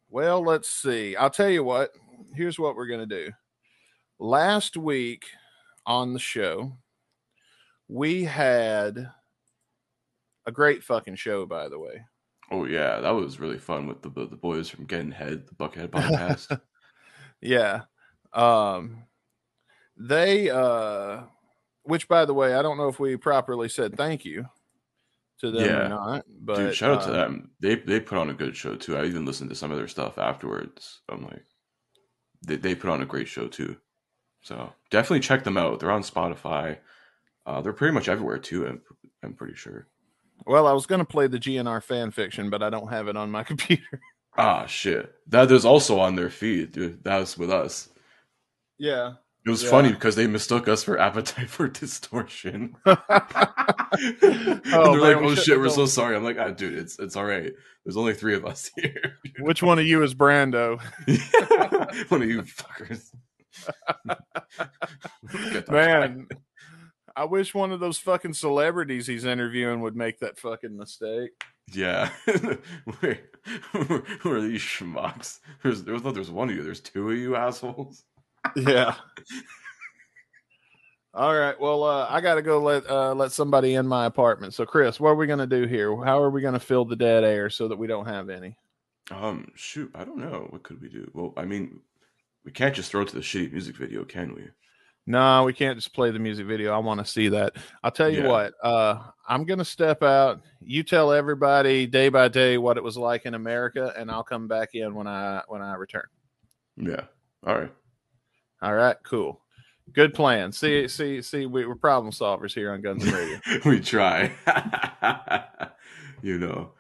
[0.10, 1.16] well, let's see.
[1.16, 1.92] I'll tell you what.
[2.36, 3.32] Here's what we're gonna do.
[4.20, 5.26] Last week
[5.86, 6.74] on the show,
[7.88, 9.10] we had
[10.46, 11.46] a great fucking show.
[11.46, 12.04] By the way,
[12.52, 15.90] Oh yeah, that was really fun with the the boys from Getting Head, the Buckethead
[15.90, 16.60] podcast.
[17.42, 17.84] yeah.
[18.34, 19.04] Um,
[20.00, 21.22] they uh,
[21.84, 24.46] which by the way, I don't know if we properly said thank you
[25.42, 25.86] to them Yeah.
[25.86, 26.26] or not.
[26.42, 27.52] But Dude, shout out uh, to them.
[27.60, 28.98] They they put on a good show too.
[28.98, 31.02] I even listened to some of their stuff afterwards.
[31.10, 31.44] I'm like,
[32.46, 33.78] they they put on a great show too.
[34.42, 35.80] So definitely check them out.
[35.80, 36.78] They're on Spotify.
[37.46, 38.66] Uh, they're pretty much everywhere too.
[38.68, 38.82] I'm
[39.24, 39.88] I'm pretty sure.
[40.46, 43.18] Well, I was going to play the GNR fan fiction, but I don't have it
[43.18, 44.00] on my computer.
[44.38, 45.14] Ah, shit.
[45.28, 47.04] That is also on their feed, dude.
[47.04, 47.90] That was with us.
[48.78, 49.16] Yeah.
[49.46, 49.70] It was Yeah.
[49.70, 52.76] funny because they mistook us for Appetite for Distortion.
[54.02, 57.00] Oh, they're man, like, "Oh shouldn't shit, we're so sorry." I'm like, "Ah, dude, it's
[57.00, 57.52] it's all right.
[57.84, 59.18] There's only three of us here.
[59.40, 60.80] Which one of you is Brando?
[62.10, 63.10] One of you fuckers."
[65.70, 66.28] Man,
[67.16, 71.32] I wish one of those fucking celebrities he's interviewing would make that fucking mistake.
[71.74, 72.10] Yeah.
[73.02, 73.22] Wait,
[73.72, 75.40] who are these schmucks?
[75.64, 76.64] There's, there was not there's one of you.
[76.64, 78.04] There's two of you assholes.
[78.56, 78.96] Yeah.
[81.14, 81.60] All right.
[81.60, 84.54] Well, uh, I got to go let uh, let somebody in my apartment.
[84.54, 85.96] So, Chris, what are we going to do here?
[86.04, 88.56] How are we going to fill the dead air so that we don't have any?
[89.12, 90.48] Um, shoot, I don't know.
[90.52, 91.10] What could we do?
[91.14, 91.82] Well, I mean,
[92.46, 94.44] we can't just throw it to the shitty music video, can we?
[95.08, 96.72] No, we can't just play the music video.
[96.72, 97.56] I want to see that.
[97.84, 98.28] I'll tell you Yeah.
[98.28, 98.54] what.
[98.62, 100.42] Uh, I'm going to step out.
[100.62, 104.48] You tell everybody day by day what it was like in America, and I'll come
[104.48, 106.06] back in when I when I return.
[106.78, 107.06] Yeah.
[107.48, 107.72] All right.
[108.62, 108.98] All right.
[109.04, 109.42] Cool.
[109.94, 110.52] Good plan.
[110.52, 111.46] See, see, see.
[111.46, 113.40] We, we're problem solvers here on Guns N' Radio.
[113.66, 114.32] we try.
[116.22, 116.72] you know.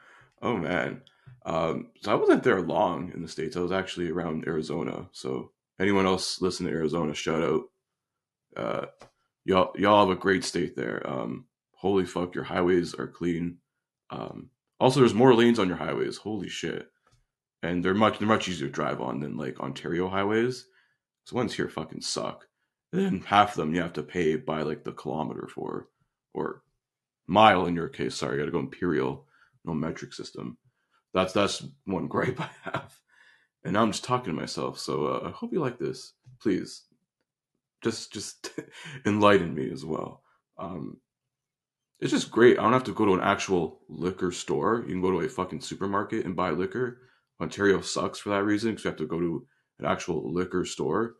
[0.41, 1.01] Oh man.
[1.45, 3.57] Um, so I wasn't there long in the states.
[3.57, 5.09] I was actually around Arizona.
[5.11, 7.63] So anyone else listen to Arizona, shout out.
[8.55, 8.85] Uh,
[9.45, 11.01] y'all, y'all have a great state there.
[11.09, 13.57] Um, holy fuck, your highways are clean.
[14.09, 14.49] Um,
[14.79, 16.17] also, there's more lanes on your highways.
[16.17, 16.87] Holy shit,
[17.63, 20.65] and they're much they're much easier to drive on than like Ontario highways.
[21.29, 22.47] So ones here fucking suck.
[22.91, 25.87] And then half of them you have to pay by like the kilometer for,
[26.33, 26.63] or
[27.27, 28.15] mile in your case.
[28.15, 29.27] Sorry, I got to go imperial,
[29.63, 30.57] no metric system.
[31.13, 32.99] That's that's one gripe I have.
[33.63, 34.79] And now I'm just talking to myself.
[34.79, 36.13] So uh, I hope you like this.
[36.41, 36.85] Please,
[37.83, 38.49] just just
[39.05, 40.23] enlighten me as well.
[40.57, 40.97] Um,
[41.99, 42.57] it's just great.
[42.57, 44.83] I don't have to go to an actual liquor store.
[44.87, 47.01] You can go to a fucking supermarket and buy liquor.
[47.39, 49.45] Ontario sucks for that reason because you have to go to
[49.79, 51.15] an actual liquor store.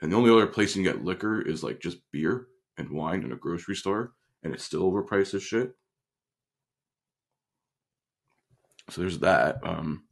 [0.00, 3.22] And the only other place you can get liquor is like just beer and wine
[3.22, 5.74] in a grocery store, and it's still overpriced as shit.
[8.90, 9.58] So there's that.
[9.62, 10.04] Um,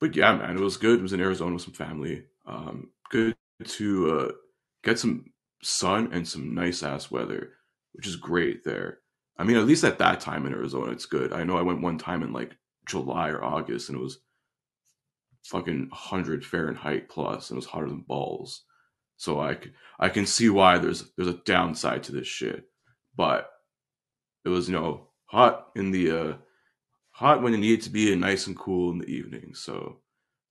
[0.00, 0.98] but yeah, man, it was good.
[0.98, 2.24] It was in Arizona with some family.
[2.46, 4.32] Um, good to uh,
[4.82, 5.26] get some
[5.62, 7.50] sun and some nice ass weather,
[7.92, 8.98] which is great there.
[9.36, 11.32] I mean, at least at that time in Arizona, it's good.
[11.32, 12.56] I know I went one time in like
[12.86, 14.18] July or August, and it was
[15.48, 18.64] fucking 100 Fahrenheit plus, and it was hotter than balls.
[19.16, 22.64] So I can see why there's there's a downside to this shit,
[23.16, 23.50] but
[24.44, 26.34] it was you know hot in the uh,
[27.10, 29.54] hot when it needed to be and nice and cool in the evening.
[29.54, 29.96] So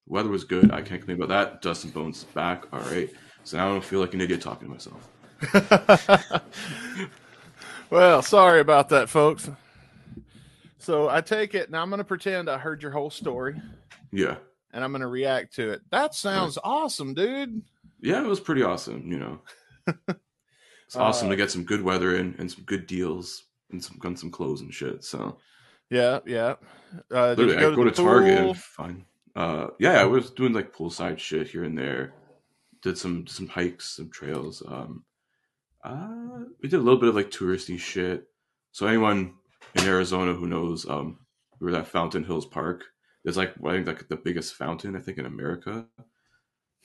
[0.06, 0.72] the weather was good.
[0.72, 1.62] I can't complain about that.
[1.62, 2.66] Dustin Bones is back.
[2.74, 3.10] All right.
[3.46, 6.44] So now I don't feel like an idiot talking to myself.
[7.90, 9.50] well, sorry about that, folks.
[10.80, 11.82] So I take it now.
[11.82, 13.62] I'm going to pretend I heard your whole story,
[14.12, 14.36] Yeah.
[14.78, 15.82] And I'm going to react to it.
[15.90, 17.64] That sounds awesome, dude.
[18.00, 19.42] Yeah, it was pretty awesome, you know.
[20.86, 24.16] It's awesome to get some good weather in and some good deals and some gun
[24.16, 25.04] some clothes and shit.
[25.04, 25.38] So
[25.90, 26.56] Yeah, yeah.
[27.12, 28.50] Uh, literally, I go to, the Target pool?
[28.52, 32.14] and find uh yeah, I was doing like poolside shit here and there.
[32.84, 34.64] Did some some hikes, some trails.
[34.66, 35.04] Um
[35.84, 38.24] uh we did a little bit of like touristy shit.
[38.72, 39.34] So anyone
[39.76, 41.20] in Arizona who knows um
[41.58, 42.86] where that Fountain Hills Park
[43.28, 45.86] is like I think like the biggest fountain I think in America.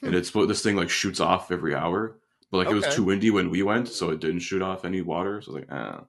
[0.03, 2.19] And it's this thing like shoots off every hour.
[2.51, 5.01] But like it was too windy when we went, so it didn't shoot off any
[5.01, 5.41] water.
[5.41, 6.05] So I was like, ah,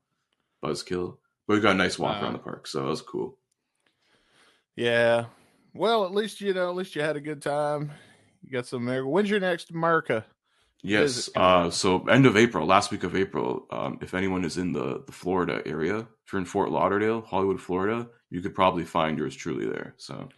[0.64, 1.18] buzzkill.
[1.48, 2.24] But we got a nice walk Ah.
[2.24, 3.38] around the park, so that was cool.
[4.76, 5.26] Yeah.
[5.74, 6.70] Well, at least you know.
[6.70, 7.92] At least you had a good time.
[8.42, 9.08] You got some America.
[9.08, 10.26] When's your next America?
[10.84, 11.30] Yes.
[11.34, 13.66] Uh, so end of April, last week of April.
[13.72, 17.62] Um, if anyone is in the the Florida area, if you're in Fort Lauderdale, Hollywood,
[17.62, 19.96] Florida, you could probably find yours truly there.
[19.98, 20.30] So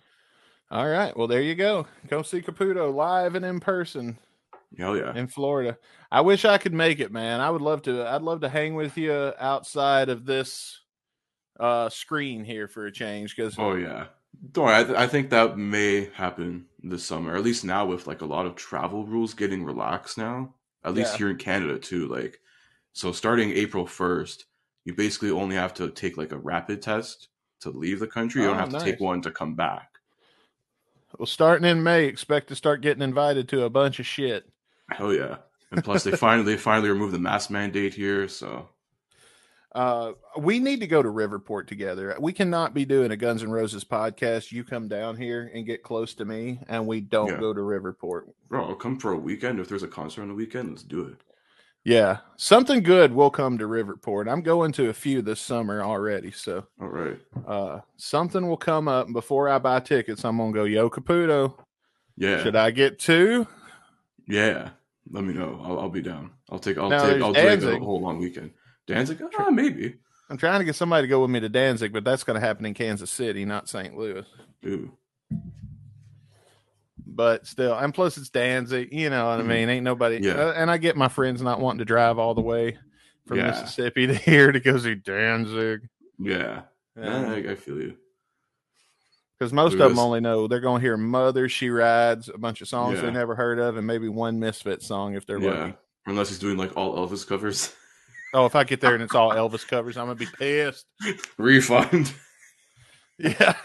[0.69, 1.17] All right.
[1.17, 1.87] Well, there you go.
[2.07, 4.19] Go see Caputo live and in person
[4.77, 5.15] hell yeah.
[5.15, 5.77] in Florida.
[6.11, 7.41] I wish I could make it, man.
[7.41, 8.07] I would love to.
[8.07, 10.79] I'd love to hang with you outside of this
[11.59, 14.07] uh screen here for a change because Oh yeah.
[14.51, 14.75] Don't worry.
[14.75, 17.35] I, th- I think that may happen this summer.
[17.35, 20.53] At least now with like a lot of travel rules getting relaxed now.
[20.83, 21.17] At least Yeah.
[21.17, 22.07] here in Canada too.
[22.07, 22.39] Like,
[22.93, 24.45] so starting April first,
[24.83, 27.29] you basically only have to take like a rapid test
[27.61, 28.41] to leave the country.
[28.41, 29.99] You don't Oh, have to take one to come back.
[31.17, 34.47] well, starting in May, expect to start getting invited to a bunch of shit.
[34.89, 35.37] Hell yeah.
[35.71, 38.27] And plus, they finally they finally removed the mask mandate here.
[38.27, 38.69] So
[39.75, 42.15] Uh, we need to go to Riverport together.
[42.19, 44.51] We cannot be doing a Guns N' Roses podcast.
[44.53, 47.39] You come down here and get close to me, and we don't Yeah.
[47.41, 48.23] go to Riverport.
[48.47, 50.69] bro, I'll come for a weekend if there's a concert on the weekend.
[50.69, 51.15] Let's do it.
[51.83, 54.31] Yeah, something good will come to Riverport.
[54.31, 57.19] I'm going to a few this summer already, so All right.
[57.45, 59.05] uh, something will come up.
[59.07, 61.53] And before I buy tickets, I'm gonna go Yo Caputo.
[62.17, 62.41] Yeah.
[62.41, 63.45] Should I get two?
[64.27, 64.69] Yeah.
[65.11, 65.61] Let me know.
[65.63, 66.31] I'll, I'll be down.
[66.49, 66.77] I'll take.
[66.77, 67.21] I'll Now, take.
[67.21, 68.51] I'll take a whole long weekend.
[68.87, 69.21] Danzig?
[69.39, 69.95] Ah, maybe.
[70.29, 72.45] I'm trying to get somebody to go with me to Danzig, but that's going to
[72.45, 73.95] happen in Kansas City, not St.
[73.97, 74.25] Louis.
[74.65, 74.91] Ooh.
[77.07, 78.89] But still, and plus it's Danzig.
[78.91, 79.47] You know what I Mhm.
[79.47, 79.69] mean?
[79.69, 80.17] Ain't nobody.
[80.21, 80.33] Yeah.
[80.33, 82.77] uh, and I get my friends not wanting to drive all the way
[83.25, 83.51] from Yeah.
[83.51, 85.87] Mississippi to here to go see Danzig.
[86.19, 86.63] Yeah.
[86.97, 87.95] Yeah, I, I feel you.
[89.37, 92.37] Because most Who of them only know they're going to hear Mother, She Rides, a
[92.37, 95.49] bunch of songs they never heard of, and maybe one Misfit song if they're Yeah.
[95.49, 95.73] lucky.
[96.07, 97.73] Unless he's doing like all Elvis covers.
[98.33, 100.85] Oh, if I get there and it's all Elvis covers, I'm to be pissed.
[101.37, 102.13] Refund.
[103.17, 103.55] Yeah.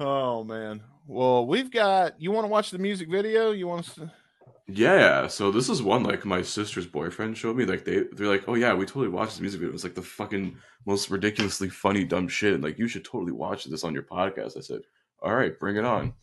[0.00, 0.82] Oh, man.
[1.06, 2.18] Well, we've got.
[2.18, 3.50] You want to watch the music video?
[3.50, 4.10] You want us to.
[4.66, 7.66] Yeah, so this is one like my sister's boyfriend showed me.
[7.66, 9.74] Like they they're like, oh yeah, we totally watched this music video.
[9.74, 12.54] It's like the fucking most ridiculously funny dumb shit.
[12.54, 14.56] And like you should totally watch this on your podcast.
[14.56, 14.80] I said,
[15.22, 16.14] all right, bring it on.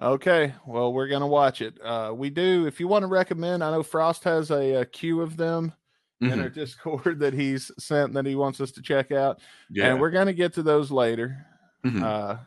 [0.00, 1.78] Okay, well, we're gonna watch it.
[1.82, 2.66] Uh, we do.
[2.66, 5.72] If you want to recommend, I know Frost has a, a queue of them
[6.20, 6.42] in Mhm.
[6.42, 9.40] our Discord that he's sent that he wants us to check out,
[9.70, 11.46] Yeah, and we're gonna get to those later.
[11.86, 12.02] Mhm.
[12.02, 12.38] Uh,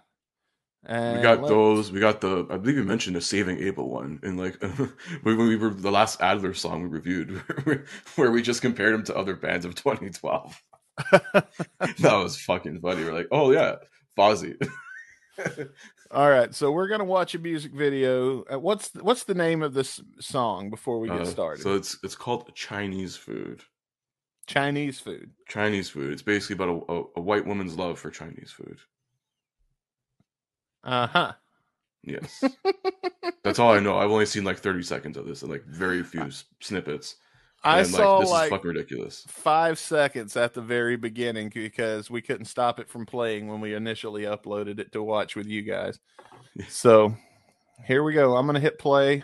[0.85, 1.89] and we got those.
[1.91, 2.45] We got the.
[2.49, 4.61] I believe you mentioned the Saving Abel one, and like
[5.23, 7.31] when we were the last Adler song we reviewed,
[8.17, 10.61] where we just compared him to other bands of 2012.
[11.11, 11.47] that
[12.01, 13.05] was fucking funny.
[13.05, 13.75] We're like, oh yeah,
[14.17, 14.57] Fozzy.
[16.09, 18.43] All right, so we're gonna watch a music video.
[18.43, 21.63] Uh, what's what's the name of this song before we get Uh, started?
[21.63, 23.63] So it's it's called Chinese food.
[24.45, 25.31] Chinese food.
[25.49, 26.13] Chinese food.
[26.13, 28.79] It's basically about a, a, a white woman's love for Chinese food.
[30.83, 31.33] Uh huh.
[32.03, 32.43] Yes,
[33.43, 33.97] that's all I know.
[33.97, 37.15] I've only seen like thirty seconds of this and like very few s- snippets.
[37.63, 39.25] I and, saw like this like is fucking ridiculous.
[39.27, 43.73] five seconds at the very beginning because we couldn't stop it from playing when we
[43.73, 45.99] initially uploaded it to watch with you guys.
[46.69, 47.15] So
[47.85, 48.35] here we go.
[48.35, 49.23] I'm to hit play.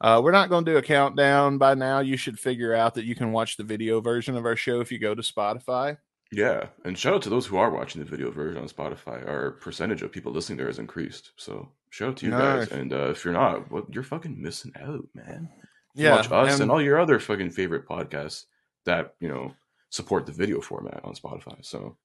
[0.00, 1.98] Uh, we're not going to do a countdown by now.
[2.00, 4.92] You should figure out that you can watch the video version of our show if
[4.92, 5.96] you go to Spotify.
[6.30, 9.26] Yeah, and shout out to those who are watching the video version on Spotify.
[9.28, 11.32] Our percentage of people listening there has increased.
[11.36, 12.68] So shout out to you Nice.
[12.68, 12.78] guys.
[12.78, 15.48] And uh, if you're not, well, you're fucking missing out, man
[15.94, 18.44] yeah, watch us and, and all your other fucking favorite podcasts
[18.84, 19.52] that you know
[19.90, 21.64] support the video format on Spotify.
[21.64, 21.96] So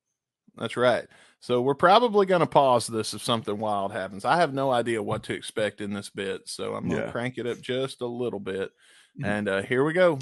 [0.58, 1.06] that's right.
[1.40, 4.26] So we're probably going to pause this if something wild happens.
[4.26, 7.12] I have no idea what to expect in this bit, so I'm going to yeah.
[7.12, 8.72] crank it up just a little bit.
[9.20, 9.26] Mm-hmm.
[9.26, 10.18] And uh, here we go.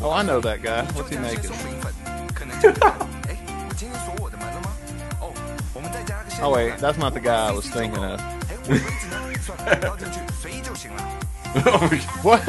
[0.00, 0.84] Oh, I know that guy.
[0.92, 1.50] What's he making?
[6.40, 8.37] oh wait, that's not the guy I was thinking of.
[12.22, 12.46] what?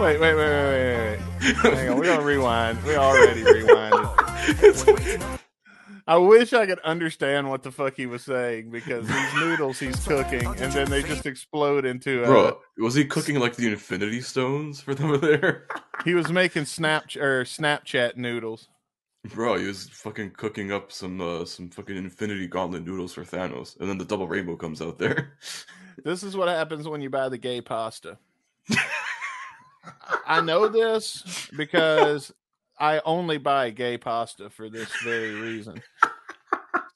[0.00, 1.18] Wait, wait, wait, wait, wait, wait.
[1.56, 2.82] Hang on, we don't rewind.
[2.82, 5.38] We already rewinded.
[6.06, 9.96] I wish I could understand what the fuck he was saying because these noodles he's
[10.06, 12.22] cooking and then they just explode into.
[12.22, 12.26] a.
[12.26, 15.66] Bro, was he cooking like the Infinity Stones for them there?
[16.04, 18.68] he was making Snapchat or Snapchat noodles.
[19.32, 23.78] Bro, he was fucking cooking up some uh, some fucking Infinity Gauntlet noodles for Thanos,
[23.80, 25.38] and then the double rainbow comes out there.
[26.04, 28.18] This is what happens when you buy the gay pasta.
[30.26, 32.32] I know this because
[32.76, 35.80] I only buy gay pasta for this very reason.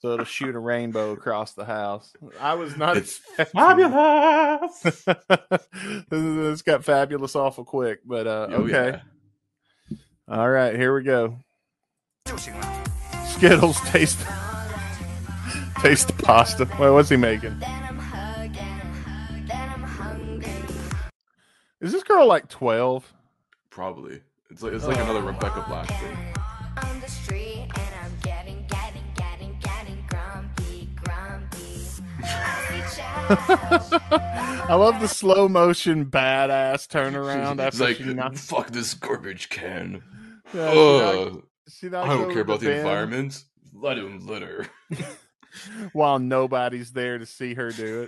[0.01, 2.11] So it'll shoot a rainbow across the house.
[2.41, 3.17] I was not It's
[3.53, 4.81] fabulous.
[6.09, 9.01] this got fabulous awful quick, but uh Oh, okay.
[9.89, 9.97] yeah.
[10.27, 11.37] All right, here we go.
[12.28, 12.66] 就行了。
[13.26, 14.18] Skittles taste
[15.82, 16.64] taste the pasta.
[16.78, 17.60] Wait, what's he making?
[21.80, 23.12] Is this girl like 12?
[23.70, 24.22] Probably.
[24.50, 26.16] It's like it's like another Rebecca Black thing.
[26.82, 31.86] on the street and I'm getting, getting, getting, getting grumpy, grumpy.
[34.66, 38.46] I love the slow motion badass turnaround It's after like she knocks.
[38.46, 40.02] fuck this garbage can.
[40.54, 41.30] Yeah,
[41.69, 42.17] she knocked- Ugh.
[42.17, 43.43] she I don't care about the bin environment.
[43.73, 44.67] Let him litter.
[45.93, 48.03] while nobody's there to see her do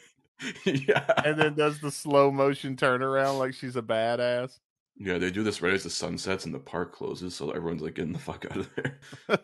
[0.65, 1.05] it, yeah.
[1.23, 4.59] and then does the slow motion turnaround like she's a badass.
[4.97, 7.81] Yeah, they do this right as the sun sets and the park closes, so everyone's
[7.81, 8.99] like getting the fuck out of there.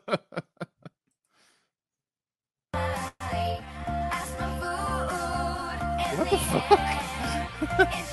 [6.18, 8.07] What the fuck?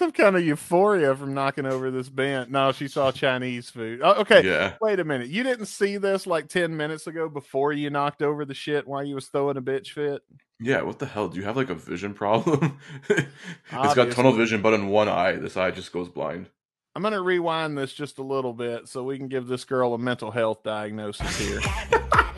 [0.00, 2.50] Some kind of euphoria from knocking over this band.
[2.50, 4.00] No, she saw Chinese food.
[4.02, 4.72] Oh, okay, Yeah.
[4.80, 5.28] wait a minute.
[5.28, 9.04] You didn't see this like ten minutes ago before you knocked over the shit while
[9.04, 10.22] you was throwing a bitch fit.
[10.58, 11.28] Yeah, what the hell?
[11.28, 12.78] Do you have like a vision problem?
[13.10, 15.32] it's got tunnel vision, but in one eye.
[15.32, 16.48] This eye just goes blind.
[16.96, 19.98] I'm gonna rewind this just a little bit so we can give this girl a
[19.98, 21.60] mental health diagnosis here.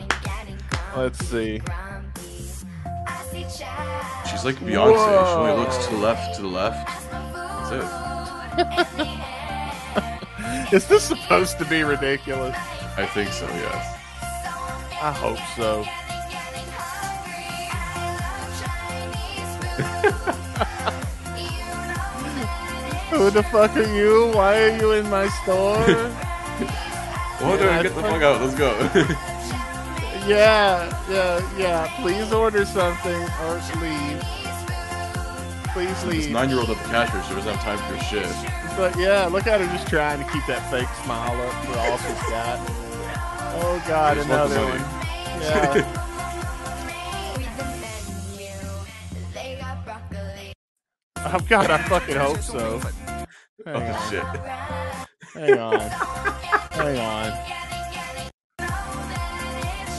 [0.97, 1.61] Let's see.
[4.29, 4.67] She's like Beyonce.
[4.67, 7.02] She only looks to the left, to the left.
[10.73, 12.55] Is this supposed to be ridiculous?
[12.97, 13.45] I think so.
[13.47, 13.99] Yes.
[15.01, 15.85] I hope so.
[23.13, 24.31] Who the fuck are you?
[24.33, 25.77] Why are you in my store?
[27.43, 28.41] Order, Yeah, get the fuck out.
[28.41, 28.71] Let's go.
[30.27, 31.87] yeah, yeah, yeah.
[32.01, 34.23] Please order something or leave.
[35.73, 38.77] Please this nine-year-old at the cashier register doesn't have time for your shit.
[38.77, 41.97] But yeah, look at her just trying to keep that fake smile up for all
[41.97, 42.59] she's got.
[43.55, 45.41] Oh god, I just want the another one.
[45.41, 45.99] Yeah.
[51.25, 52.79] Oh god, I fucking hope so.
[52.79, 53.25] Hang
[53.67, 54.09] Oh on.
[54.09, 54.23] shit.
[55.33, 55.79] Hang on.
[56.71, 57.72] Hang on.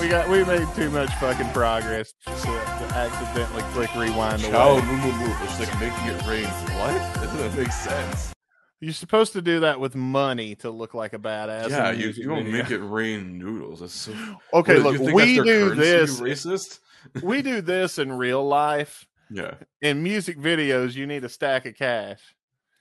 [0.04, 4.52] We got we made too much fucking progress to, to accidentally click rewind away.
[4.82, 5.34] moo moo moo.
[5.44, 6.44] It's like making it rain.
[6.44, 6.92] What?
[7.22, 8.34] That doesn't make sense.
[8.80, 11.70] You're supposed to do that with money to look like a badass.
[11.70, 12.52] yeah, you, you don't video.
[12.52, 13.80] make it rain noodles.
[13.80, 14.12] That's so.
[14.52, 16.20] Okay, What, look, we do this.
[16.20, 16.80] Racist.
[17.22, 19.06] we do this in real life.
[19.30, 19.54] Yeah.
[19.80, 22.20] In music videos, you need a stack of cash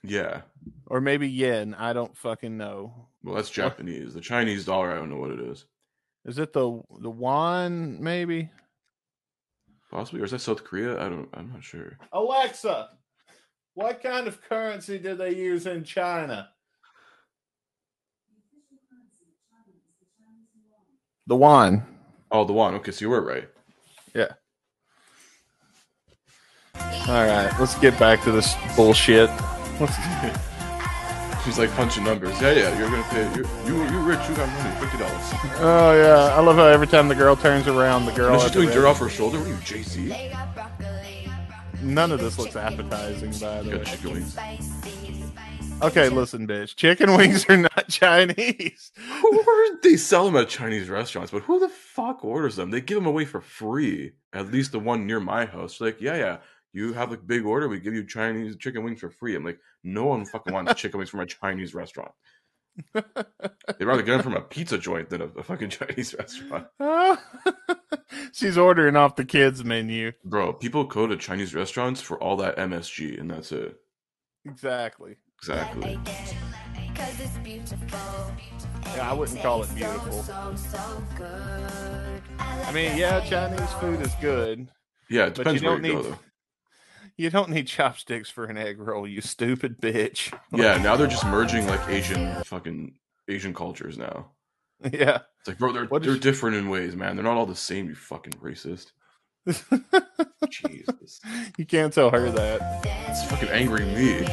[0.03, 0.41] Yeah.
[0.87, 1.73] or maybe yen.
[1.73, 3.07] I don't fucking know.
[3.23, 4.13] Well, that's Japanese.
[4.13, 5.63] The Chinese dollar, I don't know what it is.
[6.25, 8.01] Is it the the yuan?
[8.01, 8.49] Maybe.
[9.91, 10.99] Possibly, or is that South Korea?
[10.99, 11.29] I don't.
[11.33, 11.97] I'm not sure.
[12.11, 12.89] Alexa,
[13.73, 16.49] what kind of currency do they use in China?
[21.27, 21.83] The yuan.
[22.31, 22.75] Oh, the one.
[22.75, 23.47] Okay, so you were right.
[24.15, 24.29] Yeah.
[27.07, 29.29] All right, let's get back to this bullshit.
[29.79, 30.39] Let's-
[31.43, 32.39] She's like punching numbers.
[32.41, 32.79] Yeah, yeah.
[32.79, 33.23] You're gonna pay.
[33.35, 34.19] You're, you you rich.
[34.29, 34.79] You got money.
[34.79, 35.21] Fifty dollars.
[35.59, 38.39] oh yeah, I love how every time the girl turns around, the girl.
[38.39, 39.39] She's doing dirt off her shoulder.
[39.39, 40.33] What are you, Z?
[41.81, 43.83] None of this looks appetizing, by the way.
[43.83, 44.37] chicken wings.
[45.81, 46.77] Okay, listen, bitch.
[46.77, 48.93] Chicken wings are not Chinese.
[49.21, 51.31] Who are they sell them at Chinese restaurants?
[51.31, 52.71] But who the fuck orders them?
[52.71, 54.13] They give them away for free.
[54.31, 55.81] At least the one near my house.
[55.81, 56.37] Like, yeah, yeah.
[56.73, 59.35] You have a big order, we give you Chinese chicken wings for free.
[59.35, 62.11] I'm like, no one fucking wants chicken wings from a Chinese restaurant.
[62.93, 66.67] They'd rather get them from a pizza joint than a, a fucking Chinese restaurant.
[68.33, 70.13] She's ordering off the kids' menu.
[70.25, 73.75] Bro, people go to Chinese restaurants for all that MSG, and that's it.
[74.45, 75.17] Exactly.
[75.39, 75.99] Exactly.
[78.95, 80.25] Yeah, I wouldn't call it beautiful.
[82.39, 84.69] I mean, yeah, Chinese food is good.
[85.09, 86.19] Yeah, it but depends you where don't you need go, though.
[87.17, 90.33] You don't need chopsticks for an egg roll, you stupid bitch.
[90.53, 92.95] Yeah, now they're just merging like Asian fucking
[93.27, 94.31] Asian cultures now.
[94.91, 95.19] Yeah.
[95.39, 97.15] It's like, bro, they're What they're is- different in ways, man.
[97.15, 97.87] They're not all the same.
[97.87, 98.91] You fucking racist.
[100.49, 101.19] Jesus,
[101.57, 102.85] You can't tell her that.
[103.09, 104.25] it's fucking angering me.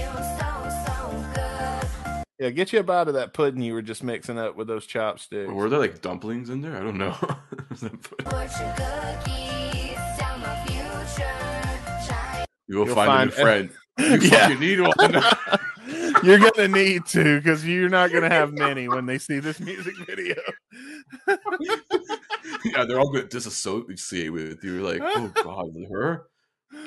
[2.38, 4.86] Yeah, get you a bite of that pudding you were just mixing up with those
[4.86, 5.50] chopsticks.
[5.52, 6.74] Were there like dumplings in there?
[6.76, 7.14] I don't know.
[12.70, 13.70] you will You'll find, find- a new friend.
[14.22, 14.48] You Yeah.
[14.58, 14.94] need one.
[16.24, 19.94] You're gonna need to because you're not gonna have many when they see this music
[20.06, 20.36] video.
[22.64, 24.82] yeah, they're all going to disassociate with you.
[24.82, 26.26] Like, oh god, her.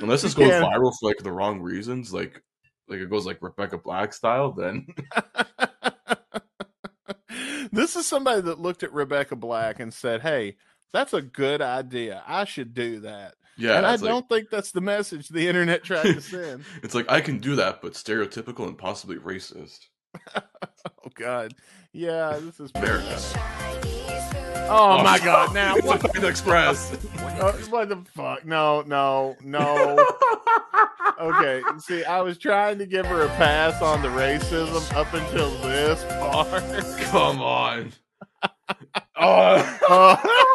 [0.02, 2.42] Unless this goes can't- viral for like the wrong reasons, like
[2.88, 4.88] like it goes like Rebecca Black style, then
[7.72, 10.58] This is somebody that looked at Rebecca Black and said, "Hey,
[10.94, 12.24] that's a good idea.
[12.28, 15.84] I should do that." Yeah, and I like- don't think that's the message the internet
[15.84, 16.64] tried to send.
[16.84, 19.80] it's like I can do that, but stereotypical and possibly racist.
[20.36, 20.42] oh
[21.16, 21.54] God,
[21.92, 23.38] yeah, this is pretty- enough.
[24.70, 25.54] Oh, my God!
[25.54, 26.00] Now what?
[26.02, 26.94] Panda Express.
[27.20, 28.46] Uh, what the fuck?
[28.46, 29.98] No, no, no.
[31.20, 35.50] okay, see, I was trying to give her a pass on the racism up until
[35.62, 36.98] this part.
[37.10, 37.92] Come on.
[39.16, 40.50] Oh,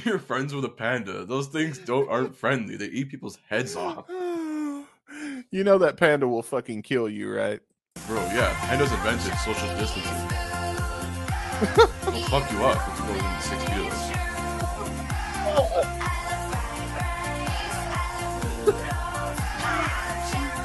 [0.04, 1.24] you're friends with a panda.
[1.24, 2.76] Those things don't aren't friendly.
[2.76, 4.04] They eat people's heads off,
[5.50, 7.60] you know that panda will fucking kill you, right?
[8.06, 8.20] bro.
[8.26, 10.28] Yeah, pandas invented social distancing.
[12.12, 15.60] They'll fuck you up if you go within six feet of them.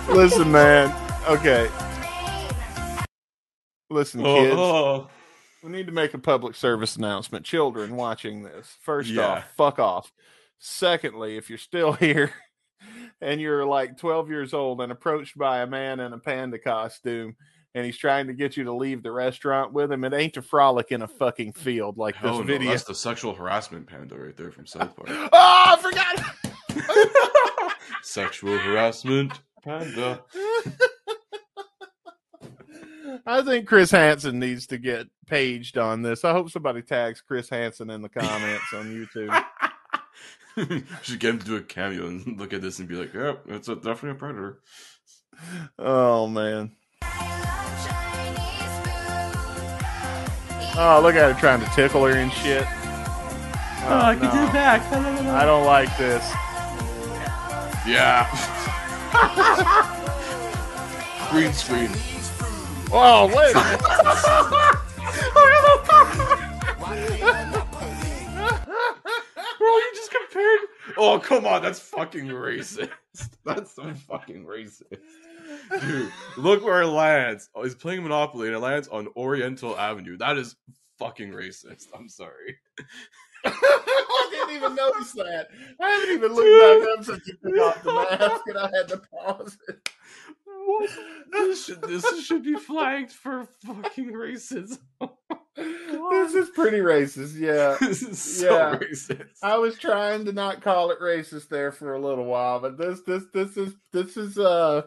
[0.10, 0.96] Listen, man.
[1.28, 1.70] Okay.
[3.90, 4.56] Listen, Oh, kids.
[4.56, 5.08] oh.
[5.66, 7.44] We need to make a public service announcement.
[7.44, 9.28] Children watching this, first Yeah.
[9.28, 10.14] off, fuck off.
[10.60, 12.32] Secondly, if you're still here
[13.20, 17.36] and you're like 12 years old and approached by a man in a panda costume
[17.74, 20.44] and he's trying to get you to leave the restaurant with him, it ain't to
[20.44, 22.70] frolic in a fucking field like this no, video.
[22.70, 25.10] that's the sexual harassment panda right there from South Park.
[25.10, 25.78] Oh, I
[26.78, 27.74] forgot.
[28.04, 30.22] sexual harassment panda.
[33.26, 36.24] I think Chris Hansen needs to get paged on this.
[36.24, 39.46] I hope somebody tags Chris Hansen in the comments on YouTube.
[41.02, 43.46] Should get him to do a cameo and look at this and be like, "Yep,
[43.48, 44.60] it's a, definitely a predator."
[45.78, 46.72] Oh man.
[50.78, 52.66] Oh, look at her trying to tickle her and shit.
[53.88, 54.82] Oh, I can do that.
[55.36, 56.24] I don't like this.
[57.88, 58.26] Yeah.
[61.32, 62.15] Green screen.
[62.98, 63.54] Oh, wait
[69.58, 70.60] Bro, you just compared.
[70.98, 72.90] Oh, come on, that's fucking racist.
[73.46, 74.98] That's so fucking racist.
[75.82, 77.50] Dude, look where it lands.
[77.56, 80.18] Oh, he's playing Monopoly and it lands on Oriental Avenue.
[80.18, 80.56] That is
[80.98, 81.88] fucking racist.
[81.98, 82.58] I'm sorry.
[83.46, 85.48] I didn't even notice that.
[85.80, 88.98] I haven't even looked back up since you off the mask and I had to
[88.98, 89.90] pause it.
[90.66, 90.90] What?
[91.32, 94.80] This should, this should be flagged for fucking racism.
[95.58, 97.78] This is pretty racist, yeah.
[97.88, 98.78] This is so yeah.
[98.78, 99.38] racist.
[99.42, 103.00] I was trying to not call it racist there for a little while, but this
[103.08, 104.82] this this is this is uh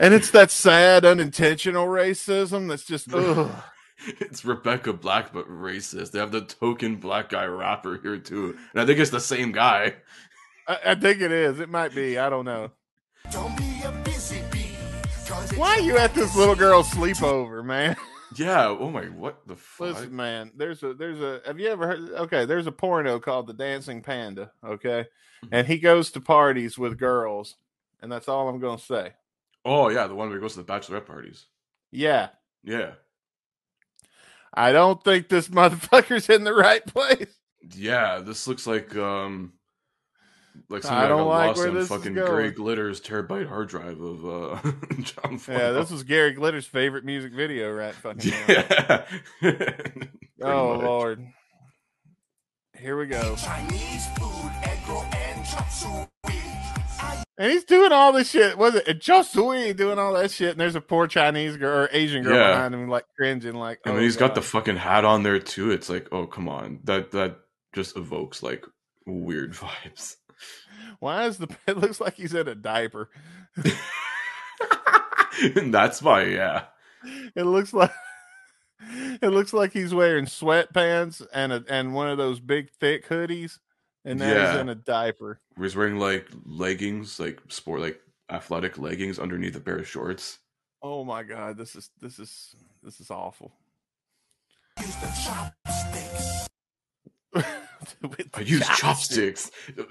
[0.00, 3.50] and it's that sad unintentional racism that's just ugh.
[4.20, 6.12] It's Rebecca Black, but racist.
[6.12, 9.52] They have the token black guy rapper here too, and I think it's the same
[9.52, 9.96] guy.
[10.66, 11.60] I, I think it is.
[11.60, 12.18] It might be.
[12.18, 12.72] I don't know.
[15.56, 17.96] Why are you at this little girl's sleepover, man?
[18.34, 18.68] Yeah.
[18.68, 19.02] Oh my.
[19.04, 19.88] What the fuck?
[19.88, 20.52] Listen, man.
[20.56, 21.42] There's a there's a.
[21.44, 22.10] Have you ever heard?
[22.12, 24.50] Okay, there's a porno called The Dancing Panda.
[24.64, 25.04] Okay,
[25.44, 25.54] Mm-hmm.
[25.54, 27.56] and he goes to parties with girls,
[28.00, 29.12] and that's all I'm gonna say.
[29.66, 31.44] Oh yeah, the one where he goes to the bachelorette parties.
[31.90, 32.30] Yeah,
[32.64, 32.92] Yeah.
[34.54, 37.36] I don't think this motherfucker's in the right place.
[37.74, 38.20] Yeah.
[38.20, 39.52] This looks like um.
[40.68, 42.26] Like I something I don't got like lost where on this is fucking going.
[42.26, 45.40] Gary Glitter's terabyte hard drive of uh John.
[45.48, 47.94] Yeah, this was Gary Glitter's favorite music video, right?
[47.94, 48.32] Fucking.
[48.48, 49.04] Yeah.
[50.44, 50.82] Oh much.
[50.84, 51.26] lord.
[52.76, 53.36] Here we go.
[57.38, 58.58] And he's doing all this shit.
[58.58, 60.50] Was it just we doing all that shit?
[60.52, 62.50] And there's a poor Chinese girl or Asian girl Yeah.
[62.50, 63.80] behind him, like cringing, like.
[63.84, 66.48] And oh, when he's got the fucking hat on there too, it's like, oh come
[66.48, 67.38] on, that that
[67.74, 68.64] just evokes like
[69.06, 70.16] weird vibes.
[71.00, 71.48] Why is the?
[71.66, 73.10] It looks like he's in a diaper.
[75.56, 76.64] that's why, yeah,
[77.34, 77.92] It looks like.
[79.22, 83.58] It looks like he's wearing sweatpants and a and one of those big thick hoodies,
[84.04, 85.38] and now he's in a diaper.
[85.56, 90.40] He's wearing like leggings, like sport, like athletic leggings underneath a pair of shorts.
[90.82, 93.52] Oh my god, this is this is this is awful.
[98.34, 99.50] I use chopsticks.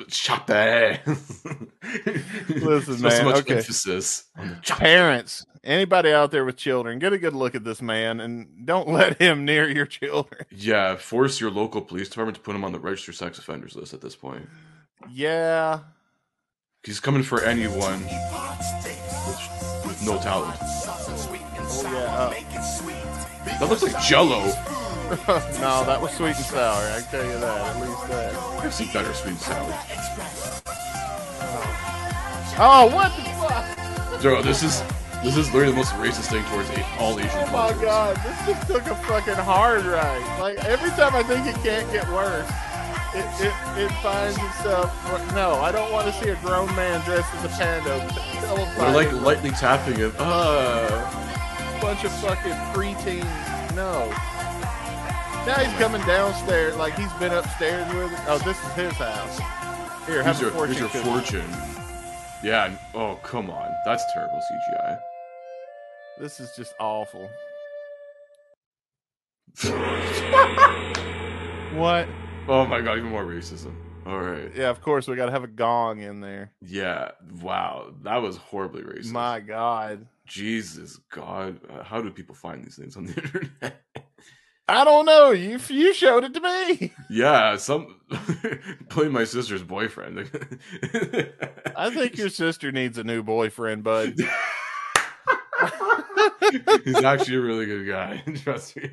[0.10, 1.06] Chop that.
[2.50, 3.58] Listen, so, man, much okay.
[3.58, 4.74] emphasis on the.
[4.74, 8.90] Parents, anybody out there with children, get a good look at this man and don't
[8.90, 10.46] let him near your children.
[10.52, 13.94] Yeah, force your local police department to put him on the registered sex offenders list
[13.94, 14.48] at this point.
[15.10, 15.80] Yeah.
[16.84, 20.58] He's coming for anyone with, with no talent.
[20.64, 22.16] Oh yeah.
[22.16, 24.52] Uh, that looks like Jello.
[25.60, 26.84] no, that was sweet and sour.
[26.92, 27.76] I tell you that.
[27.76, 28.34] At least that.
[28.64, 29.74] I've seen better sweet and sour.
[32.64, 34.22] Oh, what the fuck?
[34.22, 34.84] Bro, this is
[35.24, 37.82] this is literally the most racist thing towards a- all Asian Oh my cultures.
[37.82, 40.38] god, this just took a fucking hard right.
[40.40, 42.48] Like every time I think it can't get worse,
[43.16, 44.94] it it, it finds itself.
[45.34, 47.98] No, I don't want to see a grown man dressed as a panda.
[48.78, 50.14] They're like lightly tapping it.
[50.20, 50.88] Uh,
[51.82, 53.76] bunch of fucking preteens.
[53.76, 54.12] No.
[55.46, 58.14] Now he's coming downstairs like he's been upstairs with.
[58.14, 58.20] It.
[58.28, 59.40] Oh, this is his house.
[60.08, 60.76] Here, have here's a your, fortune.
[60.76, 61.50] here's your fortune.
[62.44, 62.76] Yeah.
[62.94, 63.72] Oh, come on.
[63.84, 65.00] That's terrible CGI.
[66.20, 67.28] This is just awful.
[71.74, 72.08] what?
[72.48, 73.74] Oh my god, even more racism.
[74.06, 74.52] All right.
[74.56, 76.52] Yeah, of course we got to have a gong in there.
[76.62, 77.12] Yeah.
[77.42, 77.94] Wow.
[78.04, 79.12] That was horribly racist.
[79.12, 80.08] My God.
[80.26, 81.60] Jesus God.
[81.70, 83.82] Uh, How do people find these things on the internet?
[84.72, 85.32] I don't know.
[85.32, 86.94] You you showed it to me.
[87.10, 88.00] Yeah, some
[88.90, 90.32] play my sister's boyfriend.
[91.76, 94.16] I think your sister needs a new boyfriend, bud.
[96.86, 98.24] He's actually a really good guy.
[98.44, 98.92] Trust me.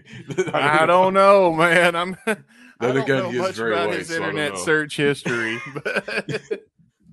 [0.52, 1.94] I don't know, man.
[1.94, 2.16] I'm.
[2.26, 2.36] I
[2.80, 5.60] don't again, know he is much very about white, his so internet search history.
[5.74, 6.64] But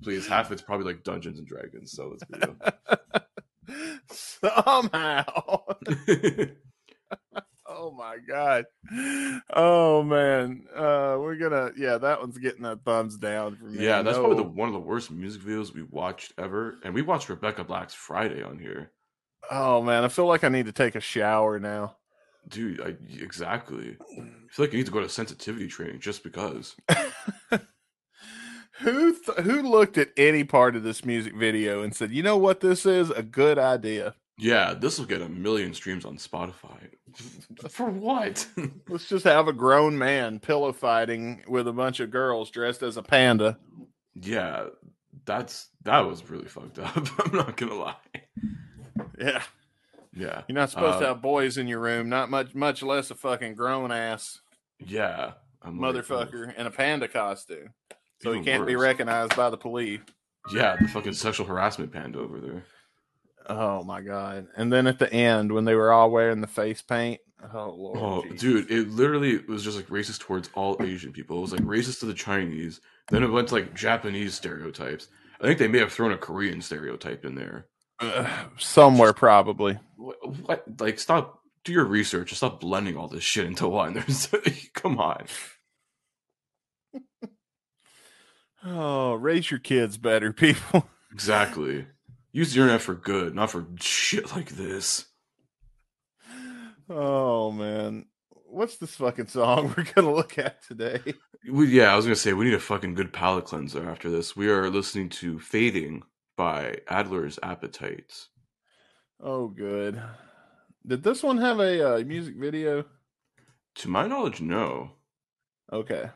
[0.02, 1.92] Please, half it's probably like Dungeons and Dragons.
[1.92, 2.56] So let's be real.
[4.10, 5.62] somehow.
[7.86, 8.64] Oh my god.
[9.54, 10.66] Oh man.
[10.74, 13.84] Uh we're gonna yeah, that one's getting a thumbs down for me.
[13.84, 16.78] yeah, that's probably the one of the worst music videos we watched ever.
[16.84, 18.92] And we watched Rebecca Black's Friday on here.
[19.50, 21.96] Oh man, I feel like I need to take a shower now.
[22.48, 23.96] Dude, I, exactly.
[24.00, 26.76] I feel like you need to go to sensitivity training just because.
[28.80, 32.36] Who th- who looked at any part of this music video and said, "You know
[32.36, 33.08] what this is?
[33.10, 36.76] A good idea." Yeah, this will get a million streams on Spotify.
[37.70, 38.46] For what?
[38.88, 42.96] Let's just have a grown man pillow fighting with a bunch of girls dressed as
[42.98, 43.58] a panda.
[44.14, 44.66] yeah,
[45.24, 46.94] that's that was really fucked up.
[47.24, 47.94] I'm not gonna lie.
[49.18, 49.42] Yeah.
[50.18, 53.10] Yeah, You're not supposed to Uh, have boys in your room, not much much less
[53.10, 54.40] a fucking grown ass
[54.78, 55.32] Yeah,
[55.62, 57.74] I'm like, motherfucker in a panda costume.
[58.22, 60.00] So he can't be recognized by the police.
[60.54, 62.64] Yeah, the fucking sexual harassment panda over there.
[63.48, 64.48] Oh my god.
[64.56, 67.20] And then at the end when they were all wearing the face paint.
[67.54, 67.98] Oh lord.
[68.00, 71.38] Oh, dude, it literally was just like racist towards all Asian people.
[71.38, 72.80] It was like racist to the Chinese.
[73.10, 75.08] Then it went to like Japanese stereotypes.
[75.40, 77.66] I think they may have thrown a Korean stereotype in there.
[78.00, 79.78] Ugh, somewhere probably.
[79.96, 80.16] What,
[80.46, 80.80] what?
[80.80, 81.40] Like, stop.
[81.64, 83.94] Do your research and stop blending all this shit into one.
[83.94, 84.28] There's,
[84.74, 85.26] come on.
[88.68, 90.88] Oh, raise your kids better, people.
[91.12, 91.86] Exactly.
[92.36, 95.06] Use the internet for good, not for shit like this.
[96.90, 98.04] Oh man.
[98.28, 101.00] What's this fucking song we're gonna look at today?
[101.50, 104.36] We, yeah, I was gonna say we need a fucking good palate cleanser after this.
[104.36, 106.02] We are listening to "Fading"
[106.36, 108.28] by Adler's Appetites.
[109.18, 109.98] Oh good.
[110.86, 112.84] Did this one have a uh, music video?
[113.76, 114.90] To my knowledge, no.
[115.72, 116.10] Okay.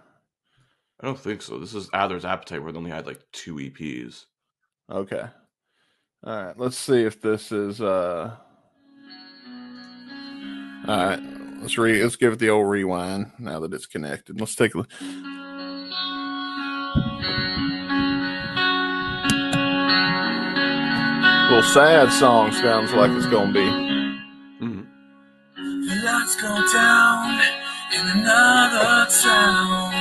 [1.00, 1.58] I don't think so.
[1.58, 4.26] This is Adler's Appetite, where they only had like two EPs.
[4.92, 5.22] Okay.
[6.22, 6.58] All right.
[6.58, 7.80] Let's see if this is.
[7.80, 8.36] uh
[10.86, 11.20] All right.
[11.60, 12.02] Let's re.
[12.02, 14.38] Let's give it the old rewind now that it's connected.
[14.38, 14.88] Let's take a look.
[21.50, 23.60] Little sad song sounds like it's gonna be.
[23.60, 24.82] Mm-hmm.
[25.56, 27.40] The lights go down
[27.92, 29.92] in another town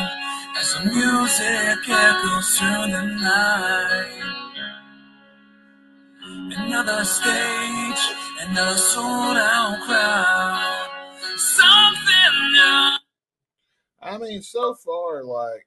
[0.59, 4.28] as the music echoes through the night.
[6.69, 7.99] Another stage,
[8.41, 10.87] another sold out crowd.
[11.35, 12.91] Something new.
[14.03, 15.65] I mean, so far, like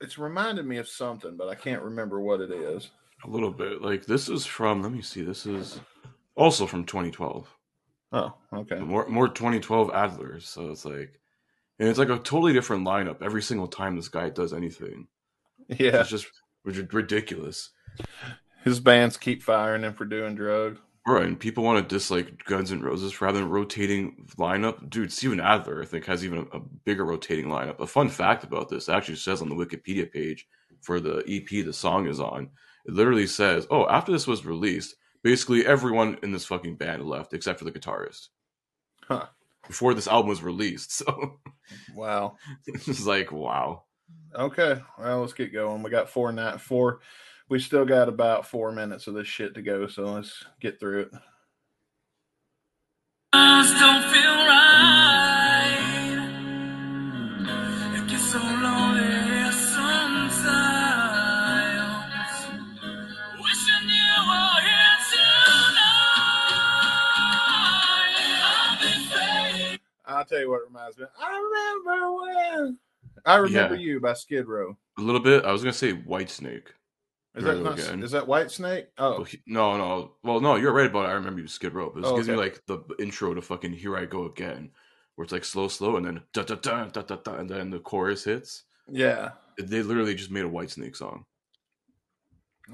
[0.00, 2.90] it's reminded me of something, but I can't remember what it is.
[3.24, 3.80] A little bit.
[3.80, 4.82] Like this is from.
[4.82, 5.22] Let me see.
[5.22, 5.78] This is
[6.34, 7.56] also from 2012.
[8.10, 8.80] Oh, okay.
[8.80, 10.42] More more 2012 Adlers.
[10.42, 11.20] So it's like,
[11.78, 15.06] and it's like a totally different lineup every single time this guy does anything.
[15.68, 16.00] Yeah.
[16.00, 16.26] It's just
[16.64, 17.70] ridiculous.
[18.64, 20.78] His bands keep firing him for doing drugs.
[21.06, 24.88] Right, and people want to dislike Guns N' Roses rather than rotating lineup.
[24.90, 27.80] Dude, Steven Adler, I think, has even a, a bigger rotating lineup.
[27.80, 30.46] A fun fact about this actually says on the Wikipedia page
[30.82, 32.50] for the EP the song is on.
[32.86, 37.32] It literally says, "Oh, after this was released, basically everyone in this fucking band left
[37.32, 38.28] except for the guitarist."
[39.02, 39.26] Huh.
[39.66, 41.40] Before this album was released, so
[41.94, 42.36] Wow.
[42.66, 43.84] it's like, wow.
[44.34, 44.80] Okay.
[44.98, 45.82] Well, let's get going.
[45.82, 47.00] We got four night four.
[47.50, 51.00] We still got about four minutes of this shit to go, so let's get through
[51.00, 51.10] it.
[53.34, 55.66] Just don't feel right.
[57.96, 60.38] It gets so lonely sometimes.
[63.42, 66.22] Wishing you were here tonight.
[68.46, 69.78] I'll be fading.
[70.06, 71.06] I'll tell you what it reminds me.
[71.20, 71.30] I
[71.84, 72.78] remember when.
[73.26, 73.80] I remember Yeah.
[73.80, 74.76] you by Skid Row.
[74.98, 75.44] A little bit.
[75.44, 76.68] I was gonna say Whitesnake.
[77.36, 78.02] Is Here that not, again.
[78.02, 78.86] is that Whitesnake?
[78.98, 80.12] Oh, he- no, no.
[80.24, 81.10] Well, no, you're right about it.
[81.10, 81.90] I remember you Skid Row.
[81.94, 84.70] But it Oh, gives me like the intro to fucking Here I Go Again,
[85.14, 87.70] where it's like slow, slow, and then da da da da da da, and then
[87.70, 88.64] the chorus hits.
[88.90, 89.30] yeah.
[89.58, 91.24] They literally just made a Whitesnake song.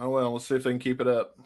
[0.00, 1.36] Oh well, let's see if they can keep it up.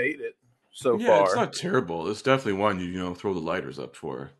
[0.00, 0.36] Hate it
[0.72, 1.24] so yeah, far.
[1.24, 2.08] it's not terrible.
[2.08, 4.30] It's definitely one you you know throw the lighters up for.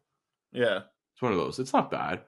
[0.52, 0.80] yeah.
[1.14, 1.58] It's one of those.
[1.58, 2.20] It's not bad.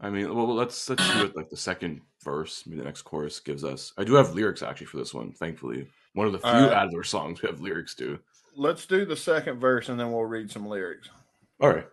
[0.00, 3.40] I mean, well, let's let's do it like the second verse, maybe the next chorus
[3.40, 3.92] gives us.
[3.98, 5.86] I do have lyrics actually for this one, thankfully.
[6.14, 6.72] One of the few right.
[6.72, 8.18] Adler songs we have lyrics to.
[8.56, 11.10] Let's do the second verse and then we'll read some lyrics.
[11.60, 11.86] All right.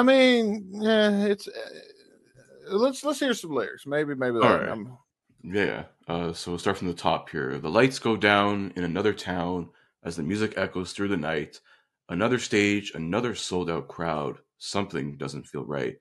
[0.00, 1.46] I mean, yeah, it's.
[1.46, 3.84] Uh, let's let's hear some lyrics.
[3.86, 4.68] Maybe maybe All right.
[4.68, 4.96] I'm-
[5.42, 5.84] Yeah.
[6.08, 7.58] Uh, so we'll start from the top here.
[7.58, 9.68] The lights go down in another town
[10.02, 11.60] as the music echoes through the night.
[12.08, 14.38] Another stage, another sold out crowd.
[14.56, 15.96] Something doesn't feel right.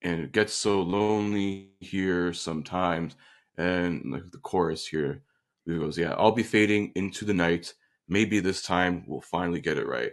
[0.00, 3.14] And it gets so lonely here sometimes.
[3.58, 5.22] And like the chorus here,
[5.66, 7.74] it goes, Yeah, I'll be fading into the night.
[8.08, 10.12] Maybe this time we'll finally get it right.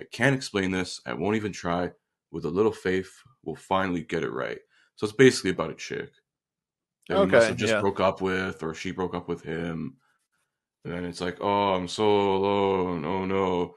[0.00, 1.00] I can't explain this.
[1.06, 1.92] I won't even try.
[2.32, 3.12] With a little faith,
[3.44, 4.58] we'll finally get it right.
[4.96, 6.10] So it's basically about a chick
[7.08, 7.80] that he must have just yeah.
[7.80, 9.96] broke up with, or she broke up with him.
[10.84, 13.04] And then it's like, oh, I'm so alone.
[13.04, 13.74] Oh no,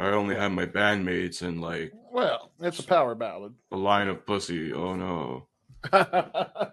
[0.00, 3.54] I only have my bandmates and like well, it's a power ballad.
[3.70, 4.72] a line of pussy.
[4.72, 5.48] Oh no,
[5.92, 6.70] I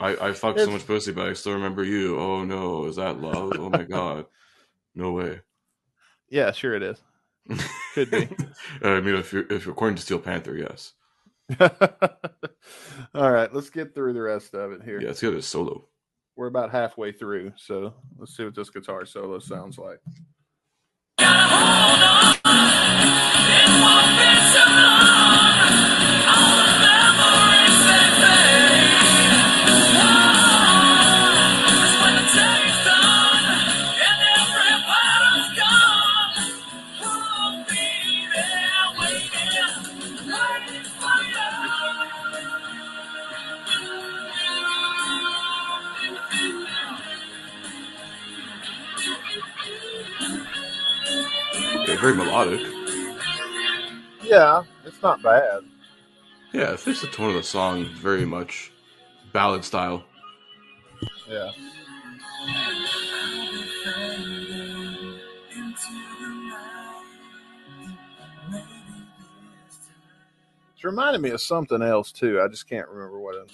[0.00, 2.18] I fucked so much pussy, but I still remember you.
[2.18, 3.52] Oh no, is that love?
[3.58, 4.26] Oh my god,
[4.94, 5.40] no way.
[6.28, 7.02] yeah, sure it is.
[7.94, 8.28] Could be.
[8.84, 10.92] Uh, I mean, if you're if according to Steel Panther, yes.
[13.14, 15.00] All right, let's get through the rest of it here.
[15.00, 15.88] Yeah, let's get a solo.
[16.36, 20.00] We're about halfway through, so let's see what this guitar solo sounds like.
[52.36, 52.66] Melodic.
[54.22, 55.60] Yeah, it's not bad.
[56.52, 58.72] Yeah, it fits the tone of the song very much.
[59.32, 60.04] Ballad style.
[61.28, 61.50] Yeah.
[70.74, 72.40] It's reminding me of something else too.
[72.40, 73.52] I just can't remember what it.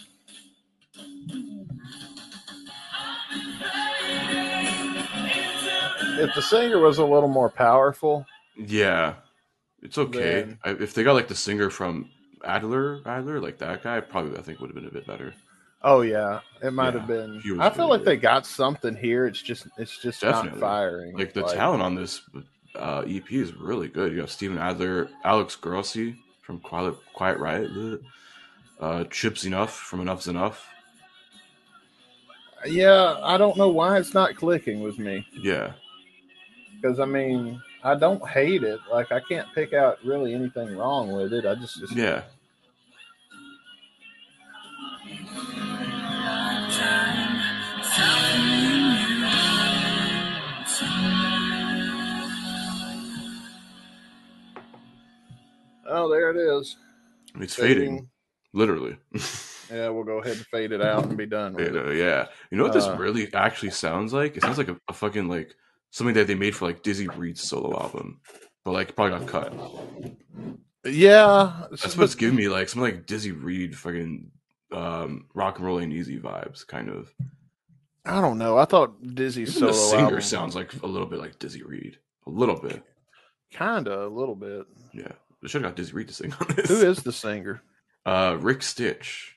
[6.19, 9.15] If the singer was a little more powerful, Yeah,
[9.83, 10.43] it's okay.
[10.43, 12.11] Then- I, if they got like the singer from
[12.45, 15.33] Adler, Adler, like that guy, probably I think would have been a bit better.
[15.83, 17.43] oh yeah, it might Yeah, have been.
[17.61, 19.27] I feel like they got something here.
[19.27, 20.61] It's just it's just Definitely.
[20.61, 21.17] not firing.
[21.17, 22.23] Like the talent on this
[22.77, 24.13] uh, EP is really good.
[24.13, 28.01] You got Steven Adler, Alex Grossi from Quiet, Quiet Riot,
[28.81, 30.57] uh, Chip Z'Nuff from Enuff Z'Nuff.
[32.67, 35.27] Yeah, I don't know why it's not clicking with me.
[35.33, 35.73] Yeah,
[36.81, 38.81] because I mean, I don't hate it.
[38.91, 41.45] Like I can't pick out really anything wrong with it.
[41.47, 42.23] I just, just yeah.
[55.87, 56.77] Oh, there it is.
[57.41, 58.09] It's fading,
[58.53, 58.97] literally.
[59.73, 61.73] Yeah, we'll go ahead and fade it out and be done it.
[61.97, 62.27] yeah.
[62.51, 64.37] You know what this Uh, really actually sounds like?
[64.37, 65.55] It sounds like a, a fucking like
[65.93, 68.21] something that they made for like Dizzy Reed's solo album,
[68.65, 69.53] but like probably got cut.
[70.85, 74.31] Yeah, That's what it's giving me like some like Dizzy Reed fucking
[74.73, 77.13] um rock and rolling easy vibes, kind of.
[78.05, 78.59] I don't know.
[78.59, 81.63] I thought Dizzy Even solo the singer album sounds like a little bit like Dizzy
[81.63, 82.83] Reed, a little bit.
[83.53, 84.67] kind of a little bit.
[84.93, 86.69] Yeah, they should have got Dizzy Reed to sing on this.
[86.69, 87.63] Who is the singer?
[88.05, 89.37] Uh, Rick Stitch,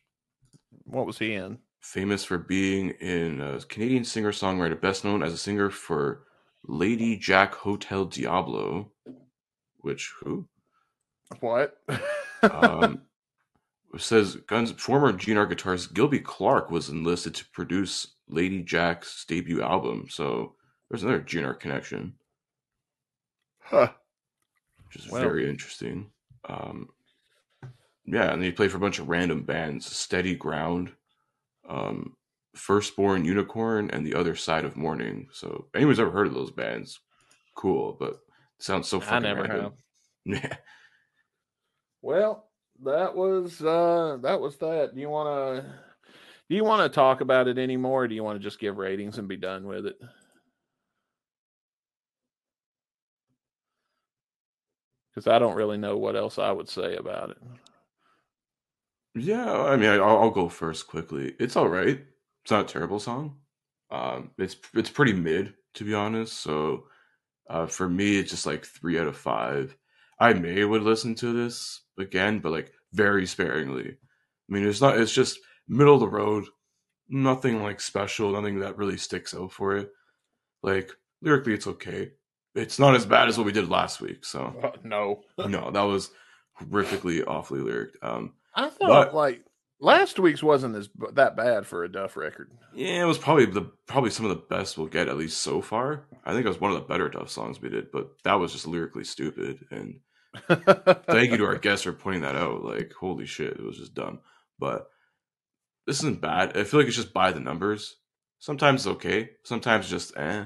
[0.85, 1.59] What was he in?
[1.81, 6.23] famous for being in a Canadian singer songwriter, best known as a singer for
[6.67, 8.91] Lady Jack Hotel Diablo.
[9.79, 10.47] Which who?
[11.39, 11.77] What?
[12.43, 13.01] Um,
[13.97, 20.07] says Guns former GNR guitarist Gilby Clarke was enlisted to produce Lady Jack's debut album.
[20.09, 20.55] So
[20.89, 22.13] there's another GNR connection.
[23.59, 23.91] Huh.
[24.85, 25.21] which is Well.
[25.21, 26.11] very interesting.
[26.47, 26.89] Um,
[28.05, 30.91] yeah, and he played for a bunch of random bands: Steady Ground,
[31.67, 32.15] um,
[32.55, 35.27] Firstborn Unicorn, and The Other Side of Morning.
[35.31, 36.99] So, anyone's ever heard of those bands?
[37.55, 38.19] Cool, but
[38.59, 39.27] sounds so funny.
[39.27, 39.73] I never random.
[40.25, 40.57] Yeah,
[42.01, 42.49] Well,
[42.83, 44.95] that was uh that was that.
[44.95, 45.73] Do you want to
[46.49, 48.77] do you want to talk about it anymore or do you want to just give
[48.77, 49.97] ratings and be done with it?
[55.13, 57.37] Cuz I don't really know what else I would say about it.
[59.15, 59.63] yeah.
[59.63, 61.35] I mean, I'll, I'll go first quickly.
[61.39, 62.05] It's all right.
[62.45, 63.37] It's not a terrible song.
[63.89, 66.41] Um, it's it's pretty mid to be honest.
[66.41, 66.83] So,
[67.49, 69.75] uh, for me, it's just like three out of five.
[70.19, 73.89] I may would listen to this again, but like very sparingly.
[73.97, 74.99] I mean, it's not.
[74.99, 76.45] It's just middle of the road.
[77.09, 78.31] Nothing like special.
[78.31, 79.89] Nothing that really sticks out for it.
[80.61, 80.91] Like
[81.23, 82.11] lyrically, it's okay.
[82.53, 84.23] It's not as bad as what we did last week.
[84.23, 85.21] So Uh, no.
[85.47, 86.11] no, that was
[86.61, 87.95] horrifically awfully lyric.
[88.03, 89.43] Um, I thought But- like
[89.79, 92.51] last week's wasn't as that bad for a Duff record.
[92.73, 95.61] yeah, it was probably the probably some of the best we'll get at least so
[95.61, 96.05] far.
[96.25, 98.51] I think it was one of the better Duff songs we did, but that was
[98.53, 99.65] just lyrically stupid.
[99.71, 99.99] And
[100.47, 102.63] thank you to our guests for pointing that out.
[102.63, 104.19] Like, holy shit, it was just dumb.
[104.59, 104.87] But
[105.85, 106.57] this isn't bad.
[106.57, 107.97] I feel like it's just by the numbers.
[108.39, 109.29] Sometimes it's okay.
[109.43, 110.45] Sometimes it's just eh.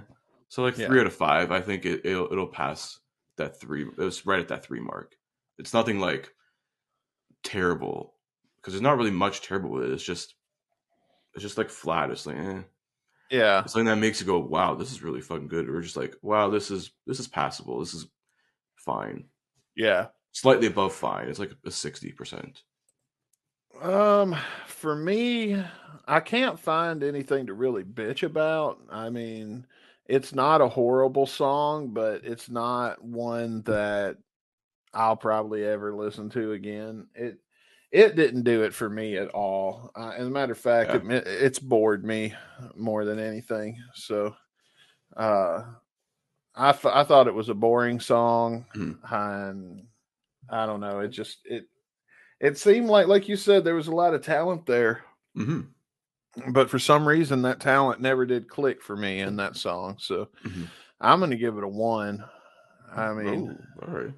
[0.49, 1.51] So like three out of five.
[1.51, 2.99] I think it, it'll it'll pass
[3.37, 3.83] that three.
[3.83, 5.15] It was right at that three mark.
[5.57, 6.33] It's nothing like
[7.43, 8.13] terrible
[8.59, 9.91] because there's not really much terrible with it.
[9.91, 10.35] It's just
[11.33, 12.11] it's just like flat.
[12.11, 12.61] It's like eh.
[13.31, 13.61] yeah.
[13.61, 15.69] It's something that makes you go, wow, this is really fucking good.
[15.69, 17.79] Or just like, wow, this is this is passable.
[17.79, 18.07] This is
[18.75, 19.25] fine.
[19.75, 20.07] Yeah.
[20.31, 21.27] Slightly above fine.
[21.27, 22.61] It's like a sixty percent.
[23.81, 24.35] Um,
[24.67, 25.63] for me,
[26.07, 28.79] I can't find anything to really bitch about.
[28.89, 29.65] I mean,
[30.05, 34.17] it's not a horrible song, but it's not one that
[34.93, 37.07] I'll probably ever listen to again.
[37.13, 37.39] It
[37.91, 39.91] it didn't do it for me at all.
[39.95, 41.11] Uh, as a matter of fact, Yeah.
[41.17, 42.33] it, it's bored me
[42.75, 43.77] more than anything.
[43.95, 44.35] So,
[45.17, 45.63] uh,
[46.55, 48.65] I th- I thought it was a boring song,
[49.09, 49.83] and
[50.49, 50.99] I don't know.
[50.99, 51.65] It just it
[52.39, 55.03] it seemed like like you said there was a lot of talent there
[55.37, 56.51] Mm-hmm.
[56.53, 60.29] but for some reason that talent never did click for me in that song so
[60.45, 60.67] Mhm.
[61.01, 62.23] i'm gonna give it a one
[62.95, 64.13] i mean Oh, all right.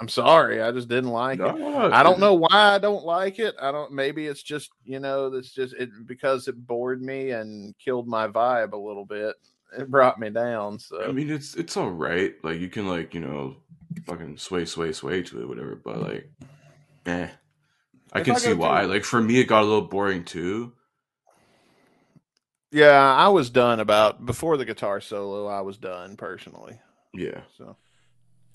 [0.00, 3.38] I'm sorry i just didn't like it No, i don't know why i don't like
[3.38, 7.30] it i don't maybe it's just you know that's just it because it bored me
[7.30, 9.36] and killed my vibe a little bit
[9.78, 12.32] it brought me down so I mean, it's it's all right.
[12.44, 13.56] Like you can like you know,
[14.06, 15.74] fucking sway, sway, sway to it, whatever.
[15.74, 16.30] But like,
[17.06, 17.26] eh.
[18.12, 18.82] I If can I see why.
[18.84, 20.74] through- Like for me, it got a little boring too.
[22.70, 26.78] yeah i was done about before the guitar solo i was done personally
[27.14, 27.40] Yeah.
[27.58, 27.76] So,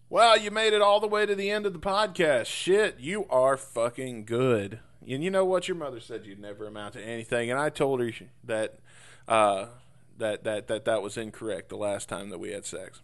[0.09, 2.47] well, you made it all the way to the end of the podcast.
[2.47, 4.79] Shit, you are fucking good.
[5.07, 5.67] And you know what?
[5.67, 8.11] Your mother said you'd never amount to anything, and I told her
[8.43, 8.79] that
[9.27, 9.67] uh,
[10.17, 13.01] that that that that was incorrect the last time that we had sex.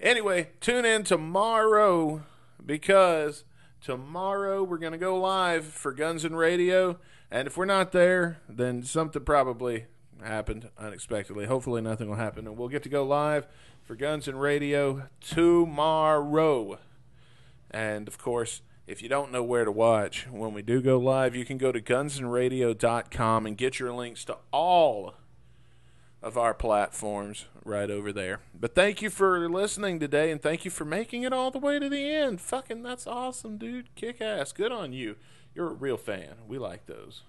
[0.00, 2.22] Anyway, tune in tomorrow
[2.64, 3.44] because
[3.82, 6.98] tomorrow we're gonna go live for Guns N' Radio,
[7.30, 9.86] and if we're not there, then something probably
[10.22, 11.46] happened unexpectedly.
[11.46, 13.46] Hopefully, nothing will happen, and we'll get to go live
[13.88, 16.78] for Guns N' Radio tomorrow.
[17.70, 21.34] And of course, if you don't know where to watch when we do go live,
[21.34, 25.14] you can go to gunsnradio.com and get your links to all
[26.20, 28.40] of our platforms right over there.
[28.52, 31.78] But thank you for listening today and thank you for making it all the way
[31.78, 32.42] to the end.
[32.42, 33.94] Fucking that's awesome, dude.
[33.94, 34.52] Kick ass.
[34.52, 35.16] Good on you.
[35.54, 36.34] You're a real fan.
[36.46, 37.22] We like those.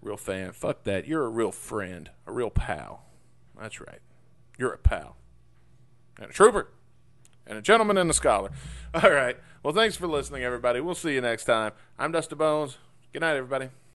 [0.00, 0.52] Real fan.
[0.52, 1.06] Fuck that.
[1.06, 3.04] You're a real friend, a real pal.
[3.60, 4.00] That's right.
[4.56, 5.18] You're a pal.
[6.20, 6.68] And a trooper.
[7.46, 8.50] And a gentleman and a scholar.
[8.94, 9.36] All right.
[9.62, 10.80] Well, thanks for listening, everybody.
[10.80, 11.72] We'll see you next time.
[11.98, 12.78] I'm Dusty Bones.
[13.12, 13.70] Good night, everybody.